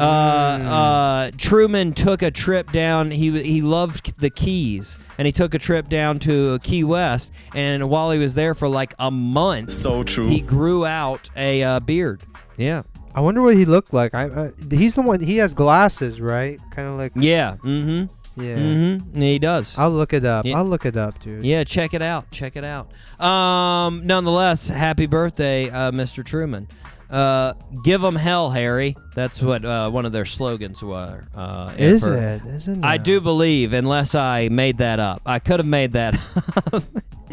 Uh, 0.00 0.58
Mm. 0.58 0.66
uh, 0.66 1.30
Truman 1.36 1.92
took 1.92 2.22
a 2.22 2.30
trip 2.30 2.72
down. 2.72 3.10
He 3.10 3.42
he 3.42 3.60
loved 3.62 4.18
the 4.18 4.30
Keys, 4.30 4.96
and 5.18 5.26
he 5.26 5.32
took 5.32 5.54
a 5.54 5.58
trip 5.58 5.88
down 5.88 6.18
to 6.20 6.58
Key 6.62 6.84
West. 6.84 7.30
And 7.54 7.88
while 7.90 8.10
he 8.10 8.18
was 8.18 8.34
there 8.34 8.54
for 8.54 8.68
like 8.68 8.94
a 8.98 9.10
month, 9.10 9.72
So 9.72 10.02
true. 10.02 10.28
he 10.28 10.40
grew 10.40 10.84
out 10.86 11.28
a 11.36 11.62
uh, 11.62 11.80
beard. 11.80 12.22
Yeah, 12.56 12.82
I 13.14 13.20
wonder 13.20 13.42
what 13.42 13.56
he 13.56 13.64
looked 13.64 13.92
like. 13.92 14.14
I, 14.14 14.24
uh, 14.28 14.50
he's 14.70 14.94
the 14.94 15.02
one. 15.02 15.20
He 15.20 15.36
has 15.38 15.54
glasses, 15.54 16.20
right? 16.20 16.58
Kind 16.70 16.88
of 16.88 16.94
like. 16.98 17.12
yeah, 17.16 17.56
mm-hmm, 17.62 18.42
Yeah. 18.42 18.56
mm-hmm. 18.56 19.20
He 19.20 19.38
does. 19.38 19.76
I'll 19.78 19.90
look 19.90 20.12
it 20.12 20.24
up. 20.24 20.44
Yeah. 20.46 20.56
I'll 20.58 20.64
look 20.64 20.84
it 20.86 20.96
up, 20.96 21.18
dude. 21.20 21.44
Yeah, 21.44 21.64
check 21.64 21.94
it 21.94 22.02
out. 22.02 22.30
Check 22.30 22.56
it 22.56 22.64
out. 22.64 22.90
Um, 23.24 24.06
nonetheless, 24.06 24.68
happy 24.68 25.06
birthday, 25.06 25.68
uh, 25.70 25.90
Mr. 25.90 26.24
Truman. 26.24 26.68
Uh, 27.10 27.54
them 27.84 28.14
hell, 28.14 28.50
Harry. 28.50 28.96
That's 29.14 29.42
what 29.42 29.64
uh, 29.64 29.90
one 29.90 30.06
of 30.06 30.12
their 30.12 30.24
slogans 30.24 30.82
were. 30.82 31.26
Uh, 31.34 31.74
Is 31.76 32.04
for- 32.04 32.14
it? 32.16 32.42
Isn't 32.46 32.84
I 32.84 32.98
do 32.98 33.20
believe, 33.20 33.72
unless 33.72 34.14
I 34.14 34.48
made 34.48 34.78
that 34.78 35.00
up. 35.00 35.20
I 35.26 35.40
could 35.40 35.58
have 35.60 35.66
made 35.66 35.92
that 35.92 36.14
up. 36.72 36.82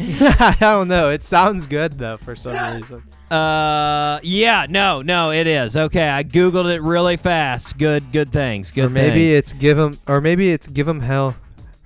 I 0.00 0.56
don't 0.60 0.88
know. 0.88 1.10
It 1.10 1.24
sounds 1.24 1.66
good 1.66 1.92
though 1.94 2.16
for 2.18 2.36
some 2.36 2.52
reason. 2.76 3.02
uh, 3.30 4.20
yeah, 4.22 4.66
no, 4.68 5.02
no, 5.02 5.32
it 5.32 5.46
is. 5.46 5.76
Okay, 5.76 6.08
I 6.08 6.22
googled 6.24 6.72
it 6.72 6.82
really 6.82 7.16
fast. 7.16 7.78
Good, 7.78 8.10
good 8.12 8.32
things. 8.32 8.70
Good 8.72 8.86
or 8.86 8.90
maybe 8.90 9.28
thing. 9.28 9.36
it's 9.38 9.52
give 9.52 9.76
him, 9.78 9.96
or 10.06 10.20
maybe 10.20 10.50
it's 10.50 10.66
give 10.68 10.86
him 10.86 11.00
hell, 11.00 11.34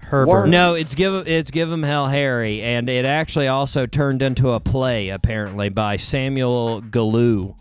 Herbert. 0.01 0.49
No, 0.49 0.75
it's 0.75 0.95
give 0.95 1.27
it's 1.27 1.51
give 1.51 1.73
'em 1.73 1.83
hell 1.83 2.07
Harry, 2.09 2.61
and 2.63 2.89
it 2.91 3.07
actually 3.07 3.49
also 3.49 3.87
turned 3.87 4.21
into 4.21 4.51
a 4.51 4.61
play 4.61 5.09
apparently 5.09 5.69
by 5.71 5.97
Samuel 5.97 6.83
Gallu. 6.83 7.55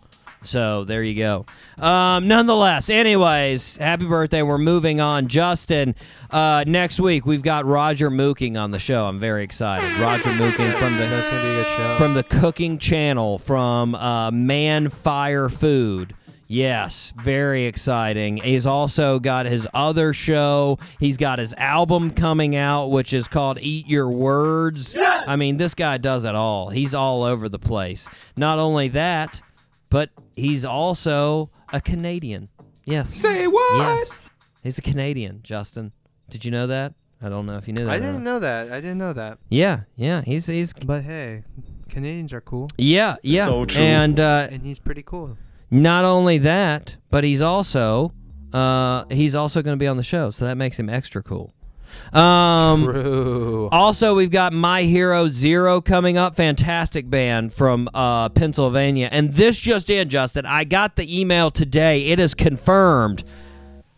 So 0.43 0.83
there 0.85 1.03
you 1.03 1.15
go. 1.15 1.45
Um, 1.83 2.27
nonetheless, 2.27 2.89
anyways, 2.89 3.77
happy 3.77 4.05
birthday. 4.05 4.41
We're 4.41 4.57
moving 4.57 4.99
on. 4.99 5.27
Justin, 5.27 5.93
uh, 6.31 6.63
next 6.65 6.99
week 6.99 7.25
we've 7.27 7.43
got 7.43 7.65
Roger 7.65 8.09
Mooking 8.09 8.59
on 8.59 8.71
the 8.71 8.79
show. 8.79 9.05
I'm 9.05 9.19
very 9.19 9.43
excited. 9.43 9.87
Roger 9.99 10.29
Mooking 10.31 10.71
from 10.79 10.93
the 10.97 11.05
That's 11.05 11.29
gonna 11.29 11.41
be 11.43 11.49
a 11.49 11.63
good 11.63 11.67
show. 11.77 11.95
from 11.97 12.13
the 12.15 12.23
cooking 12.23 12.79
channel 12.79 13.37
from 13.37 13.93
uh, 13.93 14.31
Man 14.31 14.89
Fire 14.89 15.47
Food. 15.47 16.15
Yes, 16.47 17.13
very 17.23 17.65
exciting. 17.65 18.37
He's 18.37 18.65
also 18.65 19.19
got 19.19 19.45
his 19.45 19.67
other 19.73 20.11
show. 20.11 20.79
He's 20.99 21.15
got 21.15 21.39
his 21.39 21.53
album 21.53 22.11
coming 22.11 22.57
out, 22.57 22.87
which 22.87 23.13
is 23.13 23.29
called 23.29 23.57
Eat 23.61 23.87
Your 23.87 24.09
Words. 24.09 24.93
I 24.97 25.37
mean, 25.37 25.55
this 25.55 25.75
guy 25.75 25.97
does 25.97 26.25
it 26.25 26.35
all. 26.35 26.67
He's 26.69 26.93
all 26.93 27.23
over 27.23 27.47
the 27.47 27.59
place. 27.59 28.09
Not 28.35 28.59
only 28.59 28.89
that, 28.89 29.39
but 29.91 30.09
he's 30.35 30.65
also 30.65 31.51
a 31.71 31.79
Canadian. 31.79 32.49
Yes. 32.85 33.13
Say 33.13 33.45
what? 33.45 33.77
Yes. 33.77 34.19
He's 34.63 34.79
a 34.79 34.81
Canadian, 34.81 35.41
Justin. 35.43 35.91
Did 36.31 36.43
you 36.43 36.49
know 36.49 36.65
that? 36.67 36.93
I 37.21 37.29
don't 37.29 37.45
know 37.45 37.57
if 37.57 37.67
you 37.67 37.73
knew 37.75 37.85
that. 37.85 37.91
I 37.91 37.97
or 37.97 37.99
didn't 37.99 38.23
not. 38.23 38.31
know 38.31 38.39
that. 38.39 38.71
I 38.71 38.81
didn't 38.81 38.97
know 38.97 39.13
that. 39.13 39.37
Yeah, 39.49 39.81
yeah. 39.95 40.21
He's 40.21 40.47
he's 40.47 40.73
But 40.73 41.03
hey, 41.03 41.43
Canadians 41.89 42.33
are 42.33 42.41
cool, 42.41 42.69
yeah, 42.79 43.17
yeah. 43.21 43.45
So 43.45 43.65
true. 43.65 43.83
And 43.83 44.19
uh, 44.19 44.47
and 44.49 44.63
he's 44.63 44.79
pretty 44.79 45.03
cool. 45.03 45.37
Not 45.69 46.03
only 46.03 46.39
that, 46.39 46.95
but 47.11 47.23
he's 47.23 47.41
also 47.41 48.13
uh, 48.53 49.05
he's 49.11 49.35
also 49.35 49.61
going 49.61 49.77
to 49.77 49.79
be 49.79 49.87
on 49.87 49.97
the 49.97 50.03
show, 50.03 50.31
so 50.31 50.45
that 50.45 50.55
makes 50.55 50.79
him 50.79 50.89
extra 50.89 51.21
cool. 51.21 51.53
Um, 52.13 52.83
True. 52.83 53.69
also, 53.71 54.15
we've 54.15 54.31
got 54.31 54.53
My 54.53 54.83
Hero 54.83 55.29
Zero 55.29 55.81
coming 55.81 56.17
up. 56.17 56.35
Fantastic 56.35 57.09
band 57.09 57.53
from 57.53 57.89
uh, 57.93 58.29
Pennsylvania. 58.29 59.09
And 59.11 59.33
this 59.33 59.59
just 59.59 59.89
in, 59.89 60.09
Justin. 60.09 60.45
I 60.45 60.63
got 60.63 60.95
the 60.95 61.19
email 61.19 61.51
today. 61.51 62.07
It 62.07 62.19
is 62.19 62.33
confirmed. 62.33 63.23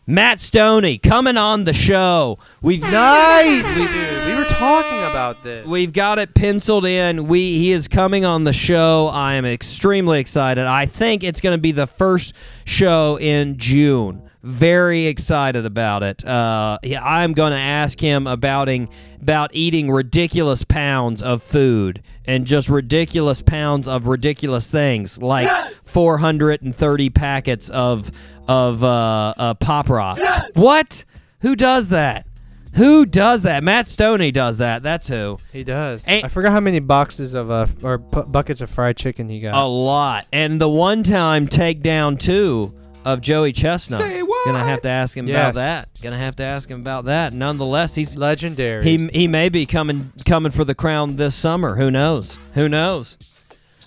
Matt 0.06 0.42
Stoney 0.42 0.98
coming 0.98 1.38
on 1.38 1.64
the 1.64 1.72
show. 1.72 2.38
We've 2.62 2.82
Nice, 2.82 3.76
dude. 3.76 4.26
We 4.26 4.36
were 4.36 4.44
talking 4.44 4.98
about 4.98 5.46
this. 5.46 5.66
We've 5.66 5.94
got 5.94 6.20
it 6.20 6.34
penciled 6.34 6.84
in. 6.86 7.28
We 7.28 7.58
he 7.58 7.72
is 7.72 7.88
coming 7.88 8.26
on 8.26 8.44
the 8.44 8.52
show. 8.52 9.10
I 9.14 9.36
am 9.36 9.46
extremely 9.46 10.20
excited. 10.20 10.66
I 10.66 10.88
think 10.88 11.24
it's 11.24 11.40
going 11.40 11.56
to 11.56 11.62
be 11.62 11.72
the 11.72 11.88
first 11.88 12.34
show 12.66 13.18
in 13.18 13.58
June. 13.58 14.30
Very 14.44 15.06
excited 15.08 15.66
about 15.66 16.04
it. 16.04 16.26
Uh, 16.26 16.78
yeah, 16.84 17.02
I'm 17.04 17.32
going 17.32 17.52
to 17.54 17.58
ask 17.58 17.98
him 18.00 18.28
about 18.28 18.68
ing- 18.68 18.90
about 19.22 19.52
eating 19.54 19.90
ridiculous 19.90 20.64
pounds 20.64 21.24
of 21.24 21.42
food 21.42 22.04
and 22.26 22.46
just 22.46 22.68
ridiculous 22.68 23.42
pounds 23.42 23.88
of 23.88 24.06
ridiculous 24.08 24.70
things 24.70 25.18
like 25.22 25.50
430 25.86 27.10
packets 27.12 27.70
of 27.70 28.12
of 28.48 28.84
uh, 28.84 29.34
uh, 29.38 29.54
pop 29.54 29.90
rocks. 29.90 30.30
What? 30.56 31.06
Who 31.40 31.56
does 31.56 31.88
that? 31.90 32.28
Who 32.76 33.06
does 33.06 33.44
that? 33.44 33.64
Matt 33.64 33.88
Stoney 33.88 34.32
does 34.32 34.58
that. 34.58 34.84
That's 34.84 35.08
who. 35.08 35.38
He 35.54 35.64
does. 35.64 36.06
Ain't- 36.08 36.26
I 36.26 36.28
forgot 36.28 36.52
how 36.52 36.60
many 36.60 36.80
boxes 36.80 37.34
of 37.34 37.50
uh 37.50 37.68
or 37.84 38.00
pu- 38.00 38.24
buckets 38.24 38.60
of 38.62 38.70
fried 38.70 38.98
chicken 38.98 39.30
he 39.30 39.40
got. 39.40 39.54
A 39.56 39.66
lot. 39.66 40.26
And 40.34 40.60
the 40.60 40.68
one 40.70 41.04
time 41.04 41.48
takedown 41.48 42.20
too 42.20 42.74
of 43.06 43.22
Joey 43.22 43.52
Chestnut. 43.54 44.00
Gonna 44.46 44.64
have 44.64 44.82
to 44.82 44.90
ask 44.90 45.16
him 45.16 45.30
about 45.30 45.54
that. 45.56 45.90
Gonna 46.02 46.18
have 46.18 46.36
to 46.38 46.44
ask 46.44 46.70
him 46.70 46.82
about 46.82 47.06
that. 47.06 47.34
Nonetheless, 47.34 47.96
he's 47.96 48.18
Legendary. 48.18 48.84
he 48.84 49.08
he 49.14 49.28
may 49.28 49.50
be 49.50 49.66
coming 49.66 50.12
coming 50.26 50.52
for 50.52 50.66
the 50.66 50.76
crown 50.76 51.16
this 51.16 51.36
summer. 51.36 51.76
Who 51.76 51.90
knows? 51.90 52.38
Who 52.54 52.68
knows? 52.68 53.18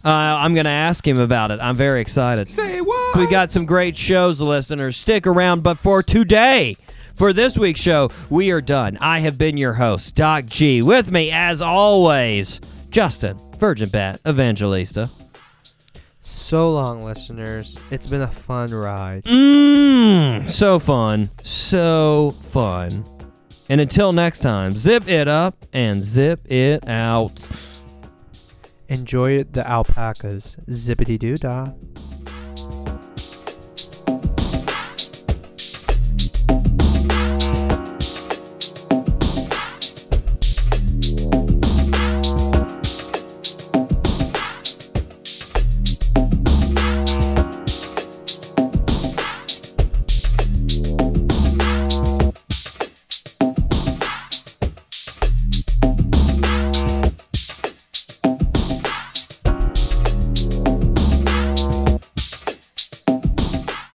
Uh, 0.04 0.08
I'm 0.08 0.54
gonna 0.54 0.68
ask 0.68 1.06
him 1.06 1.18
about 1.18 1.50
it. 1.50 1.58
I'm 1.60 1.76
very 1.76 2.00
excited. 2.00 2.50
Say 2.50 2.80
what? 2.80 3.16
We 3.18 3.26
got 3.26 3.52
some 3.52 3.66
great 3.66 3.98
shows, 3.98 4.40
listeners. 4.40 4.96
Stick 4.96 5.26
around. 5.26 5.62
But 5.62 5.78
for 5.78 6.02
today, 6.02 6.76
for 7.14 7.32
this 7.32 7.58
week's 7.58 7.80
show, 7.80 8.10
we 8.30 8.50
are 8.50 8.60
done. 8.60 8.98
I 9.00 9.18
have 9.20 9.36
been 9.36 9.56
your 9.56 9.74
host, 9.74 10.14
Doc 10.14 10.46
G. 10.46 10.80
With 10.80 11.10
me, 11.10 11.30
as 11.32 11.60
always, 11.60 12.60
Justin 12.90 13.36
Virgin 13.58 13.88
Bat 13.88 14.20
Evangelista. 14.26 15.10
So 16.26 16.72
long, 16.72 17.02
listeners. 17.02 17.78
It's 17.90 18.06
been 18.06 18.22
a 18.22 18.26
fun 18.26 18.72
ride. 18.72 19.22
Mmm, 19.24 20.48
so 20.48 20.78
fun, 20.78 21.30
so 21.42 22.34
fun. 22.42 23.04
And 23.68 23.80
until 23.80 24.12
next 24.12 24.40
time, 24.40 24.72
zip 24.72 25.08
it 25.08 25.28
up 25.28 25.54
and 25.72 26.02
zip 26.02 26.40
it 26.50 26.86
out. 26.88 27.46
Enjoy 28.88 29.44
the 29.44 29.68
alpacas. 29.68 30.56
Zippity 30.68 31.18
doo 31.18 31.36
dah. 31.36 31.70